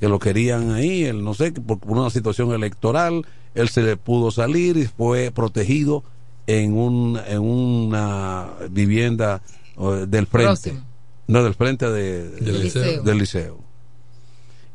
que 0.00 0.08
lo 0.08 0.18
querían 0.18 0.70
ahí, 0.72 1.04
él 1.04 1.22
no 1.24 1.34
sé, 1.34 1.52
por 1.52 1.78
por 1.78 1.98
una 1.98 2.10
situación 2.10 2.52
electoral, 2.52 3.26
él 3.54 3.68
se 3.68 3.82
le 3.82 3.96
pudo 3.96 4.30
salir 4.30 4.76
y 4.76 4.86
fue 4.86 5.30
protegido 5.30 6.04
en 6.46 6.72
un 6.74 7.20
en 7.26 7.40
una 7.40 8.48
vivienda 8.70 9.42
del 9.76 10.26
frente, 10.26 10.46
Próximo. 10.48 10.80
no 11.26 11.42
del 11.44 11.54
frente 11.54 11.90
de- 11.90 12.30
Del 12.30 12.44
de- 12.44 12.64
liceo. 12.64 13.02
del 13.02 13.18
liceo. 13.18 13.58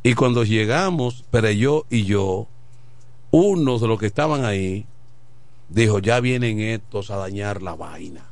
Y 0.04 0.14
cuando 0.16 0.44
llegamos, 0.44 1.24
Pereyó 1.32 1.86
y 1.90 2.04
yo, 2.04 2.48
uno 3.32 3.80
de 3.80 3.88
los 3.88 4.00
que 4.00 4.06
estaban 4.06 4.46
ahí, 4.46 4.86
dijo, 5.70 6.00
ya 6.00 6.20
vienen 6.20 6.60
estos 6.60 7.12
a 7.12 7.18
dañar 7.18 7.62
la 7.62 7.76
vaina. 7.76 8.26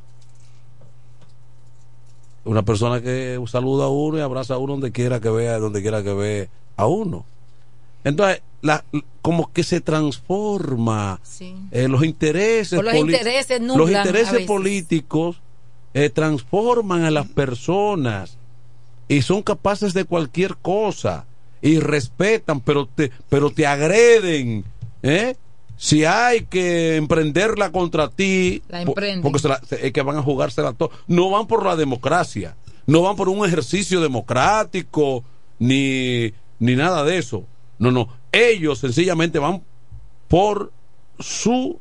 Una 2.44 2.62
persona 2.62 3.00
que 3.00 3.40
saluda 3.46 3.84
a 3.84 3.88
uno 3.88 4.18
y 4.18 4.20
abraza 4.20 4.54
a 4.54 4.58
uno 4.58 4.72
donde 4.72 4.90
quiera 4.92 5.20
que 5.20 5.30
vea, 5.30 5.58
donde 5.58 5.80
quiera 5.80 6.02
que 6.02 6.12
vea 6.12 6.48
a 6.76 6.86
uno. 6.86 7.24
Entonces, 8.04 8.42
la, 8.62 8.84
como 9.20 9.52
que 9.52 9.62
se 9.64 9.80
transforma 9.80 11.20
Sí. 11.22 11.54
eh, 11.70 11.88
los 11.88 12.04
intereses 12.04 12.82
los 12.82 12.94
intereses 12.94 13.60
los 13.60 13.90
intereses 13.90 14.46
políticos 14.46 15.40
eh, 15.94 16.10
transforman 16.10 17.04
a 17.04 17.10
las 17.10 17.26
personas 17.28 18.38
y 19.08 19.22
son 19.22 19.42
capaces 19.42 19.94
de 19.94 20.04
cualquier 20.04 20.56
cosa 20.56 21.26
y 21.60 21.80
respetan 21.80 22.60
pero 22.60 22.86
te 22.86 23.10
pero 23.28 23.50
te 23.50 23.66
agreden 23.66 24.64
¿eh? 25.02 25.36
Si 25.84 26.04
hay 26.04 26.44
que 26.44 26.94
emprenderla 26.94 27.72
contra 27.72 28.08
ti 28.08 28.62
La 28.68 28.84
porque 28.84 29.38
se 29.40 29.48
la- 29.48 29.60
se- 29.66 29.84
es 29.84 29.92
que 29.92 30.00
van 30.02 30.16
a 30.16 30.22
jugársela 30.22 30.72
todo 30.74 30.92
no 31.08 31.28
van 31.28 31.48
por 31.48 31.66
la 31.66 31.74
democracia 31.74 32.54
no 32.86 33.02
van 33.02 33.16
por 33.16 33.28
un 33.28 33.44
ejercicio 33.44 34.00
democrático 34.00 35.24
ni, 35.58 36.32
ni 36.60 36.74
nada 36.76 37.02
de 37.04 37.18
eso. 37.18 37.44
No, 37.78 37.90
no. 37.92 38.08
Ellos 38.32 38.78
sencillamente 38.80 39.38
van 39.38 39.62
por 40.28 40.72
su, 41.20 41.78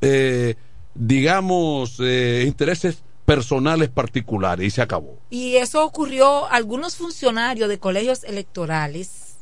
eh, 0.00 0.56
digamos, 0.94 1.98
eh, 2.00 2.44
intereses 2.46 3.02
personales 3.24 3.88
particulares 3.90 4.66
y 4.66 4.70
se 4.70 4.82
acabó. 4.82 5.18
Y 5.30 5.56
eso 5.56 5.84
ocurrió, 5.84 6.50
algunos 6.50 6.96
funcionarios 6.96 7.68
de 7.68 7.78
colegios 7.78 8.24
electorales, 8.24 9.36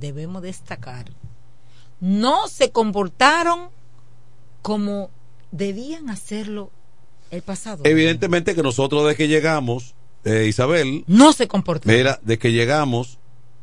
debemos 0.00 0.40
destacar, 0.42 1.06
no 2.00 2.48
se 2.48 2.70
comportaron 2.70 3.68
como 4.62 5.10
debían 5.50 6.10
hacerlo 6.10 6.70
el 7.30 7.42
pasado. 7.42 7.82
Evidentemente 7.84 8.54
que 8.54 8.62
nosotros 8.62 9.04
desde 9.04 9.16
que 9.16 9.28
llegamos, 9.28 9.94
eh, 10.24 10.46
Isabel, 10.48 11.04
no 11.06 11.32
se 11.32 11.48
comportaron. 11.48 11.96
Mira, 11.96 12.18
desde 12.22 12.38
que 12.38 12.52
llegamos, 12.52 13.18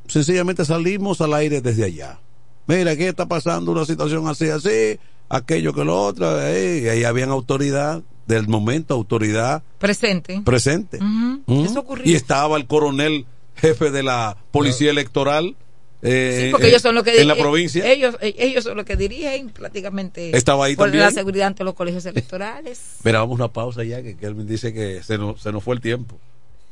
sencillamente 0.08 0.66
salimos 0.66 1.22
al 1.22 1.34
aire 1.34 1.62
desde 1.62 1.86
allá. 1.86 2.20
Mira, 2.68 2.92
aquí 2.92 3.04
está 3.04 3.28
pasando 3.28 3.72
una 3.72 3.86
situación 3.86 4.28
así, 4.28 4.50
así, 4.50 5.00
aquello 5.30 5.74
que 5.74 5.84
lo 5.84 6.02
otro, 6.02 6.42
eh, 6.42 6.82
y 6.84 6.88
ahí 6.88 7.04
habían 7.04 7.30
autoridad 7.30 8.02
del 8.26 8.48
momento, 8.48 8.94
autoridad 8.94 9.64
presente. 9.80 10.42
Presente. 10.46 10.98
Ujú. 10.98 11.66
Eso 11.66 11.82
ocurrió. 11.82 12.10
Y 12.10 12.16
estaba 12.16 12.56
el 12.58 12.68
coronel 12.68 13.26
jefe 13.56 13.92
de 13.92 14.04
la 14.04 14.38
policía 14.52 14.92
electoral. 14.92 15.56
Eh, 16.04 16.42
Sí, 16.46 16.52
porque 16.52 16.68
ellos 16.68 16.82
son 16.82 16.96
los 16.96 17.04
que 17.04 17.20
en 17.20 17.28
la 17.28 17.34
eh, 17.34 17.40
provincia. 17.40 17.90
Ellos, 17.90 18.16
eh, 18.22 18.36
ellos 18.38 18.64
son 18.64 18.78
los 18.78 18.86
que 18.86 18.96
dirigen 18.96 19.50
prácticamente 19.50 20.36
Estaba 20.36 20.66
ahí 20.66 20.76
por 20.76 20.88
también. 20.88 21.06
la 21.06 21.12
seguridad 21.12 21.48
ante 21.48 21.64
los 21.64 21.74
colegios 21.74 22.06
electorales. 22.06 22.98
Mira, 23.04 23.20
vamos 23.20 23.40
a 23.40 23.44
una 23.46 23.54
pausa 23.54 23.84
ya, 23.84 24.04
que 24.04 24.16
Kelvin 24.16 24.48
dice 24.48 24.74
que 24.74 25.02
se 25.02 25.18
nos, 25.18 25.42
se 25.42 25.52
nos 25.52 25.64
fue 25.64 25.76
el 25.76 25.82
tiempo. 25.82 26.20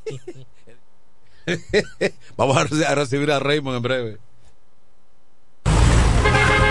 vamos 2.38 2.58
a 2.58 2.96
recibir 2.96 3.32
a 3.32 3.40
Raymond 3.40 3.78
en 3.78 3.84
breve. 3.84 4.18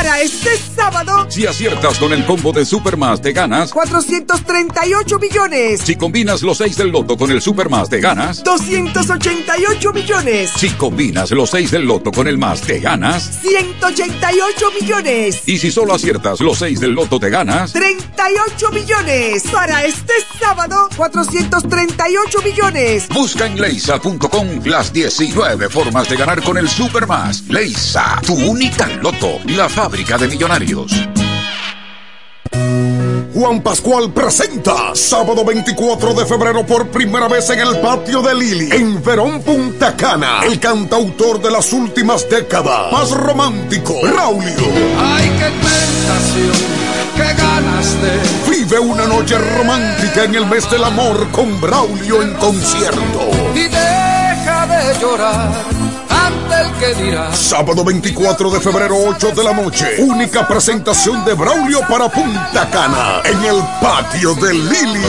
Para 0.00 0.22
este 0.22 0.56
sábado, 0.56 1.26
Si 1.28 1.46
aciertas 1.46 1.98
con 1.98 2.14
el 2.14 2.24
combo 2.24 2.52
de 2.52 2.64
Supermas 2.64 3.20
te 3.20 3.32
ganas. 3.32 3.70
438 3.70 5.18
millones. 5.18 5.82
Si 5.84 5.94
combinas 5.94 6.40
los 6.40 6.56
6 6.56 6.78
del 6.78 6.88
loto 6.88 7.18
con 7.18 7.30
el 7.30 7.42
Supermas 7.42 7.90
te 7.90 8.00
ganas. 8.00 8.42
288 8.42 9.92
millones. 9.92 10.52
Si 10.56 10.70
combinas 10.70 11.32
los 11.32 11.50
6 11.50 11.70
del 11.72 11.82
loto 11.84 12.12
con 12.12 12.26
el 12.28 12.38
más 12.38 12.62
te 12.62 12.80
ganas. 12.80 13.40
188 13.42 14.70
millones. 14.80 15.42
Y 15.44 15.58
si 15.58 15.70
solo 15.70 15.92
aciertas 15.92 16.40
los 16.40 16.56
6 16.60 16.80
del 16.80 16.92
loto 16.92 17.20
te 17.20 17.28
ganas. 17.28 17.74
38 17.74 18.70
millones. 18.72 19.42
Para 19.52 19.84
este 19.84 20.14
sábado, 20.40 20.88
438 20.96 22.38
millones. 22.42 23.06
Busca 23.10 23.44
en 23.44 23.60
leisa.com 23.60 24.64
las 24.64 24.94
19 24.94 25.68
formas 25.68 26.08
de 26.08 26.16
ganar 26.16 26.42
con 26.42 26.56
el 26.56 26.70
Supermas. 26.70 27.42
Leisa, 27.48 28.18
tu 28.24 28.32
única 28.32 28.86
loto, 29.02 29.40
la 29.44 29.68
fábrica 29.90 30.18
de 30.18 30.28
millonarios. 30.28 30.92
Juan 33.34 33.60
Pascual 33.60 34.12
presenta 34.12 34.94
sábado 34.94 35.44
24 35.44 36.14
de 36.14 36.26
febrero 36.26 36.64
por 36.64 36.88
primera 36.90 37.26
vez 37.26 37.50
en 37.50 37.58
el 37.58 37.80
patio 37.80 38.22
de 38.22 38.34
Lili, 38.36 38.68
en 38.70 39.02
Verón 39.02 39.42
Punta 39.42 39.96
Cana, 39.96 40.42
el 40.44 40.60
cantautor 40.60 41.42
de 41.42 41.50
las 41.50 41.72
últimas 41.72 42.28
décadas, 42.30 42.92
más 42.92 43.10
romántico, 43.10 43.94
Raulio. 44.04 44.54
Ay, 44.96 45.28
qué 45.38 45.50
tentación, 45.66 46.54
qué 47.16 47.42
ganas 47.42 47.96
de 48.00 48.50
Vive 48.50 48.78
una 48.78 49.06
noche 49.06 49.38
romántica 49.38 50.22
en 50.22 50.36
el 50.36 50.46
mes 50.46 50.70
del 50.70 50.84
amor 50.84 51.26
con 51.32 51.60
Braulio 51.60 52.22
en 52.22 52.34
concierto. 52.34 53.30
y 53.56 53.62
deja 53.62 54.66
de 54.66 55.00
llorar 55.00 55.79
Sábado 57.32 57.84
24 57.84 58.50
de 58.50 58.60
febrero, 58.60 58.94
8 58.96 59.32
de 59.32 59.44
la 59.44 59.52
noche. 59.52 59.96
Única 59.98 60.46
presentación 60.46 61.24
de 61.24 61.34
Braulio 61.34 61.80
para 61.88 62.08
Punta 62.08 62.68
Cana 62.70 63.22
en 63.24 63.44
el 63.44 63.62
patio 63.80 64.34
de 64.34 64.54
Lili. 64.54 65.04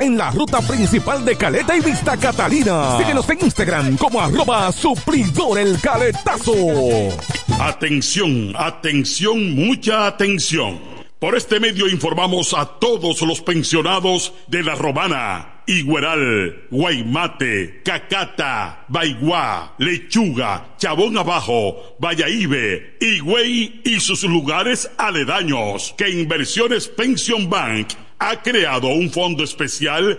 en 0.00 0.16
la 0.16 0.30
ruta 0.30 0.60
principal 0.60 1.24
de 1.24 1.36
Caleta 1.36 1.76
y 1.76 1.80
Vista 1.80 2.16
Catalina. 2.16 2.98
Síguenos 2.98 3.28
en 3.30 3.38
Instagram 3.44 3.96
como 3.96 4.20
arroba 4.20 4.70
suplidor 4.72 5.58
el 5.58 5.80
caletazo. 5.80 6.52
Atención, 7.60 8.52
atención, 8.56 9.54
mucha 9.54 10.06
atención. 10.06 10.78
Por 11.18 11.34
este 11.34 11.60
medio 11.60 11.88
informamos 11.88 12.52
a 12.52 12.66
todos 12.78 13.22
los 13.22 13.40
pensionados 13.40 14.34
de 14.48 14.62
La 14.62 14.74
Romana, 14.74 15.62
Igueral, 15.66 16.68
Guaymate, 16.70 17.80
Cacata, 17.82 18.84
Baigua, 18.88 19.74
Lechuga, 19.78 20.76
Chabón 20.76 21.16
Abajo, 21.16 21.96
Vallaíbe, 21.98 22.98
Higüey 23.00 23.80
y 23.84 23.98
sus 24.00 24.24
lugares 24.24 24.90
aledaños 24.98 25.94
que 25.96 26.10
Inversiones 26.10 26.86
Pension 26.88 27.48
Bank 27.48 27.88
ha 28.18 28.42
creado 28.42 28.88
un 28.88 29.10
fondo 29.10 29.44
especial 29.44 30.18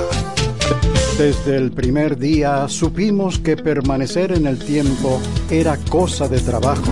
Desde 1.18 1.56
el 1.56 1.72
primer 1.72 2.18
día 2.18 2.68
supimos 2.68 3.40
que 3.40 3.58
permanecer 3.58 4.32
en 4.34 4.46
el 4.46 4.60
tiempo 4.60 5.20
era 5.50 5.78
cosa 5.90 6.28
de 6.28 6.40
trabajo. 6.40 6.92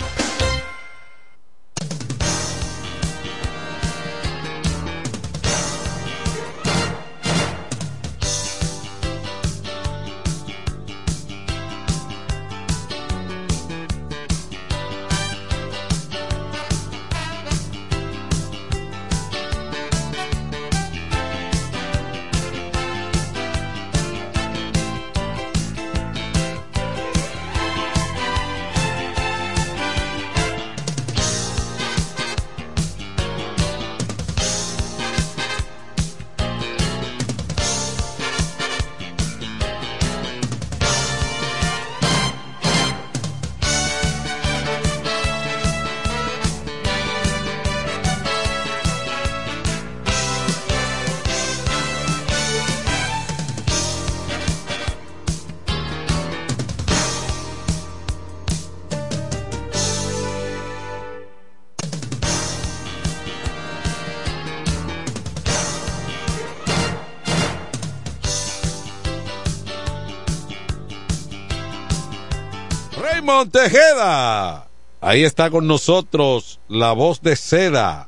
Raymond 73.41 73.51
Tejeda. 73.51 74.67
Ahí 74.99 75.23
está 75.23 75.49
con 75.49 75.65
nosotros 75.65 76.59
la 76.67 76.91
voz 76.91 77.21
de 77.21 77.35
seda. 77.35 78.07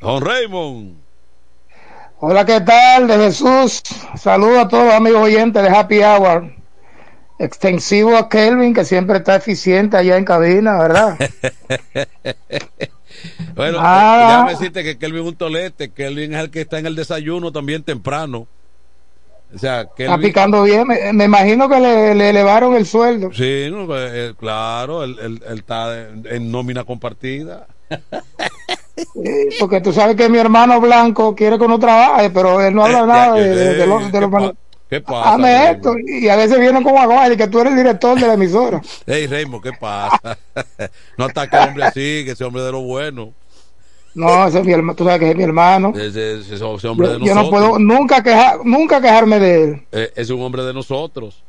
Don 0.00 0.22
Raymond. 0.22 0.96
Hola, 2.18 2.44
¿qué 2.44 2.60
tal? 2.60 3.08
De 3.08 3.16
Jesús. 3.16 3.82
Saludos 4.16 4.58
a 4.58 4.68
todos 4.68 4.84
los 4.84 4.94
amigos 4.94 5.22
oyentes 5.22 5.62
de 5.62 5.68
Happy 5.70 6.02
Hour. 6.02 6.52
Extensivo 7.38 8.16
a 8.18 8.28
Kelvin, 8.28 8.74
que 8.74 8.84
siempre 8.84 9.18
está 9.18 9.36
eficiente 9.36 9.96
allá 9.96 10.18
en 10.18 10.26
cabina, 10.26 10.78
¿verdad? 10.78 11.16
bueno, 13.54 13.78
déjame 13.78 14.50
decirte 14.50 14.84
que 14.84 14.98
Kelvin 14.98 15.22
es 15.22 15.28
un 15.28 15.36
tolete. 15.36 15.90
Kelvin 15.90 16.34
es 16.34 16.40
el 16.40 16.50
que 16.50 16.60
está 16.60 16.78
en 16.78 16.84
el 16.84 16.96
desayuno 16.96 17.50
también 17.50 17.82
temprano. 17.82 18.46
O 19.54 19.58
sea, 19.58 19.80
Está 19.82 19.94
Kelvin. 19.96 20.20
picando 20.20 20.62
bien. 20.62 20.86
Me, 20.86 21.12
me 21.12 21.24
imagino 21.24 21.68
que 21.68 21.80
le, 21.80 22.14
le 22.14 22.30
elevaron 22.30 22.74
el 22.74 22.86
sueldo. 22.86 23.30
Sí, 23.32 23.68
no, 23.70 23.86
pues, 23.86 24.10
eh, 24.14 24.34
claro, 24.38 25.02
él, 25.04 25.16
él- 25.20 25.42
él 25.48 25.58
está 25.58 26.00
en, 26.08 26.24
en 26.30 26.50
nómina 26.52 26.84
compartida. 26.84 27.66
Sí, 28.96 29.48
porque 29.58 29.80
tú 29.80 29.92
sabes 29.92 30.14
que 30.16 30.28
mi 30.28 30.38
hermano 30.38 30.80
blanco 30.80 31.34
quiere 31.34 31.58
que 31.58 31.64
uno 31.64 31.78
trabaje, 31.78 32.30
pero 32.30 32.60
él 32.60 32.74
no 32.74 32.84
habla 32.84 33.06
nada 33.06 33.34
de, 33.34 33.48
de- 33.54 33.74
de 33.74 33.86
los... 33.86 34.12
de 34.12 34.20
los- 34.20 34.42
Eh, 34.42 34.54
¿Qué 34.90 35.00
pasa? 35.00 35.34
Hazme 35.34 35.70
esto. 35.70 35.94
Y 36.04 36.28
a 36.28 36.34
veces 36.34 36.58
vienen 36.58 36.82
como 36.82 37.00
aguas 37.00 37.30
y 37.32 37.36
que 37.36 37.46
tú 37.46 37.60
eres 37.60 37.72
el 37.72 37.78
director 37.78 38.18
de 38.18 38.26
la 38.26 38.34
emisora. 38.34 38.80
Hey, 39.06 39.28
Raymond, 39.28 39.62
¿qué 39.62 39.70
pasa? 39.72 40.36
no 41.16 41.26
ataque 41.26 41.56
al 41.56 41.68
hombre 41.68 41.84
así, 41.84 42.24
que 42.24 42.32
ese 42.32 42.42
hombre 42.44 42.62
de 42.62 42.72
lo 42.72 42.80
bueno. 42.80 43.32
No, 44.14 44.46
ese 44.46 44.58
es 44.58 44.64
mi 44.66 44.72
hermano, 44.72 44.96
tú 44.96 45.04
sabes 45.04 45.20
que 45.20 45.30
es 45.30 45.36
mi 45.36 45.44
hermano. 45.44 45.92
Ese, 45.96 46.40
ese- 46.40 46.54
ese 46.54 46.64
hombre 46.88 47.06
Yo, 47.08 47.18
de 47.18 47.24
yo 47.26 47.34
no 47.34 47.48
puedo 47.48 47.78
nunca, 47.78 48.22
quejar, 48.22 48.58
nunca 48.64 49.00
quejarme 49.00 49.38
de 49.38 49.64
él. 49.64 49.86
Eh, 49.92 50.12
es 50.16 50.30
un 50.30 50.42
hombre 50.42 50.64
de 50.64 50.74
nosotros. 50.74 51.44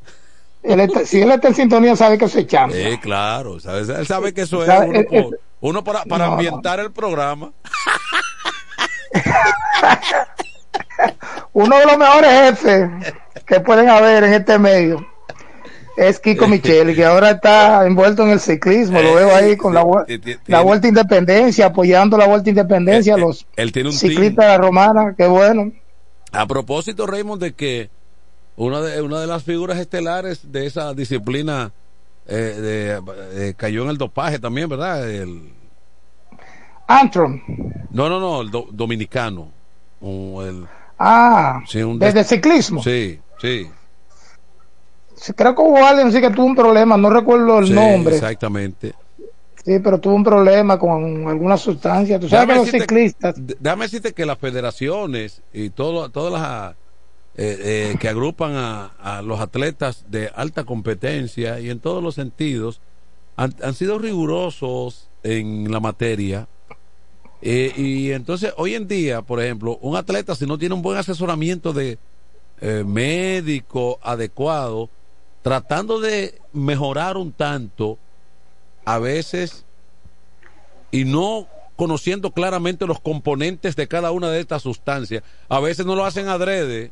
Él 0.61 0.79
está- 0.79 1.03
si 1.05 1.19
él 1.21 1.31
está 1.31 1.47
en 1.47 1.55
sintonía, 1.55 1.95
sabe 1.95 2.17
que 2.19 2.27
soy 2.29 2.45
chamba. 2.45 2.75
Sí, 2.75 2.97
claro. 2.99 3.59
¿sabes? 3.59 3.89
Él 3.89 4.05
sabe 4.05 4.31
que 4.33 4.41
eso 4.41 4.63
es 4.63 4.69
uno, 4.69 4.99
eh, 4.99 5.03
por- 5.09 5.39
uno 5.61 5.83
para, 5.83 6.03
para 6.05 6.27
no, 6.27 6.33
ambientar 6.33 6.79
el 6.79 6.91
programa. 6.91 7.51
Uno 11.53 11.77
de 11.77 11.85
los 11.85 11.97
mejores 11.97 12.31
jefes 12.31 12.89
que 13.45 13.59
pueden 13.59 13.89
haber 13.89 14.23
en 14.23 14.33
este 14.33 14.57
medio 14.57 15.05
es 15.97 16.19
Kiko 16.19 16.47
Micheli, 16.47 16.95
que 16.95 17.05
ahora 17.05 17.31
está 17.31 17.85
envuelto 17.85 18.23
en 18.23 18.29
el 18.29 18.39
ciclismo. 18.39 19.01
Lo 19.01 19.13
veo 19.15 19.35
ahí 19.35 19.57
con 19.57 19.73
la, 19.73 19.83
Eh, 20.07 20.37
la 20.47 20.61
Vuelta 20.61 20.87
Independencia, 20.87 21.67
apoyando 21.67 22.17
la 22.17 22.27
Vuelta 22.27 22.49
Independencia, 22.49 23.17
los 23.17 23.45
Él 23.55 23.71
tiene 23.71 23.89
un 23.89 23.95
ciclistas 23.95 24.45
de 24.45 24.51
la 24.51 24.57
Romana. 24.57 25.13
Qué 25.17 25.27
bueno. 25.27 25.71
A 26.31 26.47
propósito, 26.47 27.05
Raymond, 27.07 27.41
de 27.41 27.53
que 27.53 27.89
una 28.55 28.81
de, 28.81 29.01
una 29.01 29.19
de 29.19 29.27
las 29.27 29.43
figuras 29.43 29.77
estelares 29.79 30.51
de 30.51 30.65
esa 30.65 30.93
disciplina 30.93 31.71
eh, 32.27 32.35
de- 32.35 33.01
eh, 33.49 33.53
cayó 33.57 33.83
en 33.83 33.89
el 33.89 33.97
dopaje 33.97 34.39
también, 34.39 34.69
¿verdad? 34.69 35.09
El, 35.09 35.51
Antron. 36.87 37.41
no, 37.91 38.09
no, 38.09 38.19
no, 38.19 38.41
el 38.41 38.51
do- 38.51 38.67
dominicano. 38.71 39.49
El- 40.01 40.67
Ah, 41.03 41.61
sí, 41.67 41.81
un 41.81 41.97
desde 41.97 42.19
des- 42.19 42.27
ciclismo. 42.27 42.83
Sí, 42.83 43.19
sí. 43.41 43.67
Creo 45.35 45.55
que 45.55 45.61
hubo 45.61 45.77
alguien 45.85 46.11
sí 46.11 46.19
que 46.19 46.29
tuvo 46.29 46.45
un 46.45 46.55
problema, 46.55 46.97
no 46.97 47.09
recuerdo 47.09 47.59
el 47.59 47.67
sí, 47.67 47.73
nombre. 47.73 48.15
Exactamente. 48.15 48.93
Sí, 49.63 49.77
pero 49.79 49.99
tuvo 49.99 50.15
un 50.15 50.23
problema 50.23 50.79
con 50.79 51.27
alguna 51.27 51.57
sustancia. 51.57 52.19
Tú 52.19 52.27
sabes 52.27 52.47
que 52.47 52.55
los 52.55 52.71
ciclistas. 52.71 53.35
déjame 53.37 53.85
decirte 53.85 54.13
que 54.13 54.25
las 54.25 54.39
federaciones 54.39 55.43
y 55.53 55.69
todo, 55.69 56.09
todas 56.09 56.33
las 56.33 56.75
eh, 57.37 57.91
eh, 57.93 57.97
que 57.99 58.09
agrupan 58.09 58.53
a, 58.55 58.85
a 58.99 59.21
los 59.21 59.39
atletas 59.39 60.05
de 60.09 60.31
alta 60.35 60.63
competencia 60.63 61.59
y 61.59 61.69
en 61.69 61.79
todos 61.79 62.01
los 62.01 62.15
sentidos 62.15 62.81
han, 63.35 63.53
han 63.63 63.73
sido 63.75 63.99
rigurosos 63.99 65.09
en 65.23 65.71
la 65.71 65.79
materia. 65.79 66.47
Eh, 67.41 67.73
y 67.75 68.11
entonces, 68.11 68.53
hoy 68.57 68.75
en 68.75 68.87
día, 68.87 69.21
por 69.21 69.41
ejemplo, 69.41 69.77
un 69.81 69.95
atleta, 69.95 70.35
si 70.35 70.45
no 70.45 70.57
tiene 70.57 70.75
un 70.75 70.81
buen 70.81 70.97
asesoramiento 70.97 71.73
de 71.73 71.97
eh, 72.59 72.83
médico 72.85 73.99
adecuado, 74.03 74.89
tratando 75.41 75.99
de 75.99 76.39
mejorar 76.53 77.17
un 77.17 77.31
tanto, 77.31 77.97
a 78.85 78.99
veces 78.99 79.65
y 80.91 81.05
no 81.05 81.47
conociendo 81.75 82.31
claramente 82.31 82.85
los 82.85 82.99
componentes 82.99 83.75
de 83.75 83.87
cada 83.87 84.11
una 84.11 84.29
de 84.29 84.39
estas 84.39 84.61
sustancias. 84.61 85.23
A 85.49 85.59
veces 85.59 85.85
no 85.85 85.95
lo 85.95 86.05
hacen 86.05 86.27
adrede. 86.27 86.91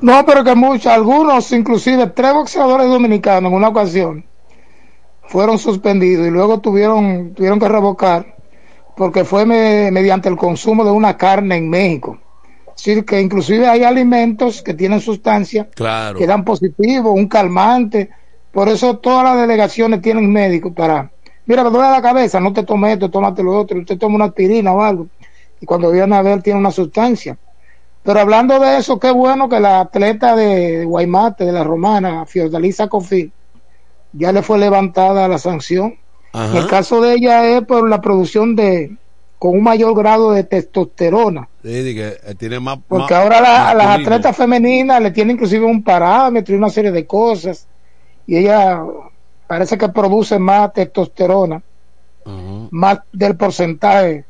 No, 0.00 0.24
pero 0.26 0.42
que 0.42 0.54
muchos, 0.54 0.86
algunos, 0.86 1.52
inclusive 1.52 2.06
tres 2.08 2.32
boxeadores 2.32 2.88
dominicanos 2.88 3.50
en 3.50 3.56
una 3.56 3.68
ocasión 3.68 4.24
fueron 5.28 5.58
suspendidos 5.58 6.26
y 6.26 6.30
luego 6.30 6.60
tuvieron, 6.60 7.34
tuvieron 7.34 7.60
que 7.60 7.68
revocar 7.68 8.36
porque 8.96 9.24
fue 9.24 9.46
me- 9.46 9.90
mediante 9.90 10.28
el 10.28 10.36
consumo 10.36 10.84
de 10.84 10.90
una 10.90 11.16
carne 11.16 11.56
en 11.56 11.70
México. 11.70 12.18
Es 12.76 12.84
decir, 12.84 13.04
que 13.04 13.20
inclusive 13.20 13.66
hay 13.68 13.84
alimentos 13.84 14.62
que 14.62 14.74
tienen 14.74 15.00
sustancias 15.00 15.66
Claro. 15.74 16.18
que 16.18 16.26
dan 16.26 16.44
positivo, 16.44 17.12
un 17.12 17.28
calmante. 17.28 18.10
Por 18.50 18.68
eso 18.68 18.98
todas 18.98 19.24
las 19.24 19.36
delegaciones 19.38 20.02
tienen 20.02 20.30
médicos 20.30 20.72
para, 20.74 21.10
mira, 21.46 21.64
me 21.64 21.70
duele 21.70 21.90
la 21.90 22.02
cabeza, 22.02 22.40
no 22.40 22.52
te 22.52 22.64
tomes 22.64 22.94
esto, 22.94 23.10
tómate 23.10 23.42
lo 23.42 23.58
otro, 23.58 23.78
usted 23.78 23.98
toma 23.98 24.16
una 24.16 24.24
aspirina 24.26 24.72
o 24.72 24.82
algo. 24.82 25.06
Y 25.60 25.66
cuando 25.66 25.90
viene 25.90 26.16
a 26.16 26.22
ver 26.22 26.42
tiene 26.42 26.58
una 26.58 26.70
sustancia. 26.70 27.36
Pero 28.02 28.18
hablando 28.18 28.58
de 28.58 28.78
eso, 28.78 28.98
qué 28.98 29.12
bueno 29.12 29.48
que 29.48 29.60
la 29.60 29.80
atleta 29.80 30.34
de 30.34 30.84
Guaymate, 30.84 31.44
de 31.44 31.52
la 31.52 31.62
Romana, 31.62 32.26
Fiordalisa 32.26 32.88
Cofil, 32.88 33.30
ya 34.12 34.32
le 34.32 34.42
fue 34.42 34.58
levantada 34.58 35.28
la 35.28 35.38
sanción. 35.38 35.94
Ajá. 36.32 36.58
El 36.58 36.66
caso 36.66 37.00
de 37.00 37.14
ella 37.14 37.46
es 37.46 37.62
por 37.64 37.88
la 37.88 38.00
producción 38.00 38.56
de, 38.56 38.96
con 39.42 39.56
un 39.56 39.64
mayor 39.64 39.92
grado 39.96 40.30
de 40.30 40.44
testosterona. 40.44 41.48
Sí, 41.64 41.96
que, 41.96 42.16
eh, 42.24 42.34
tiene 42.38 42.60
más. 42.60 42.78
Porque 42.86 43.12
más- 43.12 43.24
ahora 43.24 43.40
la- 43.40 43.70
a 43.70 43.74
las 43.74 43.86
atletas 43.98 44.36
femeninas 44.36 45.02
le 45.02 45.10
tienen 45.10 45.34
inclusive 45.34 45.66
un 45.66 45.82
parámetro 45.82 46.54
y 46.54 46.58
una 46.58 46.70
serie 46.70 46.92
de 46.92 47.04
cosas. 47.08 47.66
Y 48.24 48.36
ella 48.36 48.80
parece 49.48 49.76
que 49.76 49.88
produce 49.88 50.38
más 50.38 50.72
testosterona, 50.72 51.60
más 52.70 53.00
del 53.12 53.36
porcentaje 53.36 54.26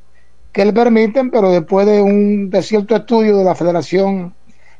que 0.50 0.64
le 0.64 0.72
permiten, 0.72 1.30
pero 1.30 1.50
después 1.50 1.86
de 1.86 2.00
un 2.00 2.48
de 2.48 2.62
cierto 2.62 2.96
estudio 2.96 3.36
de 3.36 3.44
la 3.44 3.54
Federación 3.54 4.32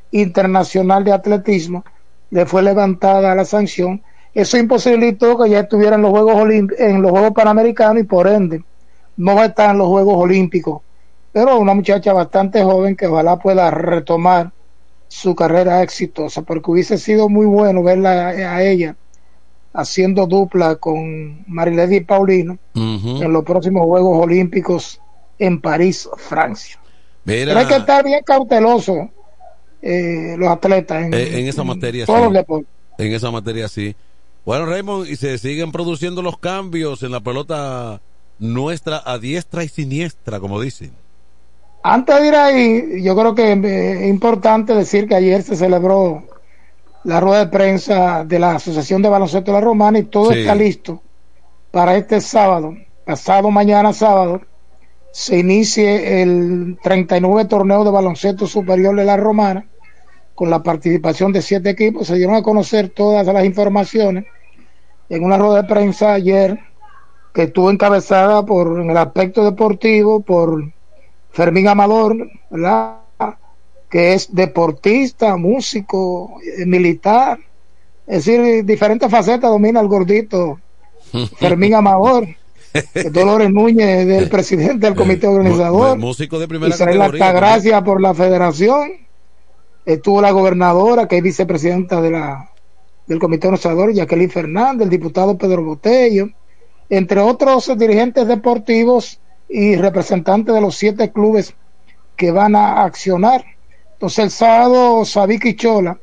Internacional 0.09 1.03
de 1.03 1.11
Atletismo, 1.13 1.85
le 2.31 2.47
fue 2.47 2.63
levantada 2.63 3.35
la 3.35 3.45
sanción. 3.45 4.01
Eso 4.33 4.57
imposibilitó 4.57 5.37
que 5.37 5.51
ya 5.51 5.59
estuviera 5.59 5.95
en 5.95 6.01
los 6.01 6.09
Juegos 6.09 6.33
Olimp- 6.37 6.73
en 6.79 7.03
los 7.03 7.11
Juegos 7.11 7.33
Panamericanos 7.33 8.01
y 8.01 8.07
por 8.07 8.27
ende 8.27 8.63
no 9.17 9.35
va 9.35 9.43
a 9.43 9.45
estar 9.47 9.71
en 9.71 9.77
los 9.77 9.87
Juegos 9.87 10.15
Olímpicos. 10.17 10.81
Pero 11.31 11.57
una 11.57 11.73
muchacha 11.73 12.13
bastante 12.13 12.63
joven 12.63 12.95
que 12.95 13.07
ojalá 13.07 13.37
pueda 13.39 13.71
retomar 13.71 14.51
su 15.07 15.35
carrera 15.35 15.81
exitosa, 15.83 16.41
porque 16.41 16.71
hubiese 16.71 16.97
sido 16.97 17.29
muy 17.29 17.45
bueno 17.45 17.83
verla 17.83 18.29
a 18.29 18.63
ella 18.63 18.95
haciendo 19.73 20.27
dupla 20.27 20.75
con 20.75 21.43
Marilady 21.47 22.01
Paulino 22.01 22.57
en 22.75 23.33
los 23.33 23.43
próximos 23.43 23.85
Juegos 23.85 24.23
Olímpicos 24.23 25.01
en 25.39 25.59
París, 25.59 26.07
Francia. 26.17 26.79
Mira, 27.25 27.47
Pero 27.47 27.59
hay 27.59 27.65
que 27.67 27.75
estar 27.77 28.03
bien 28.03 28.21
cauteloso 28.23 29.09
eh, 29.81 30.35
los 30.37 30.49
atletas 30.49 31.05
en, 31.05 31.13
eh, 31.13 31.39
en 31.39 31.47
esa 31.47 31.63
materia 31.63 32.05
todos 32.05 32.19
sí. 32.19 32.25
los 32.25 32.33
deportes. 32.33 32.69
En 32.97 33.13
esa 33.13 33.31
materia 33.31 33.67
sí. 33.67 33.95
Bueno, 34.45 34.65
Raymond, 34.65 35.07
y 35.09 35.15
se 35.15 35.37
siguen 35.37 35.71
produciendo 35.71 36.21
los 36.21 36.37
cambios 36.37 37.01
en 37.03 37.11
la 37.11 37.21
pelota 37.21 38.01
nuestra 38.39 39.01
a 39.05 39.17
diestra 39.17 39.63
y 39.63 39.69
siniestra, 39.69 40.39
como 40.39 40.59
dicen. 40.59 40.91
Antes 41.83 42.19
de 42.21 42.27
ir 42.27 42.35
ahí, 42.35 43.03
yo 43.03 43.15
creo 43.15 43.35
que 43.35 43.51
es 43.51 44.09
importante 44.09 44.73
decir 44.73 45.07
que 45.07 45.15
ayer 45.15 45.43
se 45.43 45.55
celebró 45.55 46.23
la 47.03 47.19
rueda 47.19 47.39
de 47.45 47.51
prensa 47.51 48.23
de 48.23 48.39
la 48.39 48.55
Asociación 48.55 49.01
de 49.01 49.09
Baloncesto 49.09 49.51
de 49.51 49.59
la 49.59 49.65
Romana 49.65 49.99
y 49.99 50.03
todo 50.03 50.31
Sí. 50.31 50.39
está 50.39 50.55
listo 50.55 51.01
para 51.71 51.97
este 51.97 52.21
sábado, 52.21 52.75
pasado 53.05 53.51
mañana 53.51 53.91
sábado, 53.93 54.41
se 55.11 55.39
inicie 55.39 56.21
el 56.21 56.77
39 56.81 57.45
torneo 57.45 57.83
de 57.83 57.91
baloncesto 57.91 58.47
superior 58.47 58.95
de 58.95 59.05
la 59.05 59.17
Romana 59.17 59.65
con 60.35 60.49
la 60.49 60.63
participación 60.63 61.31
de 61.33 61.41
siete 61.41 61.69
equipos. 61.71 62.07
Se 62.07 62.15
dieron 62.15 62.35
a 62.35 62.41
conocer 62.41 62.89
todas 62.89 63.25
las 63.27 63.45
informaciones 63.45 64.25
en 65.09 65.23
una 65.23 65.37
rueda 65.37 65.61
de 65.63 65.67
prensa 65.67 66.13
ayer 66.13 66.59
que 67.33 67.43
estuvo 67.43 67.71
encabezada 67.71 68.45
por 68.45 68.79
en 68.79 68.91
el 68.91 68.97
aspecto 68.97 69.43
deportivo 69.43 70.21
por 70.21 70.71
Fermín 71.31 71.67
Amador, 71.67 72.29
¿verdad? 72.49 72.99
que 73.89 74.13
es 74.13 74.33
deportista, 74.33 75.35
músico, 75.37 76.39
eh, 76.41 76.65
militar, 76.65 77.39
es 78.07 78.25
decir, 78.25 78.65
diferentes 78.65 79.09
facetas 79.09 79.49
domina 79.49 79.79
el 79.79 79.87
gordito 79.87 80.59
Fermín 81.39 81.75
Amador, 81.75 82.27
eh, 82.73 83.09
Dolores 83.11 83.51
Núñez 83.51 84.07
del 84.07 84.29
presidente 84.29 84.87
del 84.87 84.95
comité 84.95 85.27
organizador, 85.27 85.97
Músico 85.97 86.39
de 86.39 86.47
primera 86.47 86.73
Israel. 86.73 87.01
Altagracia 87.01 87.83
por 87.83 88.01
la 88.01 88.13
federación, 88.13 88.93
estuvo 89.85 90.21
la 90.21 90.31
gobernadora 90.31 91.07
que 91.07 91.17
es 91.17 91.23
vicepresidenta 91.23 92.01
de 92.01 92.11
la 92.11 92.49
del 93.05 93.19
comité 93.19 93.47
organizador, 93.47 93.93
Jacqueline 93.93 94.29
Fernández, 94.29 94.85
el 94.85 94.89
diputado 94.89 95.37
Pedro 95.37 95.63
Botello, 95.63 96.29
entre 96.89 97.19
otros 97.19 97.71
dirigentes 97.77 98.27
deportivos 98.27 99.19
y 99.49 99.75
representantes 99.75 100.53
de 100.53 100.61
los 100.61 100.75
siete 100.75 101.11
clubes 101.11 101.53
que 102.15 102.31
van 102.31 102.55
a 102.55 102.83
accionar. 102.83 103.43
Entonces 103.93 104.25
el 104.25 104.31
sábado 104.31 105.05
Sabica 105.05 105.49
y 105.49 105.55
Chola 105.55 105.99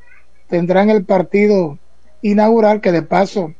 tendrán 0.48 0.90
el 0.90 1.04
partido 1.04 1.78
inaugural 2.22 2.80
que 2.80 2.92
de 2.92 3.02
paso 3.02 3.54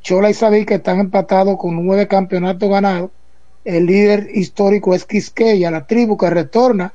Chola 0.00 0.30
y 0.30 0.34
Sabica 0.34 0.74
están 0.74 1.00
empatados 1.00 1.56
con 1.56 1.84
nueve 1.84 2.06
campeonatos 2.06 2.68
ganados. 2.68 3.10
El 3.64 3.86
líder 3.86 4.28
histórico 4.34 4.94
es 4.94 5.06
Quisqueya, 5.06 5.70
la 5.70 5.86
tribu 5.86 6.18
que 6.18 6.28
retorna 6.28 6.92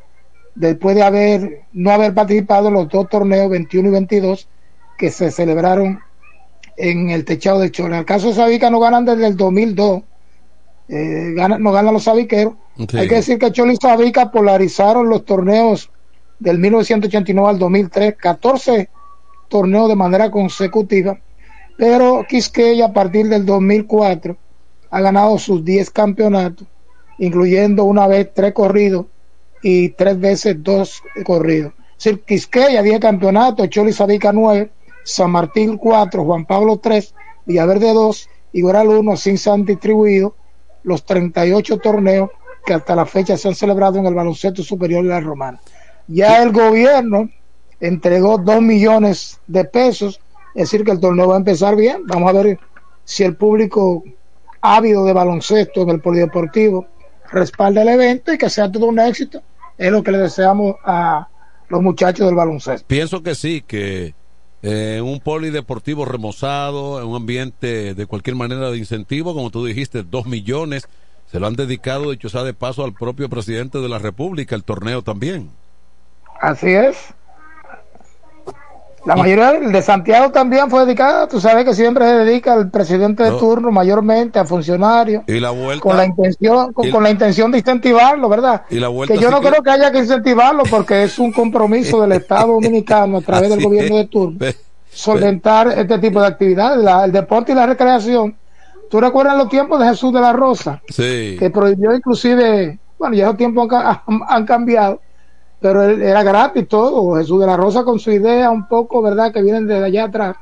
después 0.53 0.95
de 0.95 1.01
haber 1.01 1.61
no 1.73 1.89
haber 1.89 2.14
participado 2.14 2.68
en 2.68 2.76
los 2.76 2.89
dos 2.89 3.10
torneos 3.10 3.49
21 3.49 3.89
y 3.89 3.91
22 3.91 4.47
que 4.97 5.10
se 5.10 5.31
celebraron 5.31 5.99
en 6.80 7.10
el 7.10 7.26
techado 7.26 7.60
de 7.60 7.72
Chola. 7.72 7.95
En 7.95 7.99
el 7.99 8.06
caso 8.06 8.30
de 8.30 8.34
Sabica 8.34 8.69
no 8.69 8.80
ganan 8.80 9.03
desde 9.06 9.27
el 9.27 9.35
2002, 9.35 10.01
eh, 10.88 11.34
ganan, 11.35 11.61
no 11.61 11.72
ganan 11.72 11.93
los 11.93 12.06
sabiqueros. 12.06 12.53
Hay 12.93 13.10
que 13.10 13.15
decir 13.15 13.38
que 13.38 13.51
Chola 13.51 13.73
y 13.73 13.76
Sabica 13.76 14.31
polarizaron 14.31 15.10
los 15.10 15.26
torneos 15.26 15.89
del 16.39 16.57
1989 16.57 17.49
al 17.49 17.60
2003, 17.60 18.15
14 18.15 18.89
torneos 19.49 19.89
de 19.89 19.95
manera 19.95 20.31
consecutiva, 20.31 21.19
pero 21.77 22.26
Quisqueya 22.27 22.85
a 22.85 22.93
partir 22.93 23.27
del 23.27 23.45
2004 23.45 24.38
ha 24.91 25.01
ganado 25.01 25.38
sus 25.38 25.65
10 25.65 25.89
campeonatos, 25.89 26.65
incluyendo 27.18 27.84
una 27.84 28.07
vez 28.07 28.30
tres 28.34 28.53
corridos 28.53 29.07
y 29.61 29.89
tres 29.89 30.18
veces 30.18 30.56
dos 30.64 31.03
corridos. 31.26 31.73
Es 31.97 32.06
decir, 32.06 32.22
Quisqueya 32.22 32.81
10 32.81 33.01
campeonatos, 33.01 33.69
Choli 33.69 33.91
Sabica 33.91 34.31
9, 34.31 34.72
San 35.10 35.31
Martín 35.31 35.77
4, 35.77 36.23
Juan 36.23 36.45
Pablo 36.45 36.77
3, 36.77 37.14
Villaverde 37.45 37.94
2, 37.94 38.30
Igual 38.53 38.88
1 38.88 39.18
sin 39.18 39.38
se 39.38 39.52
han 39.52 39.65
distribuido 39.65 40.36
los 40.84 41.06
38 41.06 41.77
torneos 41.77 42.30
que 42.65 42.73
hasta 42.73 42.95
la 42.95 43.06
fecha 43.06 43.38
se 43.38 43.48
han 43.48 43.56
celebrado 43.56 43.99
en 43.99 44.06
el 44.06 44.14
baloncesto 44.14 44.64
superior 44.64 45.03
de 45.03 45.10
la 45.10 45.19
Romana. 45.19 45.60
Ya 46.07 46.41
el 46.41 46.52
gobierno 46.52 47.30
entregó 47.80 48.38
2 48.38 48.61
millones 48.61 49.40
de 49.48 49.65
pesos, 49.65 50.19
es 50.56 50.64
decir, 50.64 50.84
que 50.84 50.91
el 50.91 50.99
torneo 50.99 51.27
va 51.27 51.36
a 51.36 51.40
empezar 51.40 51.76
bien. 51.76 52.02
Vamos 52.07 52.30
a 52.30 52.34
ver 52.34 52.60
si 53.03 53.23
el 53.23 53.36
público 53.36 54.03
ávido 54.61 55.06
de 55.06 55.14
baloncesto 55.14 55.84
en 55.84 55.90
el 55.90 56.02
polideportivo 56.02 56.88
respalda 57.31 57.84
el 57.84 57.90
evento 57.90 58.34
y 58.34 58.38
que 58.38 58.49
sea 58.49 58.72
todo 58.72 58.88
un 58.88 58.99
éxito. 58.99 59.41
Es 59.77 59.91
lo 59.91 60.03
que 60.03 60.11
le 60.11 60.18
deseamos 60.18 60.76
a 60.84 61.27
los 61.69 61.81
muchachos 61.81 62.26
del 62.26 62.36
baloncesto. 62.36 62.88
Pienso 62.88 63.22
que 63.22 63.36
sí, 63.36 63.64
que 63.65 64.15
eh, 64.61 65.02
un 65.03 65.19
polideportivo 65.19 66.06
remozado, 66.06 67.02
en 67.02 67.07
un 67.07 67.15
ambiente 67.15 67.94
de 67.94 68.06
cualquier 68.06 68.36
manera 68.36 68.72
de 68.72 68.77
incentivo, 68.77 69.34
como 69.34 69.49
tú 69.49 69.65
dijiste, 69.65 70.03
dos 70.03 70.26
millones, 70.26 70.88
se 71.31 71.40
lo 71.40 71.48
han 71.48 71.56
dedicado, 71.56 72.11
dicho 72.11 72.30
sea 72.30 72.44
de 72.44 72.53
paso, 72.53 72.84
al 72.84 72.94
propio 72.94 73.30
presidente 73.30 73.80
de 73.80 73.90
la 73.90 73.99
República, 73.99 74.56
el 74.56 74.64
torneo 74.64 75.02
también. 75.02 75.52
Así 76.41 76.69
es. 76.69 77.14
La 79.05 79.15
mayoría 79.15 79.53
de 79.53 79.81
Santiago 79.81 80.30
también 80.31 80.69
fue 80.69 80.85
dedicada, 80.85 81.27
tú 81.27 81.39
sabes 81.39 81.63
que 81.65 81.73
siempre 81.73 82.05
se 82.05 82.15
dedica 82.17 82.53
al 82.53 82.69
presidente 82.69 83.23
de 83.23 83.31
No. 83.31 83.38
turno, 83.38 83.71
mayormente 83.71 84.39
a 84.39 84.45
funcionarios, 84.45 85.23
Y 85.27 85.39
la 85.39 85.51
vuelta. 85.51 85.81
con 85.81 85.95
la 85.97 86.05
intención, 86.05 86.73
con, 86.73 87.03
la 87.03 87.09
intención 87.09 87.51
de 87.51 87.59
incentivarlo, 87.59 88.27
¿verdad? 88.27 88.63
Y 88.69 88.76
la 88.80 88.89
vuelta 88.89 89.13
Que 89.13 89.19
yo 89.19 89.31
no 89.31 89.39
que- 89.39 89.49
creo 89.49 89.63
que 89.63 89.69
haya 89.71 89.91
que 89.91 89.99
incentivarlo 89.99 90.63
porque 90.69 91.03
es 91.03 91.17
un 91.17 91.31
compromiso 91.31 92.01
del 92.01 92.11
Estado 92.11 92.53
Dominicano 92.53 93.17
a 93.17 93.21
través 93.21 93.49
del 93.49 93.63
gobierno 93.63 93.95
de 93.97 94.05
turno 94.05 94.38
solventar 94.91 95.67
este 95.69 95.99
tipo 95.99 96.19
de 96.19 96.27
actividades, 96.27 96.84
la- 96.84 97.05
el 97.05 97.11
deporte 97.11 97.51
y 97.51 97.55
la 97.55 97.65
recreación. 97.65 98.35
¿Tú 98.89 98.99
recuerdas 98.99 99.38
los 99.38 99.47
tiempos 99.49 99.80
de 99.80 99.88
Jesús 99.88 100.11
de 100.13 100.19
la 100.19 100.34
Rosa? 100.34 100.81
Sí. 100.89 101.38
que 101.39 101.49
prohibió 101.51 101.93
inclusive, 101.95 102.80
bueno, 102.97 103.15
ya 103.15 103.26
esos 103.26 103.38
tiempos 103.38 103.69
han 104.27 104.45
cambiado, 104.45 104.99
pero 105.61 105.84
él- 105.84 106.02
era 106.02 106.23
gratis 106.23 106.68
todo. 106.68 107.15
Jesús 107.18 107.40
de 107.41 107.48
la 107.48 107.57
Rosa 107.57 107.84
con 107.84 107.99
su 107.99 108.11
idea 108.11 108.49
un 108.49 108.68
poco, 108.68 109.02
¿verdad? 109.02 109.31
Que 109.34 109.41
vienen 109.41 109.68
desde 109.68 109.86
allá 109.86 110.06
atrás. 110.06 110.36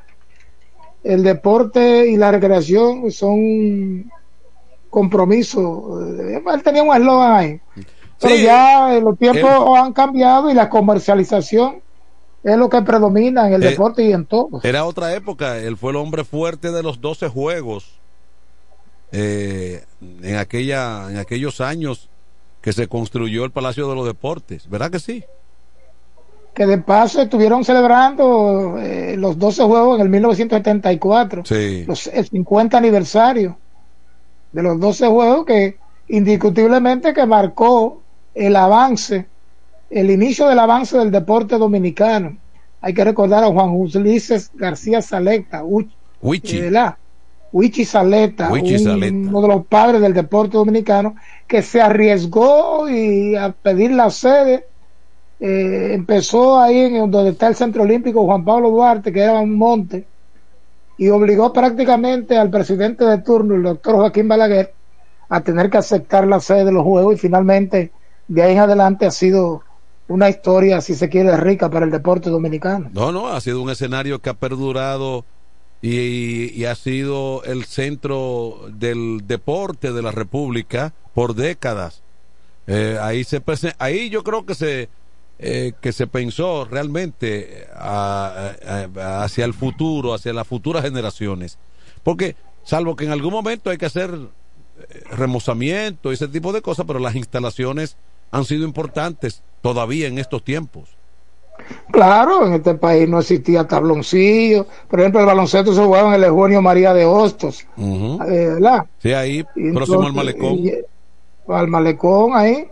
El 1.04 1.24
deporte 1.24 2.08
y 2.08 2.18
la 2.18 2.32
recreación 2.32 3.10
son 3.12 4.12
compromisos. 4.90 6.20
Eh, 6.20 6.42
Él 6.54 6.64
tenía 6.64 6.84
un 6.84 6.96
eslogan 6.96 7.32
ahí. 7.34 7.62
Pero 8.20 8.36
Sí, 8.36 8.44
ya 8.44 8.96
eh, 8.96 9.02
los 9.02 9.18
tiempos 9.18 9.50
él- 9.50 9.76
han 9.78 9.94
cambiado 9.94 10.50
y 10.50 10.54
la 10.54 10.70
comercialización 10.70 11.82
es 12.44 12.58
lo 12.58 12.70
que 12.70 12.82
predomina 12.82 13.48
en 13.48 13.54
el 13.54 13.64
Eh, 13.64 13.70
deporte 13.72 14.04
y 14.04 14.12
en 14.12 14.26
todo. 14.26 14.60
Era 14.64 14.86
otra 14.86 15.14
época, 15.14 15.58
él 15.58 15.78
fue 15.78 15.92
el 15.92 15.98
hombre 15.98 16.24
fuerte 16.24 16.72
de 16.72 16.82
los 16.84 17.00
12 17.02 17.28
juegos 17.28 18.00
eh, 19.12 19.84
en, 20.24 20.36
aquella, 20.36 21.10
en 21.10 21.18
aquellos 21.18 21.62
años 21.62 22.10
que 22.68 22.74
se 22.74 22.90
construyó 22.90 23.46
el 23.46 23.52
Palacio 23.52 23.88
de 23.88 23.96
los 23.96 24.06
Deportes, 24.06 24.70
¿verdad 24.70 24.92
que 24.92 25.00
sí? 25.00 25.24
Que 26.54 26.66
de 26.66 26.78
paso 26.80 27.22
estuvieron 27.22 27.64
celebrando 27.64 28.78
eh, 28.78 29.16
los 29.18 29.40
12 29.40 29.64
juegos 29.64 29.96
en 29.96 30.02
el 30.02 30.10
1974. 30.10 31.44
Sí. 31.46 31.86
los- 31.88 32.08
el 32.08 32.26
50 32.28 32.78
aniversario 32.78 33.58
de 34.52 34.64
los 34.64 34.78
12 34.82 35.08
juegos 35.08 35.46
que 35.46 35.78
indiscutiblemente 36.10 37.14
que 37.14 37.26
marcó 37.26 38.02
el 38.36 38.54
avance, 38.58 39.28
el 39.90 40.12
inicio 40.12 40.50
del 40.50 40.60
avance 40.60 40.98
del 40.98 41.10
deporte 41.10 41.58
dominicano. 41.58 42.36
Hay 42.82 42.94
que 42.94 43.06
recordar 43.06 43.46
a 43.46 43.48
Juan 43.48 43.70
Ulises 43.70 44.52
García 44.56 45.02
Saleta, 45.02 45.64
Uch- 45.64 45.90
Wichi. 46.22 46.58
eh, 46.58 46.62
¿verdad? 46.64 46.98
Un- 48.52 48.80
Saleta. 48.80 49.28
uno 49.30 49.42
de 49.42 49.48
los 49.48 49.66
padres 49.66 50.02
del 50.02 50.14
deporte 50.14 50.58
dominicano, 50.58 51.16
que 51.48 51.62
se 51.62 51.82
arriesgó 51.82 52.90
y 52.90 53.36
a 53.36 53.52
pedir 53.52 53.92
la 53.92 54.10
sede. 54.10 54.66
eh, 55.40 55.92
empezó 55.94 56.60
ahí 56.60 56.80
en 56.96 57.12
donde 57.12 57.30
está 57.32 57.48
el 57.48 57.56
Centro 57.56 57.84
Olímpico 57.84 58.26
Juan 58.26 58.44
Pablo 58.44 58.72
Duarte, 58.72 59.14
que 59.14 59.20
era 59.22 59.40
un 59.40 59.56
monte, 59.56 60.08
y 60.98 61.10
obligó 61.10 61.54
prácticamente 61.54 62.36
al 62.38 62.50
presidente 62.50 63.06
de 63.06 63.20
turno, 63.20 63.54
el 63.54 63.62
doctor 63.62 63.98
Joaquín 63.98 64.28
Balaguer, 64.28 64.74
a 65.30 65.42
tener 65.42 65.70
que 65.70 65.78
aceptar 65.78 66.26
la 66.26 66.40
sede 66.40 66.66
de 66.66 66.72
los 66.72 66.84
Juegos 66.84 67.14
y 67.16 67.18
finalmente 67.20 67.92
de 68.28 68.42
ahí 68.42 68.54
en 68.54 68.60
adelante 68.60 69.06
ha 69.06 69.12
sido 69.12 69.62
una 70.08 70.28
historia, 70.30 70.82
si 70.82 70.96
se 70.96 71.08
quiere, 71.10 71.36
rica 71.38 71.70
para 71.70 71.86
el 71.86 71.92
deporte 71.92 72.30
dominicano. 72.32 72.90
No, 72.94 73.12
no, 73.12 73.28
ha 73.28 73.40
sido 73.42 73.62
un 73.62 73.70
escenario 73.70 74.20
que 74.20 74.30
ha 74.32 74.34
perdurado 74.34 75.24
y, 75.82 76.54
y 76.54 76.66
ha 76.66 76.76
sido 76.76 77.44
el 77.44 77.66
centro 77.66 78.68
del 78.70 79.22
deporte 79.26 79.92
de 79.92 80.02
la 80.02 80.12
República 80.12 80.94
por 81.14 81.36
décadas. 81.36 82.04
Eh, 82.68 82.98
ahí 83.02 83.24
se 83.24 83.42
ahí 83.80 84.10
yo 84.10 84.24
creo 84.24 84.46
que 84.46 84.54
se 84.54 84.90
eh, 85.40 85.74
que 85.82 85.94
se 85.94 86.08
pensó 86.08 86.66
realmente 86.66 87.68
hacia 87.76 89.46
el 89.46 89.54
futuro, 89.54 90.14
hacia 90.14 90.34
las 90.34 90.48
futuras 90.48 90.84
generaciones, 90.84 91.60
porque 92.04 92.36
salvo 92.64 92.96
que 92.96 93.06
en 93.06 93.12
algún 93.12 93.34
momento 93.34 93.70
hay 93.70 93.78
que 93.78 93.86
hacer 93.86 94.12
eh, 94.12 95.04
remozamiento 95.12 96.12
y 96.12 96.16
ese 96.16 96.28
tipo 96.28 96.54
de 96.54 96.62
cosas, 96.62 96.86
pero 96.88 96.98
las 97.00 97.16
instalaciones 97.16 97.98
han 98.32 98.46
sido 98.46 98.66
importantes 98.66 99.44
todavía 99.62 100.08
en 100.08 100.18
estos 100.18 100.44
tiempos. 100.44 100.97
Claro, 101.92 102.46
en 102.46 102.54
este 102.54 102.76
país 102.76 103.08
no 103.10 103.20
existía 103.20 103.68
tabloncillo. 103.68 104.66
Por 104.90 105.00
ejemplo, 105.00 105.20
el 105.22 105.26
baloncesto 105.26 105.74
se 105.74 105.84
jugaba 105.84 106.10
en 106.10 106.16
el 106.16 106.24
Eugenio 106.26 106.62
María 106.62 106.94
de 106.94 107.06
Hostos, 107.06 107.66
eh, 107.78 108.50
¿verdad? 108.54 108.86
Sí, 109.00 109.14
ahí, 109.14 109.44
próximo 109.74 110.04
al 110.04 110.14
malecón. 110.14 110.54
y- 110.54 110.72
al 111.48 111.68
malecón 111.68 112.32
ahí. 112.36 112.68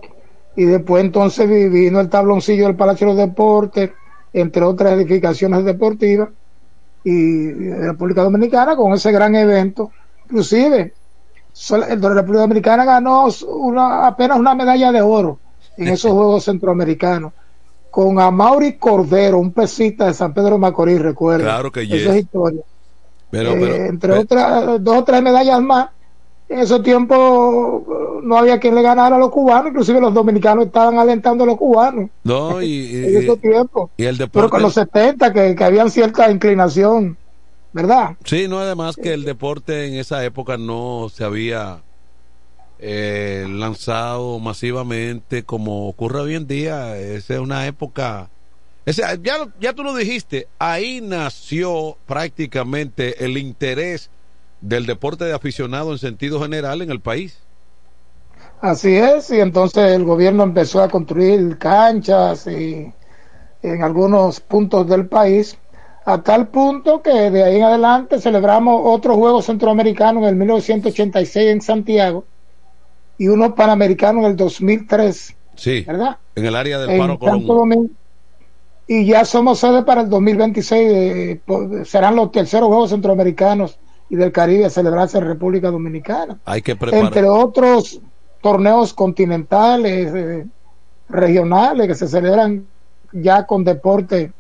Y 0.57 0.63
después 0.65 1.03
entonces 1.03 1.49
vi- 1.49 1.67
vino 1.69 1.99
el 1.99 2.09
tabloncillo 2.09 2.65
del 2.67 2.75
Palacio 2.75 3.07
de 3.07 3.13
los 3.13 3.25
Deportes, 3.27 3.91
entre 4.33 4.63
otras 4.63 4.93
edificaciones 4.93 5.63
deportivas, 5.65 6.29
y, 7.03 7.43
de 7.47 7.87
República 7.91 8.23
Dominicana 8.23 8.75
con 8.75 8.93
ese 8.93 9.11
gran 9.11 9.35
evento. 9.35 9.91
Inclusive, 10.25 10.93
el 11.89 12.01
de 12.01 12.07
la 12.09 12.13
República 12.15 12.41
Dominicana 12.41 12.83
ganó 12.85 13.27
una, 13.47 14.07
apenas 14.07 14.39
una 14.39 14.55
medalla 14.55 14.91
de 14.91 15.01
oro 15.01 15.39
en 15.77 15.87
esos 15.89 16.11
Juegos 16.13 16.43
Centroamericanos. 16.45 17.33
Con 17.95 18.19
Amaury 18.19 18.73
Cordero, 18.77 19.37
un 19.37 19.53
pesita 19.53 20.07
de 20.07 20.13
San 20.13 20.33
Pedro 20.33 20.49
de 20.55 20.57
Macorís, 20.57 20.99
recuerdo. 21.01 21.45
Claro 21.45 21.71
que 21.71 21.83
Esa 21.83 21.95
yes. 21.95 22.05
es 22.07 22.15
historia. 22.23 22.61
Pero, 23.31 23.51
Eh, 23.51 23.57
pero, 23.57 23.75
entre 23.85 24.11
otras 24.19 24.83
dos 24.83 24.97
o 24.97 25.03
tres 25.05 25.21
medallas 25.21 25.61
más. 25.61 25.91
En 26.49 26.59
esos 26.59 26.83
tiempos 26.83 27.17
eh, 27.17 28.19
no 28.23 28.37
había 28.37 28.59
quien 28.59 28.75
le 28.75 28.81
ganara 28.81 29.15
a 29.15 29.19
los 29.19 29.29
cubanos, 29.31 29.69
inclusive 29.71 30.01
los 30.01 30.13
dominicanos 30.13 30.65
estaban 30.65 30.99
alentando 30.99 31.45
a 31.45 31.47
los 31.47 31.55
cubanos 31.57 32.09
no, 32.25 32.61
y, 32.61 32.65
y- 32.67 33.05
en 33.05 33.23
esos 33.23 33.39
tiempos. 33.39 33.89
y 33.95 34.03
el 34.03 34.17
Pero 34.17 34.25
deporte. 34.27 34.49
con 34.49 34.61
los 34.61 34.73
70 34.73 35.31
que, 35.31 35.55
que 35.55 35.63
habían 35.63 35.89
cierta 35.89 36.29
inclinación, 36.29 37.17
¿verdad? 37.71 38.17
Sí, 38.25 38.47
no, 38.49 38.59
además 38.59 38.97
que 38.97 39.13
el 39.13 39.23
deporte 39.23 39.87
en 39.87 39.93
esa 39.93 40.21
época 40.25 40.57
no 40.57 41.07
se 41.09 41.23
había 41.23 41.77
eh, 42.87 43.47
lanzado 43.49 44.39
masivamente 44.39 45.43
como 45.45 45.87
ocurre 45.89 46.19
hoy 46.21 46.35
en 46.35 46.47
día. 46.47 46.97
Esa 46.97 47.35
es 47.35 47.39
una 47.39 47.65
época. 47.67 48.29
esa- 48.85 49.15
ya, 49.15 49.37
ya 49.59 49.73
tú 49.73 49.83
lo 49.83 49.95
dijiste, 49.95 50.47
ahí 50.59 51.01
nació 51.01 51.97
prácticamente 52.07 53.25
el 53.25 53.37
interés 53.37 54.11
del 54.61 54.85
deporte 54.85 55.25
de 55.25 55.33
aficionado 55.33 55.91
en 55.93 55.99
sentido 55.99 56.41
general 56.41 56.81
en 56.83 56.91
el 56.91 57.01
país. 57.01 57.47
Así 58.61 58.95
es, 58.95 59.29
y 59.31 59.39
entonces 59.39 59.91
el 59.93 60.03
gobierno 60.03 60.43
empezó 60.43 60.81
a 60.81 60.89
construir 60.89 61.57
canchas 61.57 62.47
y 62.47 62.93
en 63.61 63.83
algunos 63.83 64.39
puntos 64.41 64.87
del 64.87 65.07
país, 65.07 65.57
a 66.05 66.23
tal 66.23 66.49
punto 66.49 67.01
que 67.01 67.11
de 67.31 67.43
ahí 67.43 67.57
en 67.57 67.63
adelante 67.63 68.19
celebramos 68.21 68.81
otros 68.85 69.17
Juegos 69.17 69.45
Centroamericanos 69.45 70.23
en 70.23 70.29
el 70.29 70.35
1986 70.35 71.51
en 71.51 71.61
Santiago 71.61 72.25
y 73.17 73.27
uno 73.27 73.55
Panamericano 73.55 74.19
en 74.21 74.25
el 74.25 74.35
2003. 74.35 75.35
Sí, 75.55 75.81
¿verdad? 75.87 76.17
En 76.35 76.45
el 76.45 76.55
área 76.55 76.79
del 76.79 76.89
En 76.91 76.99
Paro 76.99 77.17
Colón. 77.19 77.91
Y 78.87 79.05
ya 79.05 79.25
somos 79.25 79.59
sede 79.59 79.81
para 79.83 80.01
el 80.01 80.09
2026, 80.09 80.87
de- 80.89 81.41
po- 81.45 81.67
serán 81.85 82.15
los 82.15 82.31
terceros 82.31 82.67
Juegos 82.67 82.91
Centroamericanos 82.91 83.79
y 84.09 84.15
del 84.15 84.31
Caribe 84.31 84.65
a 84.65 84.69
celebrarse 84.69 85.17
en 85.17 85.25
República 85.25 85.71
Dominicana 85.71 86.37
Hay 86.45 86.61
que 86.61 86.75
preparar. 86.75 87.05
entre 87.05 87.23
otros 87.27 87.99
torneos 88.41 88.93
continentales, 88.93 90.13
eh, 90.13 90.45
regionales 91.09 91.87
que 91.87 91.95
se 91.95 92.07
celebran 92.07 92.67
ya 93.11 93.45
con 93.47 93.63
deporte 93.63 94.31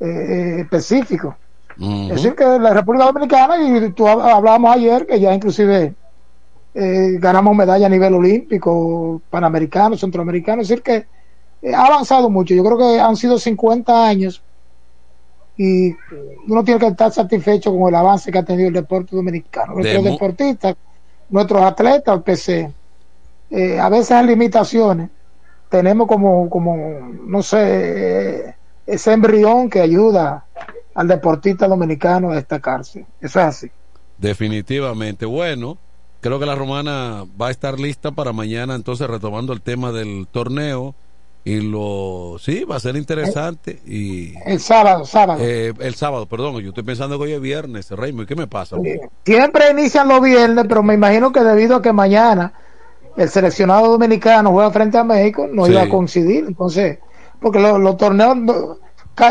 eh, 0.00 0.06
eh, 0.06 0.60
específico. 0.60 1.36
Es 1.80 2.08
decir, 2.16 2.34
que 2.34 2.44
la 2.44 2.74
República 2.74 3.06
Dominicana, 3.06 3.56
y 3.86 3.92
tú 3.92 4.04
hab- 4.06 4.20
hablábamos 4.34 4.74
ayer 4.74 5.06
que 5.06 5.18
ya 5.20 5.32
inclusive 5.32 5.94
eh, 6.80 7.18
ganamos 7.18 7.56
medalla 7.56 7.86
a 7.86 7.90
nivel 7.90 8.14
olímpico, 8.14 9.20
panamericano, 9.30 9.96
centroamericano, 9.96 10.62
es 10.62 10.68
decir, 10.68 10.82
que 10.82 11.06
eh, 11.60 11.74
ha 11.74 11.86
avanzado 11.86 12.30
mucho. 12.30 12.54
Yo 12.54 12.62
creo 12.62 12.78
que 12.78 13.00
han 13.00 13.16
sido 13.16 13.36
50 13.36 14.06
años 14.06 14.40
y 15.56 15.92
uno 16.46 16.62
tiene 16.62 16.78
que 16.78 16.86
estar 16.86 17.10
satisfecho 17.10 17.76
con 17.76 17.88
el 17.88 17.94
avance 17.96 18.30
que 18.30 18.38
ha 18.38 18.44
tenido 18.44 18.68
el 18.68 18.74
deporte 18.74 19.16
dominicano. 19.16 19.74
Nuestros 19.74 20.04
deportistas, 20.04 20.76
nuestros 21.28 21.62
atletas, 21.62 22.22
pese 22.22 22.72
eh, 23.50 23.80
a 23.80 23.88
veces 23.88 24.12
hay 24.12 24.26
limitaciones, 24.26 25.10
tenemos 25.68 26.06
como, 26.06 26.48
como 26.48 26.76
no 27.26 27.42
sé, 27.42 27.58
eh, 27.60 28.54
ese 28.86 29.12
embrión 29.12 29.68
que 29.68 29.80
ayuda 29.80 30.44
al 30.94 31.08
deportista 31.08 31.66
dominicano 31.66 32.30
a 32.30 32.36
destacarse. 32.36 33.04
Eso 33.20 33.40
es 33.40 33.46
así. 33.46 33.70
Definitivamente. 34.16 35.26
Bueno, 35.26 35.76
creo 36.20 36.38
que 36.38 36.46
la 36.46 36.54
romana 36.54 37.24
va 37.40 37.48
a 37.48 37.50
estar 37.50 37.78
lista 37.78 38.10
para 38.12 38.32
mañana, 38.32 38.74
entonces 38.74 39.08
retomando 39.08 39.52
el 39.52 39.60
tema 39.60 39.92
del 39.92 40.26
torneo. 40.30 40.94
Y 41.44 41.60
lo. 41.62 42.36
Sí, 42.38 42.64
va 42.64 42.76
a 42.76 42.80
ser 42.80 42.96
interesante. 42.96 43.80
Y. 43.86 44.34
El 44.44 44.60
sábado, 44.60 45.06
sábado. 45.06 45.40
eh, 45.42 45.72
el 45.80 45.94
sábado, 45.94 46.26
perdón, 46.26 46.58
yo 46.60 46.68
estoy 46.70 46.82
pensando 46.82 47.16
que 47.16 47.24
hoy 47.24 47.32
es 47.32 47.40
viernes, 47.40 47.90
Raymond. 47.90 48.24
¿Y 48.24 48.26
qué 48.26 48.36
me 48.36 48.46
pasa? 48.46 48.76
Siempre 49.24 49.70
inician 49.70 50.08
los 50.08 50.20
viernes, 50.20 50.66
pero 50.68 50.82
me 50.82 50.92
imagino 50.94 51.32
que 51.32 51.40
debido 51.40 51.76
a 51.76 51.82
que 51.82 51.92
mañana 51.92 52.52
el 53.16 53.28
seleccionado 53.30 53.88
dominicano 53.88 54.50
juega 54.50 54.70
frente 54.72 54.98
a 54.98 55.04
México, 55.04 55.48
no 55.50 55.64
Sí. 55.64 55.72
iba 55.72 55.82
a 55.82 55.88
coincidir. 55.88 56.44
Entonces, 56.48 56.98
porque 57.40 57.60
los, 57.60 57.80
los 57.80 57.96
torneos, 57.96 58.36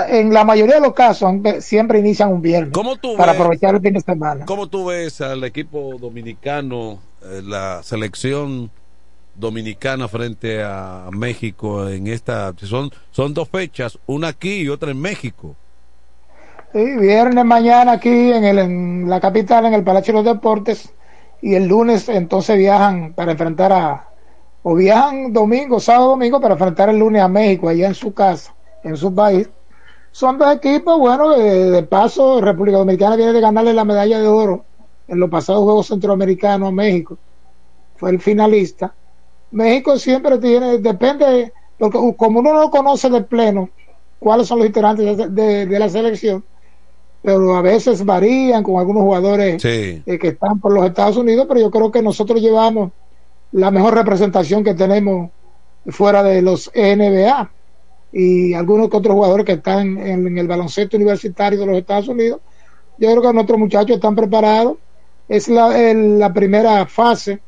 en 0.09 0.33
la 0.33 0.43
mayoría 0.43 0.75
de 0.75 0.81
los 0.81 0.93
casos, 0.93 1.33
siempre 1.59 1.99
inician 1.99 2.31
un 2.31 2.41
viernes 2.41 2.73
tú 3.01 3.15
para 3.15 3.33
ves? 3.33 3.41
aprovechar 3.41 3.75
el 3.75 3.81
fin 3.81 3.93
de 3.93 4.01
semana. 4.01 4.45
¿Cómo 4.45 4.67
tú 4.67 4.85
ves 4.85 5.21
al 5.21 5.43
equipo 5.43 5.97
dominicano, 5.99 6.99
eh, 7.23 7.41
la 7.43 7.81
selección 7.83 8.71
dominicana 9.35 10.07
frente 10.07 10.63
a 10.63 11.09
México 11.11 11.87
en 11.89 12.07
esta? 12.07 12.53
Son, 12.57 12.91
son 13.11 13.33
dos 13.33 13.49
fechas, 13.49 13.97
una 14.07 14.29
aquí 14.29 14.61
y 14.61 14.69
otra 14.69 14.91
en 14.91 14.99
México. 15.01 15.55
Sí, 16.73 16.83
viernes 16.97 17.45
mañana 17.45 17.93
aquí 17.93 18.09
en, 18.09 18.43
el, 18.43 18.59
en 18.59 19.09
la 19.09 19.19
capital, 19.19 19.65
en 19.65 19.73
el 19.73 19.83
Palacio 19.83 20.13
de 20.13 20.23
los 20.23 20.35
Deportes, 20.35 20.93
y 21.41 21.55
el 21.55 21.67
lunes 21.67 22.09
entonces 22.09 22.57
viajan 22.57 23.13
para 23.13 23.31
enfrentar 23.31 23.71
a, 23.71 24.09
o 24.63 24.75
viajan 24.75 25.31
domingo, 25.33 25.79
sábado, 25.79 26.09
domingo, 26.09 26.41
para 26.41 26.55
enfrentar 26.55 26.89
el 26.89 26.99
lunes 26.99 27.21
a 27.21 27.27
México, 27.27 27.69
allá 27.69 27.87
en 27.87 27.95
su 27.95 28.13
casa, 28.13 28.53
en 28.83 28.97
su 28.97 29.13
país. 29.13 29.49
Son 30.11 30.37
dos 30.37 30.55
equipos, 30.55 30.97
bueno, 30.99 31.29
de, 31.31 31.69
de 31.71 31.83
paso, 31.83 32.41
República 32.41 32.77
Dominicana 32.79 33.15
viene 33.15 33.33
de 33.33 33.41
ganarle 33.41 33.73
la 33.73 33.85
medalla 33.85 34.19
de 34.19 34.27
oro 34.27 34.65
en 35.07 35.19
los 35.19 35.29
pasados 35.29 35.63
Juegos 35.63 35.87
Centroamericanos 35.87 36.69
a 36.69 36.71
México. 36.71 37.17
Fue 37.95 38.09
el 38.11 38.19
finalista. 38.19 38.95
México 39.51 39.97
siempre 39.97 40.37
tiene, 40.39 40.79
depende, 40.79 41.53
porque 41.77 41.99
como 42.17 42.39
uno 42.39 42.53
no 42.53 42.69
conoce 42.71 43.09
de 43.09 43.21
pleno 43.21 43.69
cuáles 44.19 44.47
son 44.47 44.57
los 44.59 44.67
integrantes 44.67 45.17
de, 45.17 45.27
de- 45.29 45.65
de 45.67 45.79
la 45.79 45.87
selección, 45.89 46.43
pero 47.21 47.55
a 47.55 47.61
veces 47.61 48.03
varían 48.03 48.63
con 48.63 48.79
algunos 48.79 49.03
jugadores 49.03 49.61
Sí. 49.61 50.01
eh, 50.05 50.17
que 50.19 50.29
están 50.29 50.59
por 50.59 50.73
los 50.73 50.85
Estados 50.85 51.17
Unidos, 51.17 51.45
pero 51.47 51.59
yo 51.59 51.69
creo 51.71 51.91
que 51.91 52.01
nosotros 52.01 52.41
llevamos 52.41 52.91
la 53.51 53.69
mejor 53.71 53.93
representación 53.93 54.63
que 54.63 54.73
tenemos 54.73 55.31
fuera 55.87 56.23
de 56.23 56.41
los 56.41 56.69
NBA 56.73 57.51
y 58.11 58.53
algunos 58.53 58.89
otros 58.91 59.13
jugadores 59.13 59.45
que 59.45 59.53
están 59.53 59.97
en, 59.97 60.37
el 60.37 60.47
baloncesto 60.47 60.97
universitario 60.97 61.59
de 61.59 61.65
los 61.65 61.77
Estados 61.77 62.07
Unidos. 62.07 62.39
Yo 62.97 63.09
creo 63.11 63.21
que 63.21 63.33
nuestros 63.33 63.59
muchachos 63.59 63.97
están 63.97 64.15
preparados. 64.15 64.77
Es 65.27 65.49
la, 65.49 65.69
la 65.93 66.33
primera 66.33 66.85
fase 66.85 67.41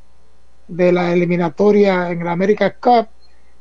de 0.67 0.91
la 0.91 1.13
eliminatoria 1.13 2.11
en 2.11 2.23
la 2.23 2.33
America 2.33 2.75
Cup, 2.79 3.07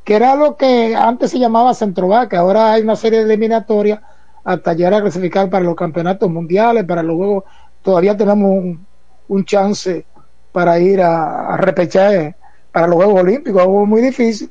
que 0.04 0.14
era 0.14 0.34
lo 0.34 0.56
que 0.56 0.94
antes 0.94 1.30
se 1.30 1.38
llamaba 1.38 1.72
Centrovac, 1.72 2.30
que 2.30 2.36
ahora 2.36 2.72
hay 2.72 2.82
una 2.82 2.96
serie 2.96 3.20
de 3.20 3.26
eliminatorias 3.26 4.00
hasta 4.44 4.74
llegar 4.74 4.94
a 4.94 5.00
clasificar 5.02 5.48
para 5.48 5.64
los 5.64 5.76
campeonatos 5.76 6.30
mundiales, 6.30 6.84
para 6.84 7.02
los 7.02 7.16
juegos, 7.16 7.44
todavía 7.82 8.16
tenemos 8.16 8.50
un, 8.50 8.86
un 9.28 9.44
chance 9.44 10.04
para 10.52 10.78
ir 10.80 11.00
a, 11.00 11.54
a 11.54 11.56
repechar 11.56 12.34
para 12.72 12.86
los 12.86 12.96
Juegos 12.96 13.20
Olímpicos, 13.20 13.62
algo 13.62 13.86
muy 13.86 14.00
difícil, 14.00 14.50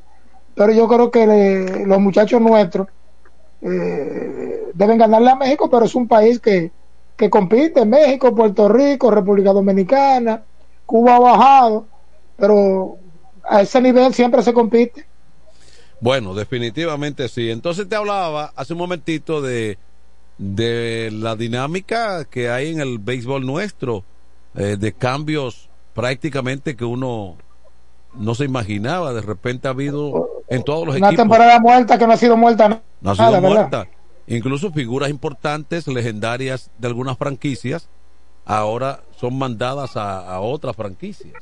pero 0.58 0.72
yo 0.72 0.88
creo 0.88 1.10
que 1.10 1.26
le- 1.26 1.86
los 1.86 2.00
muchachos 2.00 2.40
nuestros 2.40 2.88
eh, 3.62 4.64
deben 4.74 4.98
ganarle 4.98 5.30
a 5.30 5.36
México, 5.36 5.68
pero 5.70 5.84
es 5.86 5.94
un 5.94 6.06
país 6.08 6.38
que, 6.40 6.72
que 7.16 7.30
compite, 7.30 7.84
México, 7.86 8.34
Puerto 8.34 8.68
Rico, 8.68 9.10
República 9.10 9.52
Dominicana, 9.52 10.44
Cuba 10.84 11.16
ha 11.16 11.20
bajado, 11.20 11.86
pero 12.36 12.98
a 13.48 13.62
ese 13.62 13.80
nivel 13.80 14.12
siempre 14.14 14.42
se 14.42 14.52
compite. 14.52 15.06
Bueno, 16.00 16.34
definitivamente 16.34 17.28
sí. 17.28 17.50
Entonces 17.50 17.88
te 17.88 17.96
hablaba 17.96 18.52
hace 18.56 18.72
un 18.72 18.78
momentito 18.78 19.40
de, 19.42 19.78
de 20.38 21.10
la 21.12 21.34
dinámica 21.36 22.24
que 22.24 22.50
hay 22.50 22.70
en 22.72 22.80
el 22.80 22.98
béisbol 22.98 23.44
nuestro, 23.44 24.04
eh, 24.54 24.76
de 24.78 24.92
cambios 24.92 25.68
prácticamente 25.94 26.76
que 26.76 26.84
uno 26.84 27.36
no 28.18 28.34
se 28.34 28.44
imaginaba. 28.44 29.12
De 29.12 29.22
repente 29.22 29.68
ha 29.68 29.72
habido 29.72 30.28
en 30.48 30.62
todos 30.62 30.86
los 30.86 30.96
Una 30.96 31.08
equipos. 31.08 31.22
temporada 31.22 31.58
muerta 31.60 31.98
que 31.98 32.06
no 32.06 32.12
ha 32.12 32.16
sido 32.16 32.36
muerta 32.36 32.68
No 33.00 33.10
ha 33.12 33.14
nada, 33.14 33.14
sido 33.14 33.42
¿verdad? 33.42 33.48
muerta. 33.70 33.88
Incluso 34.26 34.70
figuras 34.72 35.08
importantes, 35.10 35.86
legendarias 35.88 36.70
de 36.78 36.88
algunas 36.88 37.16
franquicias, 37.16 37.88
ahora 38.44 39.00
son 39.18 39.38
mandadas 39.38 39.96
a, 39.96 40.18
a 40.30 40.40
otras 40.40 40.76
franquicias. 40.76 41.32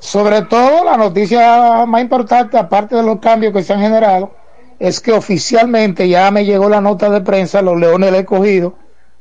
Sobre 0.00 0.42
todo, 0.42 0.84
la 0.84 0.96
noticia 0.96 1.86
más 1.86 2.02
importante, 2.02 2.58
aparte 2.58 2.96
de 2.96 3.02
los 3.02 3.20
cambios 3.20 3.52
que 3.52 3.62
se 3.62 3.72
han 3.72 3.80
generado, 3.80 4.32
es 4.78 5.00
que 5.00 5.12
oficialmente 5.12 6.08
ya 6.08 6.30
me 6.30 6.44
llegó 6.44 6.68
la 6.68 6.80
nota 6.80 7.08
de 7.08 7.20
prensa, 7.20 7.62
los 7.62 7.78
Leones 7.78 8.10
del 8.10 8.20
Escogido 8.20 8.74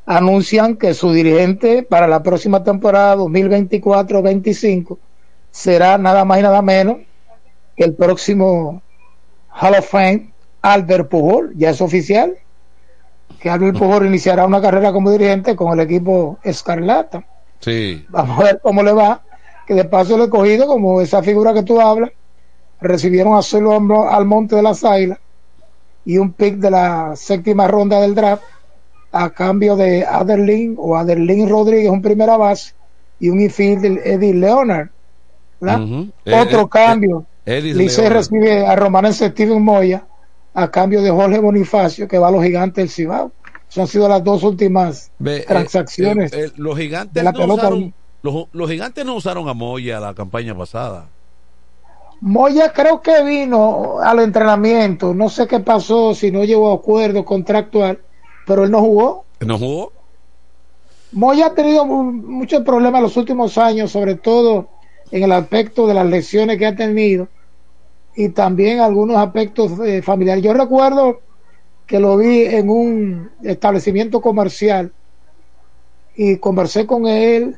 anuncian 0.05 0.75
que 0.75 0.93
su 0.93 1.13
dirigente 1.13 1.83
para 1.83 2.07
la 2.07 2.21
próxima 2.23 2.63
temporada 2.63 3.15
2024-25 3.15 4.97
será 5.53 5.99
nada 5.99 6.25
más 6.25 6.39
y 6.39 6.41
nada 6.41 6.61
menos 6.63 6.97
que 7.77 7.83
el 7.83 7.93
próximo 7.93 8.81
Hall 9.61 9.75
of 9.75 9.87
Fame, 9.87 10.33
Albert 10.63 11.09
Pujol, 11.09 11.53
ya 11.55 11.69
es 11.69 11.79
oficial, 11.79 12.33
que 13.39 13.49
Albert 13.49 13.77
Pujol 13.77 14.07
iniciará 14.07 14.47
una 14.47 14.61
carrera 14.61 14.91
como 14.91 15.11
dirigente 15.11 15.55
con 15.55 15.71
el 15.71 15.85
equipo 15.85 16.39
Escarlata. 16.43 17.23
Sí. 17.59 18.03
Vamos 18.09 18.39
a 18.39 18.43
ver 18.43 18.59
cómo 18.61 18.81
le 18.81 18.93
va. 18.93 19.21
Que 19.67 19.75
de 19.75 19.85
paso 19.85 20.17
le 20.17 20.25
he 20.25 20.29
cogido, 20.29 20.67
como 20.67 20.99
esa 21.01 21.21
figura 21.21 21.53
que 21.53 21.63
tú 21.63 21.79
hablas, 21.79 22.11
recibieron 22.81 23.35
a 23.35 23.41
Solo 23.41 24.09
al 24.09 24.25
Monte 24.25 24.55
de 24.55 24.61
las 24.61 24.83
Águilas 24.83 25.19
y 26.03 26.17
un 26.17 26.33
pick 26.33 26.55
de 26.55 26.71
la 26.71 27.15
séptima 27.15 27.67
ronda 27.67 28.01
del 28.01 28.15
draft 28.15 28.43
a 29.11 29.29
cambio 29.29 29.75
de 29.75 30.03
Aderlin 30.03 30.75
o 30.77 30.97
Aderlin 30.97 31.47
Rodríguez, 31.47 31.91
un 31.91 32.01
primera 32.01 32.35
base, 32.35 32.73
y 33.19 33.29
un 33.29 33.39
infielder 33.39 34.01
Eddie 34.03 34.33
Leonard. 34.33 34.89
Eh, 36.25 36.33
Otro 36.41 36.61
eh, 36.61 36.67
cambio. 36.69 37.25
eh, 37.45 37.61
Licey 37.61 38.09
recibe 38.09 38.65
a 38.65 38.75
Romanense 38.75 39.29
Steven 39.29 39.61
Moya 39.61 40.05
a 40.53 40.69
cambio 40.69 41.01
de 41.01 41.09
Jorge 41.09 41.39
Bonifacio, 41.39 42.07
que 42.07 42.17
va 42.19 42.27
a 42.27 42.31
los 42.31 42.43
gigantes 42.43 42.75
del 42.83 42.89
Cibao. 42.89 43.31
Esas 43.69 43.77
han 43.83 43.87
sido 43.87 44.07
las 44.07 44.23
dos 44.23 44.43
últimas 44.43 45.11
transacciones 45.47 46.31
eh, 46.33 46.45
eh, 46.45 46.51
los 46.57 46.77
gigantes 46.77 47.13
de 47.13 47.23
la 47.23 47.31
no 47.31 47.39
pelota. 47.39 47.61
usaron, 47.63 47.93
los, 48.21 48.45
los 48.51 48.69
gigantes 48.69 49.03
no 49.05 49.15
usaron 49.15 49.49
a 49.49 49.53
Moya 49.53 49.99
la 49.99 50.13
campaña 50.13 50.55
pasada. 50.55 51.05
Moya 52.21 52.71
creo 52.71 53.01
que 53.01 53.23
vino 53.23 53.99
al 53.99 54.19
entrenamiento, 54.19 55.13
no 55.13 55.27
sé 55.29 55.47
qué 55.47 55.59
pasó, 55.59 56.13
si 56.13 56.31
no 56.31 56.43
llegó 56.45 56.71
a 56.71 56.75
acuerdo 56.75 57.25
contractual, 57.25 57.99
pero 58.45 58.63
él 58.63 58.71
no 58.71 58.79
jugó. 58.79 59.25
¿No 59.41 59.57
jugó? 59.57 59.91
Moya 61.11 61.47
ha 61.47 61.53
tenido 61.53 61.85
mu- 61.85 62.11
muchos 62.11 62.61
problemas 62.63 63.01
los 63.01 63.17
últimos 63.17 63.57
años, 63.57 63.91
sobre 63.91 64.15
todo 64.15 64.69
en 65.13 65.21
el 65.21 65.31
aspecto 65.31 65.85
de 65.85 65.93
las 65.93 66.07
lesiones 66.07 66.57
que 66.57 66.65
ha 66.65 66.75
tenido 66.75 67.27
y 68.15 68.29
también 68.29 68.79
algunos 68.79 69.17
aspectos 69.17 69.73
eh, 69.85 70.01
familiares. 70.01 70.43
Yo 70.43 70.55
recuerdo 70.55 71.21
que 71.85 71.99
lo 71.99 72.17
vi 72.17 72.45
en 72.45 72.67
un 72.67 73.29
establecimiento 73.43 74.21
comercial 74.21 74.91
y 76.15 76.37
conversé 76.37 76.87
con 76.87 77.05
él 77.05 77.55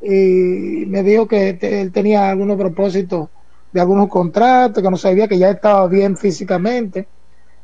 y 0.00 0.86
me 0.86 1.02
dijo 1.02 1.28
que 1.28 1.58
él 1.60 1.92
tenía 1.92 2.30
algunos 2.30 2.56
propósitos 2.56 3.28
de 3.72 3.80
algunos 3.82 4.08
contratos, 4.08 4.82
que 4.82 4.90
no 4.90 4.96
sabía 4.96 5.28
que 5.28 5.36
ya 5.36 5.50
estaba 5.50 5.86
bien 5.88 6.16
físicamente. 6.16 7.06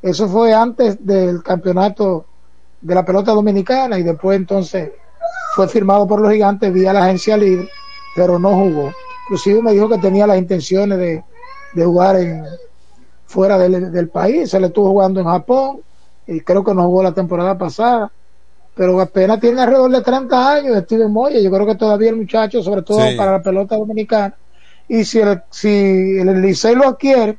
Eso 0.02 0.28
fue 0.28 0.52
antes 0.52 0.98
del 1.06 1.42
campeonato 1.42 2.26
de 2.82 2.94
la 2.94 3.02
pelota 3.02 3.32
dominicana 3.32 3.98
y 3.98 4.02
después 4.02 4.36
entonces 4.36 4.90
fue 5.54 5.68
firmado 5.68 6.06
por 6.06 6.20
los 6.20 6.30
gigantes 6.30 6.70
vía 6.70 6.92
la 6.92 7.04
agencia 7.04 7.38
libre, 7.38 7.66
pero 8.14 8.38
no 8.38 8.50
jugó. 8.50 8.92
Inclusive 9.24 9.62
me 9.62 9.72
dijo 9.72 9.88
que 9.88 9.98
tenía 9.98 10.26
las 10.26 10.38
intenciones 10.38 10.98
de, 10.98 11.24
de 11.74 11.84
jugar 11.84 12.16
en, 12.16 12.44
fuera 13.26 13.58
del, 13.58 13.90
del, 13.90 14.08
país, 14.08 14.50
se 14.50 14.60
le 14.60 14.66
estuvo 14.66 14.90
jugando 14.90 15.20
en 15.20 15.26
Japón 15.26 15.80
y 16.26 16.40
creo 16.40 16.62
que 16.62 16.74
no 16.74 16.84
jugó 16.84 17.02
la 17.02 17.12
temporada 17.12 17.56
pasada, 17.56 18.12
pero 18.74 19.00
apenas 19.00 19.40
tiene 19.40 19.60
alrededor 19.60 19.90
de 19.90 20.02
30 20.02 20.52
años 20.52 20.78
Steven 20.84 21.10
Moya, 21.10 21.40
yo 21.40 21.50
creo 21.50 21.66
que 21.66 21.74
todavía 21.74 22.10
el 22.10 22.16
muchacho, 22.16 22.62
sobre 22.62 22.82
todo 22.82 23.00
para 23.16 23.32
la 23.32 23.42
pelota 23.42 23.76
dominicana, 23.76 24.34
y 24.86 25.04
si 25.04 25.20
el, 25.20 25.42
si 25.50 26.18
el 26.18 26.42
Licey 26.42 26.74
lo 26.74 26.88
adquiere, 26.88 27.38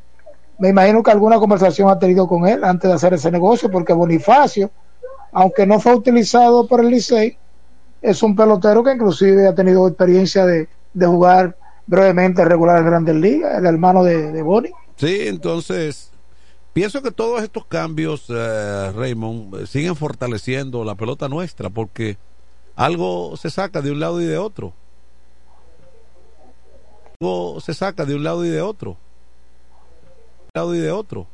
me 0.57 0.69
imagino 0.69 1.03
que 1.03 1.11
alguna 1.11 1.37
conversación 1.37 1.89
ha 1.89 1.99
tenido 1.99 2.27
con 2.27 2.47
él 2.47 2.63
antes 2.63 2.89
de 2.89 2.95
hacer 2.95 3.13
ese 3.13 3.29
negocio, 3.31 3.69
porque 3.69 3.93
Bonifacio, 3.93 4.71
aunque 5.31 5.65
no 5.65 5.79
fue 5.79 5.95
utilizado 5.95 6.67
por 6.67 6.79
el 6.79 6.89
Licey, 6.89 7.37
es 8.01 8.23
un 8.23 8.35
pelotero 8.35 8.83
que 8.83 8.93
inclusive 8.93 9.47
ha 9.47 9.55
tenido 9.55 9.87
experiencia 9.87 10.45
de, 10.45 10.67
de 10.93 11.05
jugar 11.05 11.55
brevemente 11.85 12.45
regular 12.45 12.79
en 12.79 12.85
Grandes 12.85 13.15
Ligas, 13.15 13.57
el 13.57 13.65
hermano 13.65 14.03
de, 14.03 14.31
de. 14.31 14.73
Sí, 14.95 15.27
entonces 15.27 16.11
pienso 16.73 17.01
que 17.01 17.11
todos 17.11 17.43
estos 17.43 17.65
cambios, 17.65 18.25
eh, 18.29 18.91
Raymond, 18.95 19.65
siguen 19.65 19.95
fortaleciendo 19.95 20.83
la 20.83 20.95
pelota 20.95 21.27
nuestra 21.27 21.69
porque 21.69 22.17
algo 22.75 23.37
se 23.37 23.49
saca 23.49 23.81
de 23.81 23.91
un 23.91 23.99
lado 23.99 24.21
y 24.21 24.25
de 24.25 24.37
otro. 24.37 24.73
Algo 27.19 27.59
se 27.61 27.73
saca 27.73 28.05
de 28.05 28.15
un 28.15 28.23
lado 28.23 28.43
y 28.45 28.49
de 28.49 28.61
otro. 28.61 28.91
Un 28.91 30.49
lado 30.55 30.75
y 30.75 30.79
de 30.79 30.91
otro. 30.91 31.27